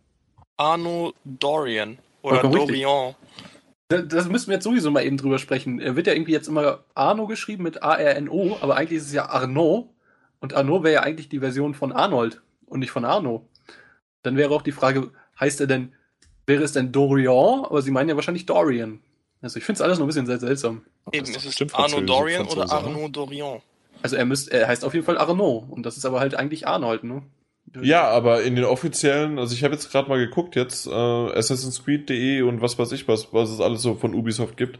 Arno 0.57 1.13
Dorian. 1.23 1.97
Oder 2.21 2.41
Vollkommen 2.41 2.69
richtig. 2.69 2.85
Das 3.91 4.27
müssen 4.29 4.47
wir 4.47 4.55
jetzt 4.55 4.63
sowieso 4.63 4.91
mal 4.91 5.05
eben 5.05 5.17
drüber 5.17 5.39
sprechen. 5.39 5.79
Er 5.79 5.95
wird 5.95 6.07
ja 6.07 6.13
irgendwie 6.13 6.31
jetzt 6.31 6.47
immer 6.47 6.83
Arno 6.93 7.27
geschrieben 7.27 7.63
mit 7.63 7.83
A-R-N-O, 7.83 8.57
aber 8.61 8.75
eigentlich 8.77 8.99
ist 8.99 9.07
es 9.07 9.13
ja 9.13 9.29
Arnaud. 9.29 9.89
Und 10.39 10.53
Arnaud 10.53 10.83
wäre 10.83 10.95
ja 10.95 11.03
eigentlich 11.03 11.29
die 11.29 11.39
Version 11.39 11.73
von 11.73 11.91
Arnold 11.91 12.41
und 12.65 12.79
nicht 12.79 12.91
von 12.91 13.05
Arno. 13.05 13.47
Dann 14.23 14.37
wäre 14.37 14.53
auch 14.53 14.61
die 14.61 14.71
Frage, 14.71 15.11
heißt 15.39 15.61
er 15.61 15.67
denn, 15.67 15.93
wäre 16.45 16.63
es 16.63 16.73
denn 16.73 16.91
Dorian? 16.91 17.65
Aber 17.65 17.81
sie 17.81 17.91
meinen 17.91 18.09
ja 18.09 18.15
wahrscheinlich 18.15 18.45
Dorian. 18.45 18.99
Also 19.41 19.57
ich 19.57 19.65
finde 19.65 19.77
es 19.77 19.81
alles 19.81 19.97
noch 19.97 20.05
ein 20.05 20.07
bisschen 20.07 20.25
sehr 20.25 20.39
seltsam. 20.39 20.83
Eben, 21.11 21.25
Das 21.25 21.29
ist 21.29 21.37
es 21.37 21.45
bestimmt 21.45 21.75
Arno 21.75 22.01
Dorian 22.01 22.43
oder 22.43 22.67
Franzose, 22.67 22.75
Arno 22.75 23.07
Dorian? 23.07 23.61
Also 24.01 24.15
er 24.15 24.25
müsst, 24.25 24.49
er 24.51 24.67
heißt 24.67 24.83
auf 24.85 24.93
jeden 24.93 25.05
Fall 25.05 25.17
Arnaud. 25.17 25.69
Und 25.69 25.85
das 25.85 25.97
ist 25.97 26.05
aber 26.05 26.19
halt 26.19 26.35
eigentlich 26.35 26.67
Arnold, 26.67 27.03
ne? 27.03 27.23
Ja, 27.81 28.09
aber 28.09 28.43
in 28.43 28.55
den 28.55 28.65
offiziellen, 28.65 29.39
also 29.39 29.53
ich 29.53 29.63
habe 29.63 29.73
jetzt 29.73 29.91
gerade 29.91 30.09
mal 30.09 30.19
geguckt, 30.19 30.55
jetzt 30.55 30.87
äh, 30.87 30.91
Assassin's 30.91 31.83
Creed.de 31.83 32.41
und 32.41 32.61
was 32.61 32.77
weiß 32.77 32.91
ich 32.91 33.07
was, 33.07 33.33
was 33.33 33.49
es 33.49 33.61
alles 33.61 33.81
so 33.81 33.95
von 33.95 34.13
Ubisoft 34.13 34.57
gibt, 34.57 34.79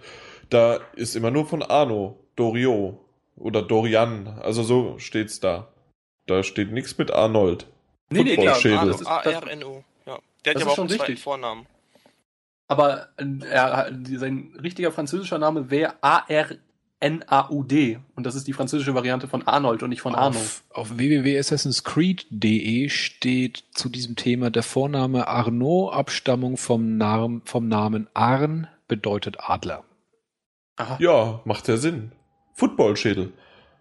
da 0.49 0.79
ist 0.95 1.15
immer 1.15 1.31
nur 1.31 1.45
von 1.45 1.63
Arno, 1.63 2.19
Dorio 2.35 2.99
oder 3.37 3.61
Dorian, 3.61 4.27
also 4.41 4.63
so 4.63 4.97
steht's 4.99 5.39
da. 5.39 5.69
Da 6.27 6.43
steht 6.43 6.71
nichts 6.71 6.97
mit 6.97 7.11
Arnold. 7.11 7.65
Nee, 8.09 8.23
nee. 8.23 8.35
Das 8.35 8.63
ist, 8.63 9.07
A-R-N-O. 9.07 9.83
Ja. 10.05 10.19
Der 10.45 10.53
das 10.53 10.61
ist 10.63 10.69
hat 10.69 10.77
ja 10.77 10.83
auch 10.83 10.89
schon 10.89 11.01
einen. 11.01 11.17
Vornamen. 11.17 11.65
aber 12.67 13.07
äh, 13.17 13.45
er, 13.49 13.91
sein 14.15 14.53
richtiger 14.61 14.91
französischer 14.91 15.39
Name 15.39 15.71
wäre 15.71 15.95
A-R-N-A-U-D. 17.01 17.99
Und 18.15 18.25
das 18.25 18.35
ist 18.35 18.47
die 18.47 18.53
französische 18.53 18.93
Variante 18.93 19.27
von 19.27 19.47
Arnold 19.47 19.83
und 19.83 19.89
nicht 19.89 20.01
von 20.01 20.15
Arno. 20.15 20.37
Auf, 20.37 20.63
auf 20.69 20.97
www.assassinscreed.de 20.97 22.89
steht 22.89 23.63
zu 23.73 23.89
diesem 23.89 24.15
Thema 24.15 24.49
der 24.51 24.63
Vorname 24.63 25.27
Arnaud, 25.27 25.93
Abstammung 25.93 26.57
vom, 26.57 26.97
Namen, 26.97 27.41
vom 27.45 27.67
Namen 27.67 28.07
Arn, 28.13 28.67
bedeutet 28.87 29.37
Adler. 29.39 29.83
Aha. 30.77 30.97
Ja, 30.99 31.41
macht 31.45 31.67
ja 31.67 31.77
Sinn. 31.77 32.11
Footballschädel. 32.53 33.33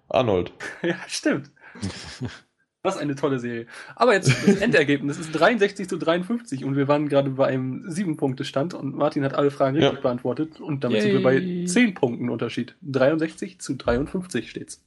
Arnold. 0.09 0.53
Ja, 0.83 0.97
stimmt. 1.07 1.51
Was 2.82 2.97
eine 2.97 3.15
tolle 3.15 3.39
Serie. 3.39 3.66
Aber 3.94 4.15
jetzt 4.15 4.31
das 4.47 4.57
Endergebnis 4.57 5.19
ist 5.19 5.32
63 5.32 5.86
zu 5.86 5.98
53 5.98 6.65
und 6.65 6.77
wir 6.77 6.89
waren 6.89 7.11
gerade 7.11 7.28
bei 7.31 7.48
einem 7.48 7.85
7-Punkte-Stand 7.86 8.73
und 8.73 8.97
Martin 8.97 9.23
hat 9.23 9.35
alle 9.35 9.51
Fragen 9.51 9.77
richtig 9.77 9.97
Ja. 9.97 10.01
beantwortet 10.01 10.61
und 10.61 10.82
damit 10.82 11.02
sind 11.02 11.12
wir 11.12 11.23
bei 11.23 11.35
Yay. 11.35 11.66
10 11.66 11.93
Punkten 11.93 12.31
Unterschied. 12.31 12.77
63 12.82 13.61
zu 13.61 13.74
53 13.74 14.48
steht's. 14.48 14.82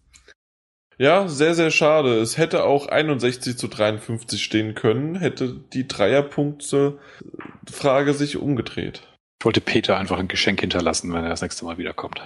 Ja, 0.97 1.27
sehr, 1.27 1.53
sehr 1.53 1.69
schade. 1.69 2.19
Es 2.19 2.37
hätte 2.37 2.63
auch 2.65 2.87
61 2.87 3.57
zu 3.57 3.67
53 3.67 4.43
stehen 4.43 4.73
können, 4.73 5.15
hätte 5.15 5.59
die 5.73 5.87
Dreierpunkte-Frage 5.87 8.13
sich 8.13 8.37
umgedreht. 8.37 9.07
Ich 9.39 9.45
wollte 9.45 9.61
Peter 9.61 9.97
einfach 9.97 10.19
ein 10.19 10.27
Geschenk 10.27 10.61
hinterlassen, 10.61 11.11
wenn 11.13 11.23
er 11.23 11.29
das 11.29 11.41
nächste 11.41 11.65
Mal 11.65 11.77
wiederkommt. 11.77 12.21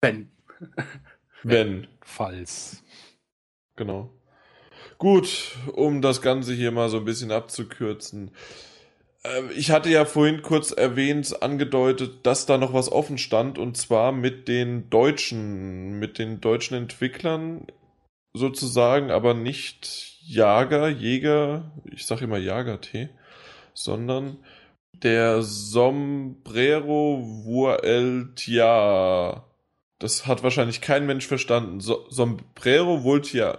Ben. 0.00 0.30
Wenn. 1.42 1.86
Falls. 2.02 2.82
Genau. 3.76 4.10
Gut, 4.98 5.56
um 5.74 6.00
das 6.00 6.22
Ganze 6.22 6.54
hier 6.54 6.70
mal 6.70 6.88
so 6.88 6.98
ein 6.98 7.04
bisschen 7.04 7.30
abzukürzen. 7.30 8.30
Äh, 9.24 9.42
Ich 9.54 9.70
hatte 9.70 9.90
ja 9.90 10.04
vorhin 10.04 10.42
kurz 10.42 10.70
erwähnt, 10.70 11.42
angedeutet, 11.42 12.26
dass 12.26 12.46
da 12.46 12.58
noch 12.58 12.72
was 12.72 12.90
offen 12.90 13.18
stand, 13.18 13.58
und 13.58 13.76
zwar 13.76 14.12
mit 14.12 14.48
den 14.48 14.88
deutschen, 14.90 15.98
mit 15.98 16.18
den 16.18 16.40
deutschen 16.40 16.76
Entwicklern 16.76 17.66
sozusagen, 18.32 19.10
aber 19.10 19.34
nicht 19.34 20.18
Jager, 20.22 20.88
Jäger, 20.88 21.72
ich 21.92 22.06
sag 22.06 22.22
immer 22.22 22.38
Jager-T, 22.38 23.08
sondern 23.74 24.38
der 24.92 25.42
Sombrero 25.42 27.20
Vueltia. 27.44 29.44
Das 29.98 30.26
hat 30.26 30.42
wahrscheinlich 30.42 30.80
kein 30.80 31.06
Mensch 31.06 31.26
verstanden. 31.26 31.80
So 31.80 32.06
Sombrero 32.10 33.04
Vueltia. 33.04 33.58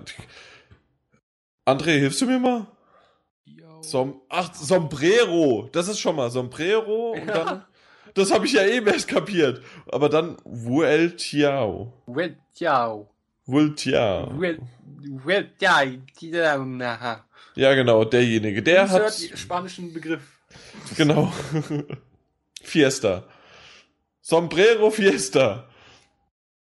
André, 1.68 1.99
hilfst 1.99 2.22
du 2.22 2.26
mir 2.27 2.39
mal? 2.39 2.65
Som 3.81 4.22
Ach, 4.30 4.53
Sombrero. 4.56 5.68
Das 5.73 5.88
ist 5.89 5.99
schon 5.99 6.15
mal 6.15 6.31
Sombrero 6.31 7.11
und 7.11 7.27
Ja. 7.27 7.34
dann. 7.44 7.65
Das 8.14 8.31
habe 8.31 8.45
ich 8.45 8.53
ja 8.53 8.65
eben 8.65 8.88
erst 8.88 9.07
kapiert. 9.10 9.61
Aber 9.91 10.07
dann 10.10 10.38
Vueltiao. 10.45 11.91
Well, 12.07 12.38
ciao. 12.53 13.10
Vueltia. 13.45 14.27
Well, 14.39 14.60
well, 15.26 15.52
ja, 15.60 15.81
ja, 16.19 17.23
Ja, 17.56 17.76
genau, 17.76 18.03
derjenige. 18.06 18.64
Der 18.64 18.84
Insert 18.84 19.03
hat. 19.31 19.38
spanischen 19.39 19.94
Begriff. 19.94 20.22
Genau. 20.95 21.31
Fiesta. 22.64 23.26
Sombrero 24.22 24.89
Fiesta. 24.89 25.68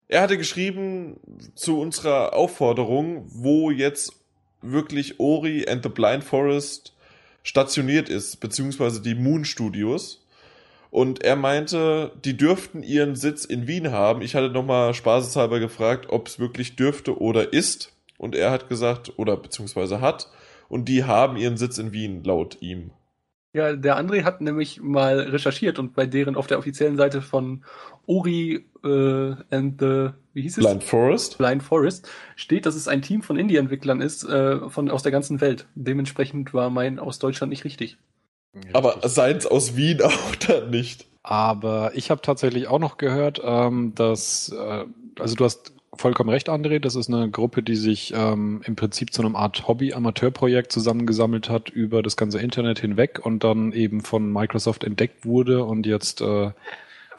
Er 0.07 0.21
hatte 0.21 0.37
geschrieben 0.37 1.19
zu 1.55 1.79
unserer 1.79 2.33
Aufforderung, 2.33 3.25
wo 3.29 3.71
jetzt 3.71 4.20
wirklich 4.61 5.19
Ori 5.19 5.67
and 5.67 5.83
the 5.83 5.89
Blind 5.89 6.23
Forest 6.23 6.93
stationiert 7.43 8.09
ist, 8.09 8.39
beziehungsweise 8.39 9.01
die 9.01 9.15
Moon 9.15 9.45
Studios. 9.45 10.25
Und 10.91 11.23
er 11.23 11.37
meinte, 11.37 12.11
die 12.25 12.35
dürften 12.35 12.83
ihren 12.83 13.15
Sitz 13.15 13.45
in 13.45 13.65
Wien 13.65 13.91
haben. 13.91 14.21
Ich 14.21 14.35
hatte 14.35 14.49
nochmal 14.49 14.93
spaßeshalber 14.93 15.59
gefragt, 15.59 16.07
ob 16.09 16.27
es 16.27 16.37
wirklich 16.37 16.75
dürfte 16.75 17.19
oder 17.19 17.53
ist. 17.53 17.93
Und 18.17 18.35
er 18.35 18.51
hat 18.51 18.67
gesagt, 18.67 19.13
oder 19.17 19.37
beziehungsweise 19.37 20.01
hat. 20.01 20.29
Und 20.67 20.85
die 20.85 21.05
haben 21.05 21.37
ihren 21.37 21.57
Sitz 21.57 21.77
in 21.77 21.93
Wien, 21.93 22.23
laut 22.23 22.57
ihm. 22.61 22.91
Ja, 23.53 23.75
der 23.75 23.97
André 23.97 24.23
hat 24.23 24.39
nämlich 24.39 24.81
mal 24.81 25.19
recherchiert 25.19 25.77
und 25.79 25.93
bei 25.93 26.05
deren 26.05 26.37
auf 26.37 26.47
der 26.47 26.57
offiziellen 26.57 26.95
Seite 26.95 27.21
von 27.21 27.65
Ori 28.11 28.65
äh, 28.83 29.35
and 29.49 29.79
the 29.79 30.09
wie 30.33 30.41
hieß 30.41 30.57
es? 30.57 30.65
Blind 30.65 30.83
Forest. 30.83 31.37
Blind 31.37 31.63
Forest 31.63 32.09
steht, 32.35 32.65
dass 32.65 32.75
es 32.75 32.87
ein 32.87 33.01
Team 33.01 33.21
von 33.21 33.37
Indie-Entwicklern 33.37 34.01
ist 34.01 34.23
äh, 34.23 34.69
von 34.69 34.89
aus 34.89 35.03
der 35.03 35.11
ganzen 35.11 35.41
Welt. 35.41 35.67
Dementsprechend 35.75 36.53
war 36.53 36.69
mein 36.69 36.99
aus 36.99 37.19
Deutschland 37.19 37.51
nicht 37.51 37.63
richtig. 37.63 37.97
Aber 38.73 38.97
seins 39.07 39.45
aus 39.45 39.75
Wien 39.75 40.01
auch 40.03 40.35
dann 40.35 40.69
nicht. 40.69 41.05
Aber 41.23 41.91
ich 41.95 42.11
habe 42.11 42.21
tatsächlich 42.21 42.67
auch 42.67 42.79
noch 42.79 42.97
gehört, 42.97 43.41
ähm, 43.43 43.93
dass, 43.95 44.49
äh, 44.49 44.85
also 45.19 45.35
du 45.35 45.45
hast 45.45 45.73
vollkommen 45.93 46.29
recht, 46.29 46.49
André, 46.49 46.79
das 46.79 46.95
ist 46.95 47.09
eine 47.09 47.29
Gruppe, 47.29 47.63
die 47.63 47.75
sich 47.75 48.13
ähm, 48.15 48.61
im 48.65 48.75
Prinzip 48.75 49.13
zu 49.13 49.21
einem 49.21 49.35
Art 49.35 49.67
Hobby-Amateurprojekt 49.67 50.71
zusammengesammelt 50.71 51.49
hat 51.49 51.69
über 51.69 52.01
das 52.01 52.17
ganze 52.17 52.39
Internet 52.39 52.79
hinweg 52.79 53.19
und 53.23 53.43
dann 53.43 53.71
eben 53.73 54.01
von 54.01 54.31
Microsoft 54.31 54.83
entdeckt 54.83 55.25
wurde 55.25 55.63
und 55.63 55.85
jetzt 55.85 56.21
äh, 56.21 56.51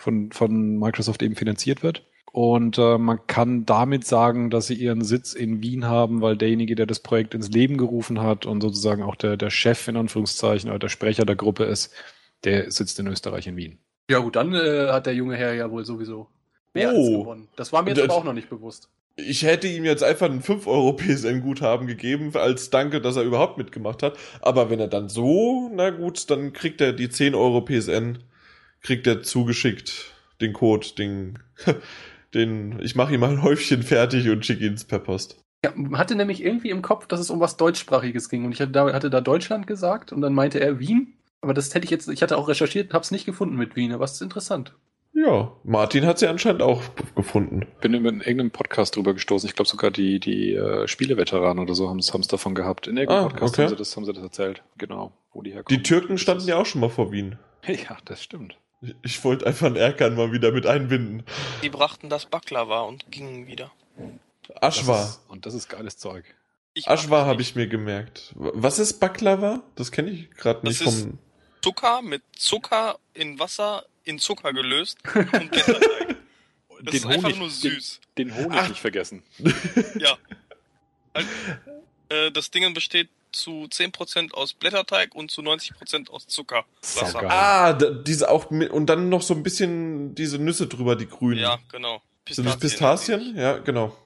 von, 0.03 0.33
von 0.33 0.79
Microsoft 0.79 1.23
eben 1.23 1.37
finanziert 1.37 1.83
wird. 1.83 2.05
Und 2.33 2.79
äh, 2.79 2.97
man 2.99 3.21
kann 3.27 3.67
damit 3.67 4.07
sagen, 4.07 4.49
dass 4.51 4.67
sie 4.67 4.75
ihren 4.75 5.05
Sitz 5.05 5.35
in 5.35 5.63
Wien 5.63 5.85
haben, 5.87 6.23
weil 6.23 6.37
derjenige, 6.37 6.75
der 6.75 6.87
das 6.87 7.01
Projekt 7.01 7.35
ins 7.35 7.51
Leben 7.51 7.77
gerufen 7.77 8.21
hat 8.23 8.47
und 8.47 8.63
sozusagen 8.63 9.03
auch 9.03 9.17
der, 9.17 9.37
der 9.37 9.51
Chef 9.51 9.87
in 9.87 9.97
Anführungszeichen 9.99 10.71
oder 10.71 10.79
der 10.79 10.89
Sprecher 10.89 11.27
der 11.27 11.37
Gruppe 11.37 11.65
ist, 11.65 11.93
der 12.45 12.71
sitzt 12.71 12.99
in 12.99 13.07
Österreich 13.07 13.47
in 13.47 13.57
Wien. 13.57 13.79
Ja 14.11 14.19
gut, 14.19 14.37
dann 14.37 14.55
äh, 14.55 14.89
hat 14.89 15.07
der 15.07 15.15
junge 15.15 15.37
Herr 15.37 15.53
ja 15.55 15.71
wohl 15.71 15.85
sowieso 15.85 16.29
mehr 16.75 16.89
als 16.89 16.99
Oh. 16.99 17.21
gewonnen. 17.21 17.49
Das 17.57 17.73
war 17.73 17.83
mir 17.83 17.91
jetzt 17.91 17.99
Das- 17.99 18.05
aber 18.07 18.15
auch 18.17 18.25
noch 18.25 18.33
nicht 18.33 18.49
bewusst. 18.51 18.89
Ich 19.17 19.43
hätte 19.43 19.69
ihm 19.69 19.85
jetzt 19.85 20.03
einfach 20.03 20.31
einen 20.31 20.41
5 20.41 20.67
Euro 20.67 20.95
PSN-Guthaben 20.97 21.87
gegeben, 21.87 22.33
als 22.35 22.71
Danke, 22.71 23.03
dass 23.03 23.17
er 23.17 23.25
überhaupt 23.25 23.59
mitgemacht 23.59 24.03
hat. 24.03 24.17
Aber 24.41 24.71
wenn 24.71 24.81
er 24.81 24.89
dann 24.89 25.11
so, 25.11 25.71
na 25.75 25.91
gut, 25.91 26.31
dann 26.31 26.55
kriegt 26.55 26.81
er 26.81 26.95
die 26.95 27.11
10 27.11 27.35
Euro 27.35 27.61
PSN, 27.61 28.21
kriegt 28.83 29.07
er 29.07 29.23
zugeschickt, 29.23 30.13
den 30.41 30.53
Code, 30.53 30.87
den, 30.99 31.39
den, 32.35 32.79
ich 32.83 32.95
mache 32.95 33.15
ihm 33.15 33.21
mal 33.21 33.31
ein 33.31 33.43
Häufchen 33.43 33.83
fertig 33.83 34.29
und 34.29 34.45
schicke 34.45 34.67
ihn 34.67 34.77
per 34.87 34.99
Post. 34.99 35.39
Ja, 35.65 35.73
hatte 35.93 36.17
nämlich 36.17 36.43
irgendwie 36.43 36.71
im 36.71 36.83
Kopf, 36.83 37.07
dass 37.07 37.21
es 37.21 37.31
um 37.31 37.39
was 37.41 37.57
Deutschsprachiges 37.57 38.29
ging. 38.29 38.45
Und 38.45 38.53
ich 38.53 38.61
hatte 38.61 38.73
da, 38.73 38.93
hatte 38.93 39.11
da 39.11 39.21
Deutschland 39.21 39.67
gesagt 39.67 40.13
und 40.13 40.21
dann 40.21 40.35
meinte 40.35 40.59
er 40.61 40.81
Wien. 40.81 41.15
Aber 41.41 41.55
das 41.55 41.75
hätte 41.75 41.85
ich 41.85 41.91
jetzt, 41.91 42.09
ich 42.09 42.23
hatte 42.23 42.37
auch 42.37 42.49
recherchiert, 42.49 42.93
hab's 42.93 43.11
nicht 43.11 43.27
gefunden 43.27 43.57
mit 43.57 43.77
Wien, 43.77 43.93
aber 43.93 44.05
es 44.05 44.13
ist 44.13 44.23
interessant. 44.23 44.75
Ja, 45.15 45.53
Martin 45.63 46.07
hat 46.07 46.19
sie 46.19 46.27
anscheinend 46.27 46.63
auch 46.63 46.83
gefunden. 47.15 47.67
Bin 47.81 47.93
in 47.93 48.05
irgendeinem 48.05 48.51
Podcast 48.51 48.97
drüber 48.97 49.13
gestoßen. 49.13 49.47
Ich 49.47 49.55
glaube 49.55 49.69
sogar 49.69 49.91
die, 49.91 50.19
die 50.19 50.55
äh, 50.55 50.89
Spieleveteranen 50.89 51.63
oder 51.63 51.75
so 51.75 51.89
haben 51.91 51.99
es 51.99 52.29
davon 52.29 52.55
gehabt. 52.55 52.87
In 52.87 52.97
irgendeinem 52.97 53.27
Ah, 53.27 53.29
Podcast 53.29 53.55
okay. 53.55 53.63
haben, 53.63 53.69
sie 53.71 53.77
das, 53.77 53.97
haben 53.97 54.05
sie 54.05 54.13
das 54.15 54.23
erzählt. 54.23 54.63
Genau, 54.79 55.13
wo 55.33 55.43
die 55.43 55.53
herkommen. 55.53 55.79
Die 55.79 55.83
Türken 55.83 56.17
standen 56.17 56.49
ja 56.49 56.57
auch 56.57 56.67
schon 56.67 56.81
mal 56.81 56.91
vor 56.91 57.13
Wien. 57.13 57.39
Ja, 57.69 57.97
das 58.05 58.21
stimmt. 58.23 58.57
Ich, 59.03 59.23
wollte 59.25 59.47
einfach 59.47 59.67
einen 59.67 59.77
Erkan 59.77 60.15
mal 60.17 60.33
wieder 60.33 60.51
mit 60.53 60.67
einbinden. 60.67 61.23
Die 61.63 61.69
brachten 61.69 62.09
das 62.09 62.27
Baklava 62.27 62.81
und 62.81 63.11
gingen 63.11 63.47
wieder. 63.47 63.71
Aschwa. 64.61 65.03
ist, 65.05 65.21
und 65.29 65.47
das 65.47 65.55
ist 65.55 65.69
geiles 65.69 65.99
Zeug. 65.99 66.25
Ich 66.75 66.87
mag 66.87 66.99
Aschwa 66.99 67.19
das 67.21 67.27
habe 67.29 67.43
ich 67.43 67.55
mir 67.55 67.69
gemerkt. 67.69 68.33
Was 68.35 68.79
ist 68.79 68.95
Baklava? 68.99 69.63
Das 69.77 69.93
kenne 69.93 70.11
ich 70.11 70.31
gerade 70.33 70.67
nicht 70.67 70.81
Das 70.81 70.95
ist- 70.95 71.03
vom. 71.03 71.19
Zucker 71.63 72.03
mit 72.03 72.23
Zucker 72.37 72.99
in 73.15 73.39
Wasser 73.39 73.85
in 74.03 74.19
Zucker 74.19 74.53
gelöst 74.53 74.99
und 75.15 75.31
Blätterteig. 75.53 76.17
Das 76.83 76.95
ist 76.97 77.07
einfach 77.07 77.37
nur 77.37 77.51
süß. 77.51 78.01
Den, 78.19 78.29
den 78.31 78.37
Honig 78.37 78.59
Ach. 78.59 78.69
nicht 78.69 78.81
vergessen. 78.81 79.23
Ja. 79.97 80.19
Also, 81.13 81.29
äh, 82.09 82.33
das 82.33 82.51
Ding 82.51 82.75
besteht 82.75 83.09
zu 83.33 83.67
10% 83.71 84.33
aus 84.33 84.55
Blätterteig 84.55 85.15
und 85.15 85.31
zu 85.31 85.41
90% 85.43 86.11
aus 86.11 86.27
Zucker. 86.27 86.65
Ah, 87.29 87.73
diese 87.73 88.31
auch 88.31 88.51
mit, 88.51 88.71
und 88.71 88.87
dann 88.87 89.09
noch 89.09 89.23
so 89.23 89.35
ein 89.35 89.43
bisschen 89.43 90.15
diese 90.15 90.39
Nüsse 90.39 90.67
drüber, 90.67 90.97
die 90.97 91.07
grünen. 91.07 91.41
Ja, 91.41 91.59
genau. 91.71 92.03
Sind 92.29 92.47
das 92.47 92.59
Pistazien? 92.59 93.37
Ja, 93.37 93.59
genau. 93.59 93.97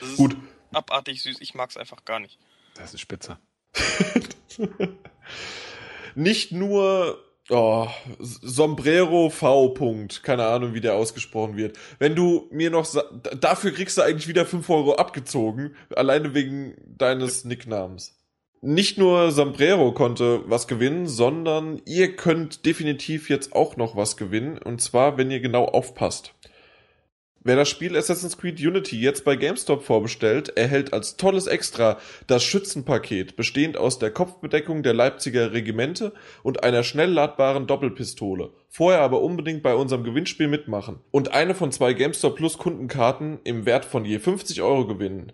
Das 0.00 0.10
ist 0.10 0.16
Gut. 0.16 0.36
abartig 0.72 1.22
süß. 1.22 1.38
Ich 1.40 1.54
mag's 1.54 1.76
einfach 1.76 2.04
gar 2.04 2.20
nicht. 2.20 2.38
Das 2.74 2.94
ist 2.94 3.00
spitze. 3.00 3.38
Nicht 6.14 6.52
nur 6.52 7.18
oh, 7.50 7.88
Sombrero 8.18 9.30
V. 9.30 9.70
Punkt. 9.70 10.22
Keine 10.22 10.46
Ahnung, 10.46 10.74
wie 10.74 10.80
der 10.80 10.94
ausgesprochen 10.94 11.56
wird. 11.56 11.78
Wenn 11.98 12.14
du 12.14 12.48
mir 12.50 12.70
noch 12.70 12.86
dafür 13.38 13.72
kriegst 13.72 13.98
du 13.98 14.02
eigentlich 14.02 14.28
wieder 14.28 14.46
5 14.46 14.68
Euro 14.70 14.94
abgezogen, 14.94 15.74
alleine 15.94 16.34
wegen 16.34 16.74
deines 16.86 17.44
Nicknamens. 17.44 18.19
Nicht 18.62 18.98
nur 18.98 19.30
Sombrero 19.30 19.92
konnte 19.92 20.42
was 20.44 20.68
gewinnen, 20.68 21.06
sondern 21.06 21.80
ihr 21.86 22.14
könnt 22.14 22.66
definitiv 22.66 23.30
jetzt 23.30 23.54
auch 23.54 23.78
noch 23.78 23.96
was 23.96 24.18
gewinnen. 24.18 24.58
Und 24.58 24.82
zwar, 24.82 25.16
wenn 25.16 25.30
ihr 25.30 25.40
genau 25.40 25.64
aufpasst. 25.64 26.34
Wer 27.42 27.56
das 27.56 27.70
Spiel 27.70 27.96
Assassin's 27.96 28.36
Creed 28.36 28.60
Unity 28.60 29.00
jetzt 29.00 29.24
bei 29.24 29.34
GameStop 29.34 29.82
vorbestellt, 29.82 30.50
erhält 30.58 30.92
als 30.92 31.16
tolles 31.16 31.46
Extra 31.46 31.96
das 32.26 32.44
Schützenpaket, 32.44 33.34
bestehend 33.34 33.78
aus 33.78 33.98
der 33.98 34.10
Kopfbedeckung 34.10 34.82
der 34.82 34.92
Leipziger 34.92 35.54
Regimente 35.54 36.12
und 36.42 36.62
einer 36.62 36.82
schnell 36.82 37.10
ladbaren 37.10 37.66
Doppelpistole. 37.66 38.50
Vorher 38.68 39.00
aber 39.00 39.22
unbedingt 39.22 39.62
bei 39.62 39.74
unserem 39.74 40.04
Gewinnspiel 40.04 40.48
mitmachen 40.48 40.98
und 41.10 41.32
eine 41.32 41.54
von 41.54 41.72
zwei 41.72 41.94
GameStop 41.94 42.36
Plus 42.36 42.58
Kundenkarten 42.58 43.38
im 43.42 43.64
Wert 43.64 43.86
von 43.86 44.04
je 44.04 44.18
50 44.18 44.60
Euro 44.60 44.86
gewinnen. 44.86 45.32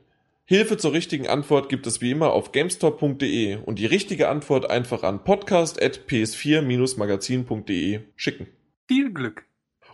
Hilfe 0.49 0.77
zur 0.77 0.93
richtigen 0.93 1.27
Antwort 1.27 1.69
gibt 1.69 1.89
es 1.89 2.01
wie 2.01 2.13
immer 2.13 2.33
auf 2.33 2.53
gamestop.de 2.53 3.57
und 3.57 3.81
die 3.81 3.87
richtige 3.87 4.29
Antwort 4.29 4.71
einfach 4.71 5.03
an 5.03 5.25
podcast.ps4-magazin.de 5.25 8.03
schicken. 8.15 8.47
Viel 8.87 9.13
Glück. 9.13 9.45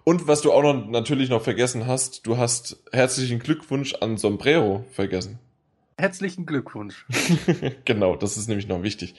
Und 0.05 0.29
was 0.29 0.43
du 0.43 0.53
auch 0.53 0.63
noch 0.63 0.87
natürlich 0.89 1.31
noch 1.31 1.41
vergessen 1.41 1.87
hast, 1.87 2.27
du 2.27 2.37
hast 2.37 2.83
herzlichen 2.93 3.39
Glückwunsch 3.39 3.95
an 3.95 4.19
Sombrero 4.19 4.85
vergessen. 4.93 5.39
Herzlichen 5.97 6.45
Glückwunsch. 6.45 7.07
genau, 7.87 8.17
das 8.17 8.37
ist 8.37 8.49
nämlich 8.49 8.69
noch 8.69 8.83
wichtig. 8.83 9.15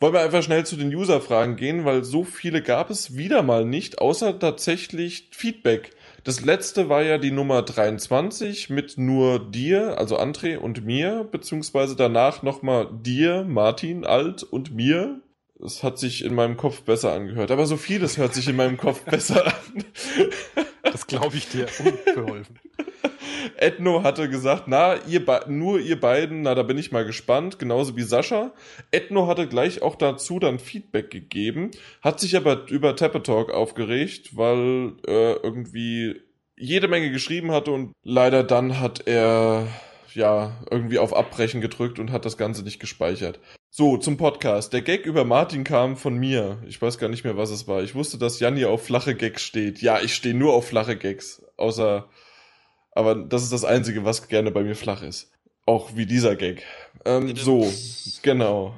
Wollen 0.00 0.14
wir 0.14 0.22
einfach 0.22 0.42
schnell 0.42 0.66
zu 0.66 0.74
den 0.74 0.92
User-Fragen 0.92 1.54
gehen, 1.54 1.84
weil 1.84 2.02
so 2.02 2.24
viele 2.24 2.60
gab 2.60 2.90
es 2.90 3.16
wieder 3.16 3.44
mal 3.44 3.64
nicht, 3.64 4.00
außer 4.00 4.36
tatsächlich 4.40 5.28
Feedback. 5.30 5.92
Das 6.24 6.40
letzte 6.40 6.88
war 6.88 7.02
ja 7.02 7.18
die 7.18 7.32
Nummer 7.32 7.62
23 7.62 8.70
mit 8.70 8.96
nur 8.96 9.40
dir, 9.40 9.98
also 9.98 10.18
André 10.18 10.56
und 10.56 10.84
mir, 10.84 11.24
beziehungsweise 11.24 11.96
danach 11.96 12.42
nochmal 12.42 12.88
dir, 12.92 13.42
Martin, 13.42 14.04
Alt 14.04 14.44
und 14.44 14.72
mir. 14.72 15.20
Es 15.64 15.82
hat 15.82 15.98
sich 15.98 16.24
in 16.24 16.34
meinem 16.34 16.56
Kopf 16.56 16.82
besser 16.82 17.12
angehört, 17.12 17.50
aber 17.50 17.66
so 17.66 17.76
vieles 17.76 18.18
hört 18.18 18.34
sich 18.34 18.48
in 18.48 18.56
meinem 18.56 18.76
Kopf 18.76 19.00
besser 19.04 19.46
an. 19.46 19.84
Das 20.84 21.08
glaube 21.08 21.36
ich 21.36 21.48
dir 21.48 21.66
unbeholfen. 21.80 22.58
Edno 23.56 24.02
hatte 24.02 24.28
gesagt, 24.28 24.64
na, 24.66 24.96
ihr 25.06 25.22
nur 25.48 25.80
ihr 25.80 25.98
beiden, 25.98 26.42
na, 26.42 26.54
da 26.54 26.62
bin 26.62 26.78
ich 26.78 26.92
mal 26.92 27.04
gespannt, 27.04 27.58
genauso 27.58 27.96
wie 27.96 28.02
Sascha. 28.02 28.52
Edno 28.90 29.26
hatte 29.26 29.48
gleich 29.48 29.82
auch 29.82 29.96
dazu 29.96 30.38
dann 30.38 30.58
Feedback 30.58 31.10
gegeben, 31.10 31.70
hat 32.00 32.20
sich 32.20 32.36
aber 32.36 32.68
über 32.68 32.96
Tappetalk 32.96 33.50
aufgeregt, 33.52 34.36
weil 34.36 34.94
äh, 35.06 35.34
irgendwie 35.34 36.22
jede 36.56 36.88
Menge 36.88 37.10
geschrieben 37.10 37.50
hatte 37.50 37.72
und 37.72 37.92
leider 38.02 38.44
dann 38.44 38.78
hat 38.78 39.06
er 39.06 39.66
ja 40.14 40.52
irgendwie 40.70 40.98
auf 40.98 41.14
Abbrechen 41.14 41.60
gedrückt 41.60 41.98
und 41.98 42.12
hat 42.12 42.24
das 42.24 42.36
Ganze 42.36 42.62
nicht 42.62 42.80
gespeichert. 42.80 43.40
So, 43.70 43.96
zum 43.96 44.18
Podcast. 44.18 44.72
Der 44.74 44.82
Gag 44.82 45.06
über 45.06 45.24
Martin 45.24 45.64
kam 45.64 45.96
von 45.96 46.14
mir. 46.14 46.58
Ich 46.66 46.80
weiß 46.80 46.98
gar 46.98 47.08
nicht 47.08 47.24
mehr, 47.24 47.38
was 47.38 47.50
es 47.50 47.66
war. 47.66 47.82
Ich 47.82 47.94
wusste, 47.94 48.18
dass 48.18 48.38
Janni 48.38 48.66
auf 48.66 48.84
flache 48.84 49.14
Gags 49.14 49.42
steht. 49.42 49.80
Ja, 49.80 50.00
ich 50.00 50.14
stehe 50.14 50.34
nur 50.34 50.52
auf 50.52 50.68
flache 50.68 50.96
Gags. 50.96 51.42
Außer, 51.56 52.08
aber 52.92 53.14
das 53.14 53.42
ist 53.42 53.52
das 53.52 53.64
Einzige, 53.64 54.04
was 54.04 54.28
gerne 54.28 54.50
bei 54.50 54.62
mir 54.62 54.76
flach 54.76 55.02
ist. 55.02 55.30
Auch 55.66 55.96
wie 55.96 56.06
dieser 56.06 56.36
Gag. 56.36 56.64
Ähm, 57.04 57.34
so, 57.36 57.72
genau. 58.22 58.74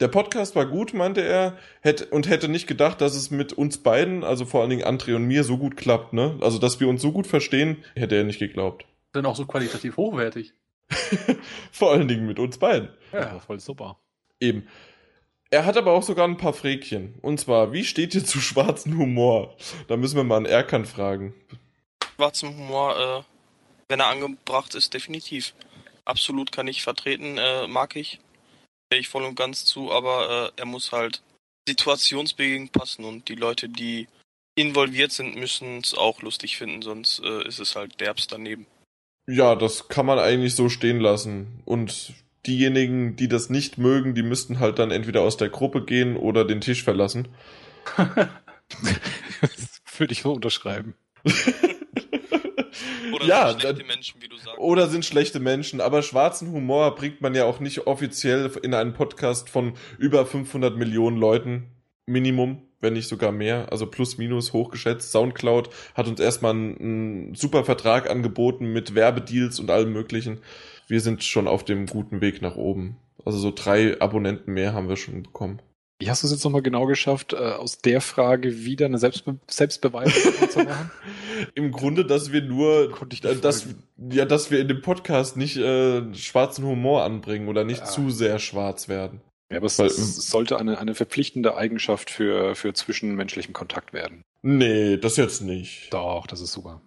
Der 0.00 0.08
Podcast 0.08 0.54
war 0.54 0.66
gut, 0.66 0.94
meinte 0.94 1.22
er, 1.22 1.58
hätte, 1.80 2.06
und 2.06 2.28
hätte 2.28 2.48
nicht 2.48 2.68
gedacht, 2.68 3.00
dass 3.00 3.16
es 3.16 3.32
mit 3.32 3.52
uns 3.52 3.78
beiden, 3.78 4.22
also 4.22 4.44
vor 4.44 4.60
allen 4.60 4.70
Dingen 4.70 4.84
André 4.84 5.16
und 5.16 5.24
mir, 5.24 5.42
so 5.42 5.58
gut 5.58 5.76
klappt, 5.76 6.12
ne? 6.12 6.38
Also, 6.40 6.58
dass 6.58 6.78
wir 6.78 6.86
uns 6.86 7.02
so 7.02 7.10
gut 7.10 7.26
verstehen, 7.26 7.84
hätte 7.96 8.14
er 8.14 8.22
nicht 8.22 8.38
geglaubt. 8.38 8.86
Dann 9.12 9.26
auch 9.26 9.34
so 9.34 9.44
qualitativ 9.46 9.96
hochwertig. 9.96 10.52
Vor 11.72 11.92
allen 11.92 12.08
Dingen 12.08 12.26
mit 12.26 12.38
uns 12.38 12.58
beiden. 12.58 12.90
Ja, 13.12 13.40
voll 13.40 13.60
super. 13.60 13.98
Eben. 14.40 14.68
Er 15.50 15.64
hat 15.64 15.76
aber 15.76 15.92
auch 15.92 16.02
sogar 16.02 16.28
ein 16.28 16.36
paar 16.36 16.52
Fräkchen. 16.52 17.14
Und 17.22 17.40
zwar, 17.40 17.72
wie 17.72 17.84
steht 17.84 18.14
ihr 18.14 18.24
zu 18.24 18.38
schwarzen 18.40 18.98
Humor? 18.98 19.56
Da 19.88 19.96
müssen 19.96 20.16
wir 20.16 20.24
mal 20.24 20.36
einen 20.36 20.46
Erkan 20.46 20.84
fragen. 20.84 21.34
Schwarzen 22.16 22.50
Humor, 22.50 22.96
äh, 22.96 23.37
wenn 23.88 24.00
er 24.00 24.08
angebracht 24.08 24.74
ist, 24.74 24.94
definitiv. 24.94 25.54
Absolut 26.04 26.52
kann 26.52 26.68
ich 26.68 26.82
vertreten, 26.82 27.38
äh, 27.38 27.66
mag 27.66 27.96
ich. 27.96 28.20
Stehe 28.86 29.00
ich 29.00 29.08
voll 29.08 29.24
und 29.24 29.34
ganz 29.34 29.64
zu, 29.64 29.92
aber 29.92 30.52
äh, 30.56 30.60
er 30.60 30.66
muss 30.66 30.92
halt 30.92 31.22
situationsbedingt 31.68 32.72
passen 32.72 33.04
und 33.04 33.28
die 33.28 33.34
Leute, 33.34 33.68
die 33.68 34.08
involviert 34.54 35.12
sind, 35.12 35.36
müssen 35.36 35.78
es 35.78 35.94
auch 35.94 36.22
lustig 36.22 36.56
finden, 36.56 36.82
sonst 36.82 37.20
äh, 37.22 37.46
ist 37.46 37.60
es 37.60 37.76
halt 37.76 38.00
derbst 38.00 38.32
daneben. 38.32 38.66
Ja, 39.26 39.54
das 39.54 39.88
kann 39.88 40.06
man 40.06 40.18
eigentlich 40.18 40.54
so 40.54 40.70
stehen 40.70 41.00
lassen. 41.00 41.62
Und 41.66 42.14
diejenigen, 42.46 43.14
die 43.16 43.28
das 43.28 43.50
nicht 43.50 43.76
mögen, 43.76 44.14
die 44.14 44.22
müssten 44.22 44.58
halt 44.58 44.78
dann 44.78 44.90
entweder 44.90 45.20
aus 45.20 45.36
der 45.36 45.50
Gruppe 45.50 45.84
gehen 45.84 46.16
oder 46.16 46.46
den 46.46 46.62
Tisch 46.62 46.82
verlassen. 46.82 47.28
das 47.96 49.82
würde 49.98 50.12
ich 50.12 50.22
so 50.22 50.32
unterschreiben. 50.32 50.94
Oder 53.14 53.24
Ja, 53.24 53.50
sind 53.50 53.60
schlechte 53.60 53.84
Menschen, 53.84 54.22
wie 54.22 54.28
du 54.28 54.36
sagst. 54.36 54.58
Oder 54.58 54.88
sind 54.88 55.04
schlechte 55.04 55.40
Menschen, 55.40 55.80
aber 55.80 56.02
schwarzen 56.02 56.52
Humor 56.52 56.94
bringt 56.94 57.20
man 57.20 57.34
ja 57.34 57.44
auch 57.44 57.60
nicht 57.60 57.86
offiziell 57.86 58.50
in 58.62 58.74
einen 58.74 58.92
Podcast 58.92 59.50
von 59.50 59.74
über 59.98 60.26
500 60.26 60.76
Millionen 60.76 61.16
Leuten. 61.16 61.70
Minimum, 62.06 62.62
wenn 62.80 62.94
nicht 62.94 63.08
sogar 63.08 63.32
mehr. 63.32 63.70
Also 63.70 63.86
plus 63.86 64.18
minus 64.18 64.52
hochgeschätzt. 64.52 65.12
Soundcloud 65.12 65.70
hat 65.94 66.08
uns 66.08 66.20
erstmal 66.20 66.52
einen, 66.52 66.78
einen 66.78 67.34
super 67.34 67.64
Vertrag 67.64 68.08
angeboten 68.08 68.72
mit 68.72 68.94
Werbedeals 68.94 69.60
und 69.60 69.70
allem 69.70 69.92
möglichen. 69.92 70.40
Wir 70.86 71.00
sind 71.00 71.22
schon 71.22 71.46
auf 71.46 71.64
dem 71.64 71.86
guten 71.86 72.20
Weg 72.20 72.40
nach 72.40 72.56
oben. 72.56 72.96
Also 73.24 73.38
so 73.38 73.52
drei 73.54 74.00
Abonnenten 74.00 74.54
mehr 74.54 74.72
haben 74.72 74.88
wir 74.88 74.96
schon 74.96 75.22
bekommen. 75.22 75.60
Wie 76.00 76.08
hast 76.10 76.22
du 76.22 76.26
es 76.28 76.32
jetzt 76.32 76.44
nochmal 76.44 76.62
genau 76.62 76.86
geschafft, 76.86 77.32
äh, 77.32 77.36
aus 77.36 77.78
der 77.78 78.00
Frage 78.00 78.64
wieder 78.64 78.86
eine 78.86 78.98
Selbstbe 78.98 79.38
Selbstbeweisung 79.48 80.32
zu 80.50 80.60
machen? 80.60 80.90
Im 81.54 81.72
Grunde, 81.72 82.04
dass 82.04 82.30
wir 82.30 82.42
nur, 82.42 82.92
äh, 83.24 83.36
dass, 83.36 83.66
ja, 84.10 84.24
dass 84.24 84.50
wir 84.52 84.60
in 84.60 84.68
dem 84.68 84.80
Podcast 84.80 85.36
nicht 85.36 85.56
äh, 85.56 86.14
schwarzen 86.14 86.64
Humor 86.64 87.02
anbringen 87.02 87.48
oder 87.48 87.64
nicht 87.64 87.80
Ja. 87.80 87.84
zu 87.86 88.10
sehr 88.10 88.38
schwarz 88.38 88.88
werden. 88.88 89.20
Ja, 89.50 89.56
aber 89.58 89.66
es, 89.66 89.78
Weil- 89.78 89.86
es 89.86 90.30
sollte 90.30 90.58
eine, 90.58 90.78
eine 90.78 90.94
verpflichtende 90.94 91.56
Eigenschaft 91.56 92.10
für, 92.10 92.54
für 92.54 92.74
zwischenmenschlichen 92.74 93.52
Kontakt 93.54 93.92
werden. 93.92 94.22
Nee, 94.42 94.98
das 94.98 95.16
jetzt 95.16 95.40
nicht. 95.42 95.92
Doch, 95.92 96.26
das 96.28 96.40
ist 96.40 96.52
super. 96.52 96.80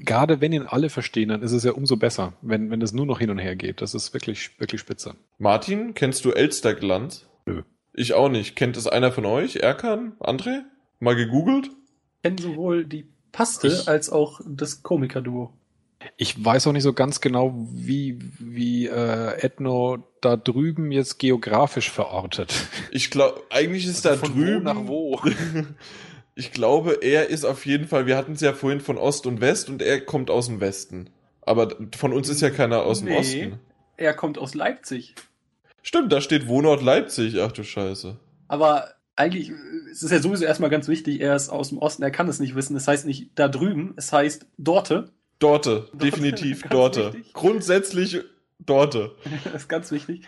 Gerade 0.00 0.40
wenn 0.40 0.52
ihn 0.52 0.62
alle 0.68 0.90
verstehen, 0.90 1.30
dann 1.30 1.42
ist 1.42 1.50
es 1.50 1.64
ja 1.64 1.72
umso 1.72 1.96
besser, 1.96 2.34
wenn, 2.40 2.70
wenn 2.70 2.80
es 2.82 2.92
nur 2.92 3.06
noch 3.06 3.18
hin 3.18 3.30
und 3.30 3.38
her 3.38 3.56
geht. 3.56 3.80
Das 3.80 3.94
ist 3.94 4.14
wirklich, 4.14 4.60
wirklich 4.60 4.80
spitze. 4.80 5.16
Martin, 5.38 5.94
kennst 5.94 6.24
du 6.24 6.30
Elsterglanz? 6.30 7.26
Nö. 7.46 7.62
Ich 7.94 8.12
auch 8.12 8.28
nicht. 8.28 8.56
Kennt 8.56 8.76
es 8.76 8.86
einer 8.86 9.12
von 9.12 9.24
euch? 9.24 9.56
Erkan? 9.56 10.12
André? 10.20 10.62
Mal 11.00 11.16
gegoogelt? 11.16 11.70
kennen 12.22 12.38
sowohl 12.38 12.84
die 12.86 13.06
Paste 13.32 13.68
Ich- 13.68 13.88
als 13.88 14.08
auch 14.10 14.40
das 14.46 14.82
Komiker-Duo. 14.82 15.52
Ich 16.18 16.42
weiß 16.44 16.66
auch 16.66 16.72
nicht 16.72 16.82
so 16.82 16.92
ganz 16.92 17.20
genau, 17.22 17.54
wie, 17.72 18.18
wie 18.38 18.86
äh, 18.86 19.38
Ethno 19.40 20.06
da 20.20 20.36
drüben 20.36 20.92
jetzt 20.92 21.18
geografisch 21.18 21.90
verortet. 21.90 22.52
Ich 22.90 23.10
glaube, 23.10 23.42
eigentlich 23.50 23.86
ist 23.86 24.06
Also 24.06 24.20
da 24.20 24.26
von 24.26 24.34
drüben. 24.34 24.60
Wo 24.60 24.62
nach 24.64 24.86
wo? 24.86 25.20
ich 26.34 26.52
glaube, 26.52 26.98
er 27.02 27.28
ist 27.30 27.44
auf 27.44 27.64
jeden 27.64 27.86
Fall, 27.88 28.06
wir 28.06 28.16
hatten 28.18 28.32
es 28.32 28.40
ja 28.42 28.52
vorhin 28.52 28.80
von 28.80 28.98
Ost 28.98 29.26
und 29.26 29.40
West 29.40 29.70
und 29.70 29.80
er 29.82 30.00
kommt 30.00 30.30
aus 30.30 30.46
dem 30.46 30.60
Westen. 30.60 31.08
Aber 31.42 31.74
von 31.96 32.12
uns 32.12 32.28
ist 32.28 32.40
ja 32.42 32.50
keiner 32.50 32.82
aus 32.82 32.98
dem 33.00 33.08
Nee. 33.08 33.18
Osten. 33.18 33.60
Er 33.96 34.12
kommt 34.14 34.38
aus 34.38 34.54
Leipzig. 34.54 35.14
Stimmt, 35.84 36.10
da 36.12 36.20
steht 36.22 36.48
Wohnort 36.48 36.82
Leipzig. 36.82 37.38
Ach 37.40 37.52
du 37.52 37.62
Scheiße. 37.62 38.16
Aber 38.48 38.88
eigentlich 39.16 39.50
äh, 39.50 39.54
es 39.92 40.02
ist 40.02 40.10
ja 40.10 40.18
sowieso 40.18 40.44
erstmal 40.44 40.70
ganz 40.70 40.88
wichtig, 40.88 41.20
er 41.20 41.36
ist 41.36 41.50
aus 41.50 41.68
dem 41.68 41.78
Osten, 41.78 42.02
er 42.02 42.10
kann 42.10 42.26
es 42.26 42.40
nicht 42.40 42.56
wissen. 42.56 42.74
Es 42.74 42.88
heißt 42.88 43.06
nicht 43.06 43.30
da 43.36 43.48
drüben, 43.48 43.92
es 43.96 44.12
heißt 44.12 44.46
Dorte. 44.58 45.12
Dorte, 45.38 45.70
Dorte, 45.92 45.96
definitiv 45.96 46.62
Dorte. 46.62 47.12
wichtig. 47.12 47.32
Grundsätzlich 47.34 48.20
Dorte. 48.58 49.14
das 49.44 49.62
ist 49.62 49.68
ganz 49.68 49.90
wichtig. 49.92 50.22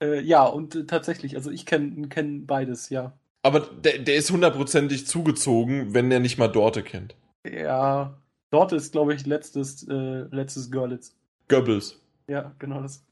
Äh, 0.00 0.20
ja, 0.20 0.44
und 0.44 0.74
äh, 0.74 0.84
tatsächlich, 0.84 1.36
also 1.36 1.50
ich 1.50 1.64
kenne 1.64 2.08
kenn 2.08 2.46
beides, 2.46 2.90
ja. 2.90 3.14
Aber 3.42 3.60
der, 3.60 3.98
der 3.98 4.16
ist 4.16 4.30
hundertprozentig 4.30 5.06
zugezogen, 5.06 5.94
wenn 5.94 6.12
er 6.12 6.20
nicht 6.20 6.38
mal 6.38 6.48
Dorte 6.48 6.82
kennt. 6.82 7.16
Ja, 7.50 8.18
Dorte 8.50 8.76
ist, 8.76 8.92
glaube 8.92 9.14
ich, 9.14 9.26
letztes, 9.26 9.88
äh, 9.88 10.26
letztes 10.30 10.70
Görlitz. 10.70 11.16
Goebbels. 11.48 11.98
Ja, 12.28 12.54
genau 12.58 12.82
das. 12.82 13.02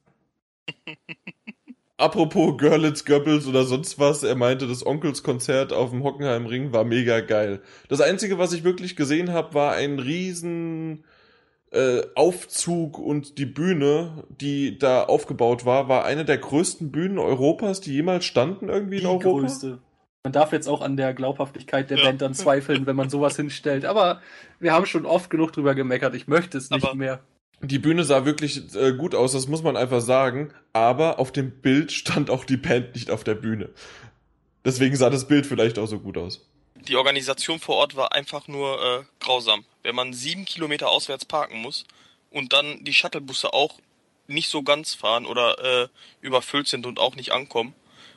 Apropos 2.01 2.57
Görlitz, 2.57 3.05
Goebbels 3.05 3.47
oder 3.47 3.65
sonst 3.65 3.99
was, 3.99 4.23
er 4.23 4.35
meinte, 4.35 4.67
das 4.67 4.85
Onkelskonzert 4.87 5.73
auf 5.73 5.91
dem 5.91 6.03
Hockenheimring 6.03 6.73
war 6.73 6.85
mega 6.85 7.21
geil. 7.21 7.61
Das 7.89 8.01
Einzige, 8.01 8.39
was 8.39 8.53
ich 8.53 8.65
wirklich 8.65 8.97
gesehen 8.97 9.33
habe, 9.33 9.53
war 9.55 9.75
ein 9.75 9.99
riesen 9.99 11.05
äh, 11.73 12.01
Aufzug 12.15 12.99
und 12.99 13.39
die 13.39 13.47
Bühne, 13.47 14.25
die 14.29 14.79
da 14.79 15.05
aufgebaut 15.05 15.65
war, 15.67 15.89
war 15.89 16.05
eine 16.05 16.25
der 16.25 16.39
größten 16.39 16.91
Bühnen 16.91 17.19
Europas, 17.19 17.81
die 17.81 17.93
jemals 17.93 18.25
standen 18.25 18.69
irgendwie 18.69 18.97
in 18.97 19.03
Die 19.03 19.07
Europa. 19.07 19.29
größte. 19.41 19.79
Man 20.25 20.33
darf 20.33 20.53
jetzt 20.53 20.69
auch 20.69 20.81
an 20.83 20.97
der 20.97 21.15
Glaubhaftigkeit 21.15 21.89
der 21.91 21.99
Ja. 21.99 22.05
Band 22.05 22.23
dann 22.23 22.35
zweifeln, 22.35 22.87
wenn 22.87 22.97
man 22.97 23.09
sowas 23.09 23.37
hinstellt. 23.37 23.85
Aber 23.85 24.21
wir 24.59 24.73
haben 24.73 24.85
schon 24.87 25.07
oft 25.07 25.31
genug 25.31 25.53
drüber 25.53 25.75
gemeckert. 25.75 26.15
Ich 26.15 26.29
möchte 26.29 26.59
es 26.59 26.71
nicht 26.71 26.85
Aber- 26.85 26.95
mehr. 26.95 27.21
Die 27.63 27.79
Bühne 27.79 28.05
sah 28.05 28.25
wirklich 28.25 28.75
äh, 28.75 28.93
gut 28.93 29.15
aus, 29.15 29.33
das 29.33 29.47
muss 29.47 29.63
man 29.63 29.77
einfach 29.77 30.01
sagen, 30.01 30.53
aber 30.73 31.19
auf 31.19 31.31
dem 31.31 31.51
Bild 31.61 31.93
stand 31.93 32.31
auch 32.31 32.45
die 32.45 32.57
Band 32.57 32.95
nicht 32.95 33.11
auf 33.11 33.23
der 33.23 33.35
Bühne. 33.35 33.69
Deswegen 34.65 34.97
sah 34.97 35.11
das 35.11 35.29
Bild 35.29 35.47
vielleicht 35.47 35.79
auch 35.79 35.87
so 35.87 35.99
gut 35.99 36.17
aus. 36.17 36.49
Die 36.89 36.97
Organisation 36.97 37.59
vor 37.59 37.77
Ort 37.77 37.97
war 37.97 38.13
einfach 38.13 38.49
nur 38.49 38.83
äh, 38.83 39.05
grausam. 39.21 39.65
Wenn 39.83 39.95
man 39.95 40.15
sieben 40.15 40.47
Kilometer 40.47 40.89
auswärts 40.89 41.27
parken 41.27 41.61
muss 41.61 41.85
und 42.31 42.53
dann 42.55 42.83
die 42.85 42.95
Shuttlebusse 42.95 43.53
auch 43.53 43.79
nicht 44.27 44.49
so 44.49 44.63
ganz 44.63 44.95
fahren 44.95 45.27
oder 45.27 45.83
äh, 45.83 45.89
überfüllt 46.23 46.69
sind 46.69 46.87
und 46.87 46.99
auch 46.99 47.17
nicht 47.17 47.33
ankommen 47.33 47.75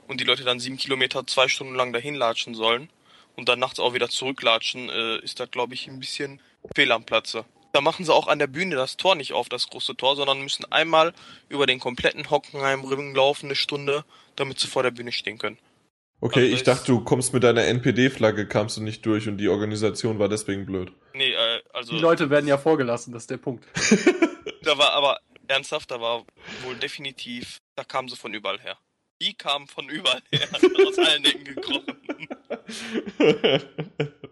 und 0.08 0.22
die 0.22 0.26
Leute 0.26 0.44
dann 0.44 0.60
sieben 0.60 0.78
Kilometer 0.78 1.28
zwei 1.28 1.48
Stunden 1.48 1.76
lang 1.76 1.92
dahin 1.92 2.16
latschen 2.16 2.56
sollen 2.56 2.90
und 3.36 3.50
dann 3.50 3.60
nachts 3.60 3.80
auch 3.80 3.94
wieder 3.94 4.10
zurücklatschen, 4.10 4.90
äh, 4.90 5.18
ist 5.20 5.40
das, 5.40 5.52
glaube 5.52 5.74
ich, 5.74 5.88
ein 5.88 6.00
bisschen 6.00 6.40
fehl 6.76 6.92
am 6.92 7.04
Platze. 7.04 7.46
Da 7.74 7.82
machen 7.82 8.06
sie 8.06 8.14
auch 8.14 8.28
an 8.28 8.38
der 8.38 8.46
Bühne 8.46 8.76
das 8.76 8.98
Tor 8.98 9.16
nicht 9.16 9.34
auf, 9.34 9.50
das 9.50 9.68
große 9.68 9.98
Tor, 9.98 10.16
sondern 10.16 10.42
müssen 10.42 10.64
einmal 10.72 11.12
über 11.50 11.66
den 11.66 11.80
kompletten 11.80 12.30
Hockenheimring 12.30 13.16
laufen, 13.16 13.48
eine 13.48 13.56
Stunde, 13.56 14.06
damit 14.36 14.60
sie 14.60 14.68
vor 14.68 14.84
der 14.84 14.92
Bühne 14.92 15.12
stehen 15.12 15.40
können. 15.40 15.58
Okay, 16.22 16.44
Also 16.44 16.54
ich 16.56 16.64
dachte, 16.64 16.86
du 16.86 17.04
kommst 17.04 17.34
mit 17.34 17.44
deiner 17.44 17.66
NPD-Flagge, 17.66 18.48
kamst 18.48 18.78
du 18.78 18.84
nicht 18.84 19.04
durch 19.08 19.28
und 19.28 19.38
die 19.38 19.50
Organisation 19.50 20.20
war 20.20 20.30
deswegen 20.30 20.68
blöd. 20.68 20.92
Nee, 21.16 21.34
äh, 21.34 21.62
also 21.74 21.94
Die 21.94 22.00
Leute 22.00 22.30
werden 22.30 22.48
ja 22.48 22.60
vorgelassen, 22.60 23.12
das 23.12 23.24
ist 23.24 23.32
der 23.32 23.38
Punkt. 23.38 23.66
Da 24.66 24.78
war 24.78 24.94
aber 24.94 25.20
ernsthaft, 25.50 25.92
da 25.92 26.00
war 26.00 26.24
wohl 26.64 26.76
definitiv, 26.76 27.58
da 27.76 27.84
kamen 27.84 28.08
sie 28.08 28.16
von 28.16 28.34
überall 28.34 28.62
her. 28.62 28.78
Die 29.22 29.34
kamen 29.34 29.68
von 29.68 29.90
überall 29.90 30.22
her, 30.32 30.48
aus 30.88 30.98
allen 31.00 31.26
Ecken 31.26 31.44
gekrochen. 31.44 31.98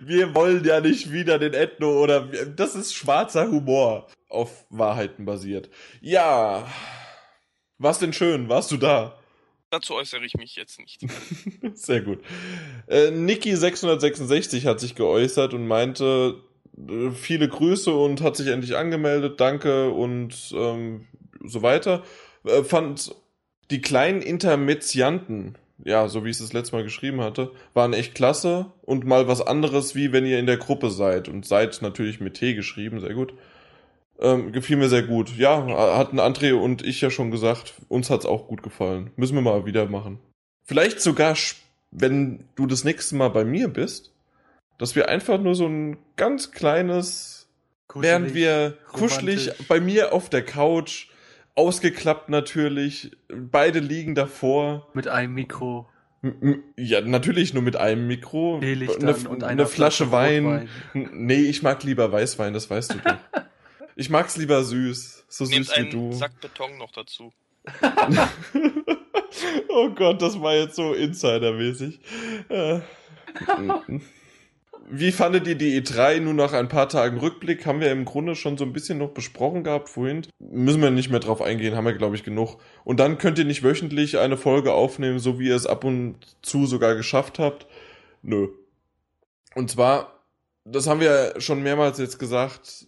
Wir 0.00 0.34
wollen 0.34 0.64
ja 0.64 0.80
nicht 0.80 1.12
wieder 1.12 1.38
den 1.38 1.54
Ethno 1.54 2.02
oder 2.02 2.20
das 2.20 2.74
ist 2.74 2.94
schwarzer 2.94 3.50
Humor 3.50 4.06
auf 4.28 4.66
Wahrheiten 4.70 5.24
basiert. 5.24 5.70
Ja. 6.00 6.66
Was 7.78 7.98
denn 7.98 8.12
schön? 8.12 8.48
Warst 8.48 8.70
du 8.70 8.76
da? 8.76 9.18
Dazu 9.70 9.94
äußere 9.94 10.24
ich 10.24 10.34
mich 10.34 10.56
jetzt 10.56 10.78
nicht. 10.80 11.00
Sehr 11.74 12.00
gut. 12.00 12.20
Äh, 12.86 13.08
Niki666 13.08 14.64
hat 14.64 14.80
sich 14.80 14.94
geäußert 14.94 15.52
und 15.52 15.66
meinte, 15.66 16.42
äh, 16.76 17.10
viele 17.10 17.48
Grüße 17.48 17.92
und 17.92 18.22
hat 18.22 18.36
sich 18.36 18.48
endlich 18.48 18.76
angemeldet, 18.76 19.40
danke 19.40 19.90
und 19.90 20.52
ähm, 20.54 21.06
so 21.44 21.62
weiter. 21.62 22.02
Äh, 22.44 22.64
fand 22.64 23.14
die 23.70 23.82
kleinen 23.82 24.22
Intermezzianten, 24.22 25.56
ja, 25.84 26.08
so 26.08 26.24
wie 26.24 26.30
ich 26.30 26.36
es 26.36 26.42
das 26.42 26.52
letzte 26.52 26.76
Mal 26.76 26.82
geschrieben 26.82 27.20
hatte, 27.20 27.52
waren 27.74 27.92
echt 27.92 28.14
klasse 28.14 28.66
und 28.82 29.04
mal 29.04 29.28
was 29.28 29.40
anderes, 29.40 29.94
wie 29.94 30.12
wenn 30.12 30.26
ihr 30.26 30.38
in 30.38 30.46
der 30.46 30.56
Gruppe 30.56 30.90
seid. 30.90 31.28
Und 31.28 31.46
seid 31.46 31.80
natürlich 31.82 32.20
mit 32.20 32.34
T 32.34 32.54
geschrieben, 32.54 33.00
sehr 33.00 33.14
gut. 33.14 33.34
Ähm, 34.20 34.50
gefiel 34.52 34.76
mir 34.76 34.88
sehr 34.88 35.02
gut. 35.02 35.36
Ja, 35.36 35.64
hatten 35.96 36.18
André 36.18 36.52
und 36.52 36.84
ich 36.84 37.00
ja 37.00 37.10
schon 37.10 37.30
gesagt, 37.30 37.74
uns 37.88 38.10
hat's 38.10 38.26
auch 38.26 38.48
gut 38.48 38.62
gefallen. 38.62 39.10
Müssen 39.16 39.36
wir 39.36 39.42
mal 39.42 39.64
wieder 39.66 39.86
machen. 39.86 40.18
Vielleicht 40.64 41.00
sogar, 41.00 41.36
wenn 41.92 42.44
du 42.56 42.66
das 42.66 42.82
nächste 42.82 43.14
Mal 43.14 43.28
bei 43.28 43.44
mir 43.44 43.68
bist, 43.68 44.12
dass 44.78 44.96
wir 44.96 45.08
einfach 45.08 45.40
nur 45.40 45.54
so 45.54 45.66
ein 45.66 45.98
ganz 46.16 46.50
kleines, 46.50 47.48
während 47.94 48.34
wir 48.34 48.76
kuschelig 48.92 49.48
romantisch. 49.48 49.68
bei 49.68 49.80
mir 49.80 50.12
auf 50.12 50.28
der 50.28 50.44
Couch, 50.44 51.08
ausgeklappt 51.58 52.28
natürlich, 52.30 53.10
beide 53.28 53.80
liegen 53.80 54.14
davor. 54.14 54.88
Mit 54.94 55.08
einem 55.08 55.34
Mikro, 55.34 55.88
Ja, 56.76 57.00
natürlich 57.02 57.52
nur 57.54 57.62
mit 57.62 57.76
einem 57.76 58.06
Mikro. 58.06 58.58
Teelichtern 58.60 59.08
eine, 59.14 59.28
und 59.28 59.44
eine 59.44 59.66
Flasche, 59.66 60.10
Wein. 60.12 60.44
Rotwein. 60.46 60.68
N- 60.94 61.10
Nee, 61.26 61.42
ich 61.42 61.62
mag 61.62 61.82
lieber 61.84 62.10
Weißwein, 62.10 62.52
das 62.54 62.70
weißt 62.70 62.94
du 62.94 62.98
doch. 62.98 63.16
ich 63.96 64.08
mag's 64.10 64.36
lieber 64.36 64.62
süß, 64.64 65.24
so 65.28 65.44
Nehmt 65.44 65.66
süß 65.66 65.76
wie 65.76 65.80
einen 65.80 65.90
du. 65.90 66.12
Sack 66.12 66.40
Beton 66.40 66.78
noch 66.78 66.92
dazu. 66.92 67.32
oh 69.68 69.90
Gott, 69.90 70.22
das 70.22 70.40
war 70.40 70.54
jetzt 70.54 70.76
so 70.76 70.94
Insidermäßig. 70.94 72.00
Wie 74.90 75.12
fandet 75.12 75.46
ihr 75.46 75.54
die 75.54 75.80
E3 75.80 76.20
nur 76.20 76.32
nach 76.32 76.54
ein 76.54 76.68
paar 76.68 76.88
Tagen 76.88 77.18
Rückblick? 77.18 77.66
Haben 77.66 77.80
wir 77.80 77.92
im 77.92 78.06
Grunde 78.06 78.34
schon 78.34 78.56
so 78.56 78.64
ein 78.64 78.72
bisschen 78.72 78.98
noch 78.98 79.10
besprochen 79.10 79.62
gehabt 79.62 79.90
vorhin. 79.90 80.26
Müssen 80.38 80.80
wir 80.80 80.90
nicht 80.90 81.10
mehr 81.10 81.20
drauf 81.20 81.42
eingehen, 81.42 81.76
haben 81.76 81.84
wir 81.84 81.92
glaube 81.92 82.16
ich 82.16 82.24
genug. 82.24 82.58
Und 82.84 82.98
dann 82.98 83.18
könnt 83.18 83.38
ihr 83.38 83.44
nicht 83.44 83.62
wöchentlich 83.62 84.18
eine 84.18 84.38
Folge 84.38 84.72
aufnehmen, 84.72 85.18
so 85.18 85.38
wie 85.38 85.48
ihr 85.48 85.56
es 85.56 85.66
ab 85.66 85.84
und 85.84 86.16
zu 86.40 86.64
sogar 86.64 86.94
geschafft 86.94 87.38
habt. 87.38 87.66
Nö. 88.22 88.48
Und 89.54 89.70
zwar, 89.70 90.24
das 90.64 90.86
haben 90.86 91.00
wir 91.00 91.34
schon 91.38 91.62
mehrmals 91.62 91.98
jetzt 91.98 92.18
gesagt, 92.18 92.86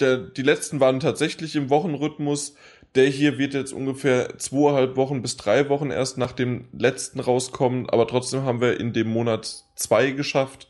der, 0.00 0.18
die 0.18 0.42
letzten 0.42 0.80
waren 0.80 1.00
tatsächlich 1.00 1.56
im 1.56 1.70
Wochenrhythmus. 1.70 2.54
Der 2.96 3.06
hier 3.06 3.38
wird 3.38 3.54
jetzt 3.54 3.72
ungefähr 3.72 4.36
zweieinhalb 4.38 4.96
Wochen 4.96 5.22
bis 5.22 5.36
drei 5.36 5.68
Wochen 5.68 5.90
erst 5.90 6.18
nach 6.18 6.32
dem 6.32 6.66
letzten 6.72 7.20
rauskommen, 7.20 7.88
aber 7.88 8.08
trotzdem 8.08 8.42
haben 8.42 8.60
wir 8.60 8.80
in 8.80 8.92
dem 8.92 9.08
Monat 9.08 9.64
zwei 9.76 10.10
geschafft. 10.10 10.69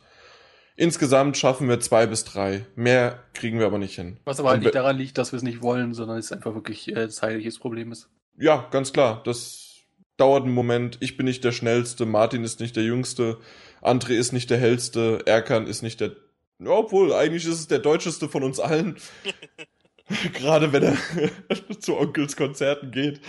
Insgesamt 0.77 1.37
schaffen 1.37 1.69
wir 1.69 1.81
zwei 1.81 2.07
bis 2.07 2.25
drei. 2.25 2.67
Mehr 2.75 3.23
kriegen 3.35 3.59
wir 3.59 3.67
aber 3.67 3.79
nicht 3.79 3.95
hin. 3.95 4.19
Was 4.25 4.41
aber 4.41 4.51
halt 4.51 4.63
nicht 4.63 4.75
daran 4.75 4.97
liegt, 4.97 5.19
dass 5.19 5.33
wir 5.33 5.37
es 5.37 5.43
nicht 5.43 5.63
wollen, 5.63 5.95
sondern 5.95 6.19
es 6.19 6.33
einfach 6.33 6.55
wirklich 6.55 6.89
äh, 6.95 7.09
zeitliches 7.09 7.59
Problem 7.59 7.93
ist. 7.93 8.09
Ja, 8.39 8.69
ganz 8.71 8.93
klar. 8.93 9.23
Das 9.25 9.81
dauert 10.17 10.45
einen 10.45 10.55
Moment. 10.55 10.99
Ich 11.01 11.17
bin 11.17 11.27
nicht 11.27 11.45
der 11.45 11.53
Schnellste, 11.53 12.07
Martin 12.07 12.45
ist 12.45 12.61
nicht 12.61 12.77
der 12.77 12.85
Jüngste, 12.85 13.39
André 13.83 14.13
ist 14.13 14.33
nicht 14.33 14.51
der 14.51 14.59
Hellste, 14.59 15.23
Erkan 15.27 15.67
ist 15.67 15.83
nicht 15.83 16.01
der. 16.01 16.13
Ja, 16.59 16.71
Obwohl, 16.71 17.13
eigentlich 17.13 17.45
ist 17.47 17.59
es 17.59 17.69
der 17.69 17.79
Deutscheste 17.79 18.29
von 18.29 18.43
uns 18.43 18.61
allen. 18.61 18.97
Gerade 20.35 20.73
wenn 20.73 20.83
er 20.83 20.97
zu 21.81 21.97
Onkels 21.97 22.37
Konzerten 22.37 22.91
geht. 22.91 23.21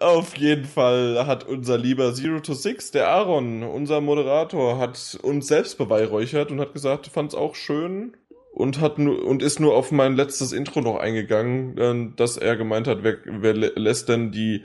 Auf 0.00 0.36
jeden 0.36 0.66
Fall 0.66 1.26
hat 1.26 1.44
unser 1.48 1.78
lieber 1.78 2.12
Zero 2.12 2.40
to 2.40 2.52
Six, 2.52 2.90
der 2.90 3.08
Aaron, 3.08 3.62
unser 3.62 4.00
Moderator, 4.00 4.78
hat 4.78 5.18
uns 5.22 5.46
selbst 5.48 5.78
beweihräuchert 5.78 6.50
und 6.50 6.60
hat 6.60 6.74
gesagt, 6.74 7.06
fand's 7.06 7.34
auch 7.34 7.54
schön 7.54 8.16
und 8.52 8.80
hat 8.80 8.98
nur 8.98 9.24
und 9.24 9.42
ist 9.42 9.60
nur 9.60 9.74
auf 9.74 9.90
mein 9.90 10.14
letztes 10.14 10.52
Intro 10.52 10.80
noch 10.82 10.98
eingegangen, 10.98 11.78
äh, 11.78 12.16
dass 12.16 12.36
er 12.36 12.56
gemeint 12.56 12.86
hat, 12.86 13.02
wer, 13.02 13.16
wer 13.24 13.54
lä- 13.54 13.78
lässt 13.78 14.08
denn 14.08 14.30
die 14.30 14.62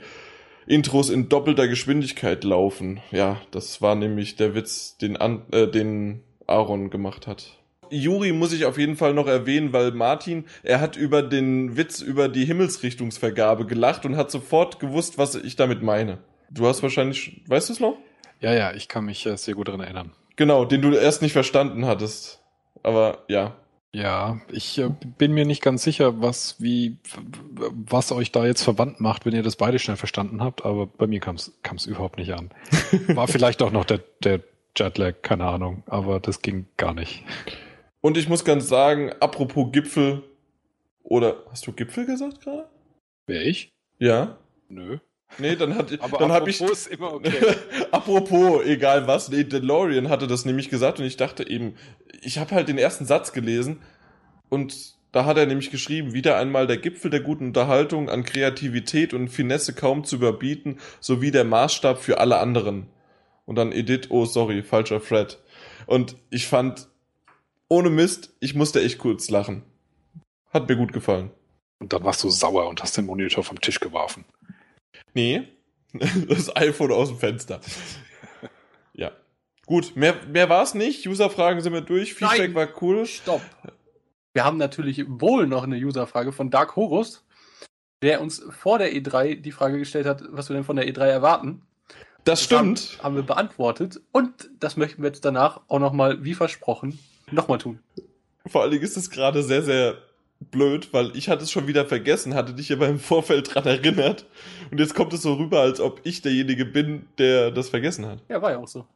Intros 0.66 1.10
in 1.10 1.28
doppelter 1.28 1.68
Geschwindigkeit 1.68 2.44
laufen? 2.44 3.00
Ja, 3.10 3.40
das 3.50 3.80
war 3.80 3.94
nämlich 3.94 4.36
der 4.36 4.54
Witz, 4.54 4.98
den 4.98 5.16
An 5.16 5.42
äh, 5.52 5.66
den 5.68 6.22
Aaron 6.46 6.90
gemacht 6.90 7.26
hat. 7.26 7.58
Juri 7.90 8.32
muss 8.32 8.52
ich 8.52 8.64
auf 8.64 8.78
jeden 8.78 8.96
Fall 8.96 9.14
noch 9.14 9.26
erwähnen, 9.26 9.72
weil 9.72 9.92
Martin, 9.92 10.44
er 10.62 10.80
hat 10.80 10.96
über 10.96 11.22
den 11.22 11.76
Witz 11.76 12.00
über 12.00 12.28
die 12.28 12.44
Himmelsrichtungsvergabe 12.44 13.66
gelacht 13.66 14.04
und 14.04 14.16
hat 14.16 14.30
sofort 14.30 14.80
gewusst, 14.80 15.18
was 15.18 15.34
ich 15.34 15.56
damit 15.56 15.82
meine. 15.82 16.18
Du 16.50 16.66
hast 16.66 16.82
wahrscheinlich, 16.82 17.42
weißt 17.46 17.68
du 17.68 17.72
es 17.72 17.80
noch? 17.80 17.96
Ja, 18.40 18.52
ja, 18.52 18.72
ich 18.74 18.88
kann 18.88 19.04
mich 19.04 19.24
äh, 19.26 19.36
sehr 19.36 19.54
gut 19.54 19.68
daran 19.68 19.80
erinnern. 19.80 20.12
Genau, 20.36 20.64
den 20.64 20.82
du 20.82 20.92
erst 20.92 21.22
nicht 21.22 21.32
verstanden 21.32 21.86
hattest. 21.86 22.40
Aber 22.82 23.24
ja, 23.28 23.56
Ja, 23.92 24.40
ich 24.50 24.78
äh, 24.78 24.90
bin 25.18 25.32
mir 25.32 25.44
nicht 25.44 25.62
ganz 25.62 25.84
sicher, 25.84 26.20
was 26.20 26.60
wie 26.60 26.96
was 27.70 28.10
euch 28.12 28.32
da 28.32 28.44
jetzt 28.44 28.62
verwandt 28.62 29.00
macht, 29.00 29.24
wenn 29.24 29.34
ihr 29.34 29.44
das 29.44 29.56
beide 29.56 29.78
schnell 29.78 29.96
verstanden 29.96 30.42
habt, 30.42 30.64
aber 30.64 30.86
bei 30.86 31.06
mir 31.06 31.20
kam 31.20 31.36
es 31.36 31.86
überhaupt 31.86 32.18
nicht 32.18 32.34
an. 32.34 32.50
War 33.08 33.28
vielleicht 33.28 33.62
auch 33.62 33.70
noch 33.70 33.84
der, 33.84 34.00
der 34.22 34.40
Jetlag, 34.76 35.22
keine 35.22 35.46
Ahnung, 35.46 35.84
aber 35.86 36.18
das 36.18 36.42
ging 36.42 36.66
gar 36.76 36.92
nicht. 36.92 37.22
Und 38.04 38.18
ich 38.18 38.28
muss 38.28 38.44
ganz 38.44 38.68
sagen, 38.68 39.12
apropos 39.20 39.72
Gipfel, 39.72 40.24
oder 41.04 41.42
hast 41.50 41.66
du 41.66 41.72
Gipfel 41.72 42.04
gesagt 42.04 42.42
gerade? 42.42 42.68
Wer 43.26 43.46
ich? 43.46 43.72
Ja. 43.98 44.36
Nö. 44.68 44.98
Nee, 45.38 45.56
dann 45.56 45.74
hat 45.74 45.90
Aber 46.02 46.18
dann 46.18 46.30
habe 46.30 46.50
ich 46.50 46.60
apropos 46.60 46.86
ist 46.86 46.92
immer 46.92 47.14
okay. 47.14 47.32
apropos, 47.92 48.62
egal 48.66 49.06
was, 49.06 49.30
nee, 49.30 49.44
DeLorean 49.44 50.10
hatte 50.10 50.26
das 50.26 50.44
nämlich 50.44 50.68
gesagt 50.68 51.00
und 51.00 51.06
ich 51.06 51.16
dachte 51.16 51.48
eben, 51.48 51.76
ich 52.20 52.36
habe 52.36 52.54
halt 52.54 52.68
den 52.68 52.76
ersten 52.76 53.06
Satz 53.06 53.32
gelesen 53.32 53.80
und 54.50 54.96
da 55.12 55.24
hat 55.24 55.38
er 55.38 55.46
nämlich 55.46 55.70
geschrieben, 55.70 56.12
wieder 56.12 56.36
einmal 56.36 56.66
der 56.66 56.76
Gipfel 56.76 57.10
der 57.10 57.20
guten 57.20 57.46
Unterhaltung 57.46 58.10
an 58.10 58.24
Kreativität 58.24 59.14
und 59.14 59.28
Finesse 59.28 59.72
kaum 59.72 60.04
zu 60.04 60.16
überbieten, 60.16 60.78
sowie 61.00 61.30
der 61.30 61.44
Maßstab 61.44 62.02
für 62.02 62.20
alle 62.20 62.36
anderen. 62.36 62.86
Und 63.46 63.56
dann 63.56 63.72
Edith, 63.72 64.10
oh 64.10 64.26
sorry, 64.26 64.62
falscher 64.62 65.00
Fred. 65.00 65.38
Und 65.86 66.16
ich 66.28 66.46
fand, 66.46 66.88
ohne 67.74 67.90
Mist, 67.90 68.34
ich 68.40 68.54
musste 68.54 68.80
echt 68.80 68.98
kurz 68.98 69.30
lachen. 69.30 69.62
Hat 70.52 70.68
mir 70.68 70.76
gut 70.76 70.92
gefallen. 70.92 71.30
Und 71.80 71.92
dann 71.92 72.04
warst 72.04 72.22
du 72.22 72.30
sauer 72.30 72.68
und 72.68 72.82
hast 72.82 72.96
den 72.96 73.06
Monitor 73.06 73.42
vom 73.42 73.60
Tisch 73.60 73.80
geworfen. 73.80 74.24
Nee, 75.12 75.48
das 76.28 76.54
iPhone 76.56 76.92
aus 76.92 77.08
dem 77.08 77.18
Fenster. 77.18 77.60
Ja. 78.94 79.10
Gut, 79.66 79.96
mehr, 79.96 80.14
mehr 80.26 80.48
war 80.48 80.62
es 80.62 80.74
nicht. 80.74 81.06
User-Fragen 81.06 81.60
sind 81.60 81.72
wir 81.72 81.80
durch. 81.80 82.14
Feedback 82.14 82.38
Nein. 82.38 82.54
war 82.54 82.68
cool. 82.82 83.06
Stopp. 83.06 83.42
Wir 84.32 84.44
haben 84.44 84.56
natürlich 84.58 85.04
wohl 85.08 85.46
noch 85.46 85.64
eine 85.64 85.76
Userfrage 85.76 86.32
von 86.32 86.50
Dark 86.50 86.76
Horus, 86.76 87.24
der 88.02 88.20
uns 88.20 88.44
vor 88.50 88.78
der 88.78 88.92
E3 88.92 89.40
die 89.40 89.52
Frage 89.52 89.78
gestellt 89.78 90.06
hat, 90.06 90.22
was 90.28 90.48
wir 90.48 90.54
denn 90.54 90.64
von 90.64 90.76
der 90.76 90.86
E3 90.86 91.06
erwarten. 91.06 91.62
Das 92.24 92.42
stimmt. 92.42 92.98
Haben, 92.98 93.04
haben 93.04 93.16
wir 93.16 93.22
beantwortet 93.22 94.00
und 94.12 94.50
das 94.58 94.76
möchten 94.76 95.02
wir 95.02 95.08
jetzt 95.08 95.24
danach 95.24 95.60
auch 95.68 95.78
nochmal, 95.78 96.24
wie 96.24 96.34
versprochen, 96.34 96.98
nochmal 97.30 97.58
tun. 97.58 97.78
Vor 98.46 98.62
allen 98.62 98.70
Dingen 98.70 98.84
ist 98.84 98.96
es 98.96 99.10
gerade 99.10 99.42
sehr, 99.42 99.62
sehr 99.62 99.98
blöd, 100.50 100.92
weil 100.92 101.16
ich 101.16 101.28
hatte 101.28 101.44
es 101.44 101.50
schon 101.50 101.66
wieder 101.66 101.86
vergessen, 101.86 102.34
hatte 102.34 102.54
dich 102.54 102.72
aber 102.72 102.88
im 102.88 102.98
Vorfeld 103.00 103.54
dran 103.54 103.66
erinnert. 103.66 104.26
Und 104.70 104.80
jetzt 104.80 104.94
kommt 104.94 105.12
es 105.12 105.22
so 105.22 105.34
rüber, 105.34 105.60
als 105.60 105.80
ob 105.80 106.00
ich 106.04 106.22
derjenige 106.22 106.64
bin, 106.64 107.06
der 107.18 107.50
das 107.50 107.68
vergessen 107.70 108.06
hat. 108.06 108.20
Ja, 108.28 108.42
war 108.42 108.52
ja 108.52 108.58
auch 108.58 108.68
so. 108.68 108.86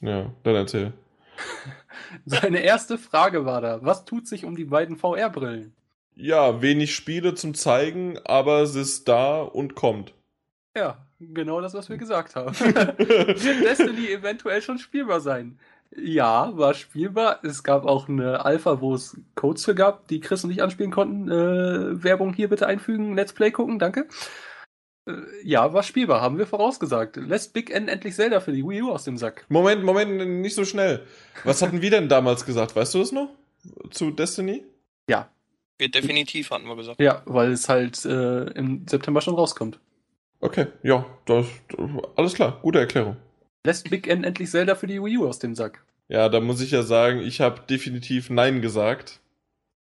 Ja, 0.00 0.32
dann 0.42 0.54
erzähl. 0.54 0.92
Seine 2.26 2.60
erste 2.60 2.98
Frage 2.98 3.44
war 3.44 3.60
da, 3.60 3.82
was 3.82 4.04
tut 4.04 4.26
sich 4.26 4.44
um 4.44 4.56
die 4.56 4.64
beiden 4.64 4.96
VR-Brillen? 4.96 5.72
Ja, 6.16 6.60
wenig 6.60 6.94
Spiele 6.94 7.34
zum 7.34 7.54
Zeigen, 7.54 8.18
aber 8.24 8.60
es 8.60 8.74
ist 8.74 9.08
da 9.08 9.40
und 9.40 9.74
kommt. 9.74 10.12
Ja, 10.76 11.06
genau 11.18 11.60
das, 11.60 11.74
was 11.74 11.88
wir 11.88 11.96
gesagt 11.96 12.36
haben. 12.36 12.54
Wird 12.60 13.64
Destiny 13.64 14.08
eventuell 14.08 14.60
schon 14.60 14.78
spielbar 14.78 15.20
sein? 15.20 15.58
Ja, 15.96 16.56
war 16.56 16.74
spielbar. 16.74 17.40
Es 17.42 17.62
gab 17.62 17.84
auch 17.84 18.08
eine 18.08 18.44
Alpha, 18.44 18.80
wo 18.80 18.94
es 18.94 19.20
Codes 19.34 19.64
für 19.64 19.74
gab, 19.74 20.06
die 20.08 20.20
Chris 20.20 20.44
und 20.44 20.50
ich 20.50 20.62
anspielen 20.62 20.92
konnten. 20.92 21.28
Äh, 21.28 22.02
Werbung 22.02 22.32
hier 22.32 22.48
bitte 22.48 22.66
einfügen, 22.66 23.14
Let's 23.14 23.32
Play 23.32 23.50
gucken, 23.50 23.78
danke. 23.78 24.06
Äh, 25.08 25.12
ja, 25.42 25.72
war 25.72 25.82
spielbar, 25.82 26.20
haben 26.20 26.38
wir 26.38 26.46
vorausgesagt. 26.46 27.16
Lässt 27.16 27.52
Big 27.52 27.70
N 27.70 27.88
endlich 27.88 28.14
Zelda 28.14 28.40
für 28.40 28.52
die 28.52 28.64
Wii 28.64 28.82
U 28.82 28.92
aus 28.92 29.04
dem 29.04 29.16
Sack. 29.16 29.46
Moment, 29.48 29.82
Moment, 29.82 30.40
nicht 30.40 30.54
so 30.54 30.64
schnell. 30.64 31.06
Was 31.44 31.60
hatten 31.62 31.82
wir 31.82 31.90
denn 31.90 32.08
damals 32.08 32.46
gesagt? 32.46 32.76
Weißt 32.76 32.94
du 32.94 33.00
das 33.00 33.12
noch? 33.12 33.30
Zu 33.90 34.10
Destiny? 34.10 34.64
Wird 35.80 35.94
definitiv, 35.94 36.50
hatten 36.50 36.66
wir 36.66 36.76
gesagt. 36.76 37.00
Ja, 37.00 37.22
weil 37.24 37.52
es 37.52 37.70
halt 37.70 38.04
äh, 38.04 38.44
im 38.50 38.86
September 38.86 39.22
schon 39.22 39.34
rauskommt. 39.34 39.80
Okay, 40.40 40.66
ja, 40.82 41.06
das, 41.24 41.46
alles 42.16 42.34
klar, 42.34 42.58
gute 42.60 42.78
Erklärung. 42.78 43.16
Lässt 43.64 43.90
Big 43.90 44.06
N 44.06 44.24
endlich 44.24 44.50
Zelda 44.50 44.74
für 44.74 44.86
die 44.86 45.02
Wii 45.02 45.18
U 45.18 45.28
aus 45.28 45.38
dem 45.38 45.54
Sack. 45.54 45.84
Ja, 46.08 46.28
da 46.28 46.40
muss 46.40 46.60
ich 46.60 46.70
ja 46.70 46.82
sagen, 46.82 47.20
ich 47.20 47.40
habe 47.40 47.62
definitiv 47.68 48.30
Nein 48.30 48.62
gesagt. 48.62 49.20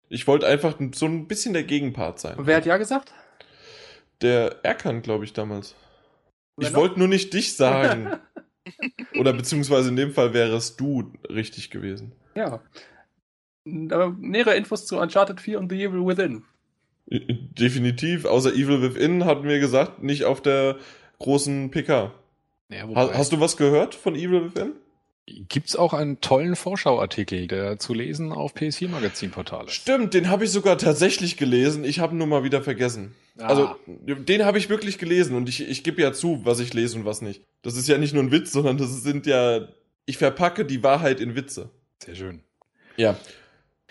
Ich 0.09 0.27
wollte 0.27 0.47
einfach 0.47 0.77
so 0.95 1.07
ein 1.07 1.29
bisschen 1.29 1.53
der 1.53 1.65
Gegenpart 1.65 2.19
sein. 2.19 2.35
Wer 2.39 2.57
hat 2.57 2.67
ja 2.67 2.77
gesagt? 2.79 3.13
Der 4.23 4.65
Erkan, 4.65 5.03
glaube 5.03 5.25
ich, 5.25 5.33
damals. 5.33 5.77
Wer 6.57 6.69
Ich 6.69 6.75
wollte 6.75 6.99
nur 6.99 7.09
nicht 7.09 7.35
dich 7.35 7.57
sagen. 7.57 8.19
Oder 9.19 9.33
beziehungsweise 9.33 9.91
in 9.91 9.97
dem 9.97 10.13
Fall 10.13 10.33
wäre 10.35 10.57
es 10.57 10.77
du 10.77 11.13
richtig 11.29 11.71
gewesen. 11.71 12.13
Ja. 12.35 12.63
Aber 13.91 14.17
nähere 14.19 14.57
Infos 14.57 14.87
zu 14.87 14.99
Uncharted 14.99 15.41
4 15.41 15.59
und 15.59 15.71
The 15.71 15.85
Evil 15.85 16.07
Within. 16.07 16.45
Definitiv, 17.11 18.25
außer 18.25 18.53
Evil 18.53 18.83
Within 18.83 19.25
hatten 19.25 19.45
wir 19.45 19.61
gesagt, 19.61 20.03
nicht 20.03 20.25
auf 20.25 20.43
der 20.43 20.79
großen 21.19 21.71
PK. 21.71 22.13
Ja, 22.71 22.87
Ha 22.95 23.11
hast 23.15 23.33
du 23.33 23.41
was 23.41 23.57
gehört 23.57 23.95
von 23.95 24.15
Evil 24.15 24.45
Within? 24.45 24.73
Gibt's 25.27 25.77
auch 25.77 25.93
einen 25.93 26.21
tollen 26.21 26.57
Vorschauartikel, 26.57 27.49
der 27.49 27.79
zu 27.79 27.93
lesen 27.93 28.33
auf 28.33 28.55
PS4 28.55 28.89
Magazinportal 28.89 29.67
ist? 29.67 29.75
Stimmt, 29.75 30.15
den 30.15 30.31
habe 30.31 30.45
ich 30.45 30.51
sogar 30.51 30.79
tatsächlich 30.79 31.37
gelesen. 31.37 31.85
Ich 31.85 32.01
habe 32.01 32.17
nur 32.17 32.27
mal 32.27 32.45
wieder 32.45 32.63
vergessen. 32.63 33.15
Ah. 33.39 33.47
Also, 33.47 33.77
den 33.97 34.45
habe 34.45 34.57
ich 34.57 34.71
wirklich 34.71 34.97
gelesen 34.99 35.37
und 35.37 35.49
ich, 35.49 35.69
ich 35.69 35.85
gebe 35.85 36.01
ja 36.01 36.13
zu, 36.13 36.41
was 36.45 36.61
ich 36.61 36.73
lese 36.73 36.97
und 36.97 37.05
was 37.05 37.21
nicht. 37.21 37.43
Das 37.63 37.77
ist 37.77 37.89
ja 37.89 37.99
nicht 37.99 38.15
nur 38.15 38.23
ein 38.23 38.33
Witz, 38.33 38.53
sondern 38.53 38.79
das 38.79 39.03
sind 39.03 39.27
ja. 39.27 39.69
Ich 40.07 40.17
verpacke 40.17 40.65
die 40.65 40.83
Wahrheit 40.83 41.21
in 41.21 41.35
Witze. 41.37 41.69
Sehr 42.03 42.15
schön. 42.15 42.41
Ja. 42.97 43.17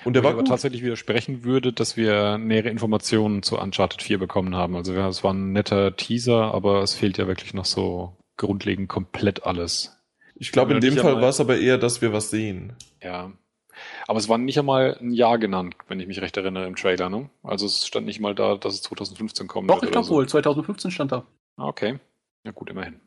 Und 0.04 0.14
der 0.14 0.24
Wo 0.24 0.26
war 0.26 0.34
aber 0.34 0.42
gut. 0.42 0.50
tatsächlich 0.50 0.84
widersprechen 0.84 1.44
würde, 1.44 1.72
dass 1.74 1.98
wir 1.98 2.40
nähere 2.40 2.70
Informationen 2.70 3.44
zu 3.44 3.60
Uncharted 3.60 4.02
4 4.02 4.18
bekommen 4.18 4.56
haben. 4.56 4.76
Also 4.76 4.94
ja, 4.94 5.08
es 5.08 5.24
war 5.24 5.34
ein 5.34 5.54
netter 5.54 5.96
Teaser, 5.96 6.54
aber 6.54 6.82
es 6.82 6.96
fehlt 6.96 7.18
ja 7.18 7.28
wirklich 7.28 7.54
noch 7.54 7.66
so 7.66 8.16
grundlegend 8.38 8.88
komplett 8.90 9.46
alles. 9.46 9.98
Ich 10.36 10.52
glaube, 10.52 10.74
in 10.74 10.82
dem 10.82 10.96
Fall 10.96 11.08
einmal- 11.08 11.24
war 11.24 11.30
es 11.30 11.40
aber 11.40 11.58
eher, 11.58 11.78
dass 11.78 12.02
wir 12.02 12.14
was 12.14 12.30
sehen. 12.30 12.74
Ja. 13.04 13.32
Aber 14.08 14.18
es 14.20 14.28
war 14.30 14.38
nicht 14.38 14.58
einmal 14.58 14.98
ein 15.00 15.12
Jahr 15.12 15.38
genannt, 15.38 15.76
wenn 15.88 16.00
ich 16.00 16.08
mich 16.08 16.22
recht 16.22 16.36
erinnere, 16.38 16.66
im 16.68 16.76
Trailer, 16.76 17.10
ne? 17.10 17.30
Also 17.44 17.66
es 17.68 17.86
stand 17.86 18.06
nicht 18.08 18.20
mal 18.20 18.34
da, 18.34 18.56
dass 18.56 18.74
es 18.74 18.82
2015 18.84 19.48
kommen 19.48 19.68
Doch, 19.68 19.76
wird 19.76 19.86
ich 19.86 19.92
glaube 19.92 20.08
so. 20.08 20.16
wohl. 20.16 20.28
2015 20.28 20.92
stand 20.92 21.12
da. 21.12 21.26
Ah, 21.58 21.68
Okay. 21.68 22.00
Ja 22.44 22.52
gut, 22.52 22.70
immerhin. 22.70 23.00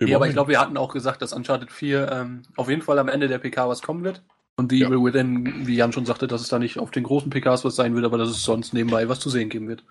Ja, 0.00 0.16
aber 0.16 0.26
ich 0.26 0.32
glaube, 0.32 0.50
wir 0.50 0.60
hatten 0.60 0.76
auch 0.76 0.92
gesagt, 0.92 1.22
dass 1.22 1.32
Uncharted 1.32 1.70
4 1.70 2.10
ähm, 2.12 2.42
auf 2.56 2.68
jeden 2.68 2.82
Fall 2.82 2.98
am 2.98 3.08
Ende 3.08 3.28
der 3.28 3.38
PK 3.38 3.68
was 3.68 3.82
kommen 3.82 4.04
wird. 4.04 4.22
Und 4.56 4.70
The 4.70 4.80
Ja. 4.80 4.88
Evil 4.88 5.02
Within, 5.04 5.66
wie 5.66 5.76
Jan 5.76 5.92
schon 5.92 6.04
sagte, 6.04 6.26
dass 6.26 6.40
es 6.42 6.48
da 6.48 6.58
nicht 6.58 6.78
auf 6.78 6.90
den 6.90 7.04
großen 7.04 7.30
PKs 7.30 7.64
was 7.64 7.74
sein 7.76 7.94
wird, 7.94 8.04
aber 8.04 8.18
dass 8.18 8.28
es 8.28 8.42
sonst 8.42 8.74
nebenbei 8.74 9.08
was 9.08 9.18
zu 9.20 9.30
sehen 9.30 9.48
geben 9.48 9.68
wird. 9.68 9.84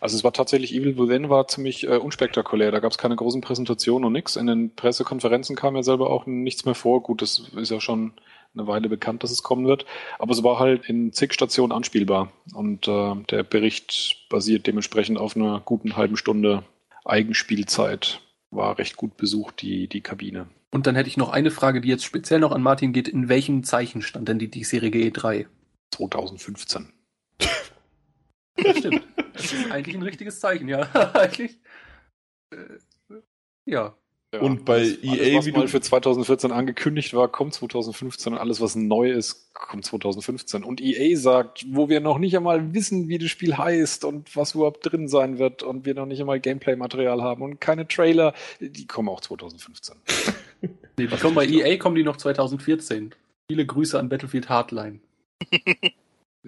Also 0.00 0.16
es 0.16 0.24
war 0.24 0.32
tatsächlich, 0.32 0.74
Evil 0.74 0.98
Within 0.98 1.28
war 1.28 1.48
ziemlich 1.48 1.86
äh, 1.86 1.96
unspektakulär. 1.96 2.70
Da 2.70 2.80
gab 2.80 2.92
es 2.92 2.98
keine 2.98 3.16
großen 3.16 3.40
Präsentationen 3.40 4.06
und 4.06 4.12
nix. 4.12 4.36
In 4.36 4.46
den 4.46 4.74
Pressekonferenzen 4.74 5.56
kam 5.56 5.76
ja 5.76 5.82
selber 5.82 6.10
auch 6.10 6.26
nichts 6.26 6.64
mehr 6.64 6.74
vor. 6.74 7.02
Gut, 7.02 7.22
das 7.22 7.50
ist 7.56 7.70
ja 7.70 7.80
schon 7.80 8.12
eine 8.54 8.66
Weile 8.66 8.88
bekannt, 8.88 9.22
dass 9.22 9.30
es 9.30 9.42
kommen 9.42 9.66
wird. 9.66 9.86
Aber 10.18 10.32
es 10.32 10.42
war 10.42 10.58
halt 10.58 10.88
in 10.88 11.12
zig 11.12 11.32
Stationen 11.32 11.72
anspielbar. 11.72 12.32
Und 12.54 12.88
äh, 12.88 13.14
der 13.30 13.42
Bericht 13.42 14.26
basiert 14.28 14.66
dementsprechend 14.66 15.18
auf 15.18 15.36
einer 15.36 15.60
guten 15.64 15.96
halben 15.96 16.16
Stunde 16.16 16.64
Eigenspielzeit. 17.04 18.20
War 18.50 18.78
recht 18.78 18.96
gut 18.96 19.16
besucht, 19.16 19.62
die, 19.62 19.88
die 19.88 20.02
Kabine. 20.02 20.46
Und 20.70 20.86
dann 20.86 20.94
hätte 20.94 21.08
ich 21.08 21.16
noch 21.16 21.30
eine 21.30 21.50
Frage, 21.50 21.80
die 21.80 21.88
jetzt 21.88 22.04
speziell 22.04 22.40
noch 22.40 22.52
an 22.52 22.62
Martin 22.62 22.92
geht. 22.92 23.08
In 23.08 23.28
welchem 23.28 23.64
Zeichen 23.64 24.02
stand 24.02 24.28
denn 24.28 24.38
die 24.38 24.50
diesjährige 24.50 24.98
E3? 24.98 25.46
2015. 25.90 26.92
Ja, 28.58 28.74
stimmt. 28.74 29.02
Das 29.34 29.52
ist 29.52 29.70
eigentlich 29.70 29.96
ein 29.96 30.02
richtiges 30.02 30.40
Zeichen, 30.40 30.68
ja. 30.68 30.82
eigentlich. 31.14 31.58
Äh, 32.52 32.56
ja. 33.66 33.94
Ja, 34.34 34.40
Und 34.40 34.64
bei 34.64 34.76
alles, 34.76 35.02
EA, 35.02 35.10
alles, 35.12 35.34
was 35.36 35.46
wie 35.46 35.52
mal 35.52 35.60
du- 35.62 35.68
für 35.68 35.80
2014 35.82 36.52
angekündigt 36.52 37.12
war, 37.12 37.28
kommt 37.28 37.52
2015 37.52 38.32
und 38.32 38.38
alles, 38.38 38.62
was 38.62 38.74
neu 38.76 39.10
ist, 39.10 39.52
kommt 39.52 39.84
2015. 39.84 40.64
Und 40.64 40.80
EA 40.80 41.14
sagt, 41.18 41.66
wo 41.68 41.90
wir 41.90 42.00
noch 42.00 42.16
nicht 42.18 42.34
einmal 42.34 42.72
wissen, 42.72 43.08
wie 43.08 43.18
das 43.18 43.28
Spiel 43.28 43.58
heißt 43.58 44.06
und 44.06 44.34
was 44.34 44.54
überhaupt 44.54 44.90
drin 44.90 45.06
sein 45.06 45.38
wird 45.38 45.62
und 45.62 45.84
wir 45.84 45.92
noch 45.94 46.06
nicht 46.06 46.18
einmal 46.20 46.40
Gameplay-Material 46.40 47.20
haben 47.22 47.42
und 47.42 47.60
keine 47.60 47.86
Trailer, 47.86 48.32
die 48.58 48.86
kommen 48.86 49.10
auch 49.10 49.20
2015. 49.20 49.96
Nee, 50.62 50.68
die 50.96 51.16
kommen 51.18 51.34
bei 51.34 51.46
EA 51.46 51.76
kommen 51.76 51.96
die 51.96 52.02
noch 52.04 52.16
2014. 52.16 53.14
Viele 53.50 53.66
Grüße 53.66 53.98
an 53.98 54.08
Battlefield 54.08 54.48
Hardline. 54.48 55.00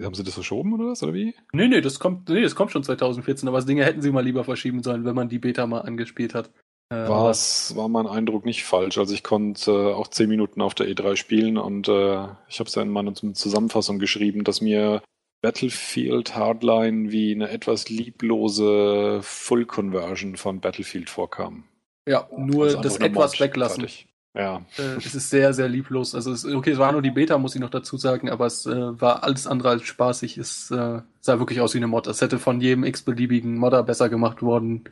Haben 0.01 0.13
sie 0.15 0.23
das 0.23 0.33
verschoben 0.33 0.73
oder 0.73 0.87
was, 0.91 1.03
oder 1.03 1.13
wie? 1.13 1.33
Nee, 1.53 1.67
nee, 1.67 1.79
das 1.81 1.99
kommt, 1.99 2.27
nee, 2.29 2.41
das 2.41 2.55
kommt 2.55 2.71
schon 2.71 2.83
2014, 2.83 3.47
aber 3.47 3.57
das 3.57 3.65
Dinge 3.65 3.85
hätten 3.85 4.01
sie 4.01 4.11
mal 4.11 4.23
lieber 4.23 4.43
verschieben 4.43 4.83
sollen, 4.83 5.05
wenn 5.05 5.15
man 5.15 5.29
die 5.29 5.39
Beta 5.39 5.65
mal 5.67 5.81
angespielt 5.81 6.33
hat. 6.33 6.49
Äh, 6.89 7.07
War, 7.07 7.29
es, 7.31 7.75
war 7.75 7.87
mein 7.87 8.05
Eindruck 8.05 8.45
nicht 8.45 8.65
falsch. 8.65 8.97
Also 8.97 9.13
ich 9.13 9.23
konnte 9.23 9.71
äh, 9.71 9.93
auch 9.93 10.07
10 10.07 10.27
Minuten 10.29 10.61
auf 10.61 10.75
der 10.75 10.87
E3 10.87 11.15
spielen 11.15 11.57
und 11.57 11.87
äh, 11.87 12.25
ich 12.47 12.59
habe 12.59 12.67
es 12.67 12.75
ja 12.75 12.81
in 12.81 12.89
meiner 12.89 13.13
Zusammenfassung 13.15 13.97
geschrieben, 13.99 14.43
dass 14.43 14.61
mir 14.61 15.01
Battlefield 15.41 16.35
Hardline 16.35 17.11
wie 17.11 17.31
eine 17.31 17.49
etwas 17.49 17.89
lieblose 17.89 19.19
Full-Conversion 19.23 20.35
von 20.37 20.59
Battlefield 20.59 21.09
vorkam. 21.09 21.63
Ja, 22.07 22.27
nur 22.35 22.65
Also 22.65 22.81
das 22.81 22.97
etwas 22.97 23.33
Mod, 23.33 23.39
weglassen. 23.39 23.81
fertig. 23.81 24.07
Ja, 24.35 24.65
Äh, 24.77 24.97
es 24.97 25.15
ist 25.15 25.29
sehr, 25.29 25.53
sehr 25.53 25.69
lieblos. 25.69 26.13
Also 26.13 26.31
es, 26.33 26.43
okay, 26.45 26.71
es 26.71 26.77
war 26.77 26.91
nur 26.91 27.01
die 27.01 27.11
Beta, 27.11 27.37
muss 27.37 27.55
ich 27.55 27.61
noch 27.61 27.69
dazu 27.69 27.95
sagen, 27.97 28.29
aber 28.29 28.45
es 28.45 28.65
äh, 28.65 29.01
war 29.01 29.23
alles 29.23 29.47
andere 29.47 29.69
als 29.69 29.83
spaßig. 29.83 30.37
Es 30.37 30.69
äh, 30.71 31.01
sah 31.21 31.39
wirklich 31.39 31.61
aus 31.61 31.73
wie 31.73 31.77
eine 31.77 31.87
Mod. 31.87 32.07
Es 32.07 32.21
hätte 32.21 32.37
von 32.37 32.59
jedem 32.59 32.83
x-beliebigen 32.83 33.57
Modder 33.57 33.83
besser 33.83 34.09
gemacht 34.09 34.41
worden 34.41 34.83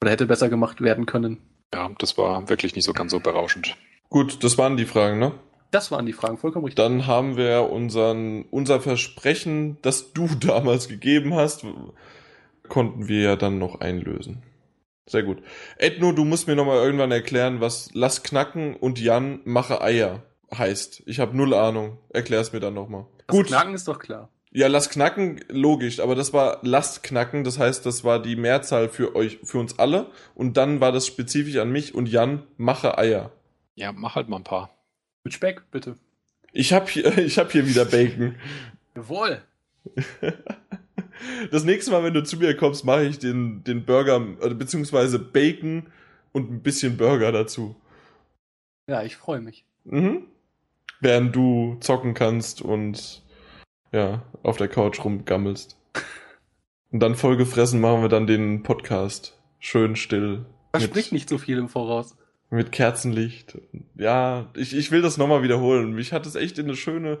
oder 0.00 0.10
hätte 0.12 0.26
besser 0.26 0.48
gemacht 0.48 0.80
werden 0.80 1.06
können. 1.06 1.38
ja, 1.74 1.90
das 1.98 2.16
war 2.16 2.48
wirklich 2.48 2.76
nicht 2.76 2.84
so 2.84 2.92
ganz 2.92 3.10
so 3.10 3.18
berauschend. 3.20 3.76
Gut, 4.08 4.44
das 4.44 4.56
waren 4.58 4.76
die 4.76 4.84
Fragen, 4.84 5.18
ne? 5.18 5.32
Das 5.72 5.90
waren 5.90 6.04
die 6.06 6.12
Fragen, 6.12 6.36
vollkommen 6.36 6.66
richtig. 6.66 6.84
Dann 6.84 7.06
haben 7.06 7.36
wir 7.38 7.70
unseren, 7.70 8.44
unser 8.50 8.80
Versprechen, 8.80 9.78
das 9.82 10.12
du 10.12 10.28
damals 10.40 10.86
gegeben 10.88 11.34
hast, 11.34 11.64
konnten 12.68 13.08
wir 13.08 13.22
ja 13.22 13.36
dann 13.36 13.58
noch 13.58 13.80
einlösen. 13.80 14.42
Sehr 15.06 15.22
gut. 15.22 15.42
Edno, 15.78 16.12
du 16.12 16.24
musst 16.24 16.46
mir 16.46 16.56
nochmal 16.56 16.78
irgendwann 16.78 17.10
erklären, 17.10 17.60
was 17.60 17.90
Lass 17.92 18.22
knacken 18.22 18.76
und 18.76 19.00
Jan 19.00 19.40
mache 19.44 19.80
Eier 19.82 20.22
heißt. 20.56 21.02
Ich 21.06 21.18
habe 21.18 21.36
null 21.36 21.54
Ahnung. 21.54 21.98
Erklär's 22.10 22.52
mir 22.52 22.60
dann 22.60 22.74
nochmal. 22.74 23.06
Gut. 23.26 23.48
Knacken 23.48 23.74
ist 23.74 23.88
doch 23.88 23.98
klar. 23.98 24.28
Ja, 24.54 24.66
lass 24.66 24.90
knacken, 24.90 25.42
logisch, 25.48 25.98
aber 25.98 26.14
das 26.14 26.34
war 26.34 26.58
lasst 26.60 27.02
knacken, 27.02 27.42
das 27.42 27.58
heißt, 27.58 27.86
das 27.86 28.04
war 28.04 28.20
die 28.20 28.36
Mehrzahl 28.36 28.90
für 28.90 29.16
euch, 29.16 29.38
für 29.42 29.58
uns 29.58 29.78
alle 29.78 30.10
und 30.34 30.58
dann 30.58 30.78
war 30.78 30.92
das 30.92 31.06
spezifisch 31.06 31.56
an 31.56 31.72
mich 31.72 31.94
und 31.94 32.06
Jan 32.06 32.42
mache 32.58 32.98
Eier. 32.98 33.32
Ja, 33.76 33.92
mach 33.92 34.14
halt 34.14 34.28
mal 34.28 34.36
ein 34.36 34.44
paar. 34.44 34.76
Mit 35.24 35.32
Speck, 35.32 35.70
bitte. 35.70 35.96
Ich 36.52 36.74
hab 36.74 36.90
hier, 36.90 37.16
ich 37.18 37.38
hab 37.38 37.50
hier 37.50 37.66
wieder 37.66 37.86
Bacon. 37.86 38.36
Jawohl. 38.94 39.40
Das 41.50 41.64
nächste 41.64 41.90
Mal, 41.90 42.04
wenn 42.04 42.14
du 42.14 42.22
zu 42.22 42.36
mir 42.36 42.56
kommst, 42.56 42.84
mache 42.84 43.04
ich 43.04 43.18
den, 43.18 43.64
den 43.64 43.84
Burger, 43.84 44.20
äh, 44.40 44.54
beziehungsweise 44.54 45.18
Bacon 45.18 45.86
und 46.32 46.50
ein 46.50 46.62
bisschen 46.62 46.96
Burger 46.96 47.32
dazu. 47.32 47.76
Ja, 48.86 49.02
ich 49.02 49.16
freue 49.16 49.40
mich. 49.40 49.64
Mhm. 49.84 50.24
Während 51.00 51.34
du 51.34 51.76
zocken 51.80 52.14
kannst 52.14 52.62
und 52.62 53.22
ja, 53.92 54.22
auf 54.42 54.56
der 54.56 54.68
Couch 54.68 55.04
rumgammelst. 55.04 55.76
Und 56.90 57.00
dann 57.00 57.14
vollgefressen 57.14 57.80
machen 57.80 58.02
wir 58.02 58.08
dann 58.08 58.26
den 58.26 58.62
Podcast. 58.62 59.38
Schön 59.58 59.96
still. 59.96 60.44
Verspricht 60.72 61.12
nicht 61.12 61.28
so 61.28 61.38
viel 61.38 61.58
im 61.58 61.68
Voraus. 61.68 62.16
Mit 62.50 62.70
Kerzenlicht. 62.70 63.58
Ja, 63.94 64.50
ich, 64.54 64.76
ich 64.76 64.90
will 64.90 65.00
das 65.00 65.16
nochmal 65.16 65.42
wiederholen. 65.42 65.94
Mich 65.94 66.12
hat 66.12 66.26
es 66.26 66.34
echt 66.34 66.58
in 66.58 66.66
eine 66.66 66.76
schöne 66.76 67.18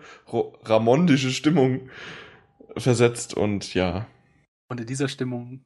ramondische 0.64 1.30
Stimmung 1.30 1.88
versetzt 2.76 3.34
und 3.34 3.74
ja. 3.74 4.06
Und 4.68 4.80
in 4.80 4.86
dieser 4.86 5.08
Stimmung. 5.08 5.60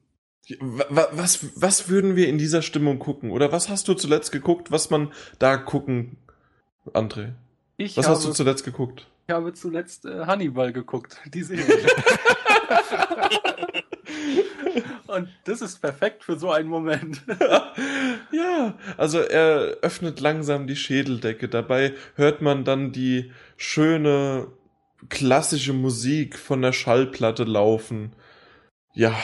Wa- 0.59 0.85
wa- 0.89 1.09
Was, 1.11 1.45
was 1.61 1.89
würden 1.89 2.15
wir 2.15 2.27
in 2.29 2.37
dieser 2.37 2.61
Stimmung 2.61 2.99
gucken? 2.99 3.31
Oder 3.31 3.51
was 3.51 3.69
hast 3.69 3.87
du 3.87 3.93
zuletzt 3.93 4.31
geguckt, 4.31 4.71
was 4.71 4.89
man 4.89 5.11
da 5.39 5.57
gucken, 5.57 6.17
André? 6.93 7.33
Ich, 7.77 7.97
Was 7.97 8.05
habe, 8.07 8.15
hast 8.15 8.25
du 8.25 8.31
zuletzt 8.31 8.63
geguckt? 8.63 9.07
ich 9.27 9.33
habe 9.33 9.53
zuletzt 9.53 10.05
äh, 10.05 10.25
Hannibal 10.25 10.71
geguckt, 10.73 11.17
die 11.33 11.43
Serie. 11.43 11.65
Und 15.07 15.29
das 15.45 15.61
ist 15.61 15.81
perfekt 15.81 16.23
für 16.23 16.37
so 16.37 16.51
einen 16.51 16.67
Moment. 16.69 17.21
ja, 18.31 18.77
also 18.97 19.19
er 19.19 19.77
öffnet 19.81 20.19
langsam 20.19 20.67
die 20.67 20.75
Schädeldecke. 20.75 21.47
Dabei 21.47 21.93
hört 22.15 22.41
man 22.41 22.65
dann 22.65 22.91
die 22.91 23.31
schöne 23.55 24.47
klassische 25.09 25.73
Musik 25.73 26.37
von 26.37 26.61
der 26.61 26.73
Schallplatte 26.73 27.43
laufen. 27.43 28.13
Ja, 28.93 29.15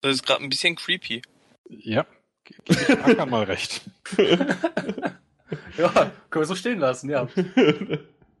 Das 0.00 0.14
ist 0.16 0.26
gerade 0.26 0.42
ein 0.42 0.48
bisschen 0.48 0.76
creepy. 0.76 1.22
Ja, 1.68 2.06
gebe 2.44 2.62
ich 2.68 2.90
Ackern 2.90 3.30
mal 3.30 3.44
recht. 3.44 3.82
ja, 4.16 5.90
können 6.30 6.42
wir 6.42 6.46
so 6.46 6.54
stehen 6.54 6.78
lassen, 6.78 7.10
ja. 7.10 7.28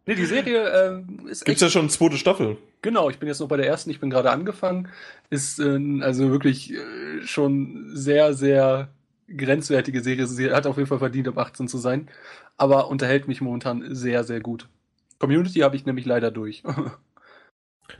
Nee, 0.06 0.14
die 0.14 0.24
Serie 0.24 0.68
ähm, 0.70 1.26
ist 1.28 1.44
gibt's 1.44 1.60
ja 1.60 1.68
schon 1.68 1.82
eine 1.82 1.90
zweite 1.90 2.16
Staffel. 2.16 2.56
Genau, 2.80 3.10
ich 3.10 3.18
bin 3.18 3.28
jetzt 3.28 3.40
noch 3.40 3.48
bei 3.48 3.58
der 3.58 3.66
ersten, 3.66 3.90
ich 3.90 4.00
bin 4.00 4.08
gerade 4.08 4.30
angefangen. 4.30 4.88
Ist 5.28 5.60
äh, 5.60 5.78
also 6.00 6.30
wirklich 6.30 6.72
äh, 6.72 7.26
schon 7.26 7.90
sehr, 7.94 8.32
sehr 8.32 8.88
grenzwertige 9.28 10.00
Serie. 10.00 10.26
Sie 10.26 10.50
hat 10.50 10.66
auf 10.66 10.78
jeden 10.78 10.88
Fall 10.88 10.98
verdient, 10.98 11.28
ab 11.28 11.36
18 11.36 11.68
zu 11.68 11.76
sein. 11.76 12.08
Aber 12.56 12.88
unterhält 12.88 13.28
mich 13.28 13.42
momentan 13.42 13.94
sehr, 13.94 14.24
sehr 14.24 14.40
gut. 14.40 14.66
Community 15.18 15.60
habe 15.60 15.76
ich 15.76 15.86
nämlich 15.86 16.06
leider 16.06 16.30
durch. 16.30 16.62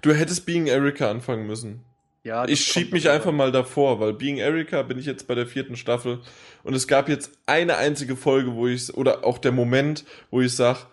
Du 0.03 0.13
hättest 0.13 0.47
Being 0.47 0.67
Erica 0.67 1.11
anfangen 1.11 1.47
müssen. 1.47 1.85
ja, 2.23 2.43
das 2.43 2.53
Ich 2.53 2.65
schieb 2.65 2.93
mich 2.93 3.09
einfach 3.09 3.33
mal 3.33 3.51
davor, 3.53 4.01
weil 4.01 4.13
Being 4.13 4.37
Erica 4.37 4.83
bin 4.83 4.99
ich 4.99 5.07
jetzt 5.07 5.27
bei 5.27 5.35
der 5.35 5.47
vierten 5.47 5.77
Staffel 5.77 6.21
und 6.63 6.75
es 6.75 6.87
gab 6.87 7.09
jetzt 7.09 7.33
eine 7.47 7.77
einzige 7.79 8.17
Folge, 8.17 8.55
wo 8.55 8.67
ich 8.69 8.93
oder 8.95 9.25
auch 9.25 9.39
der 9.39 9.53
Moment, 9.53 10.05
wo 10.31 10.41
ich 10.41 10.55
sag, 10.55 10.87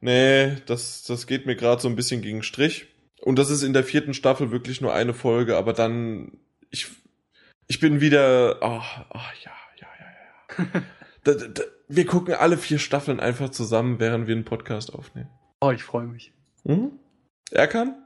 nee, 0.00 0.56
das 0.66 1.04
das 1.04 1.26
geht 1.26 1.46
mir 1.46 1.56
gerade 1.56 1.82
so 1.82 1.88
ein 1.88 1.96
bisschen 1.96 2.22
gegen 2.22 2.42
Strich 2.42 2.86
und 3.20 3.38
das 3.38 3.50
ist 3.50 3.62
in 3.62 3.74
der 3.74 3.84
vierten 3.84 4.14
Staffel 4.14 4.50
wirklich 4.50 4.80
nur 4.80 4.94
eine 4.94 5.14
Folge, 5.14 5.56
aber 5.56 5.72
dann 5.74 6.32
ich 6.70 6.88
ich 7.66 7.80
bin 7.80 8.00
wieder 8.00 8.62
ah 8.62 9.06
ah, 9.10 9.30
ja 9.44 9.52
ja 9.76 9.88
ja 9.98 10.64
ja. 10.64 10.82
da, 11.24 11.34
da, 11.34 11.46
da, 11.48 11.62
wir 11.88 12.06
gucken 12.06 12.34
alle 12.34 12.56
vier 12.56 12.78
Staffeln 12.78 13.20
einfach 13.20 13.50
zusammen, 13.50 14.00
während 14.00 14.26
wir 14.26 14.34
einen 14.34 14.44
Podcast 14.44 14.92
aufnehmen. 14.94 15.30
Oh, 15.60 15.70
ich 15.70 15.82
freue 15.82 16.06
mich. 16.06 16.32
Mhm. 16.64 16.98
Erkan? 17.50 18.04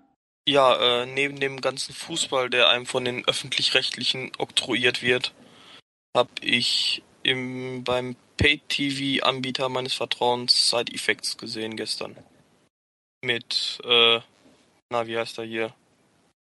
Ja, 0.49 1.03
äh, 1.03 1.07
neben 1.07 1.39
dem 1.39 1.61
ganzen 1.61 1.95
Fußball, 1.95 2.51
der 2.51 2.69
einem 2.69 2.87
von 2.87 3.05
den 3.05 3.27
öffentlich-rechtlichen 3.27 4.33
oktroyiert 4.39 5.03
wird, 5.03 5.35
habe 6.17 6.31
ich 6.41 7.03
im, 7.23 7.85
beim 7.85 8.17
Pay-TV-Anbieter 8.39 9.69
meines 9.69 9.95
Vertrauens 9.95 10.69
Side 10.71 10.93
Effects 10.93 11.39
gesehen 11.39 11.77
gestern. 11.77 12.17
Mit, 13.25 13.79
äh, 13.85 14.21
na, 14.91 15.07
wie 15.07 15.17
heißt 15.17 15.39
er 15.39 15.45
hier? 15.45 15.73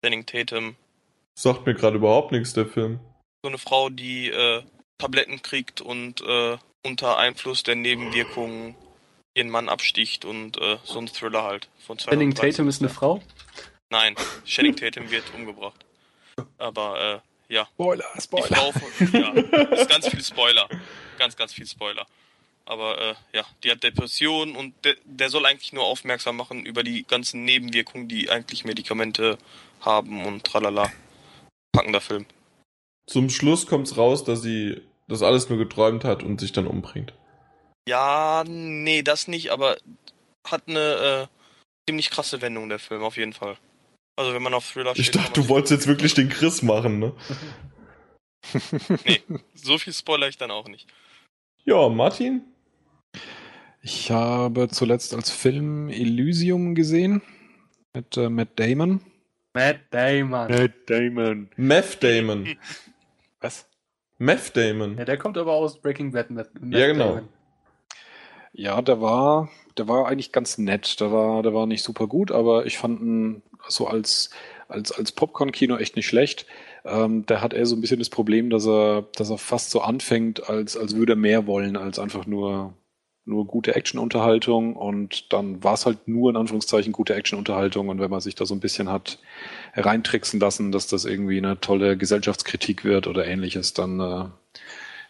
Channing 0.04 0.26
Tatum. 0.26 0.76
Sagt 1.34 1.66
mir 1.66 1.74
gerade 1.74 1.98
überhaupt 1.98 2.32
nichts 2.32 2.54
der 2.54 2.68
Film. 2.68 3.00
So 3.44 3.50
eine 3.50 3.58
Frau, 3.58 3.90
die 3.90 4.30
äh, 4.30 4.64
Tabletten 5.00 5.42
kriegt 5.42 5.82
und 5.82 6.22
äh, 6.22 6.58
unter 6.86 7.18
Einfluss 7.18 7.64
der 7.64 7.76
Nebenwirkungen 7.76 8.76
ihren 9.38 9.50
Mann 9.50 9.70
absticht 9.70 10.26
und 10.26 10.58
äh, 10.58 10.78
so 10.84 11.00
ein 11.00 11.08
Thriller 11.08 11.44
halt. 11.44 11.70
Von 11.86 11.98
Channing 11.98 12.36
2013. 12.36 12.52
Tatum 12.52 12.68
ist 12.70 12.82
eine 12.82 12.90
Frau. 12.90 13.22
Nein, 13.90 14.16
Channing 14.46 14.76
Tatum 14.76 15.10
wird 15.12 15.24
umgebracht. 15.34 15.86
Aber 16.58 17.22
äh, 17.50 17.54
ja, 17.54 17.68
Spoiler, 17.74 18.06
die 18.16 18.22
Spoiler. 18.22 18.48
Frau 18.48 18.72
von, 18.72 19.12
ja, 19.14 19.32
ist 19.72 19.90
ganz 19.90 20.08
viel 20.08 20.24
Spoiler. 20.24 20.68
Ganz, 21.18 21.36
ganz 21.36 21.54
viel 21.54 21.68
Spoiler. 21.68 22.06
Aber 22.66 23.00
äh, 23.00 23.16
ja, 23.32 23.46
die 23.64 23.72
hat 23.72 23.84
Depressionen 23.84 24.56
und 24.56 24.74
de 24.84 24.98
der 25.06 25.30
soll 25.30 25.46
eigentlich 25.46 25.72
nur 25.72 25.86
aufmerksam 25.86 26.36
machen 26.36 26.66
über 26.66 26.84
die 26.84 27.04
ganzen 27.04 27.46
Nebenwirkungen, 27.46 28.10
die 28.10 28.30
eigentlich 28.30 28.66
Medikamente 28.66 29.38
haben 29.80 30.26
und 30.26 30.44
tralala. 30.44 30.92
Packender 31.72 32.02
Film. 32.02 32.26
Zum 33.06 33.30
Schluss 33.30 33.68
kommt's 33.68 33.96
raus, 33.96 34.26
dass 34.26 34.42
sie 34.42 34.82
das 35.08 35.24
alles 35.24 35.48
nur 35.48 35.58
geträumt 35.58 36.04
hat 36.04 36.24
und 36.24 36.42
sich 36.42 36.52
dann 36.52 36.68
umbringt. 36.68 37.14
Ja, 37.88 38.44
nee, 38.46 39.02
das 39.02 39.28
nicht, 39.28 39.52
aber 39.52 39.78
hat 40.46 40.64
eine, 40.68 41.28
äh, 41.30 41.90
ziemlich 41.90 42.10
krasse 42.10 42.42
Wendung, 42.42 42.68
der 42.70 42.80
Film, 42.80 43.02
auf 43.02 43.18
jeden 43.18 43.34
Fall. 43.34 43.58
Also 44.18 44.34
wenn 44.34 44.42
man 44.44 44.54
auf 44.54 44.70
Thriller 44.72 44.92
Ich 44.96 45.08
steht. 45.08 45.14
kann 45.16 45.24
dachte, 45.26 45.42
du 45.42 45.50
wolltest 45.50 45.72
jetzt 45.72 45.88
wirklich 45.88 46.14
den 46.14 46.30
Chris 46.30 46.62
machen, 46.62 47.00
ne? 47.00 47.14
Nee, 49.06 49.22
so 49.54 49.78
viel 49.78 49.94
spoiler 49.94 50.28
ich 50.28 50.38
dann 50.38 50.52
auch 50.52 50.68
nicht. 50.68 50.88
Ja, 51.66 51.88
Martin? 51.90 52.42
Ich 53.82 54.12
habe 54.12 54.68
zuletzt 54.70 55.14
als 55.14 55.30
Film 55.32 55.90
Elysium 55.90 56.76
gesehen 56.76 57.22
mit 57.94 58.18
äh, 58.18 58.30
Matt 58.30 58.50
Damon. 58.58 59.02
Matt 59.54 59.80
Damon. 59.92 60.50
Matt 60.50 60.74
Damon. 60.88 61.50
Meth 61.56 62.04
Damon. 62.04 62.58
Was? 63.42 63.68
Meth 64.18 64.56
Damon. 64.56 64.98
Ja, 64.98 65.06
der 65.06 65.18
kommt 65.18 65.38
aber 65.38 65.54
aus 65.54 65.80
Breaking 65.80 66.12
Bad. 66.12 66.30
Matt, 66.32 66.50
Matt 66.60 66.80
Ja, 66.80 66.88
genau. 66.88 67.16
Damon. 67.16 67.30
Ja, 68.58 68.82
der 68.82 69.00
war, 69.02 69.50
der 69.78 69.88
war 69.88 70.08
eigentlich 70.08 70.32
ganz 70.32 70.58
nett. 70.58 71.00
Der 71.00 71.12
war, 71.12 71.44
der 71.44 71.54
war 71.54 71.68
nicht 71.68 71.84
super 71.84 72.08
gut, 72.08 72.32
aber 72.32 72.66
ich 72.66 72.80
fand 72.80 73.00
ihn 73.02 73.44
so 73.68 73.86
als, 73.88 74.32
als, 74.68 74.92
als 74.92 75.12
Popcorn-Kino 75.12 75.78
echt 75.78 75.96
nicht 75.96 76.08
schlecht. 76.08 76.48
Ähm, 76.84 77.28
der 77.28 77.42
hat 77.42 77.54
eher 77.54 77.68
so 77.68 77.76
ein 77.76 77.82
bisschen 77.82 78.00
das 78.00 78.10
Problem, 78.10 78.50
dass 78.50 78.66
er, 78.66 79.04
dass 79.16 79.30
er 79.30 79.38
fast 79.38 79.70
so 79.70 79.82
anfängt, 79.82 80.50
als, 80.50 80.76
als 80.76 80.96
würde 80.96 81.14
er 81.14 81.18
mehr 81.18 81.46
wollen, 81.46 81.78
als 81.78 82.00
einfach 82.00 82.26
nur, 82.26 82.74
nur 83.26 83.46
gute 83.46 83.76
Action-Unterhaltung. 83.76 84.76
Und 84.76 85.32
dann 85.34 85.64
war 85.64 85.76
es 85.76 85.86
halt 85.86 86.08
nur 86.08 86.32
in 86.32 86.36
Anführungszeichen 86.36 86.94
gute 86.94 87.14
Action-Unterhaltung. 87.14 87.90
Und 87.90 88.00
wenn 88.00 88.10
man 88.10 88.22
sich 88.22 88.34
da 88.34 88.48
so 88.48 88.56
ein 88.56 88.60
bisschen 88.60 88.90
hat 88.90 89.20
reintricksen 89.76 90.40
lassen, 90.40 90.72
dass 90.72 90.88
das 90.88 91.06
irgendwie 91.06 91.38
eine 91.38 91.60
tolle 91.60 91.96
Gesellschaftskritik 91.96 92.84
wird 92.84 93.06
oder 93.06 93.28
ähnliches, 93.28 93.76
dann 93.76 94.00
äh, 94.00 94.26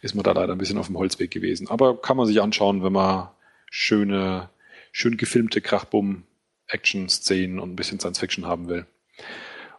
ist 0.02 0.16
man 0.16 0.24
da 0.26 0.34
leider 0.34 0.52
ein 0.52 0.58
bisschen 0.58 0.80
auf 0.80 0.88
dem 0.88 0.98
Holzweg 0.98 1.32
gewesen. 1.32 1.70
Aber 1.70 2.02
kann 2.02 2.18
man 2.18 2.26
sich 2.26 2.42
anschauen, 2.42 2.84
wenn 2.84 2.92
man 2.92 3.30
schöne, 3.70 4.50
schön 4.92 5.18
gefilmte 5.18 5.62
Krachbumm-Action-Szenen 5.62 7.60
und 7.60 7.72
ein 7.72 7.76
bisschen 7.76 8.00
Science-Fiction 8.00 8.46
haben 8.46 8.68
will. 8.68 8.86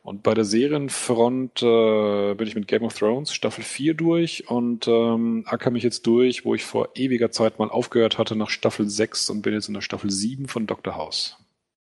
Und 0.03 0.23
bei 0.23 0.33
der 0.33 0.45
Serienfront 0.45 1.63
äh, 1.63 2.35
bin 2.35 2.47
ich 2.47 2.55
mit 2.55 2.67
Game 2.67 2.83
of 2.83 2.97
Thrones 2.99 3.35
Staffel 3.35 3.63
4 3.63 3.93
durch 3.95 4.49
und 4.49 4.89
ähm, 4.89 5.45
acker 5.47 5.71
mich 5.71 5.83
jetzt 5.83 6.07
durch, 6.07 6.45
wo 6.47 6.55
ich 6.55 6.65
vor 6.65 6.91
ewiger 6.95 7.31
Zeit 7.31 7.59
mal 7.59 7.69
aufgehört 7.69 8.17
hatte 8.17 8.35
nach 8.35 8.49
Staffel 8.49 8.89
6 8.89 9.29
und 9.31 9.43
bin 9.43 9.53
jetzt 9.53 9.69
in 9.69 9.75
der 9.75 9.83
Staffel 9.83 10.11
7 10.11 10.49
von 10.49 10.67
Dr. 10.67 10.97
House. 10.97 11.37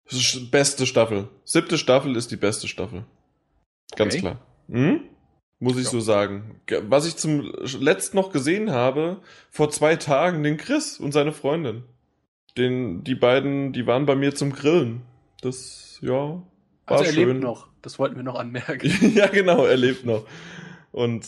Das 0.07 0.15
ist 0.19 0.35
die 0.35 0.41
beste 0.41 0.87
Staffel. 0.87 1.29
Siebte 1.45 1.79
Staffel 1.79 2.17
ist 2.17 2.33
die 2.33 2.37
beste 2.37 2.67
Staffel. 2.67 3.05
Ganz 3.95 4.15
Okay. 4.15 4.21
klar. 4.23 4.41
Hm? 4.69 5.03
Muss 5.61 5.77
ich 5.77 5.85
Ja. 5.85 5.91
so 5.91 6.01
sagen. 6.01 6.61
Ge- 6.67 6.83
Was 6.89 7.07
ich 7.07 7.17
zum 7.17 7.53
letzt 7.79 8.15
noch 8.15 8.33
gesehen 8.33 8.71
habe, 8.73 9.19
vor 9.51 9.71
zwei 9.71 9.97
Tagen, 9.97 10.43
den 10.43 10.57
Chris 10.57 10.99
und 10.99 11.13
seine 11.13 11.33
Freundin. 11.33 11.85
Den, 12.57 13.05
die 13.05 13.15
beiden, 13.15 13.73
die 13.73 13.87
waren 13.87 14.07
bei 14.07 14.17
mir 14.17 14.35
zum 14.35 14.53
Grillen. 14.53 15.03
Das, 15.43 15.99
ja, 16.03 16.13
war 16.13 16.43
Also 16.87 17.05
er 17.05 17.13
schön. 17.13 17.29
lebt 17.29 17.41
noch. 17.43 17.69
Das 17.83 17.99
wollten 17.99 18.17
wir 18.17 18.23
noch 18.23 18.35
anmerken. 18.39 18.91
ja, 19.15 19.27
genau, 19.29 19.65
er 19.65 19.77
lebt 19.77 20.05
noch. 20.05 20.27
Und 20.93 21.27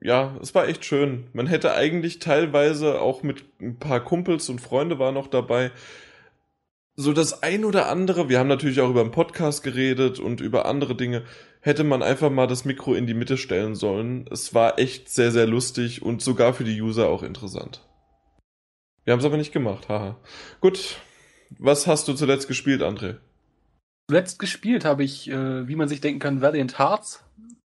ja, 0.00 0.36
es 0.42 0.54
war 0.54 0.66
echt 0.68 0.84
schön. 0.84 1.24
Man 1.32 1.46
hätte 1.46 1.74
eigentlich 1.74 2.18
teilweise 2.18 3.00
auch 3.00 3.22
mit 3.22 3.44
ein 3.60 3.78
paar 3.78 4.00
Kumpels 4.00 4.48
und 4.48 4.60
Freunde 4.60 4.98
waren 4.98 5.14
noch 5.14 5.28
dabei. 5.28 5.70
So 6.96 7.12
das 7.12 7.42
ein 7.42 7.64
oder 7.66 7.88
andere, 7.90 8.28
wir 8.30 8.38
haben 8.38 8.48
natürlich 8.48 8.80
auch 8.80 8.88
über 8.90 9.02
den 9.04 9.10
Podcast 9.10 9.62
geredet 9.62 10.18
und 10.18 10.40
über 10.40 10.64
andere 10.66 10.94
Dinge, 10.96 11.24
hätte 11.66 11.82
man 11.82 12.02
einfach 12.02 12.30
mal 12.30 12.46
das 12.46 12.64
Mikro 12.64 12.94
in 12.94 13.08
die 13.08 13.14
Mitte 13.14 13.36
stellen 13.36 13.74
sollen. 13.74 14.26
Es 14.30 14.54
war 14.54 14.78
echt 14.78 15.10
sehr, 15.10 15.32
sehr 15.32 15.48
lustig 15.48 16.00
und 16.00 16.22
sogar 16.22 16.54
für 16.54 16.62
die 16.62 16.80
User 16.80 17.08
auch 17.08 17.24
interessant. 17.24 17.82
Wir 19.04 19.12
haben 19.12 19.18
es 19.18 19.26
aber 19.26 19.36
nicht 19.36 19.52
gemacht, 19.52 19.88
haha. 19.88 20.16
Gut, 20.60 21.00
was 21.58 21.88
hast 21.88 22.06
du 22.06 22.14
zuletzt 22.14 22.46
gespielt, 22.46 22.82
André? 22.82 23.16
Zuletzt 24.08 24.38
gespielt 24.38 24.84
habe 24.84 25.02
ich, 25.02 25.28
äh, 25.28 25.66
wie 25.66 25.74
man 25.74 25.88
sich 25.88 26.00
denken 26.00 26.20
kann, 26.20 26.40
Valiant 26.40 26.78
Hearts. 26.78 27.24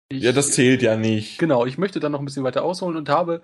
Ich, 0.08 0.22
Ja, 0.22 0.32
das 0.32 0.52
zählt 0.52 0.80
ja 0.80 0.96
nicht. 0.96 1.38
Genau, 1.38 1.66
ich 1.66 1.76
möchte 1.76 2.00
dann 2.00 2.12
noch 2.12 2.20
ein 2.20 2.24
bisschen 2.24 2.44
weiter 2.44 2.64
ausholen 2.64 2.96
und 2.96 3.10
habe 3.10 3.42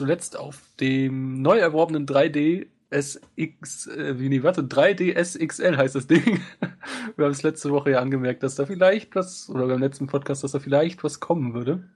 zuletzt 0.00 0.38
auf 0.38 0.62
dem 0.80 1.42
neu 1.42 1.58
erworbenen 1.58 2.06
3D 2.06 2.66
SX, 2.92 3.86
äh, 3.88 4.18
wie 4.18 4.28
nee, 4.28 4.42
warte, 4.42 4.62
3DS 4.62 5.44
XL 5.44 5.76
heißt 5.76 5.94
das 5.94 6.06
Ding. 6.06 6.40
Wir 7.16 7.24
haben 7.24 7.32
es 7.32 7.42
letzte 7.42 7.70
Woche 7.70 7.92
ja 7.92 8.00
angemerkt, 8.00 8.42
dass 8.42 8.54
da 8.54 8.66
vielleicht 8.66 9.14
was, 9.14 9.48
oder 9.48 9.66
beim 9.66 9.80
letzten 9.80 10.06
Podcast, 10.06 10.44
dass 10.44 10.52
da 10.52 10.58
vielleicht 10.58 11.02
was 11.02 11.20
kommen 11.20 11.54
würde. 11.54 11.88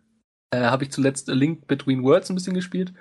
Äh, 0.51 0.61
habe 0.61 0.85
ich 0.85 0.91
zuletzt 0.91 1.29
A 1.29 1.33
Link 1.33 1.67
Between 1.67 2.03
Worlds 2.03 2.31
ein 2.31 2.35
bisschen 2.35 2.55
gespielt 2.55 2.95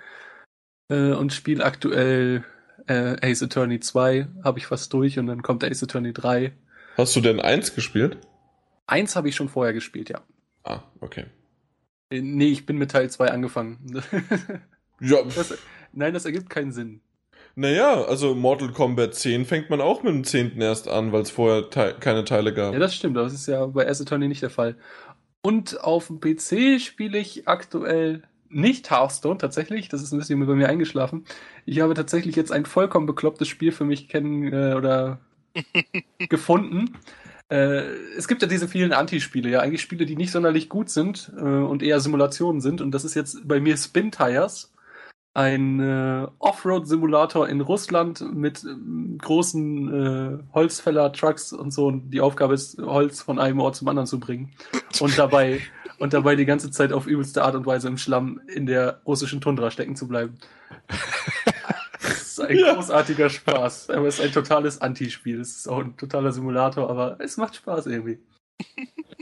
äh, 0.89 1.11
und 1.11 1.33
spiele 1.33 1.63
aktuell 1.63 2.43
äh, 2.87 3.15
Ace 3.21 3.43
Attorney 3.43 3.79
2, 3.79 4.27
habe 4.43 4.59
ich 4.59 4.67
fast 4.67 4.91
durch 4.93 5.17
und 5.19 5.27
dann 5.27 5.41
kommt 5.41 5.63
Ace 5.63 5.83
Attorney 5.83 6.13
3. 6.13 6.53
Hast 6.97 7.15
du 7.15 7.21
denn 7.21 7.39
eins 7.39 7.75
gespielt? 7.75 8.17
Eins 8.87 9.15
habe 9.15 9.29
ich 9.29 9.35
schon 9.35 9.49
vorher 9.49 9.73
gespielt, 9.73 10.09
ja. 10.09 10.21
Ah, 10.63 10.83
okay. 10.99 11.25
Äh, 12.09 12.21
Nee, 12.21 12.49
ich 12.49 12.65
bin 12.65 12.77
mit 12.77 12.91
Teil 12.91 13.09
2 13.09 13.31
angefangen. 13.31 14.01
Ja, 15.01 15.21
das, 15.23 15.57
nein, 15.91 16.13
das 16.13 16.25
ergibt 16.25 16.49
keinen 16.49 16.71
Sinn. 16.71 17.01
Naja, 17.55 18.03
also 18.03 18.35
Mortal 18.35 18.71
Kombat 18.71 19.15
10 19.15 19.45
fängt 19.45 19.69
man 19.69 19.81
auch 19.81 20.03
mit 20.03 20.13
dem 20.13 20.23
10. 20.23 20.59
erst 20.61 20.87
an, 20.87 21.11
weil 21.11 21.21
es 21.21 21.31
vorher 21.31 21.69
Te 21.69 21.95
keine 21.99 22.25
Teile 22.25 22.53
gab. 22.53 22.73
Ja, 22.73 22.79
das 22.79 22.95
stimmt, 22.95 23.17
aber 23.17 23.25
das 23.25 23.33
ist 23.33 23.47
ja 23.47 23.65
bei 23.65 23.87
Ace 23.87 24.01
Attorney 24.01 24.27
nicht 24.27 24.41
der 24.41 24.49
Fall. 24.49 24.75
Und 25.41 25.81
auf 25.81 26.07
dem 26.07 26.19
PC 26.19 26.81
spiele 26.81 27.17
ich 27.17 27.47
aktuell 27.47 28.23
nicht 28.49 28.89
Hearthstone 28.89 29.37
tatsächlich. 29.37 29.89
Das 29.89 30.01
ist 30.01 30.11
ein 30.11 30.19
bisschen 30.19 30.45
bei 30.45 30.53
mir 30.53 30.69
eingeschlafen. 30.69 31.25
Ich 31.65 31.79
habe 31.81 31.93
tatsächlich 31.93 32.35
jetzt 32.35 32.51
ein 32.51 32.65
vollkommen 32.65 33.05
beklopptes 33.05 33.47
Spiel 33.47 33.71
für 33.71 33.85
mich 33.85 34.09
kennen 34.09 34.51
äh, 34.51 34.73
oder 34.75 35.19
gefunden. 36.29 36.97
Äh, 37.49 37.83
es 38.17 38.27
gibt 38.27 38.41
ja 38.41 38.47
diese 38.47 38.67
vielen 38.67 38.91
Anti-Spiele, 38.91 39.49
ja, 39.49 39.59
eigentlich 39.59 39.81
Spiele, 39.81 40.05
die 40.05 40.15
nicht 40.15 40.31
sonderlich 40.31 40.67
gut 40.67 40.89
sind 40.89 41.31
äh, 41.37 41.41
und 41.41 41.83
eher 41.83 41.99
Simulationen 41.99 42.61
sind. 42.61 42.81
Und 42.81 42.91
das 42.91 43.05
ist 43.05 43.13
jetzt 43.13 43.47
bei 43.47 43.59
mir 43.59 43.77
Spin 43.77 44.11
Tires, 44.11 44.73
ein 45.35 45.79
äh, 45.81 46.27
Offroad-Simulator 46.39 47.47
in 47.49 47.59
Russland 47.61 48.23
mit 48.33 48.63
ähm, 48.63 49.17
großen 49.21 49.93
äh, 49.93 50.43
Holzfäller-Trucks 50.53 51.51
und 51.53 51.71
so. 51.71 51.87
Und 51.87 52.09
die 52.11 52.21
Aufgabe 52.21 52.53
ist, 52.53 52.79
Holz 52.81 53.21
von 53.21 53.37
einem 53.37 53.59
Ort 53.59 53.75
zum 53.75 53.87
anderen 53.89 54.07
zu 54.07 54.19
bringen. 54.19 54.53
Und 55.01 55.17
dabei, 55.17 55.59
und 55.99 56.13
dabei 56.13 56.35
die 56.37 56.45
ganze 56.45 56.71
Zeit 56.71 56.93
auf 56.93 57.05
übelste 57.05 57.43
Art 57.43 57.55
und 57.55 57.65
Weise 57.65 57.89
im 57.89 57.97
Schlamm 57.97 58.39
in 58.47 58.65
der 58.65 59.01
russischen 59.05 59.41
Tundra 59.41 59.69
stecken 59.71 59.95
zu 59.95 60.07
bleiben. 60.07 60.35
Das 62.01 62.21
ist 62.21 62.39
ein 62.41 62.57
Ja. 62.57 62.73
großartiger 62.75 63.29
Spaß. 63.29 63.89
Aber 63.89 64.07
es 64.07 64.19
ist 64.19 64.25
ein 64.25 64.31
totales 64.31 64.79
Anti-Spiel. 64.81 65.39
Es 65.39 65.55
ist 65.57 65.67
auch 65.67 65.79
ein 65.79 65.95
totaler 65.97 66.31
Simulator, 66.33 66.89
aber 66.89 67.15
es 67.19 67.37
macht 67.37 67.55
Spaß 67.55 67.87
irgendwie. 67.87 68.19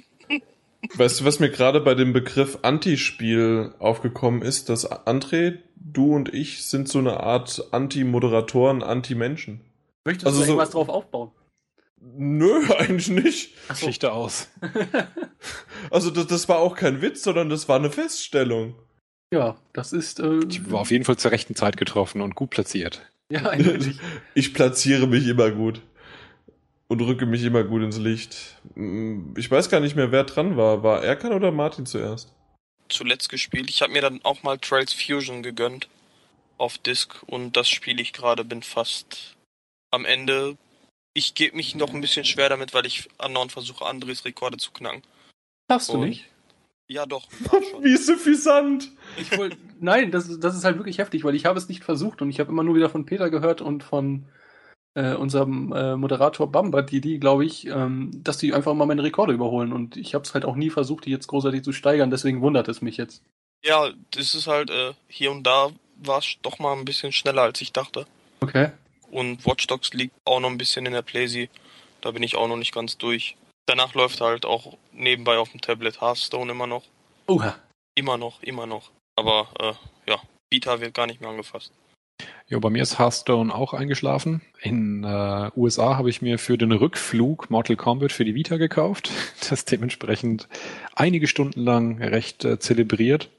Weißt 0.96 1.20
du, 1.22 1.26
was 1.26 1.40
mir 1.40 1.50
gerade 1.50 1.82
bei 1.82 1.96
dem 1.96 2.14
Begriff 2.14 2.60
Anti-Spiel 2.62 3.74
aufgekommen 3.80 4.42
ist, 4.44 4.70
dass 4.70 4.90
André, 4.92 5.58
du 5.76 6.14
und 6.16 6.34
ich 6.34 6.66
sind 6.66 6.88
so 6.88 7.00
eine 7.00 7.20
Art 7.22 7.68
Anti-Moderatoren, 7.72 8.84
Anti-Menschen. 8.84 9.62
Möchtest 10.06 10.28
Also 10.28 10.40
du 10.40 10.46
so- 10.46 10.52
irgendwas 10.54 10.70
drauf 10.72 10.90
aufbauen? 10.90 11.32
Nö, 12.16 12.62
eigentlich 12.78 13.10
nicht. 13.10 13.54
Achso. 13.70 13.86
Schlichter 13.86 14.14
aus. 14.14 14.50
Also 15.92 16.10
das, 16.10 16.28
das 16.28 16.48
war 16.48 16.60
auch 16.60 16.76
kein 16.76 17.02
Witz, 17.02 17.24
sondern 17.24 17.50
das 17.50 17.68
war 17.68 17.76
eine 17.78 17.92
Feststellung. 17.92 18.76
Ja, 19.34 19.58
das 19.74 19.92
ist 19.92 20.20
äh, 20.22 20.40
Ich 20.50 20.72
war 20.72 20.80
auf 20.80 20.92
jeden 20.92 21.04
Fall 21.04 21.18
zur 21.18 21.32
rechten 21.32 21.56
Zeit 21.56 21.76
getroffen 21.76 22.22
und 22.22 22.36
gut 22.36 22.52
platziert. 22.52 23.02
ja 23.30 23.50
eindeutig. 23.50 24.00
Ich 24.34 24.54
platziere 24.54 25.06
mich 25.08 25.28
immer 25.28 25.52
gut. 25.52 25.82
Und 26.94 27.02
rücke 27.02 27.26
mich 27.26 27.44
immer 27.44 27.64
gut 27.64 27.82
ins 27.82 27.98
Licht. 27.98 28.56
Mm, 28.76 29.34
Ich 29.36 29.50
weiß 29.50 29.70
gar 29.70 29.80
nicht 29.80 29.96
mehr, 29.96 30.12
wer 30.12 30.26
dran 30.26 30.58
war. 30.58 30.84
War 30.84 31.04
Erkan 31.04 31.34
oder 31.34 31.52
Martin 31.52 31.88
zuerst? 31.88 32.32
Zuletzt 32.88 33.30
gespielt. 33.30 33.70
Ich 33.72 33.82
habe 33.82 33.92
mir 33.94 34.02
dann 34.02 34.20
auch 34.24 34.44
mal 34.44 34.60
Trails 34.60 34.94
Fusion 34.94 35.42
gegönnt 35.42 35.88
auf 36.60 36.78
Disk 36.78 37.24
und 37.26 37.58
das 37.58 37.68
spiele 37.68 38.00
ich 38.02 38.14
gerade, 38.14 38.46
bin 38.46 38.62
fast 38.62 39.36
am 39.90 40.06
Ende. 40.06 40.56
Ich 41.16 41.34
gebe 41.34 41.56
mich 41.56 41.74
noch 41.74 41.92
ein 41.94 42.02
bisschen 42.02 42.26
schwer 42.26 42.50
damit, 42.50 42.76
weil 42.76 42.86
ich 42.86 43.10
andauernd 43.18 43.52
versuche, 43.52 43.86
Andres 43.86 44.24
Rekorde 44.26 44.58
zu 44.58 44.72
knacken. 44.72 45.02
Darfst 45.68 45.90
du 45.90 45.94
Und- 45.94 46.10
nicht? 46.10 46.26
Ja, 46.88 47.06
doch. 47.08 47.28
Wie 47.82 47.98
suffisant. 47.98 48.92
Ich 49.18 49.36
wollt, 49.38 49.58
nein, 49.80 50.12
das, 50.12 50.40
das 50.40 50.56
ist 50.56 50.64
halt 50.64 50.78
wirklich 50.78 51.00
heftig, 51.00 51.24
weil 51.24 51.34
ich 51.34 51.46
habe 51.46 51.58
es 51.58 51.70
nicht 51.70 51.84
versucht 51.84 52.22
und 52.22 52.30
ich 52.30 52.40
habe 52.40 52.52
immer 52.52 52.62
nur 52.62 52.76
wieder 52.76 52.90
von 52.90 53.06
Peter 53.08 53.30
gehört 53.32 53.62
und 53.62 53.82
von 53.84 54.26
äh, 54.96 55.14
unserem 55.16 55.72
äh, 55.74 55.96
Moderator 55.96 56.52
Bamba, 56.52 56.82
die, 56.82 57.02
die 57.02 57.20
glaube 57.20 57.46
ich, 57.46 57.68
ähm, 57.68 58.12
dass 58.24 58.38
die 58.38 58.54
einfach 58.54 58.74
mal 58.74 58.86
meine 58.86 59.04
Rekorde 59.04 59.34
überholen 59.34 59.74
und 59.74 59.98
ich 59.98 60.14
habe 60.14 60.24
es 60.24 60.34
halt 60.34 60.46
auch 60.46 60.56
nie 60.56 60.70
versucht, 60.70 61.06
die 61.06 61.12
jetzt 61.12 61.28
großartig 61.28 61.64
zu 61.64 61.74
steigern, 61.74 62.12
deswegen 62.12 62.42
wundert 62.42 62.68
es 62.68 62.82
mich 62.82 62.98
jetzt. 62.98 63.24
Ja, 63.66 63.90
das 64.12 64.36
ist 64.36 64.48
halt 64.48 64.70
äh, 64.70 64.94
hier 65.08 65.32
und 65.32 65.44
da 65.44 65.70
war 65.98 66.20
es 66.20 66.36
doch 66.42 66.60
mal 66.60 66.74
ein 66.74 66.86
bisschen 66.86 67.12
schneller, 67.12 67.44
als 67.44 67.62
ich 67.62 67.72
dachte. 67.72 68.06
Okay. 68.42 68.72
Und 69.10 69.46
Watch 69.46 69.68
Dogs 69.68 69.94
liegt 69.94 70.16
auch 70.26 70.40
noch 70.40 70.50
ein 70.50 70.58
bisschen 70.58 70.86
in 70.86 70.94
der 70.94 71.02
Playsee. 71.02 71.50
Da 72.02 72.12
bin 72.12 72.24
ich 72.24 72.36
auch 72.36 72.48
noch 72.48 72.58
nicht 72.58 72.74
ganz 72.74 72.98
durch. 72.98 73.38
Danach 73.66 73.94
läuft 73.94 74.20
halt 74.20 74.46
auch 74.46 74.78
nebenbei 74.92 75.38
auf 75.38 75.52
dem 75.52 75.62
Tablet 75.62 76.02
Hearthstone 76.02 76.52
immer 76.52 76.68
noch. 76.68 76.84
Oha. 77.28 77.56
Immer 77.96 78.18
noch, 78.18 78.42
immer 78.44 78.66
noch. 78.66 78.92
Aber 79.16 79.48
äh, 79.60 80.12
ja, 80.12 80.20
Vita 80.52 80.82
wird 80.82 80.94
gar 80.94 81.08
nicht 81.08 81.22
mehr 81.22 81.30
angefasst. 81.30 81.72
Ja, 82.48 82.60
bei 82.60 82.70
mir 82.70 82.84
ist 82.84 83.00
Hearthstone 83.00 83.54
auch 83.54 83.74
eingeschlafen. 83.74 84.42
In 84.62 85.04
äh, 85.04 85.50
USA 85.56 85.98
habe 85.98 86.10
ich 86.10 86.22
mir 86.22 86.38
für 86.38 86.58
den 86.58 86.72
Rückflug 86.72 87.50
Mortal 87.50 87.76
Kombat 87.76 88.12
für 88.12 88.26
die 88.26 88.36
Vita 88.36 88.58
gekauft. 88.58 89.10
Das 89.50 89.66
dementsprechend 89.66 90.48
einige 90.96 91.28
Stunden 91.28 91.60
lang 91.60 92.02
recht 92.02 92.46
äh, 92.46 92.60
zelebriert. 92.60 93.30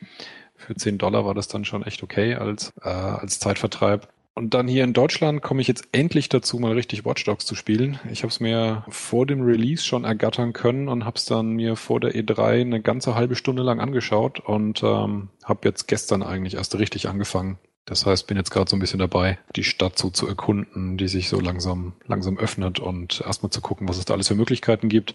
Für 0.54 0.74
10 0.74 0.98
Dollar 0.98 1.24
war 1.24 1.34
das 1.34 1.48
dann 1.48 1.64
schon 1.64 1.82
echt 1.82 2.02
okay 2.02 2.34
als, 2.34 2.72
äh, 2.82 2.88
als 2.88 3.40
Zeitvertreib. 3.40 4.08
Und 4.34 4.52
dann 4.52 4.66
hier 4.66 4.82
in 4.82 4.92
Deutschland 4.92 5.42
komme 5.42 5.60
ich 5.60 5.68
jetzt 5.68 5.86
endlich 5.92 6.28
dazu, 6.28 6.58
mal 6.58 6.72
richtig 6.72 7.04
Watch 7.04 7.24
Dogs 7.24 7.46
zu 7.46 7.54
spielen. 7.54 8.00
Ich 8.10 8.22
habe 8.22 8.30
es 8.30 8.40
mir 8.40 8.84
vor 8.88 9.26
dem 9.26 9.42
Release 9.42 9.84
schon 9.84 10.04
ergattern 10.04 10.52
können 10.52 10.88
und 10.88 11.04
habe 11.04 11.16
es 11.16 11.24
dann 11.24 11.52
mir 11.52 11.76
vor 11.76 12.00
der 12.00 12.14
E3 12.14 12.62
eine 12.62 12.80
ganze 12.82 13.14
halbe 13.14 13.36
Stunde 13.36 13.62
lang 13.62 13.78
angeschaut 13.78 14.40
und 14.40 14.82
ähm, 14.82 15.28
habe 15.44 15.68
jetzt 15.68 15.86
gestern 15.86 16.24
eigentlich 16.24 16.54
erst 16.54 16.76
richtig 16.76 17.08
angefangen. 17.08 17.58
Das 17.84 18.06
heißt, 18.06 18.26
bin 18.26 18.36
jetzt 18.36 18.50
gerade 18.50 18.70
so 18.70 18.76
ein 18.76 18.80
bisschen 18.80 18.98
dabei, 18.98 19.38
die 19.56 19.64
Stadt 19.64 19.98
so 19.98 20.10
zu 20.10 20.26
erkunden, 20.26 20.96
die 20.96 21.08
sich 21.08 21.28
so 21.28 21.38
langsam, 21.38 21.92
langsam 22.06 22.38
öffnet 22.38 22.80
und 22.80 23.20
erstmal 23.20 23.50
zu 23.50 23.60
gucken, 23.60 23.88
was 23.88 23.98
es 23.98 24.06
da 24.06 24.14
alles 24.14 24.28
für 24.28 24.34
Möglichkeiten 24.34 24.88
gibt. 24.88 25.14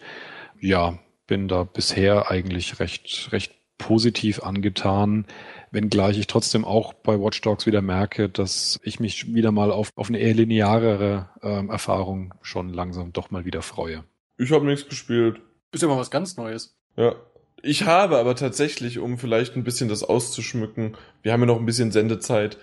Ja, 0.60 1.00
bin 1.26 1.48
da 1.48 1.64
bisher 1.64 2.30
eigentlich 2.30 2.80
recht, 2.80 3.30
recht 3.32 3.54
positiv 3.78 4.44
angetan 4.44 5.26
wenngleich 5.72 6.18
ich 6.18 6.28
trotzdem 6.28 6.66
auch 6.66 6.94
bei 6.94 7.20
Watch 7.20 7.42
Dogs 7.42 7.66
wieder 7.66 7.82
merke, 7.82 8.30
dass 8.30 8.80
ich 8.84 9.00
mich 9.00 9.34
wieder 9.34 9.52
mal 9.52 9.72
auf, 9.72 9.92
auf 9.96 10.10
eine 10.10 10.20
eher 10.20 10.34
linearere 10.34 11.30
ähm, 11.42 11.70
Erfahrung 11.70 12.34
schon 12.42 12.74
langsam 12.74 13.14
doch 13.14 13.32
mal 13.32 13.46
wieder 13.46 13.62
freue. 13.62 14.04
Ich 14.38 14.52
habe 14.52 14.66
nichts 14.66 14.88
gespielt. 14.88 15.42
Ist 15.72 15.82
ja 15.82 15.88
mal 15.88 15.98
was 15.98 16.12
ganz 16.12 16.38
Neues. 16.38 16.78
Ja. 16.96 17.16
Ich 17.62 17.84
habe 17.84 18.18
aber 18.18 18.36
tatsächlich, 18.36 19.00
um 19.00 19.18
vielleicht 19.18 19.56
ein 19.56 19.64
bisschen 19.64 19.90
das 19.90 20.04
auszuschmücken, 20.04 20.96
wir 21.24 21.34
haben 21.34 21.42
ja 21.42 21.48
noch 21.48 21.60
ein 21.60 21.66
bisschen 21.66 21.92
Sendezeit. 21.92 22.58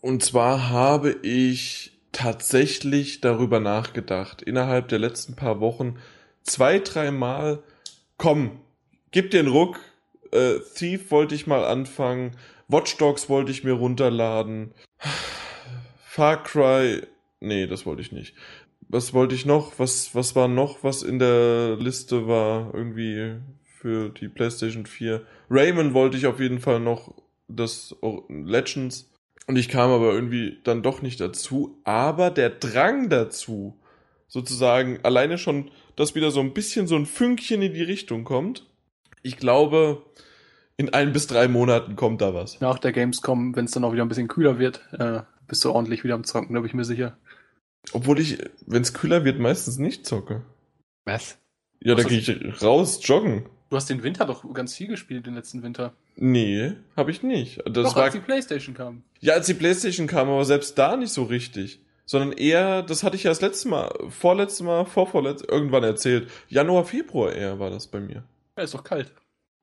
Und 0.00 0.22
zwar 0.22 0.70
habe 0.70 1.16
ich 1.22 1.92
tatsächlich 2.12 3.20
darüber 3.20 3.60
nachgedacht, 3.60 4.42
innerhalb 4.42 4.88
der 4.88 4.98
letzten 4.98 5.34
paar 5.34 5.60
Wochen 5.60 5.98
zwei, 6.42 6.78
dreimal, 6.78 7.62
komm, 8.16 8.60
gib 9.10 9.30
dir 9.30 9.40
einen 9.40 9.48
Ruck, 9.48 9.80
äh, 10.32 10.60
Thief 10.74 11.10
wollte 11.10 11.34
ich 11.34 11.46
mal 11.46 11.64
anfangen. 11.64 12.36
Watch 12.68 12.96
Dogs 12.98 13.28
wollte 13.28 13.50
ich 13.50 13.64
mir 13.64 13.72
runterladen. 13.72 14.72
Far 16.04 16.42
Cry. 16.42 17.02
Nee, 17.40 17.66
das 17.66 17.86
wollte 17.86 18.02
ich 18.02 18.12
nicht. 18.12 18.34
Was 18.88 19.14
wollte 19.14 19.34
ich 19.34 19.46
noch? 19.46 19.78
Was, 19.78 20.14
was 20.14 20.34
war 20.34 20.48
noch, 20.48 20.82
was 20.82 21.02
in 21.02 21.18
der 21.18 21.76
Liste 21.76 22.26
war? 22.26 22.74
Irgendwie 22.74 23.36
für 23.80 24.10
die 24.10 24.28
PlayStation 24.28 24.86
4. 24.86 25.22
Rayman 25.50 25.94
wollte 25.94 26.16
ich 26.16 26.26
auf 26.26 26.40
jeden 26.40 26.58
Fall 26.58 26.80
noch 26.80 27.14
das 27.46 27.94
Legends. 28.28 29.10
Und 29.46 29.56
ich 29.56 29.68
kam 29.68 29.90
aber 29.90 30.12
irgendwie 30.12 30.58
dann 30.64 30.82
doch 30.82 31.00
nicht 31.00 31.20
dazu. 31.20 31.80
Aber 31.84 32.30
der 32.30 32.50
Drang 32.50 33.08
dazu, 33.08 33.78
sozusagen, 34.26 34.98
alleine 35.04 35.38
schon, 35.38 35.70
dass 35.96 36.14
wieder 36.14 36.30
so 36.30 36.40
ein 36.40 36.52
bisschen 36.52 36.86
so 36.86 36.96
ein 36.96 37.06
Fünkchen 37.06 37.62
in 37.62 37.72
die 37.72 37.82
Richtung 37.82 38.24
kommt, 38.24 38.66
ich 39.22 39.36
glaube, 39.36 40.02
in 40.76 40.92
ein 40.92 41.12
bis 41.12 41.26
drei 41.26 41.48
Monaten 41.48 41.96
kommt 41.96 42.20
da 42.20 42.34
was. 42.34 42.60
Nach 42.60 42.78
der 42.78 42.92
Gamescom, 42.92 43.56
wenn 43.56 43.64
es 43.64 43.72
dann 43.72 43.84
auch 43.84 43.92
wieder 43.92 44.04
ein 44.04 44.08
bisschen 44.08 44.28
kühler 44.28 44.58
wird, 44.58 44.82
äh, 44.92 45.22
bist 45.46 45.64
du 45.64 45.70
ordentlich 45.70 46.04
wieder 46.04 46.14
am 46.14 46.24
Zocken, 46.24 46.54
da 46.54 46.60
bin 46.60 46.68
ich 46.68 46.74
mir 46.74 46.84
sicher. 46.84 47.16
Obwohl 47.92 48.20
ich, 48.20 48.38
wenn 48.66 48.82
es 48.82 48.92
kühler 48.92 49.24
wird, 49.24 49.38
meistens 49.38 49.78
nicht 49.78 50.04
zocke. 50.04 50.44
Was? 51.04 51.38
Ja, 51.80 51.94
da 51.94 52.02
gehe 52.02 52.18
ich 52.18 52.62
raus 52.62 53.00
joggen. 53.02 53.46
Du 53.70 53.76
hast 53.76 53.90
den 53.90 54.02
Winter 54.02 54.24
doch 54.24 54.50
ganz 54.54 54.74
viel 54.74 54.88
gespielt, 54.88 55.26
den 55.26 55.34
letzten 55.34 55.62
Winter. 55.62 55.92
Nee, 56.16 56.72
habe 56.96 57.10
ich 57.10 57.22
nicht. 57.22 57.58
Das 57.66 57.88
doch, 57.88 57.96
war, 57.96 58.04
als 58.04 58.14
die 58.14 58.20
Playstation 58.20 58.74
kam. 58.74 59.02
Ja, 59.20 59.34
als 59.34 59.46
die 59.46 59.54
Playstation 59.54 60.06
kam, 60.06 60.28
aber 60.28 60.44
selbst 60.44 60.78
da 60.78 60.96
nicht 60.96 61.12
so 61.12 61.24
richtig. 61.24 61.80
Sondern 62.06 62.32
eher, 62.32 62.82
das 62.82 63.02
hatte 63.02 63.16
ich 63.16 63.24
ja 63.24 63.30
das 63.30 63.42
letzte 63.42 63.68
Mal, 63.68 63.92
vorletzte 64.08 64.64
Mal, 64.64 64.86
vorvorletzt, 64.86 65.44
irgendwann 65.46 65.84
erzählt. 65.84 66.30
Januar, 66.48 66.86
Februar 66.86 67.32
eher 67.32 67.58
war 67.58 67.68
das 67.68 67.86
bei 67.86 68.00
mir. 68.00 68.24
Ja, 68.56 68.64
ist 68.64 68.72
doch 68.72 68.84
kalt. 68.84 69.12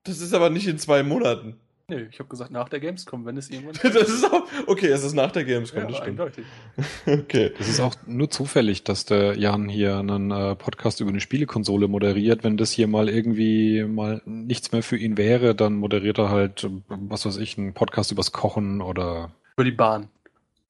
Das 0.04 0.22
ist 0.22 0.36
aber 0.36 0.52
nicht 0.52 0.68
in 0.68 0.78
zwei 0.78 1.02
Monaten. 1.02 1.60
Nee, 1.88 2.08
ich 2.10 2.18
habe 2.18 2.28
gesagt 2.30 2.50
nach 2.50 2.68
der 2.68 2.80
Gamescom, 2.80 3.26
wenn 3.26 3.38
es 3.38 3.52
irgendwann. 3.52 3.76
das 3.94 4.10
ist 4.10 4.26
auch. 4.26 4.44
Okay, 4.66 4.88
es 4.88 5.04
ist 5.04 5.14
nach 5.14 5.32
der 5.32 5.44
Gamescom, 5.46 5.82
ja, 5.82 5.88
das 5.88 5.98
stimmt. 5.98 6.20
eindeutig. 6.20 6.46
okay. 7.06 7.52
Es 7.60 7.70
ist 7.70 7.80
auch 7.80 7.94
nur 8.08 8.32
zufällig, 8.32 8.84
dass 8.84 9.06
der 9.06 9.38
Jan 9.38 9.70
hier 9.70 9.98
einen 9.98 10.32
äh, 10.32 10.56
Podcast 10.56 11.00
über 11.00 11.12
eine 11.12 11.20
Spielekonsole 11.20 11.88
moderiert. 11.88 12.44
Wenn 12.44 12.58
das 12.58 12.72
hier 12.72 12.88
mal 12.88 13.08
irgendwie 13.08 13.84
mal 13.84 14.22
nichts 14.26 14.72
mehr 14.72 14.82
für 14.82 14.98
ihn 14.98 15.16
wäre, 15.18 15.54
dann 15.54 15.76
moderiert 15.76 16.18
er 16.18 16.30
halt, 16.30 16.68
was 16.88 17.28
weiß 17.28 17.38
ich, 17.38 17.58
einen 17.60 17.76
Podcast 17.76 18.12
übers 18.12 18.32
Kochen 18.32 18.82
oder 18.82 19.32
Über 19.56 19.64
die 19.66 19.72
Bahn. 19.72 20.08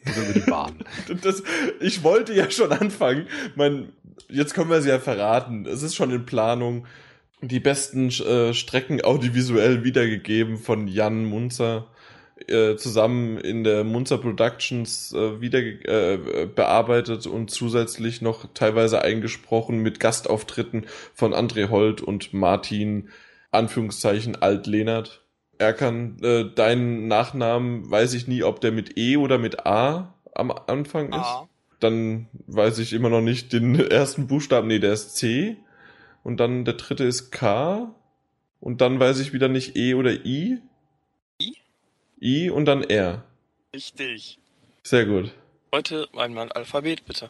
oder 0.06 0.30
über 0.30 0.34
die 0.34 0.50
Bahn. 0.52 0.80
Das, 1.24 1.44
ich 1.80 2.04
wollte 2.04 2.34
ja 2.34 2.52
schon 2.52 2.74
anfangen. 2.74 3.28
Mein, 3.56 3.94
jetzt 4.28 4.54
können 4.54 4.70
wir 4.70 4.82
sie 4.82 4.90
ja 4.90 5.00
verraten. 5.00 5.66
Es 5.66 5.82
ist 5.82 5.96
schon 5.96 6.12
in 6.12 6.26
Planung. 6.26 6.86
Die 7.42 7.60
besten 7.60 8.10
äh, 8.10 8.54
Strecken 8.54 9.04
audiovisuell 9.04 9.84
wiedergegeben 9.84 10.58
von 10.58 10.88
Jan 10.88 11.26
Munzer. 11.26 11.88
Äh, 12.48 12.76
zusammen 12.76 13.38
in 13.38 13.64
der 13.64 13.86
Munzer 13.86 14.18
Productions 14.18 15.14
äh, 15.14 15.40
wieder 15.40 15.60
äh, 15.60 16.48
bearbeitet 16.54 17.28
und 17.28 17.50
zusätzlich 17.50 18.22
noch 18.22 18.48
teilweise 18.54 19.02
eingesprochen 19.02 19.80
mit 19.80 20.02
Gastauftritten 20.02 20.86
von 21.14 21.34
André 21.34 21.70
Holt 21.70 22.02
und 22.02 22.34
Martin 22.34 23.10
Anführungszeichen 23.52 24.36
Alt-Lehnert. 24.36 25.24
Erkan, 25.58 26.18
äh, 26.22 26.44
deinen 26.54 27.08
Nachnamen 27.08 27.90
weiß 27.90 28.14
ich 28.16 28.28
nie, 28.28 28.44
ob 28.44 28.60
der 28.60 28.74
mit 28.74 28.98
E 28.98 29.16
oder 29.16 29.38
mit 29.38 29.66
A 29.66 30.14
am 30.34 30.52
Anfang 30.52 31.14
ist. 31.14 31.16
A. 31.16 31.48
Dann 31.80 32.28
weiß 32.48 32.80
ich 32.80 32.92
immer 32.92 33.10
noch 33.10 33.22
nicht 33.22 33.54
den 33.54 33.80
ersten 33.90 34.28
Buchstaben. 34.28 34.68
Nee, 34.68 34.80
der 34.80 34.92
ist 34.92 35.16
C. 35.16 35.56
Und 36.26 36.38
dann 36.38 36.66
der 36.66 36.74
dritte 36.74 37.04
ist 37.04 37.30
K. 37.32 37.94
Und 38.60 38.82
dann 38.82 39.00
weiß 39.00 39.20
ich 39.20 39.32
wieder 39.32 39.48
nicht 39.48 39.76
E 39.76 39.94
oder 39.94 40.26
I. 40.26 40.58
I? 41.40 41.56
I 42.20 42.50
und 42.50 42.66
dann 42.66 42.82
R. 42.82 43.24
Richtig. 43.76 44.40
Sehr 44.82 45.06
gut. 45.06 45.32
Heute 45.72 46.08
einmal 46.18 46.52
Alphabet, 46.52 47.06
bitte. 47.06 47.30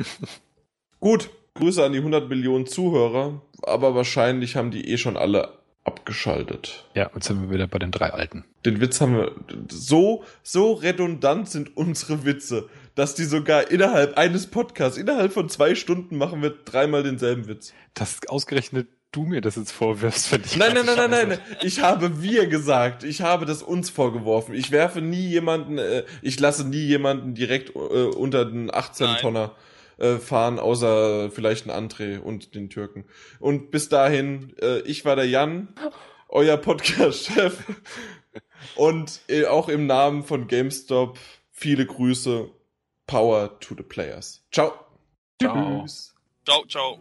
Gut. 1.00 1.28
Grüße 1.52 1.84
an 1.84 1.92
die 1.92 1.98
100 1.98 2.30
Millionen 2.30 2.66
Zuhörer. 2.66 3.42
Aber 3.62 3.94
wahrscheinlich 3.94 4.56
haben 4.56 4.70
die 4.70 4.88
eh 4.90 4.96
schon 4.96 5.18
alle 5.18 5.58
abgeschaltet. 5.84 6.86
Ja, 6.94 7.10
jetzt 7.14 7.26
sind 7.26 7.42
wir 7.42 7.50
wieder 7.50 7.66
bei 7.66 7.78
den 7.78 7.90
drei 7.90 8.10
Alten. 8.10 8.44
Den 8.64 8.80
Witz 8.80 9.02
haben 9.02 9.16
wir. 9.18 9.32
So, 9.68 10.24
so 10.42 10.72
redundant 10.72 11.50
sind 11.50 11.76
unsere 11.76 12.24
Witze, 12.24 12.70
dass 12.96 13.14
die 13.14 13.24
sogar 13.24 13.70
innerhalb 13.70 14.18
eines 14.18 14.48
Podcasts, 14.48 14.98
innerhalb 14.98 15.32
von 15.32 15.48
zwei 15.48 15.76
Stunden 15.76 16.18
machen 16.18 16.42
wir 16.42 16.50
dreimal 16.50 17.04
denselben 17.04 17.46
Witz. 17.46 17.72
Dass 17.94 18.18
ausgerechnet 18.26 18.88
du 19.12 19.22
mir 19.24 19.40
das 19.40 19.56
jetzt 19.56 19.70
vorwirfst, 19.70 20.26
finde 20.26 20.46
ich. 20.46 20.56
Nein, 20.56 20.72
nein, 20.74 20.86
nein, 20.86 20.96
scheiße. 20.96 21.10
nein, 21.10 21.28
nein. 21.28 21.38
Ich 21.62 21.80
habe 21.80 22.22
wir 22.22 22.46
gesagt. 22.46 23.04
Ich 23.04 23.20
habe 23.20 23.46
das 23.46 23.62
uns 23.62 23.90
vorgeworfen. 23.90 24.54
Ich 24.54 24.72
werfe 24.72 25.00
nie 25.00 25.28
jemanden, 25.28 25.78
äh, 25.78 26.04
ich 26.22 26.40
lasse 26.40 26.66
nie 26.66 26.84
jemanden 26.84 27.34
direkt 27.34 27.76
äh, 27.76 27.78
unter 27.78 28.46
den 28.46 28.70
18-Tonner 28.70 29.54
äh, 29.98 30.16
fahren, 30.16 30.58
außer 30.58 31.30
vielleicht 31.30 31.68
ein 31.68 31.70
André 31.70 32.18
und 32.18 32.54
den 32.54 32.70
Türken. 32.70 33.04
Und 33.38 33.70
bis 33.70 33.88
dahin, 33.88 34.54
äh, 34.60 34.80
ich 34.80 35.04
war 35.04 35.16
der 35.16 35.28
Jan, 35.28 35.68
euer 36.28 36.56
Podcast-Chef. 36.56 37.58
Und 38.74 39.20
äh, 39.28 39.44
auch 39.44 39.68
im 39.68 39.86
Namen 39.86 40.24
von 40.24 40.48
GameStop 40.48 41.18
viele 41.52 41.86
Grüße. 41.86 42.50
Power 43.06 43.48
to 43.60 43.74
the 43.74 43.82
players. 43.82 44.40
Ciao. 44.50 44.72
Ciao. 45.40 45.82
Tschüss. 45.84 46.12
Ciao, 46.44 46.64
ciao. 46.66 46.98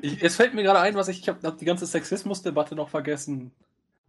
Ich, 0.00 0.22
es 0.22 0.36
fällt 0.36 0.54
mir 0.54 0.62
gerade 0.62 0.80
ein, 0.80 0.94
was 0.94 1.08
ich, 1.08 1.20
ich 1.20 1.28
habe 1.28 1.46
hab 1.46 1.58
die 1.58 1.64
ganze 1.64 1.86
Sexismusdebatte 1.86 2.74
noch 2.74 2.88
vergessen. 2.88 3.52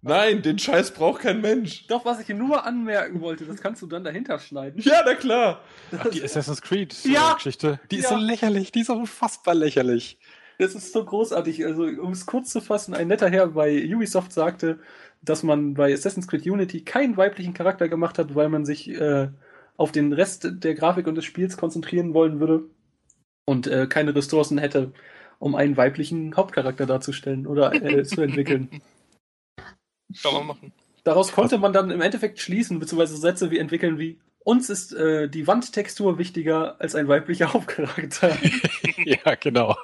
Nein, 0.02 0.42
den 0.42 0.60
Scheiß 0.60 0.92
braucht 0.92 1.22
kein 1.22 1.40
Mensch. 1.40 1.88
Doch, 1.88 2.04
was 2.04 2.20
ich 2.20 2.28
nur 2.30 2.66
anmerken 2.66 3.22
wollte, 3.22 3.46
das 3.46 3.62
kannst 3.62 3.82
du 3.82 3.88
dann 3.88 4.04
dahinter 4.04 4.38
schneiden. 4.38 4.82
Ja, 4.84 5.02
na 5.06 5.14
klar. 5.16 5.62
Ach, 5.98 6.08
die 6.10 6.22
Assassin's 6.22 6.62
Creed 6.62 6.94
Ja. 7.06 7.34
Geschichte. 7.36 7.80
Die 7.90 7.98
ist 7.98 8.04
Ja. 8.04 8.10
so 8.10 8.16
lächerlich, 8.18 8.72
die 8.74 8.82
ist 8.82 8.88
so 8.88 8.94
unfassbar 8.96 9.56
lächerlich. 9.56 10.18
Das 10.60 10.76
ist 10.76 10.94
so 10.94 11.04
großartig. 11.04 11.66
Also, 11.66 11.84
um 11.84 12.12
es 12.12 12.26
kurz 12.26 12.52
zu 12.52 12.62
fassen, 12.62 12.94
ein 12.94 13.08
netter 13.08 13.30
Herr 13.30 13.48
bei 13.48 13.84
Ubisoft 13.94 14.32
sagte, 14.32 14.80
dass 15.22 15.44
man 15.44 15.74
bei 15.74 15.94
Assassin's 15.94 16.28
Creed 16.28 16.46
Unity 16.46 16.82
keinen 16.82 17.18
weiblichen 17.18 17.54
Charakter 17.54 17.88
gemacht 17.90 18.20
hat, 18.20 18.36
weil 18.36 18.50
man 18.50 18.66
sich 18.66 18.90
äh, 18.90 19.30
auf 19.78 19.92
den 19.92 20.14
Rest 20.14 20.48
der 20.52 20.76
Grafik 20.76 21.08
und 21.08 21.16
des 21.16 21.26
Spiels 21.26 21.58
konzentrieren 21.58 22.14
wollen 22.14 22.40
würde 22.40 22.66
und 23.46 23.68
äh, 23.68 23.88
keine 23.88 24.16
Ressourcen 24.16 24.58
hätte, 24.58 24.92
um 25.40 25.56
einen 25.56 25.78
weiblichen 25.78 26.36
Hauptcharakter 26.36 26.86
darzustellen 26.86 27.48
oder 27.48 27.74
äh, 27.74 28.04
zu 28.04 28.22
entwickeln. 28.22 28.70
Kann 30.22 30.34
man 30.34 30.48
machen. 30.48 30.74
Daraus 31.04 31.32
konnte 31.32 31.58
man 31.58 31.74
dann 31.74 31.90
im 31.90 32.02
Endeffekt 32.02 32.40
schließen, 32.40 32.80
beziehungsweise 32.80 33.18
Sätze 33.18 33.52
wie 33.52 33.58
entwickeln 33.58 33.98
wie 33.98 34.20
uns 34.44 34.70
ist 34.70 34.94
äh, 34.94 35.28
die 35.30 35.48
Wandtextur 35.48 36.18
wichtiger 36.18 36.80
als 36.80 36.96
ein 36.96 37.08
weiblicher 37.08 37.54
Hauptcharakter. 37.54 38.38
ja, 39.06 39.36
genau. 39.36 39.76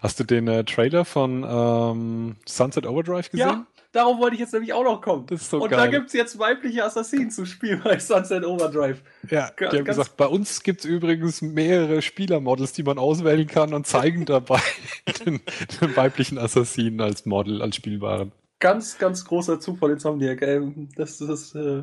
Hast 0.00 0.20
du 0.20 0.24
den 0.24 0.46
äh, 0.46 0.64
Trailer 0.64 1.04
von 1.04 1.44
ähm, 1.48 2.36
Sunset 2.46 2.86
Overdrive 2.86 3.30
gesehen? 3.30 3.48
Ja, 3.48 3.66
darauf 3.90 4.18
wollte 4.18 4.34
ich 4.34 4.40
jetzt 4.40 4.52
nämlich 4.52 4.72
auch 4.72 4.84
noch 4.84 5.00
kommen. 5.00 5.26
Das 5.26 5.42
ist 5.42 5.50
so 5.50 5.60
Und 5.60 5.70
geil. 5.70 5.78
da 5.78 5.86
gibt 5.88 6.06
es 6.06 6.12
jetzt 6.12 6.38
weibliche 6.38 6.84
Assassinen 6.84 7.32
zu 7.32 7.44
spielen 7.46 7.80
bei 7.82 7.98
Sunset 7.98 8.44
Overdrive. 8.44 9.02
Ja, 9.28 9.50
die 9.50 9.64
Ga- 9.64 9.72
haben 9.72 9.84
gesagt, 9.84 10.16
bei 10.16 10.26
uns 10.26 10.62
gibt 10.62 10.80
es 10.80 10.84
übrigens 10.86 11.42
mehrere 11.42 12.00
Spielermodels, 12.00 12.72
die 12.72 12.84
man 12.84 12.96
auswählen 12.98 13.48
kann 13.48 13.74
und 13.74 13.86
zeigen 13.88 14.24
dabei 14.24 14.60
den, 15.26 15.40
den 15.80 15.96
weiblichen 15.96 16.38
Assassinen 16.38 17.00
als 17.00 17.26
Model, 17.26 17.60
als 17.60 17.74
Spielwaren. 17.74 18.30
Ganz, 18.62 18.96
ganz 18.98 19.24
großer 19.24 19.58
Zufall 19.58 19.90
Insomniac. 19.90 20.40
Ähm, 20.42 20.88
das 20.94 21.18
das 21.18 21.52
äh, 21.56 21.82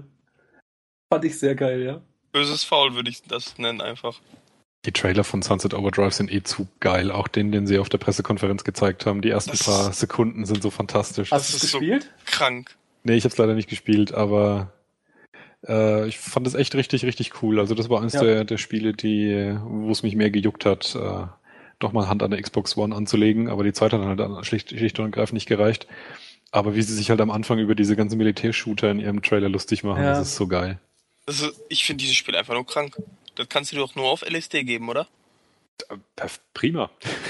fand 1.12 1.26
ich 1.26 1.38
sehr 1.38 1.54
geil, 1.56 1.82
ja. 1.84 2.02
Böses 2.32 2.64
Foul 2.64 2.96
würde 2.96 3.10
ich 3.10 3.22
das 3.24 3.58
nennen 3.58 3.82
einfach. 3.82 4.22
Die 4.86 4.94
Trailer 4.94 5.26
von 5.26 5.42
Sunset 5.42 5.74
Overdrive 5.74 6.14
sind 6.14 6.32
eh 6.32 6.42
zu 6.42 6.68
geil. 6.80 7.12
Auch 7.12 7.28
den, 7.28 7.52
den 7.52 7.68
sie 7.68 7.80
auf 7.80 7.90
der 7.90 7.98
Pressekonferenz 7.98 8.64
gezeigt 8.64 9.06
haben. 9.06 9.22
Die 9.22 9.30
ersten 9.30 9.52
Das 9.52 9.64
paar 9.66 9.92
Sekunden 9.92 10.46
sind 10.46 10.62
so 10.64 10.70
fantastisch. 10.70 11.32
Hast 11.32 11.52
du 11.52 11.58
es 11.58 11.64
ist 11.66 11.72
so- 11.72 11.80
gespielt? 11.80 12.14
Krank. 12.26 12.78
Nee, 13.04 13.16
ich 13.16 13.26
habe 13.26 13.34
es 13.34 13.38
leider 13.38 13.56
nicht 13.56 13.68
gespielt, 13.70 14.14
aber 14.14 14.72
äh, 15.68 16.08
ich 16.08 16.18
fand 16.18 16.48
es 16.48 16.54
echt 16.54 16.76
richtig, 16.76 17.04
richtig 17.04 17.44
cool. 17.44 17.60
Also 17.60 17.76
das 17.76 17.90
war 17.90 18.00
eines 18.00 18.14
Ja. 18.14 18.24
der, 18.24 18.46
der 18.46 18.58
Spiele, 18.58 18.94
die, 18.94 19.58
wo 19.66 19.92
es 19.92 20.02
mich 20.02 20.16
mehr 20.16 20.32
gejuckt 20.32 20.66
hat, 20.66 20.96
äh, 20.96 21.26
doch 21.80 21.92
mal 21.92 22.08
Hand 22.08 22.24
an 22.24 22.32
der 22.32 22.42
Xbox 22.42 22.78
One 22.78 22.96
anzulegen, 22.96 23.50
aber 23.50 23.66
die 23.66 23.74
Zeit 23.74 23.92
hat 23.92 24.02
dann 24.02 24.36
halt 24.36 24.46
schlicht, 24.46 24.70
schlicht 24.70 24.98
und 25.00 25.06
ergreifend 25.06 25.34
nicht 25.34 25.48
gereicht. 25.48 25.88
Aber 26.52 26.76
wie 26.76 26.82
sie 26.82 26.94
sich 26.96 27.10
halt 27.10 27.22
am 27.22 27.30
Anfang 27.32 27.60
über 27.60 27.76
diese 27.76 27.96
ganzen 27.96 28.18
Militärshooter 28.18 28.90
in 28.92 29.00
ihrem 29.00 29.22
Trailer 29.22 29.50
lustig 29.50 29.84
machen, 29.84 30.02
Ja. 30.04 30.12
das 30.14 30.30
ist 30.30 30.36
so 30.36 30.48
geil. 30.48 30.80
Ist, 31.28 31.44
ich 31.70 31.86
finde 31.86 32.02
dieses 32.04 32.16
Spiel 32.16 32.36
einfach 32.36 32.54
nur 32.56 32.66
krank. 32.66 32.96
Das 33.36 33.48
kannst 33.50 33.72
du 33.72 33.76
dir 33.76 33.82
doch 33.84 33.96
nur 33.96 34.06
auf 34.06 34.24
LSD 34.28 34.64
geben, 34.64 34.90
oder? 34.90 35.08
Perf- 36.18 36.40
Prima. 36.54 36.90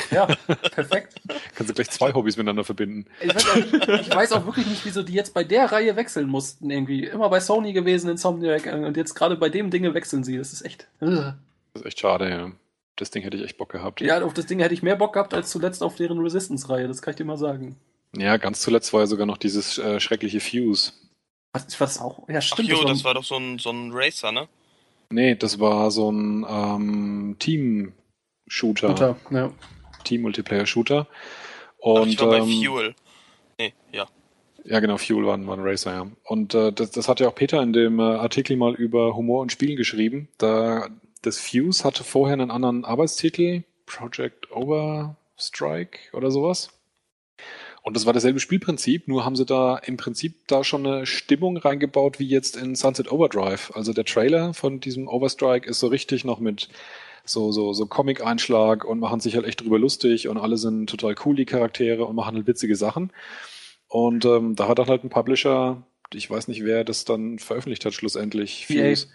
Ja, 0.10 0.26
perfekt. 0.72 1.22
Kannst 1.54 1.70
du 1.70 1.74
gleich 1.76 1.90
zwei 1.92 2.14
Hobbys 2.14 2.36
miteinander 2.38 2.64
verbinden. 2.64 3.06
Ich 3.22 3.36
weiß, 3.36 3.48
auch, 3.48 4.00
ich 4.02 4.16
weiß 4.16 4.32
auch 4.32 4.46
wirklich 4.46 4.66
nicht, 4.68 4.86
wieso 4.86 5.04
die 5.04 5.14
jetzt 5.14 5.34
bei 5.36 5.44
der 5.44 5.72
Reihe 5.72 5.96
wechseln 5.96 6.28
mussten 6.28 6.70
irgendwie. 6.72 7.06
Immer 7.06 7.30
bei 7.30 7.42
Sony 7.42 7.74
gewesen, 7.74 8.10
Insomniac 8.10 8.66
äh, 8.66 8.72
und 8.86 8.98
jetzt 8.98 9.14
gerade 9.14 9.36
bei 9.36 9.50
dem 9.50 9.70
Dinge 9.70 9.94
wechseln 9.94 10.24
sie. 10.24 10.38
Das 10.38 10.52
ist 10.54 10.64
echt. 10.64 10.88
Ugh. 11.02 11.36
Das 11.74 11.82
ist 11.84 11.86
echt 11.86 12.00
schade, 12.00 12.30
ja. 12.30 12.52
Das 12.96 13.12
Ding 13.12 13.22
hätte 13.22 13.38
ich 13.38 13.44
echt 13.44 13.58
Bock 13.58 13.70
gehabt. 13.72 14.02
Ja, 14.02 14.24
auf 14.24 14.34
das 14.34 14.48
Ding 14.48 14.60
hätte 14.60 14.74
ich 14.74 14.82
mehr 14.82 14.96
Bock 14.96 15.14
gehabt 15.14 15.34
als 15.36 15.52
zuletzt 15.52 15.84
auf 15.84 15.96
deren 15.96 16.20
Resistance-Reihe, 16.20 16.88
das 16.88 17.02
kann 17.04 17.12
ich 17.12 17.18
dir 17.18 17.26
mal 17.26 17.38
sagen. 17.38 17.76
Ja, 18.16 18.38
ganz 18.38 18.62
zuletzt 18.62 18.92
war 18.94 19.02
ja 19.02 19.08
sogar 19.08 19.26
noch 19.26 19.38
dieses 19.38 19.78
äh, 19.78 20.00
schreckliche 20.00 20.40
Fuse. 20.40 20.94
Was, 21.54 21.80
was 21.80 22.00
auch? 22.00 22.28
Ja, 22.30 22.38
Ach 22.38 22.42
stimmt. 22.42 22.70
jo, 22.70 22.78
war- 22.80 22.86
das 22.86 23.04
war 23.04 23.14
doch 23.14 23.24
so 23.24 23.36
ein, 23.38 23.60
so 23.60 23.70
ein 23.72 23.92
Racer, 23.94 24.32
ne? 24.32 24.48
Nee, 25.12 25.36
das 25.36 25.60
war 25.60 25.90
so 25.92 26.12
ein 26.12 26.46
ähm, 26.48 27.36
Team-Shooter. 27.40 28.88
Guter, 28.90 29.16
ja. 29.32 29.52
Team-Multiplayer-Shooter. 30.04 31.08
Ach, 31.10 31.84
Und 31.86 32.10
ich 32.10 32.20
war 32.20 32.30
bei 32.30 32.38
ähm, 32.40 32.46
Fuel. 32.64 32.96
Nee, 33.58 33.74
ja. 33.92 34.08
ja, 34.66 34.80
genau, 34.80 34.98
Fuel 34.98 35.26
war, 35.26 35.36
ein- 35.36 35.48
war 35.48 35.58
ein 35.58 35.64
Racer, 35.64 35.94
ja. 35.94 36.08
Und 36.26 36.54
äh, 36.54 36.72
das, 36.72 36.92
das 36.92 37.08
hat 37.08 37.20
ja 37.20 37.28
auch 37.28 37.36
Peter 37.36 37.62
in 37.62 37.74
dem 37.74 38.00
äh, 38.00 38.04
Artikel 38.04 38.56
mal 38.58 38.76
über 38.76 39.16
Humor 39.16 39.42
und 39.42 39.52
Spielen 39.52 39.76
geschrieben. 39.78 40.30
Da 40.38 40.88
das 41.22 41.38
Fuse 41.40 41.84
hatte 41.84 42.04
vorher 42.04 42.34
einen 42.34 42.52
anderen 42.52 42.86
Arbeitstitel, 42.86 43.64
Project 43.88 44.52
Overstrike 44.52 46.00
oder 46.14 46.32
sowas. 46.32 46.70
Und 47.82 47.96
das 47.96 48.06
war 48.06 48.14
dasselbe 48.14 48.40
Spielprinzip, 48.40 49.08
nur 49.08 49.26
haben 49.26 49.36
sie 49.36 49.46
da 49.46 49.78
im 49.78 49.98
Prinzip 49.98 50.48
da 50.48 50.64
schon 50.64 50.86
eine 50.86 51.06
Stimmung 51.06 51.58
reingebaut 51.58 52.20
wie 52.20 52.28
jetzt 52.28 52.58
in 52.58 52.76
Sunset 52.76 53.12
Overdrive. 53.12 53.72
Also 53.74 53.94
der 53.94 54.06
Trailer 54.06 54.54
von 54.54 54.80
diesem 54.80 55.08
Overstrike 55.08 55.68
ist 55.70 55.80
so 55.80 55.88
richtig 55.88 56.26
noch 56.26 56.40
mit 56.40 56.70
so, 57.26 57.52
so, 57.52 57.74
so 57.74 57.86
Comic-Einschlag 57.86 58.86
und 58.86 59.00
machen 59.00 59.20
sich 59.20 59.36
halt 59.36 59.46
echt 59.46 59.62
drüber 59.62 59.80
lustig 59.80 60.28
und 60.28 60.38
alle 60.38 60.58
sind 60.58 60.90
total 60.90 61.16
cool, 61.26 61.36
die 61.36 61.46
Charaktere 61.46 62.06
und 62.06 62.16
machen 62.16 62.36
halt 62.36 62.48
witzige 62.48 62.76
Sachen. 62.76 63.12
Und 63.88 64.26
ähm, 64.26 64.56
da 64.56 64.68
hat 64.68 64.80
dann 64.80 64.88
halt 64.88 65.04
ein 65.04 65.10
Publisher, 65.10 65.84
ich 66.14 66.30
weiß 66.30 66.48
nicht, 66.48 66.64
wer 66.64 66.84
das 66.84 67.06
dann 67.06 67.40
veröffentlicht 67.40 67.86
hat 67.86 67.94
schlussendlich. 67.94 68.70
EA. 68.70 68.90
Fuse. 68.90 69.08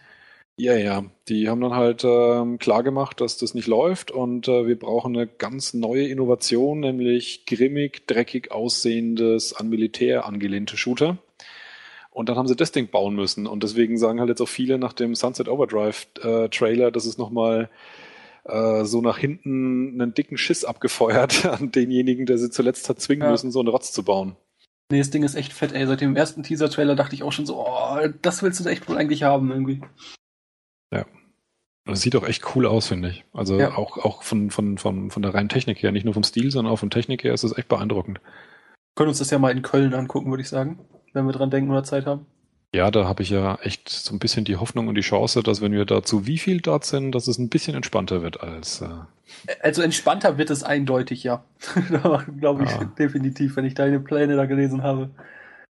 Ja, 0.57 0.77
ja. 0.77 1.05
Die 1.29 1.49
haben 1.49 1.61
dann 1.61 1.75
halt 1.75 2.05
ähm, 2.05 2.59
klar 2.59 2.83
gemacht, 2.85 3.21
dass 3.21 3.39
das 3.39 3.55
nicht 3.55 3.67
läuft 3.67 4.13
und 4.13 4.47
äh, 4.47 4.67
wir 4.67 4.79
brauchen 4.79 5.17
eine 5.17 5.27
ganz 5.27 5.75
neue 5.75 6.07
Innovation, 6.07 6.81
nämlich 6.81 7.45
grimmig, 7.47 8.07
dreckig 8.07 8.53
aussehendes, 8.53 9.53
an 9.55 9.69
Militär 9.69 10.27
angelehnte 10.27 10.77
Shooter. 10.77 11.19
Und 12.11 12.29
dann 12.29 12.37
haben 12.37 12.47
sie 12.47 12.55
das 12.55 12.71
Ding 12.71 12.89
bauen 12.89 13.17
müssen. 13.17 13.49
Und 13.49 13.65
deswegen 13.65 13.99
sagen 13.99 14.21
halt 14.21 14.29
jetzt 14.29 14.41
auch 14.41 14.49
viele 14.49 14.79
nach 14.79 14.93
dem 14.93 15.17
Sunset 15.17 15.49
Overdrive 15.49 16.07
äh, 16.23 16.49
Trailer, 16.49 16.93
dass 16.93 17.07
es 17.07 17.19
nochmal 17.19 17.69
äh, 18.45 18.85
so 18.85 19.01
nach 19.01 19.19
hinten 19.19 20.01
einen 20.01 20.15
dicken 20.15 20.37
Schiss 20.37 20.65
abgefeuert 20.65 21.45
an 21.61 21.73
denjenigen, 21.73 22.27
der 22.27 22.39
sie 22.39 22.51
zuletzt 22.51 22.89
hat 22.89 23.01
zwingen 23.01 23.25
Ja. 23.25 23.31
müssen, 23.33 23.51
so 23.51 23.59
einen 23.59 23.69
Rotz 23.69 23.91
zu 23.91 24.05
bauen. 24.05 24.37
Nee, 24.93 24.99
das 24.99 25.11
Ding 25.11 25.25
ist 25.25 25.35
echt 25.35 25.53
fett, 25.53 25.73
ey. 25.73 25.87
Seit 25.87 26.03
dem 26.03 26.15
ersten 26.15 26.45
Teaser-Trailer 26.45 26.95
dachte 26.95 27.17
ich 27.17 27.25
auch 27.25 27.33
schon 27.33 27.47
so, 27.47 27.67
oh, 27.67 27.99
das 28.23 28.45
willst 28.45 28.65
du 28.65 28.69
echt 28.69 28.89
wohl 28.89 28.97
eigentlich 28.99 29.25
haben, 29.25 29.51
irgendwie. 29.51 29.81
Das 31.87 32.01
sieht 32.01 32.17
auch 32.17 32.27
echt 32.27 32.57
cool 32.57 32.67
aus, 32.67 32.89
finde 32.89 33.11
ich. 33.11 33.25
Also 33.35 33.59
Ja. 33.59 33.77
auch, 33.77 33.99
auch 33.99 34.23
von, 34.23 34.51
von, 34.51 34.79
von, 34.79 35.11
von 35.11 35.23
der 35.23 35.35
reinen 35.35 35.51
Technik 35.51 35.83
her, 35.83 35.93
nicht 35.93 36.05
nur 36.05 36.15
vom 36.15 36.23
Stil, 36.25 36.51
sondern 36.51 36.73
auch 36.73 36.79
von 36.79 36.89
Technik 36.91 37.25
her 37.25 37.35
ist 37.35 37.45
es 37.45 37.57
echt 37.59 37.69
beeindruckend. 37.69 38.21
Können 38.97 39.09
uns 39.11 39.19
das 39.19 39.31
ja 39.31 39.39
mal 39.39 39.51
in 39.51 39.61
Köln 39.63 39.93
angucken, 39.93 40.31
würde 40.31 40.41
ich 40.43 40.49
sagen. 40.49 40.79
Wenn 41.13 41.27
wir 41.27 41.33
dran 41.33 41.51
denken 41.51 41.71
oder 41.71 41.85
Zeit 41.85 42.07
haben. 42.07 42.25
Ja, 42.75 42.91
da 42.91 43.07
habe 43.07 43.23
ich 43.23 43.31
ja 43.31 43.57
echt 43.63 43.89
so 43.89 44.15
ein 44.15 44.19
bisschen 44.19 44.45
die 44.45 44.57
Hoffnung 44.57 44.89
und 44.89 44.95
die 44.97 45.01
Chance, 45.03 45.43
dass 45.45 45.61
wenn 45.61 45.73
wir 45.73 45.85
dazu 45.85 46.27
wie 46.27 46.39
viel 46.39 46.61
dort 46.61 46.85
sind, 46.85 47.13
dass 47.13 47.29
es 47.29 47.39
ein 47.39 47.49
bisschen 47.51 47.77
entspannter 47.77 48.23
wird 48.23 48.41
als 48.41 48.81
äh, 48.81 48.89
Also 49.63 49.83
entspannter 49.83 50.39
wird 50.39 50.51
es 50.51 50.65
eindeutig, 50.65 51.23
ja. 51.23 51.45
Glaube 52.41 52.65
ich 52.65 52.71
Ja. 52.71 52.85
definitiv, 52.99 53.55
wenn 53.57 53.65
ich 53.65 53.75
deine 53.75 54.01
Pläne 54.01 54.35
da 54.37 54.47
gelesen 54.47 54.83
habe. 54.83 55.11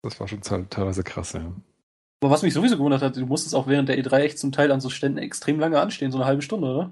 das 0.02 0.18
war 0.20 0.28
schon 0.28 0.42
te- 0.42 0.66
teilweise 0.68 1.02
krass, 1.04 1.32
ja. 1.34 1.52
Aber 2.20 2.30
was 2.30 2.42
mich 2.42 2.52
sowieso 2.52 2.76
gewundert 2.76 3.02
hat, 3.02 3.16
du 3.16 3.24
musstest 3.24 3.54
auch 3.54 3.66
während 3.66 3.88
der 3.88 3.98
E3 3.98 4.20
echt 4.20 4.38
zum 4.38 4.52
Teil 4.52 4.70
an 4.72 4.80
so 4.80 4.90
Ständen 4.90 5.18
extrem 5.18 5.58
lange 5.58 5.80
anstehen, 5.80 6.12
so 6.12 6.18
eine 6.18 6.26
halbe 6.26 6.42
Stunde, 6.42 6.68
oder? 6.68 6.90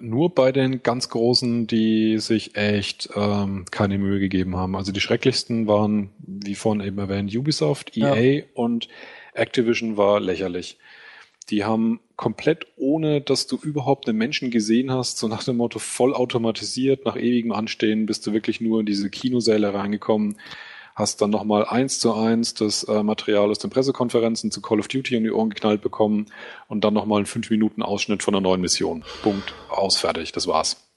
Nur 0.00 0.34
bei 0.34 0.52
den 0.52 0.82
ganz 0.82 1.10
Großen, 1.10 1.66
die 1.66 2.18
sich 2.18 2.56
echt 2.56 3.10
ähm, 3.14 3.66
keine 3.70 3.98
Mühe 3.98 4.18
gegeben 4.18 4.56
haben. 4.56 4.74
Also 4.74 4.90
die 4.90 5.00
schrecklichsten 5.00 5.66
waren, 5.66 6.10
wie 6.18 6.54
vorhin 6.54 6.82
eben 6.82 6.98
erwähnt, 6.98 7.34
Ubisoft, 7.34 7.94
Ja. 7.94 8.14
EA 8.14 8.44
und 8.54 8.88
Activision 9.34 9.96
war 9.96 10.18
lächerlich. 10.18 10.78
Die 11.50 11.64
haben 11.64 12.00
komplett 12.16 12.66
ohne, 12.76 13.20
dass 13.20 13.46
du 13.46 13.56
überhaupt 13.56 14.08
einen 14.08 14.16
Menschen 14.16 14.50
gesehen 14.50 14.90
hast, 14.90 15.18
so 15.18 15.28
nach 15.28 15.44
dem 15.44 15.58
Motto 15.58 15.78
voll 15.78 16.14
automatisiert, 16.14 17.04
nach 17.04 17.16
ewigem 17.16 17.52
Anstehen, 17.52 18.06
bist 18.06 18.26
du 18.26 18.32
wirklich 18.32 18.62
nur 18.62 18.80
in 18.80 18.86
diese 18.86 19.10
Kinosäle 19.10 19.74
reingekommen, 19.74 20.38
hast 20.94 21.20
dann 21.20 21.30
nochmal 21.30 21.64
eins 21.64 21.98
zu 21.98 22.14
eins 22.14 22.54
das 22.54 22.84
äh, 22.84 23.02
Material 23.02 23.50
aus 23.50 23.58
den 23.58 23.70
Pressekonferenzen 23.70 24.50
zu 24.50 24.60
Call 24.62 24.78
of 24.78 24.88
Duty 24.88 25.16
um 25.16 25.24
die 25.24 25.30
Ohren 25.32 25.50
geknallt 25.50 25.82
bekommen 25.82 26.26
und 26.68 26.84
dann 26.84 26.94
nochmal 26.94 27.18
einen 27.18 27.26
5 27.26 27.50
Minuten 27.50 27.82
Ausschnitt 27.82 28.22
von 28.22 28.34
einer 28.34 28.42
neuen 28.42 28.60
Mission. 28.60 29.04
Punkt, 29.22 29.54
aus, 29.68 29.96
fertig, 29.98 30.32
das 30.32 30.46
war's. 30.46 30.88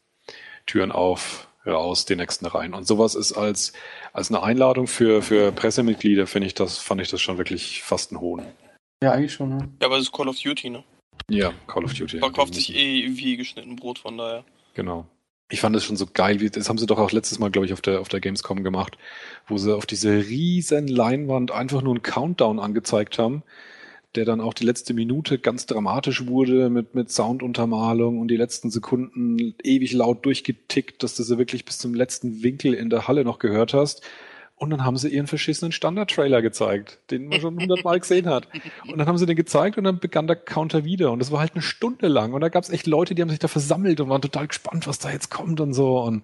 Türen 0.65 0.91
auf, 0.91 1.47
raus, 1.65 2.05
den 2.05 2.19
nächsten 2.19 2.45
rein. 2.45 2.73
Und 2.73 2.85
sowas 2.85 3.15
ist 3.15 3.33
als, 3.33 3.73
als 4.13 4.29
eine 4.29 4.43
Einladung 4.43 4.87
für, 4.87 5.21
für 5.21 5.51
Pressemitglieder, 5.51 6.27
finde 6.27 6.47
ich 6.47 6.53
das, 6.53 6.77
fand 6.77 7.01
ich 7.01 7.09
das 7.09 7.21
schon 7.21 7.37
wirklich 7.37 7.83
fast 7.83 8.11
ein 8.11 8.19
Hohn. 8.19 8.45
Ja, 9.01 9.11
eigentlich 9.11 9.33
schon, 9.33 9.49
ne? 9.49 9.69
Ja, 9.81 9.87
aber 9.87 9.97
es 9.97 10.03
ist 10.03 10.11
Call 10.11 10.27
of 10.27 10.39
Duty, 10.39 10.69
ne? 10.69 10.83
Ja, 11.29 11.53
Call 11.67 11.85
of 11.85 11.93
Duty. 11.93 12.19
Verkauft 12.19 12.55
sich 12.55 12.75
eh 12.75 13.17
wie 13.17 13.37
geschnitten 13.37 13.75
Brot, 13.75 13.99
von 13.99 14.17
daher. 14.17 14.43
Genau. 14.73 15.07
Ich 15.49 15.61
fand 15.61 15.75
das 15.75 15.85
schon 15.85 15.95
so 15.95 16.05
geil, 16.13 16.41
wie, 16.41 16.49
das 16.49 16.67
haben 16.67 16.77
sie 16.77 16.85
doch 16.85 16.99
auch 16.99 17.11
letztes 17.11 17.39
Mal, 17.39 17.49
glaube 17.49 17.65
ich, 17.65 17.73
auf 17.73 17.81
der, 17.81 18.01
auf 18.01 18.09
der 18.09 18.19
Gamescom 18.19 18.63
gemacht, 18.63 18.97
wo 19.47 19.57
sie 19.57 19.73
auf 19.75 19.85
diese 19.85 20.27
riesen 20.27 20.87
Leinwand 20.87 21.51
einfach 21.51 21.81
nur 21.81 21.93
einen 21.93 22.01
Countdown 22.01 22.59
angezeigt 22.59 23.17
haben, 23.17 23.43
der 24.15 24.25
dann 24.25 24.41
auch 24.41 24.53
die 24.53 24.65
letzte 24.65 24.93
Minute 24.93 25.39
ganz 25.39 25.65
dramatisch 25.65 26.27
wurde 26.27 26.69
mit, 26.69 26.95
mit 26.95 27.11
Sounduntermalung 27.11 28.19
und 28.19 28.27
die 28.27 28.35
letzten 28.35 28.71
Sekunden 28.71 29.55
ewig 29.63 29.93
laut 29.93 30.25
durchgetickt, 30.25 31.01
dass 31.01 31.15
du 31.15 31.23
sie 31.23 31.37
wirklich 31.37 31.63
bis 31.63 31.77
zum 31.77 31.93
letzten 31.93 32.43
Winkel 32.43 32.73
in 32.73 32.89
der 32.89 33.07
Halle 33.07 33.23
noch 33.23 33.39
gehört 33.39 33.73
hast. 33.73 34.01
Und 34.59 34.71
dann 34.71 34.83
haben 34.83 34.97
sie 34.97 35.09
ihren 35.09 35.27
verschissenen 35.27 35.71
Standard-Trailer 35.71 36.41
gezeigt, 36.41 36.99
den 37.11 37.27
man 37.27 37.39
schon 37.39 37.59
hundertmal 37.59 37.99
gesehen 38.01 38.27
hat. 38.27 38.47
Und 38.87 38.97
dann 38.97 39.07
haben 39.07 39.19
sie 39.19 39.27
den 39.27 39.35
gezeigt 39.35 39.77
und 39.77 39.83
dann 39.83 39.99
begann 39.99 40.25
der 40.25 40.35
Counter 40.35 40.83
wieder. 40.83 41.11
Und 41.11 41.19
das 41.19 41.31
war 41.31 41.39
halt 41.39 41.53
eine 41.53 41.61
Stunde 41.61 42.07
lang. 42.07 42.33
Und 42.33 42.41
da 42.41 42.49
gab 42.49 42.63
es 42.63 42.71
echt 42.71 42.87
Leute, 42.87 43.13
die 43.13 43.21
haben 43.21 43.29
sich 43.29 43.37
da 43.37 43.47
versammelt 43.47 44.01
und 44.01 44.09
waren 44.09 44.21
total 44.21 44.47
gespannt, 44.47 44.87
was 44.87 44.97
da 44.97 45.11
jetzt 45.11 45.29
kommt 45.29 45.61
und 45.61 45.73
so. 45.73 45.99
Und 45.99 46.23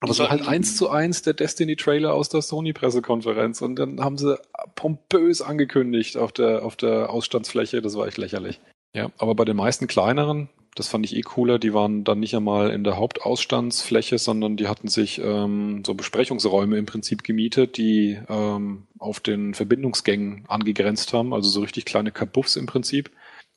aber 0.00 0.10
es 0.10 0.18
war 0.18 0.30
halt 0.30 0.46
eins 0.46 0.76
zu 0.76 0.90
eins 0.90 1.22
der 1.22 1.32
Destiny-Trailer 1.32 2.12
aus 2.12 2.28
der 2.28 2.42
Sony-Pressekonferenz. 2.42 3.62
Und 3.62 3.76
dann 3.76 4.00
haben 4.00 4.18
sie 4.18 4.36
pompös 4.74 5.40
angekündigt 5.40 6.16
auf 6.16 6.32
der, 6.32 6.64
auf 6.64 6.74
der 6.76 7.10
Ausstandsfläche. 7.10 7.80
Das 7.80 7.96
war 7.96 8.06
echt 8.06 8.18
lächerlich. 8.18 8.60
Ja, 8.94 9.10
aber 9.16 9.34
bei 9.34 9.44
den 9.44 9.56
meisten 9.56 9.86
kleineren, 9.86 10.48
das 10.74 10.88
fand 10.88 11.04
ich 11.04 11.16
eh 11.16 11.22
cooler, 11.22 11.58
die 11.58 11.72
waren 11.72 12.02
dann 12.04 12.20
nicht 12.20 12.34
einmal 12.34 12.70
in 12.70 12.82
der 12.82 12.96
Hauptausstandsfläche, 12.96 14.18
sondern 14.18 14.56
die 14.56 14.66
hatten 14.66 14.88
sich 14.88 15.20
ähm, 15.22 15.82
so 15.86 15.94
Besprechungsräume 15.94 16.76
im 16.78 16.86
Prinzip 16.86 17.22
gemietet, 17.22 17.76
die 17.76 18.18
ähm, 18.28 18.86
auf 18.98 19.20
den 19.20 19.54
Verbindungsgängen 19.54 20.44
angegrenzt 20.48 21.12
haben, 21.12 21.32
also 21.32 21.48
so 21.48 21.60
richtig 21.60 21.84
kleine 21.84 22.10
Kabuffs 22.10 22.56
im 22.56 22.66
Prinzip. 22.66 23.10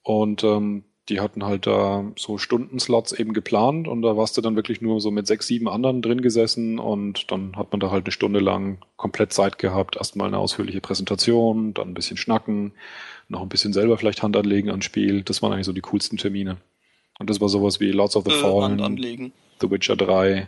Und 0.04 0.44
ähm, 0.44 0.84
die 1.10 1.20
hatten 1.22 1.46
halt 1.46 1.66
da 1.68 2.06
so 2.18 2.38
Stundenslots 2.38 3.14
eben 3.14 3.34
geplant 3.34 3.88
und 3.88 4.02
da 4.02 4.18
warst 4.18 4.38
du 4.38 4.42
dann 4.42 4.56
wirklich 4.56 4.82
nur 4.82 5.00
so 5.00 5.10
mit 5.10 5.26
sechs, 5.26 5.48
sieben 5.48 5.70
anderen 5.70 6.02
drin 6.02 6.22
gesessen 6.22 6.80
und 6.80 7.32
dann 7.32 7.56
hat 7.56 7.72
man 7.72 7.80
da 7.80 7.92
halt 7.92 8.06
eine 8.06 8.12
Stunde 8.12 8.40
lang 8.40 8.80
komplett 8.98 9.34
Zeit 9.34 9.58
gehabt. 9.58 9.96
Erstmal 9.96 10.28
eine 10.28 10.38
ausführliche 10.38 10.82
Präsentation, 10.82 11.74
dann 11.74 11.90
ein 11.90 11.94
bisschen 11.94 12.18
schnacken, 12.18 12.74
noch 13.30 13.42
ein 13.42 13.50
bisschen 13.50 13.74
selber 13.74 13.98
vielleicht 13.98 14.22
Hand 14.22 14.36
anlegen 14.36 14.70
ans 14.70 14.86
Spiel. 14.86 15.24
Das 15.24 15.42
waren 15.42 15.54
eigentlich 15.54 15.66
so 15.66 15.74
die 15.74 15.82
coolsten 15.82 16.18
Termine. 16.18 16.58
Und 17.20 17.30
das 17.30 17.42
war 17.42 17.50
sowas 17.50 17.80
wie 17.80 17.92
Lords 17.92 18.16
of 18.16 18.26
the 18.26 18.32
Äh, 18.32 18.42
Fallen, 18.42 18.82
anlegen. 18.82 19.34
The 19.60 19.70
Witcher 19.72 19.96
3, 19.96 20.48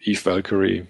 Eve 0.00 0.24
Valkyrie, 0.24 0.86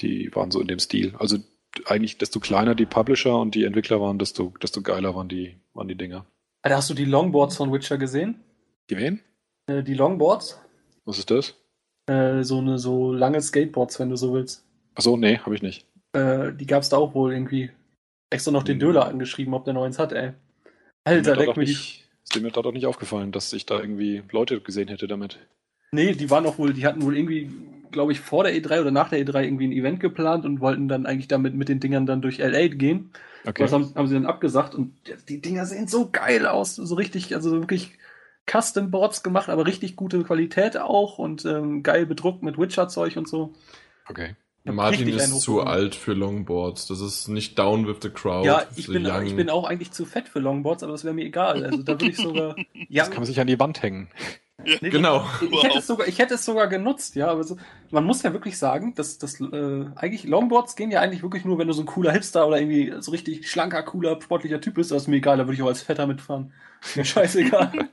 die 0.00 0.30
waren 0.34 0.50
so 0.50 0.60
in 0.60 0.68
dem 0.68 0.78
Stil. 0.78 1.14
Also 1.18 1.38
eigentlich, 1.86 2.16
desto 2.18 2.40
kleiner 2.40 2.74
die 2.74 2.86
Publisher 2.86 3.38
und 3.38 3.54
die 3.54 3.64
Entwickler 3.64 4.00
waren, 4.00 4.18
desto, 4.18 4.54
desto 4.62 4.82
geiler 4.82 5.14
waren 5.14 5.28
die, 5.28 5.56
waren 5.74 5.88
die 5.88 5.94
Dinger. 5.96 6.24
Alter, 6.62 6.76
hast 6.78 6.90
du 6.90 6.94
die 6.94 7.04
Longboards 7.04 7.56
von 7.56 7.72
Witcher 7.72 7.98
gesehen? 7.98 8.40
Die 8.90 8.96
wen? 8.96 9.20
Äh, 9.66 9.82
die 9.82 9.94
Longboards? 9.94 10.60
Was 11.04 11.18
ist 11.18 11.30
das? 11.30 11.54
Äh, 12.06 12.42
so 12.42 12.58
eine 12.58 12.78
so 12.78 13.12
lange 13.12 13.40
Skateboards, 13.40 14.00
wenn 14.00 14.08
du 14.08 14.16
so 14.16 14.32
willst. 14.32 14.64
Achso, 14.94 15.16
nee, 15.16 15.38
habe 15.38 15.54
ich 15.54 15.62
nicht. 15.62 15.86
Äh, 16.14 16.52
die 16.54 16.66
gab's 16.66 16.88
da 16.88 16.96
auch 16.96 17.14
wohl 17.14 17.32
irgendwie. 17.32 17.70
Extra 18.30 18.50
noch 18.50 18.62
den 18.62 18.74
Hm. 18.74 18.80
Döler 18.80 19.06
angeschrieben, 19.06 19.54
ob 19.54 19.64
der 19.64 19.74
noch 19.74 19.84
eins 19.84 19.98
hat, 19.98 20.12
ey. 20.12 20.32
Alter, 21.04 21.36
leck 21.36 21.56
mich. 21.56 22.07
Ist 22.36 22.42
mir 22.42 22.50
da 22.50 22.62
doch 22.62 22.72
nicht 22.72 22.86
aufgefallen, 22.86 23.32
dass 23.32 23.52
ich 23.52 23.66
da 23.66 23.78
irgendwie 23.80 24.22
Leute 24.30 24.60
gesehen 24.60 24.88
hätte 24.88 25.06
damit. 25.06 25.38
Nee, 25.92 26.12
die 26.12 26.30
waren 26.30 26.46
auch 26.46 26.58
wohl, 26.58 26.74
die 26.74 26.86
hatten 26.86 27.02
wohl 27.02 27.16
irgendwie, 27.16 27.50
glaube 27.90 28.12
ich, 28.12 28.20
vor 28.20 28.44
der 28.44 28.54
E3 28.54 28.82
oder 28.82 28.90
nach 28.90 29.08
der 29.08 29.20
E3 29.20 29.44
irgendwie 29.44 29.66
ein 29.66 29.72
Event 29.72 30.00
geplant 30.00 30.44
und 30.44 30.60
wollten 30.60 30.88
dann 30.88 31.06
eigentlich 31.06 31.28
damit 31.28 31.54
mit 31.54 31.68
den 31.68 31.80
Dingern 31.80 32.06
dann 32.06 32.20
durch 32.20 32.38
LA 32.38 32.68
gehen. 32.68 33.10
Okay. 33.46 33.62
Das 33.62 33.72
haben, 33.72 33.94
haben 33.94 34.06
sie 34.06 34.14
dann 34.14 34.26
abgesagt 34.26 34.74
und 34.74 34.94
die 35.28 35.40
Dinger 35.40 35.64
sehen 35.64 35.88
so 35.88 36.10
geil 36.10 36.46
aus, 36.46 36.76
so 36.76 36.94
richtig, 36.94 37.34
also 37.34 37.52
wirklich 37.52 37.92
Custom 38.50 38.90
Boards 38.90 39.22
gemacht, 39.22 39.48
aber 39.48 39.66
richtig 39.66 39.96
gute 39.96 40.22
Qualität 40.22 40.76
auch 40.76 41.18
und 41.18 41.44
ähm, 41.44 41.82
geil 41.82 42.04
bedruckt 42.04 42.42
mit 42.42 42.58
Witcher-Zeug 42.58 43.16
und 43.16 43.28
so. 43.28 43.54
Okay. 44.08 44.34
Ich 44.70 44.76
Martin 44.76 45.08
ist 45.08 45.40
zu 45.40 45.60
alt 45.62 45.94
für 45.94 46.12
Longboards. 46.14 46.86
Das 46.86 47.00
ist 47.00 47.28
nicht 47.28 47.58
down 47.58 47.86
with 47.86 47.96
the 48.02 48.10
crowd. 48.10 48.46
Ja, 48.46 48.64
ich 48.76 48.86
bin, 48.86 49.06
young- 49.06 49.26
ich 49.26 49.36
bin 49.36 49.50
auch 49.50 49.64
eigentlich 49.64 49.92
zu 49.92 50.04
fett 50.04 50.28
für 50.28 50.38
Longboards, 50.40 50.82
aber 50.82 50.92
das 50.92 51.04
wäre 51.04 51.14
mir 51.14 51.24
egal. 51.24 51.64
Also 51.64 51.82
da 51.82 51.92
würde 51.92 52.08
ich 52.10 52.16
sogar. 52.16 52.54
ja, 52.88 53.02
Das 53.04 53.10
kann 53.10 53.18
man 53.20 53.26
sich 53.26 53.40
an 53.40 53.46
die 53.46 53.58
Wand 53.58 53.82
hängen. 53.82 54.08
nee, 54.64 54.76
Genau. 54.90 55.24
Ich 55.50 55.62
hätte, 55.62 55.78
es 55.78 55.86
sogar, 55.86 56.08
ich 56.08 56.18
hätte 56.18 56.34
es 56.34 56.44
sogar 56.44 56.66
genutzt, 56.68 57.14
ja, 57.14 57.28
aber 57.28 57.44
so, 57.44 57.56
man 57.90 58.04
muss 58.04 58.22
ja 58.22 58.32
wirklich 58.32 58.58
sagen, 58.58 58.94
dass 58.94 59.18
das 59.18 59.40
äh, 59.40 59.86
eigentlich 59.94 60.24
Longboards 60.24 60.74
gehen 60.76 60.90
ja 60.90 61.00
eigentlich 61.00 61.22
wirklich 61.22 61.44
nur, 61.44 61.58
wenn 61.58 61.68
du 61.68 61.72
so 61.74 61.82
ein 61.82 61.86
cooler 61.86 62.12
Hipster 62.12 62.46
oder 62.46 62.60
irgendwie 62.60 62.92
so 63.00 63.10
richtig 63.12 63.48
schlanker, 63.50 63.82
cooler, 63.84 64.20
sportlicher 64.20 64.60
Typ 64.60 64.74
bist. 64.74 64.90
Das 64.90 65.02
ist 65.02 65.08
mir 65.08 65.16
egal, 65.16 65.36
da 65.38 65.44
würde 65.46 65.54
ich 65.54 65.62
auch 65.62 65.68
als 65.68 65.82
Fetter 65.82 66.06
mitfahren. 66.06 66.52
Mir 66.96 67.04
scheißegal. 67.04 67.72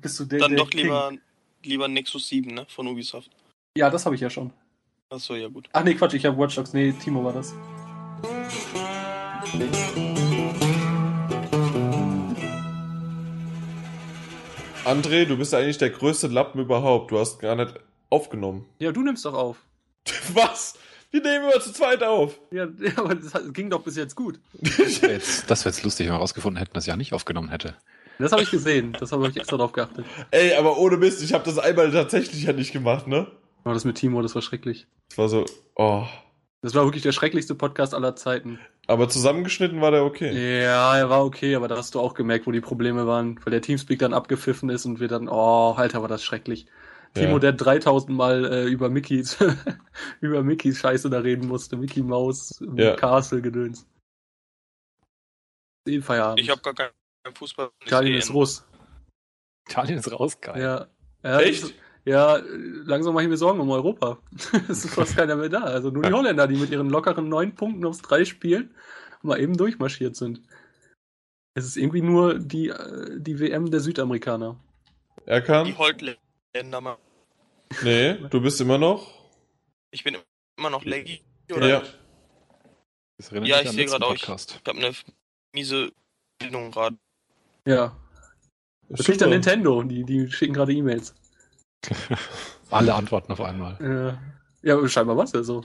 Bist 0.00 0.18
du 0.20 0.24
der, 0.24 0.40
Dann 0.40 0.50
der 0.50 0.58
doch 0.58 0.70
King. 0.70 0.82
lieber, 0.84 1.12
lieber 1.62 1.88
Nexus 1.88 2.28
7, 2.28 2.52
ne? 2.54 2.66
Von 2.68 2.86
Ubisoft. 2.88 3.30
Ja, 3.78 3.88
das 3.90 4.04
habe 4.04 4.14
ich 4.14 4.20
ja 4.20 4.30
schon. 4.30 4.52
Achso, 5.08 5.36
ja 5.36 5.46
gut. 5.46 5.68
Ach 5.72 5.84
nee, 5.84 5.94
Quatsch, 5.94 6.14
ich 6.14 6.26
habe 6.26 6.36
Watch 6.36 6.56
Dogs. 6.56 6.72
Nee, 6.72 6.92
Timo 6.92 7.22
war 7.22 7.32
das. 7.32 7.54
André, 14.84 15.26
du 15.26 15.36
bist 15.36 15.54
eigentlich 15.54 15.78
der 15.78 15.90
größte 15.90 16.26
Lappen 16.26 16.60
überhaupt. 16.60 17.12
Du 17.12 17.20
hast 17.20 17.38
gar 17.38 17.54
nicht 17.54 17.74
aufgenommen. 18.10 18.66
Ja, 18.80 18.90
du 18.90 19.02
nimmst 19.02 19.24
doch 19.24 19.34
auf. 19.34 19.58
Was? 20.34 20.74
Wir 21.12 21.22
nehmen 21.22 21.44
immer 21.50 21.60
zu 21.60 21.72
zweit 21.72 22.02
auf. 22.02 22.40
Ja, 22.50 22.64
aber 22.96 23.14
das 23.14 23.32
ging 23.52 23.70
doch 23.70 23.82
bis 23.82 23.96
jetzt 23.96 24.16
gut. 24.16 24.40
Das 24.60 25.02
wäre 25.02 25.12
jetzt, 25.12 25.48
das 25.48 25.64
wär 25.64 25.70
jetzt 25.70 25.84
lustig, 25.84 26.06
wenn 26.06 26.14
wir 26.14 26.18
herausgefunden 26.18 26.58
hätten, 26.58 26.74
dass 26.74 26.82
ich 26.82 26.88
ja 26.88 26.96
nicht 26.96 27.12
aufgenommen 27.12 27.50
hätte. 27.50 27.76
Das 28.18 28.32
habe 28.32 28.42
ich 28.42 28.50
gesehen. 28.50 28.96
Das 28.98 29.12
habe 29.12 29.28
ich 29.28 29.36
extra 29.36 29.56
drauf 29.56 29.70
geachtet. 29.70 30.04
Ey, 30.32 30.54
aber 30.54 30.78
ohne 30.78 30.96
Mist, 30.96 31.22
ich 31.22 31.32
habe 31.32 31.44
das 31.44 31.58
einmal 31.58 31.92
tatsächlich 31.92 32.42
ja 32.42 32.52
nicht 32.52 32.72
gemacht, 32.72 33.06
ne? 33.06 33.28
Aber 33.66 33.74
das 33.74 33.84
mit 33.84 33.96
Timo, 33.96 34.22
das 34.22 34.36
war 34.36 34.42
schrecklich. 34.42 34.86
Das 35.08 35.18
war 35.18 35.28
so, 35.28 35.44
oh. 35.74 36.04
Das 36.62 36.76
war 36.76 36.84
wirklich 36.84 37.02
der 37.02 37.10
schrecklichste 37.10 37.56
Podcast 37.56 37.94
aller 37.94 38.14
Zeiten. 38.14 38.60
Aber 38.86 39.08
zusammengeschnitten 39.08 39.80
war 39.80 39.90
der 39.90 40.04
okay. 40.04 40.62
Ja, 40.62 40.96
er 40.96 41.10
war 41.10 41.24
okay, 41.24 41.56
aber 41.56 41.66
da 41.66 41.76
hast 41.76 41.96
du 41.96 42.00
auch 42.00 42.14
gemerkt, 42.14 42.46
wo 42.46 42.52
die 42.52 42.60
Probleme 42.60 43.08
waren, 43.08 43.40
weil 43.44 43.50
der 43.50 43.60
Teamspeak 43.62 43.98
dann 43.98 44.14
abgepfiffen 44.14 44.70
ist 44.70 44.86
und 44.86 45.00
wir 45.00 45.08
dann, 45.08 45.28
oh, 45.28 45.72
Alter, 45.72 46.00
war 46.00 46.08
das 46.08 46.22
schrecklich. 46.22 46.66
Timo, 47.14 47.32
Ja. 47.32 47.38
der 47.40 47.52
3000 47.54 48.16
Mal 48.16 48.44
äh, 48.44 48.64
über 48.66 48.88
Mickeys, 48.88 49.36
über 50.20 50.44
Mickeys 50.44 50.78
Scheiße 50.78 51.10
da 51.10 51.18
reden 51.18 51.48
musste. 51.48 51.76
Mickey 51.76 52.04
Mouse, 52.04 52.64
Ja. 52.76 52.94
Castle 52.94 53.42
gedöns. 53.42 53.84
Den 55.88 56.02
Feierabend. 56.02 56.38
Ich 56.38 56.50
habe 56.50 56.60
gar 56.60 56.74
keinen 56.74 56.92
Fußball. 57.34 57.70
Italien 57.84 58.16
ist 58.16 58.32
Russ. 58.32 58.64
Italien 59.68 59.98
ist 59.98 60.12
raus, 60.12 60.40
geil. 60.40 60.62
Ja. 60.62 60.86
ja 61.24 61.40
Echt? 61.40 61.74
Ja, 62.06 62.36
langsam 62.84 63.14
mache 63.14 63.24
ich 63.24 63.30
mir 63.30 63.36
Sorgen 63.36 63.58
um 63.58 63.68
Europa. 63.70 64.18
es 64.68 64.84
ist 64.84 64.94
fast 64.94 65.16
keiner 65.16 65.34
mehr 65.34 65.48
da. 65.48 65.62
Also 65.62 65.90
nur 65.90 66.04
die 66.04 66.12
Holländer, 66.12 66.46
die 66.46 66.56
mit 66.56 66.70
ihren 66.70 66.88
lockeren 66.88 67.28
neun 67.28 67.54
Punkten 67.54 67.84
aufs 67.84 68.00
drei 68.00 68.24
spielen, 68.24 68.74
mal 69.22 69.40
eben 69.40 69.56
durchmarschiert 69.56 70.14
sind. 70.14 70.40
Es 71.54 71.64
ist 71.64 71.76
irgendwie 71.76 72.02
nur 72.02 72.38
die, 72.38 72.68
äh, 72.68 73.18
die 73.18 73.40
WM 73.40 73.70
der 73.70 73.80
Südamerikaner. 73.80 74.56
Die 75.24 75.30
Erkan? 75.30 75.76
Holtländer 75.76 76.80
mal. 76.80 76.96
Nee, 77.82 78.14
du 78.30 78.40
bist 78.40 78.60
immer 78.60 78.78
noch? 78.78 79.12
Ich 79.90 80.04
bin 80.04 80.16
immer 80.56 80.70
noch 80.70 80.84
laggy. 80.84 81.22
Oder? 81.50 81.68
Ja. 81.68 81.82
Ja, 83.32 83.60
ich 83.62 83.68
an 83.68 83.74
sehe 83.74 83.86
gerade 83.86 84.06
auch, 84.06 84.14
ich- 84.14 84.28
habe 84.28 84.78
eine 84.78 84.92
miese 85.54 85.90
Bildung 86.38 86.70
gerade. 86.70 86.96
Ja. 87.66 87.96
Das 88.88 89.04
kriegt 89.06 89.20
dann 89.20 89.30
Nintendo, 89.30 89.82
die, 89.82 90.04
die 90.04 90.30
schicken 90.30 90.52
gerade 90.54 90.72
E-Mails. 90.72 91.14
Alle 92.70 92.94
Antworten 92.94 93.32
auf 93.32 93.40
einmal. 93.40 94.18
Äh, 94.62 94.68
ja, 94.68 94.88
scheinbar 94.88 95.16
war 95.16 95.24
es 95.24 95.32
ja 95.32 95.42
so. 95.42 95.64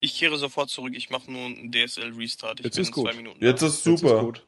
Ich 0.00 0.14
kehre 0.18 0.38
sofort 0.38 0.70
zurück, 0.70 0.94
ich 0.96 1.10
mache 1.10 1.30
nur 1.30 1.44
einen 1.44 1.70
DSL-Restart. 1.70 2.60
Ich 2.60 2.64
Jetzt 2.66 2.76
bin 2.76 2.82
ist 2.82 2.88
in 2.88 2.94
gut. 2.94 3.08
zwei 3.10 3.16
Minuten. 3.16 3.44
Jetzt 3.44 3.62
ist 3.62 3.84
super. 3.84 4.20
gut. 4.22 4.46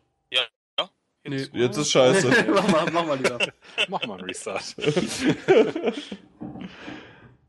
Jetzt- 1.24 1.52
Jetzt 1.54 1.76
ist 1.76 1.92
scheiße. 1.92 2.46
mach, 2.52 2.68
mal, 2.68 2.90
mach 2.90 3.06
mal 3.06 3.16
lieber. 3.16 3.38
Mach 3.88 4.04
mal 4.06 4.14
einen 4.18 4.24
Restart. 4.24 4.74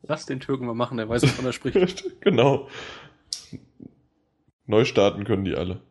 Lass 0.04 0.26
den 0.28 0.40
Türken 0.40 0.68
mal 0.68 0.76
machen, 0.76 0.98
der 0.98 1.10
weiß, 1.10 1.24
wovon 1.24 1.46
er 1.46 1.54
spricht. 1.54 2.04
genau. 2.22 2.70
Neu 4.68 4.86
starten 4.86 5.24
können 5.24 5.44
die 5.46 5.56
alle. 5.56 5.82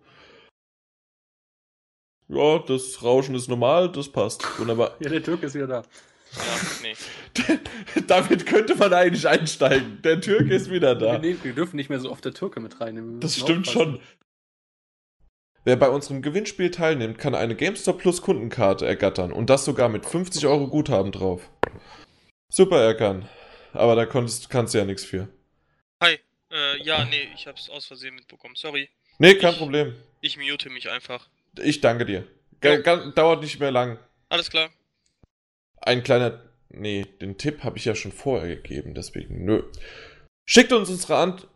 Ja, 2.29 2.59
das 2.61 3.03
Rauschen 3.03 3.35
ist 3.35 3.49
normal, 3.49 3.91
das 3.91 4.09
passt. 4.11 4.45
Wunderbar. 4.61 4.97
Ja, 5.01 5.09
der 5.11 5.23
Türke 5.23 5.47
ist 5.47 5.55
wieder 5.55 5.67
da. 5.67 5.83
Ja, 6.37 6.83
nee. 6.83 6.95
Damit 8.07 8.47
könnte 8.47 8.75
man 8.77 8.93
eigentlich 8.93 9.27
einsteigen. 9.29 10.01
Der 10.03 10.21
Türke 10.21 10.55
ist 10.55 10.71
wieder 10.71 10.95
da. 10.95 11.19
Nee, 11.19 11.37
wir 11.43 11.53
dürfen 11.53 11.77
nicht 11.77 11.91
mehr 11.91 12.01
so 12.01 12.11
oft 12.11 12.25
der 12.25 12.33
Türke 12.35 12.61
mit 12.61 12.81
reinnehmen. 12.81 13.21
Das 13.21 13.37
stimmt 13.37 13.69
aufpassen. 13.69 13.95
schon. 13.97 14.01
Wer 15.65 15.77
bei 15.77 15.89
unserem 15.89 16.23
Gewinnspiel 16.23 16.71
teilnimmt, 16.71 17.19
kann 17.19 17.35
eine 17.35 17.55
GameStop 17.55 17.99
Plus 17.99 18.21
Kundenkarte 18.23 18.85
ergattern 18.87 19.33
und 19.33 19.49
das 19.49 19.65
sogar 19.65 19.89
mit 19.89 20.05
50 20.07 20.47
Euro 20.47 20.67
Guthaben 20.69 21.13
drauf. 21.13 21.49
Super, 22.49 22.81
Erkan. 22.83 23.29
Aber 23.73 23.95
da 23.95 24.05
konntest, 24.05 24.51
kannst 24.51 24.75
du 24.75 24.79
ja 24.79 24.85
nichts 24.85 25.05
für. 25.05 25.29
Hi. 26.03 26.19
Äh, 26.51 26.83
ja, 26.83 27.05
nee, 27.05 27.29
ich 27.35 27.47
hab's 27.47 27.71
aus 27.71 27.87
Versehen 27.87 28.15
mitbekommen. 28.17 28.55
Sorry. 28.57 28.89
Nee, 29.19 29.37
kein 29.37 29.53
Ich- 29.53 29.59
Problem. 29.59 29.95
Ich 30.21 30.37
mute 30.37 30.69
mich 30.71 30.91
einfach. 30.91 31.29
Ich 31.63 31.81
danke 31.81 32.05
dir. 32.07 32.27
Ga- 32.61 32.77
ga- 32.79 33.11
dauert 33.11 33.43
nicht 33.43 33.59
mehr 33.61 33.71
lang. 33.71 33.99
Alles 34.29 34.51
klar. 34.51 34.71
Ein 35.83 36.03
kleiner. 36.03 36.43
Nee, 36.71 37.05
den 37.21 37.37
Tipp 37.37 37.65
habe 37.65 37.77
ich 37.77 37.85
ja 37.85 37.95
schon 37.95 38.13
vorher 38.13 38.57
gegeben, 38.57 38.95
deswegen 38.95 39.45
nö. 39.45 39.63
Schickt 40.47 40.73
uns 40.73 40.89
unsere, 40.89 41.17
Ant 41.17 41.49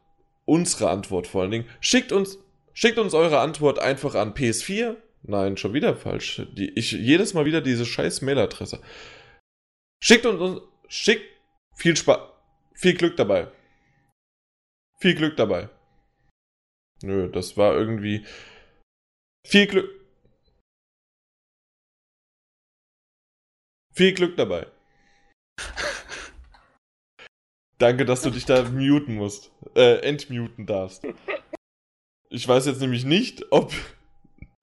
unsere 0.45 0.91
Antwort 0.91 1.27
vor 1.27 1.43
allen 1.43 1.51
Dingen. 1.51 1.69
Schickt 1.81 2.13
uns, 2.13 2.39
schickt 2.75 2.99
uns 2.99 3.15
eure 3.15 3.41
Antwort 3.41 3.79
einfach 3.79 4.15
an 4.15 4.35
PS4. 4.35 4.97
Nein, 5.23 5.57
schon 5.57 5.73
wieder 5.73 5.97
falsch. 5.97 6.43
Die, 6.57 6.71
ich 6.71 6.93
jedes 6.93 7.35
Mal 7.35 7.47
wieder 7.47 7.61
diese 7.61 7.87
scheiß 7.87 8.21
Mailadresse. 8.23 8.81
Schickt 10.03 10.27
uns, 10.27 10.41
uns 10.41 10.61
schickt 10.89 11.25
viel 11.75 11.97
Spaß, 11.97 12.21
viel 12.75 12.95
Glück 12.95 13.17
dabei. 13.17 13.51
Viel 15.01 15.15
Glück 15.15 15.37
dabei. 15.37 15.69
Nö, 17.03 17.31
das 17.31 17.57
war 17.57 17.75
irgendwie 17.75 18.25
viel 19.47 19.67
Glück. 19.67 19.96
Viel 23.97 24.13
Glück 24.13 24.37
dabei. 24.37 24.67
Danke, 27.79 28.05
dass 28.05 28.23
du 28.23 28.31
dich 28.31 28.45
da 28.45 28.63
muten 28.65 29.15
musst. 29.15 29.51
Äh, 29.75 30.01
entmuten 30.01 30.67
darfst. 30.67 31.03
Ich 32.29 32.47
weiß 32.47 32.67
jetzt 32.67 32.81
nämlich 32.81 33.05
nicht, 33.05 33.51
ob 33.51 33.73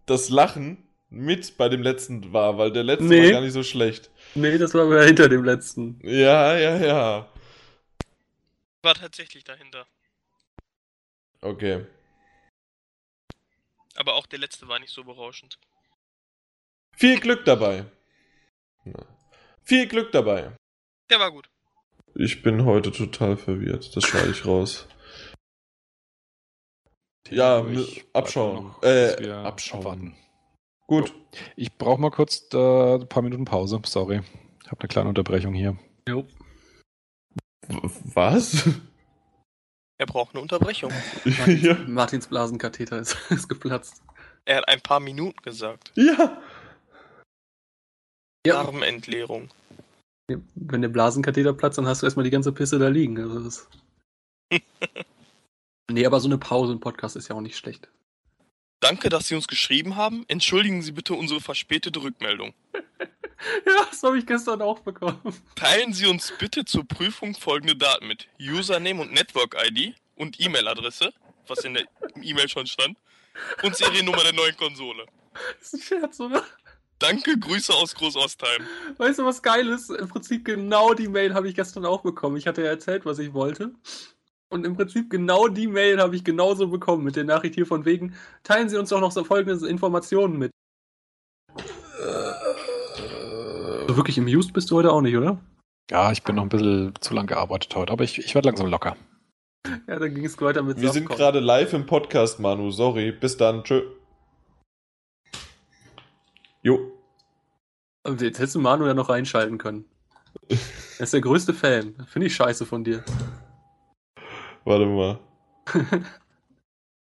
das 0.05 0.29
Lachen 0.29 0.87
mit 1.09 1.57
bei 1.57 1.67
dem 1.67 1.81
letzten 1.81 2.31
war, 2.31 2.57
weil 2.59 2.71
der 2.71 2.83
letzte 2.83 3.05
Nee. 3.05 3.23
war 3.25 3.31
gar 3.31 3.41
nicht 3.41 3.53
so 3.53 3.63
schlecht. 3.63 4.11
Nee, 4.35 4.57
das 4.59 4.73
war 4.75 4.87
wieder 4.89 5.03
hinter 5.03 5.29
dem 5.29 5.43
letzten. 5.43 5.99
Ja, 6.03 6.55
ja, 6.57 6.77
ja. 6.77 7.29
War 8.83 8.93
tatsächlich 8.95 9.43
dahinter. 9.43 9.87
Okay. 11.41 11.85
Aber 13.95 14.13
auch 14.13 14.27
der 14.27 14.39
letzte 14.39 14.67
war 14.67 14.79
nicht 14.79 14.93
so 14.93 15.03
berauschend. 15.03 15.57
Viel 16.95 17.19
Glück 17.19 17.45
dabei. 17.45 17.85
Na. 18.85 19.05
Viel 19.63 19.87
Glück 19.87 20.11
dabei. 20.11 20.51
Der 21.09 21.19
war 21.19 21.31
gut. 21.31 21.49
Ich 22.15 22.41
bin 22.43 22.65
heute 22.65 22.91
total 22.91 23.37
verwirrt. 23.37 23.95
Das 23.95 24.03
schneide 24.03 24.31
ich 24.31 24.45
raus. 24.45 24.87
Ja, 27.29 27.65
Ich 27.67 28.05
abschauen. 28.13 28.65
noch, 28.67 28.83
Äh, 28.83 29.29
abschauen. 29.31 29.79
abwarten. 29.79 30.15
Gut. 30.87 31.13
Ich 31.55 31.73
brauche 31.77 31.99
mal 31.99 32.11
kurz 32.11 32.45
äh, 32.53 32.95
ein 32.95 33.07
paar 33.07 33.23
Minuten 33.23 33.45
Pause. 33.45 33.81
Sorry. 33.85 34.21
Ich 34.63 34.71
habe 34.71 34.81
eine 34.81 34.87
kleine 34.89 35.09
Unterbrechung 35.09 35.53
hier. 35.53 35.77
Jo. 36.07 36.27
Was? 38.13 38.67
Er 39.97 40.05
braucht 40.05 40.33
eine 40.35 40.41
Unterbrechung. 40.41 40.91
ja. 41.47 41.75
Martins 41.87 42.27
Blasenkatheter 42.27 42.99
ist, 42.99 43.17
ist 43.31 43.47
geplatzt. 43.47 44.03
Er 44.45 44.57
hat 44.57 44.67
ein 44.67 44.81
paar 44.81 44.99
Minuten 44.99 45.41
gesagt. 45.41 45.91
ja. 45.95 46.41
Darmentleerung. 48.43 49.49
Wenn 50.27 50.81
der 50.81 50.89
Blasenkatheter 50.89 51.53
platzt, 51.53 51.77
dann 51.77 51.87
hast 51.87 52.01
du 52.01 52.05
erstmal 52.05 52.23
die 52.23 52.29
ganze 52.29 52.51
Pisse 52.51 52.79
da 52.79 52.87
liegen. 52.87 53.19
Also 53.19 53.39
das 53.39 53.67
nee, 55.91 56.05
aber 56.05 56.19
so 56.19 56.27
eine 56.27 56.37
Pause 56.37 56.73
im 56.73 56.79
Podcast 56.79 57.15
ist 57.15 57.27
ja 57.27 57.35
auch 57.35 57.41
nicht 57.41 57.57
schlecht. 57.57 57.89
Danke, 58.79 59.09
dass 59.09 59.27
Sie 59.27 59.35
uns 59.35 59.47
geschrieben 59.47 59.95
haben. 59.95 60.25
Entschuldigen 60.27 60.81
Sie 60.81 60.91
bitte 60.91 61.13
unsere 61.13 61.39
verspätete 61.39 62.01
Rückmeldung. 62.01 62.53
Ja, 63.65 63.85
das 63.89 64.01
habe 64.03 64.17
ich 64.17 64.25
gestern 64.25 64.61
auch 64.61 64.79
bekommen. 64.79 65.19
Teilen 65.55 65.91
Sie 65.91 66.05
uns 66.05 66.31
bitte 66.39 66.63
zur 66.63 66.87
Prüfung 66.87 67.35
folgende 67.35 67.75
Daten 67.75 68.07
mit. 68.07 68.29
Username 68.39 69.01
und 69.01 69.11
Network-ID 69.11 69.95
und 70.15 70.39
E-Mail-Adresse, 70.39 71.11
was 71.47 71.65
in 71.65 71.73
der 71.73 71.83
E-Mail 72.21 72.47
schon 72.47 72.67
stand, 72.67 72.97
und 73.63 73.75
Seriennummer 73.75 74.23
der 74.23 74.31
neuen 74.31 74.55
Konsole. 74.55 75.05
Das 75.59 75.73
ist 75.73 75.73
ein 75.73 75.99
Scherz, 75.99 76.21
oder? 76.21 76.45
Danke, 77.03 77.37
Grüße 77.37 77.73
aus 77.73 77.95
Großostheim. 77.95 78.61
Weißt 78.95 79.19
du, 79.19 79.25
was 79.25 79.41
geil 79.41 79.67
ist? 79.67 79.89
Im 79.89 80.07
Prinzip 80.07 80.45
genau 80.45 80.93
die 80.93 81.09
Mail 81.09 81.33
habe 81.33 81.49
ich 81.49 81.55
gestern 81.55 81.85
auch 81.85 82.01
bekommen. 82.01 82.37
Ich 82.37 82.47
hatte 82.47 82.61
ja 82.61 82.69
erzählt, 82.69 83.05
was 83.05 83.19
ich 83.19 83.33
wollte. 83.33 83.73
Und 84.49 84.65
im 84.65 84.77
Prinzip 84.77 85.09
genau 85.09 85.49
die 85.49 85.67
Mail 85.67 85.99
habe 85.99 86.15
ich 86.15 86.23
genauso 86.23 86.69
bekommen 86.69 87.03
mit 87.03 87.17
der 87.17 87.25
Nachricht 87.25 87.55
hier 87.55 87.65
von 87.65 87.83
wegen, 87.83 88.15
teilen 88.43 88.69
Sie 88.69 88.77
uns 88.77 88.87
doch 88.87 89.01
noch 89.01 89.11
so 89.11 89.25
folgende 89.25 89.67
Informationen 89.67 90.37
mit. 90.37 90.51
So 93.89 93.97
wirklich 93.97 94.17
amused 94.17 94.53
bist 94.53 94.71
du 94.71 94.77
heute 94.77 94.93
auch 94.93 95.01
nicht, 95.01 95.17
oder? 95.17 95.41
Ja, 95.91 96.09
ich 96.13 96.23
bin 96.23 96.37
noch 96.37 96.43
ein 96.43 96.49
bisschen 96.49 96.93
zu 97.01 97.13
lang 97.13 97.27
gearbeitet 97.27 97.75
heute, 97.75 97.91
aber 97.91 98.05
ich, 98.05 98.17
ich 98.17 98.33
werde 98.33 98.47
langsam 98.47 98.67
locker. 98.67 98.95
Ja, 99.87 99.99
dann 99.99 100.15
ging 100.15 100.23
es 100.23 100.39
weiter 100.39 100.63
mit 100.63 100.79
Wir 100.79 100.91
sind 100.91 101.09
gerade 101.09 101.41
live 101.41 101.73
im 101.73 101.85
Podcast, 101.85 102.39
Manu. 102.39 102.71
Sorry. 102.71 103.11
Bis 103.11 103.35
dann. 103.35 103.65
Tschö. 103.65 103.81
Jo. 106.61 106.92
Jetzt 108.05 108.21
hättest 108.39 108.55
du 108.55 108.59
Manu 108.59 108.85
ja 108.85 108.93
noch 108.93 109.09
reinschalten 109.09 109.57
können. 109.57 109.85
Er 110.99 111.03
ist 111.05 111.13
der 111.13 111.21
größte 111.21 111.53
Fan. 111.53 111.95
Finde 112.07 112.27
ich 112.27 112.35
scheiße 112.35 112.65
von 112.65 112.83
dir. 112.83 113.03
Warte 114.63 114.85
mal. 114.85 115.19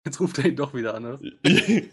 Jetzt 0.05 0.19
ruft 0.19 0.39
er 0.39 0.45
ihn 0.45 0.55
doch 0.55 0.73
wieder 0.73 0.95
an. 0.95 1.05
oder? 1.05 1.19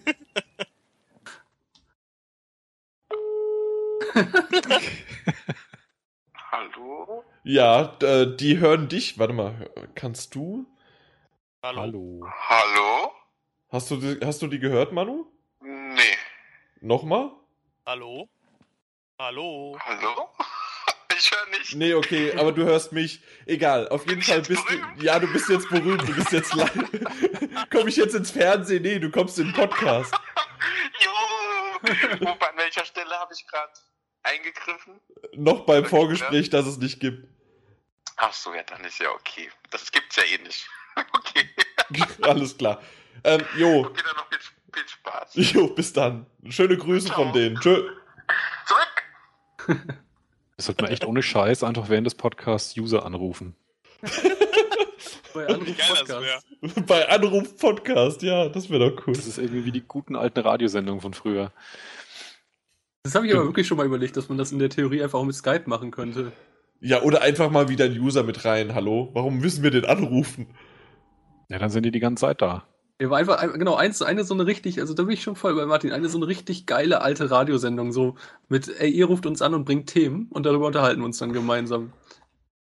Hallo? 6.51 7.25
ja, 7.45 7.97
äh, 8.03 8.37
die 8.37 8.59
hören 8.59 8.89
dich. 8.89 9.19
Warte 9.19 9.33
mal. 9.33 9.71
Kannst 9.95 10.35
du? 10.35 10.67
Hallo. 11.63 12.27
Hallo? 12.49 13.13
Hast 13.71 13.91
du, 13.91 13.97
die- 13.97 14.25
hast 14.25 14.43
du 14.43 14.47
die 14.47 14.59
gehört, 14.59 14.93
Manu? 14.93 15.27
Nee. 15.61 16.17
Nochmal? 16.81 17.31
Hallo? 17.87 18.29
Hallo? 19.19 19.79
Hallo? 19.85 20.31
Ich 21.17 21.31
höre 21.31 21.47
nicht. 21.57 21.75
Nee, 21.77 21.95
okay, 21.95 22.33
aber 22.37 22.51
du 22.51 22.65
hörst 22.65 22.91
mich. 22.91 23.21
Egal, 23.47 23.89
auf 23.91 24.05
jeden 24.09 24.21
Fall 24.21 24.39
jetzt 24.39 24.49
bist 24.49 24.63
du. 24.69 24.77
berühmt? 24.77 25.01
Ja, 25.03 25.21
du 25.21 25.33
bist 25.33 25.49
jetzt 25.49 25.69
berühmt, 25.71 26.03
du 26.09 26.13
bist 26.13 26.33
jetzt 26.33 26.53
live. 26.55 26.73
Komm 27.71 27.87
ich 27.87 27.95
jetzt 27.95 28.17
ins 28.17 28.33
Fernsehen? 28.33 28.83
Nee, 28.83 28.99
du 28.99 29.13
kommst 29.13 29.39
in 29.39 29.47
den 29.47 29.55
Podcast. 29.55 30.13
Jo! 31.05 31.91
An 32.27 32.57
welcher 32.57 32.85
Stelle 32.85 33.15
habe 33.17 33.33
ich 33.33 33.47
gerade 33.47 33.73
eingegriffen? 34.25 35.01
Noch 35.35 35.65
beim 35.67 35.83
Okay, 35.85 35.89
Vorgespräch, 35.91 36.51
das 36.51 36.67
es 36.67 36.79
nicht 36.79 36.99
gibt. 36.99 37.29
Ach 38.17 38.33
so, 38.33 38.53
ja, 38.53 38.65
dann 38.65 38.83
ist 38.85 38.99
ja 38.99 39.11
okay. 39.13 39.49
Das 39.71 39.93
gibt's 39.93 40.17
ja 40.17 40.25
eh 40.25 40.39
nicht. 40.43 40.67
Okay. 41.13 41.49
Alles 42.23 42.59
klar. 42.59 42.83
Ähm, 43.23 43.45
jo, 43.57 43.85
Okay, 43.87 44.03
dann 44.05 44.17
noch 44.17 44.29
viel, 44.29 44.41
viel 44.75 44.89
Spaß. 44.89 45.31
jo, 45.35 45.69
bis 45.69 45.93
dann. 45.93 46.27
Schöne 46.49 46.77
Grüße 46.77 47.13
von 47.13 47.33
denen. 47.33 47.55
Tschö. 47.61 47.89
Das 50.57 50.67
sollte 50.67 50.83
man 50.83 50.93
echt 50.93 51.05
ohne 51.05 51.23
Scheiß 51.23 51.63
einfach 51.63 51.89
während 51.89 52.07
des 52.07 52.15
Podcasts 52.15 52.77
User 52.77 53.05
anrufen. 53.05 53.55
Bei 55.35 55.47
Anruf 55.49 55.77
Podcast. 55.77 56.47
Bei 56.87 57.09
Anruf 57.09 57.57
Podcast, 57.59 58.23
ja, 58.23 58.49
das 58.49 58.71
wäre 58.71 58.91
doch 58.91 59.07
cool. 59.07 59.15
Das 59.15 59.27
ist 59.27 59.39
irgendwie 59.39 59.65
wie 59.65 59.73
die 59.73 59.81
guten 59.81 60.15
alten 60.15 60.41
Radiosendungen 60.41 61.01
von 61.01 61.13
früher. 61.13 61.53
Das 63.03 63.15
habe 63.15 63.27
ich 63.27 63.35
aber 63.35 63.45
wirklich 63.45 63.67
schon 63.67 63.77
mal 63.77 63.87
überlegt, 63.87 64.17
dass 64.17 64.29
man 64.29 64.39
das 64.39 64.53
in 64.53 64.59
der 64.59 64.71
Theorie 64.71 65.03
einfach 65.03 65.19
auch 65.19 65.25
mit 65.25 65.35
Skype 65.35 65.65
machen 65.67 65.91
könnte. 65.91 66.33
Ja, 66.81 67.03
oder 67.03 67.23
einfach 67.23 67.51
mal 67.51 67.69
wieder 67.69 67.87
ein 67.87 67.99
User 67.99 68.23
mit 68.23 68.45
rein. 68.45 68.75
Hallo? 68.75 69.11
Warum 69.13 69.39
müssen 69.39 69.63
wir 69.63 69.71
den 69.71 69.85
anrufen? 69.85 70.47
Ja, 71.49 71.59
dann 71.59 71.71
sind 71.71 71.83
die 71.85 71.91
die 71.91 72.01
ganze 72.01 72.23
Zeit 72.23 72.41
da. 72.41 72.67
Ja, 73.01 73.11
war 73.11 73.19
einfach, 73.19 73.39
ein- 73.39 73.59
genau, 73.59 73.75
eins, 73.75 74.03
eine 74.03 74.23
so 74.25 74.35
eine 74.35 74.47
richtig, 74.47 74.81
also 74.81 74.95
da 74.95 75.03
bin 75.03 75.15
ich 75.15 75.23
schon 75.23 75.35
voll 75.35 75.55
bei 75.57 75.67
Martin, 75.67 75.91
eine 75.93 76.09
so 76.09 76.17
eine 76.19 76.29
richtig 76.29 76.65
geile 76.67 77.01
alte 77.01 77.31
Radiosendung, 77.31 77.93
so 77.93 78.15
mit, 78.49 78.69
ey, 78.81 78.89
ihr 78.91 79.07
ruft 79.07 79.27
uns 79.27 79.43
an 79.43 79.53
und 79.55 79.65
bringt 79.65 79.89
Themen 79.89 80.29
und 80.31 80.47
darüber 80.47 80.67
unterhalten 80.69 81.01
wir 81.01 81.07
uns 81.07 81.19
dann 81.19 81.33
gemeinsam. 81.33 81.93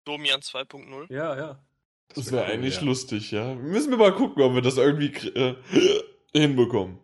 Domian 0.07 0.41
2.0. 0.41 1.13
Ja, 1.13 1.37
ja. 1.37 1.59
Das 2.15 2.33
wäre 2.33 2.47
cool, 2.47 2.53
eigentlich 2.53 2.77
ja. 2.77 2.83
lustig, 2.83 3.31
ja. 3.31 3.55
Müssen 3.55 3.91
wir 3.91 3.99
mal 3.99 4.15
gucken, 4.15 4.43
ob 4.43 4.55
wir 4.55 4.63
das 4.63 4.79
irgendwie 4.79 5.13
äh, 5.35 5.55
hinbekommen. 6.33 6.99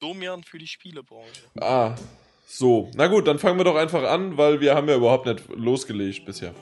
Domian 0.00 0.42
für 0.42 0.58
die 0.58 0.66
Spielebranche. 0.66 1.42
Ah, 1.60 1.94
so. 2.46 2.90
Na 2.94 3.06
gut, 3.06 3.26
dann 3.26 3.38
fangen 3.38 3.58
wir 3.58 3.64
doch 3.64 3.76
einfach 3.76 4.02
an, 4.02 4.36
weil 4.36 4.60
wir 4.60 4.74
haben 4.74 4.88
ja 4.88 4.96
überhaupt 4.96 5.26
nicht 5.26 5.48
losgelegt 5.48 6.26
bisher. 6.26 6.54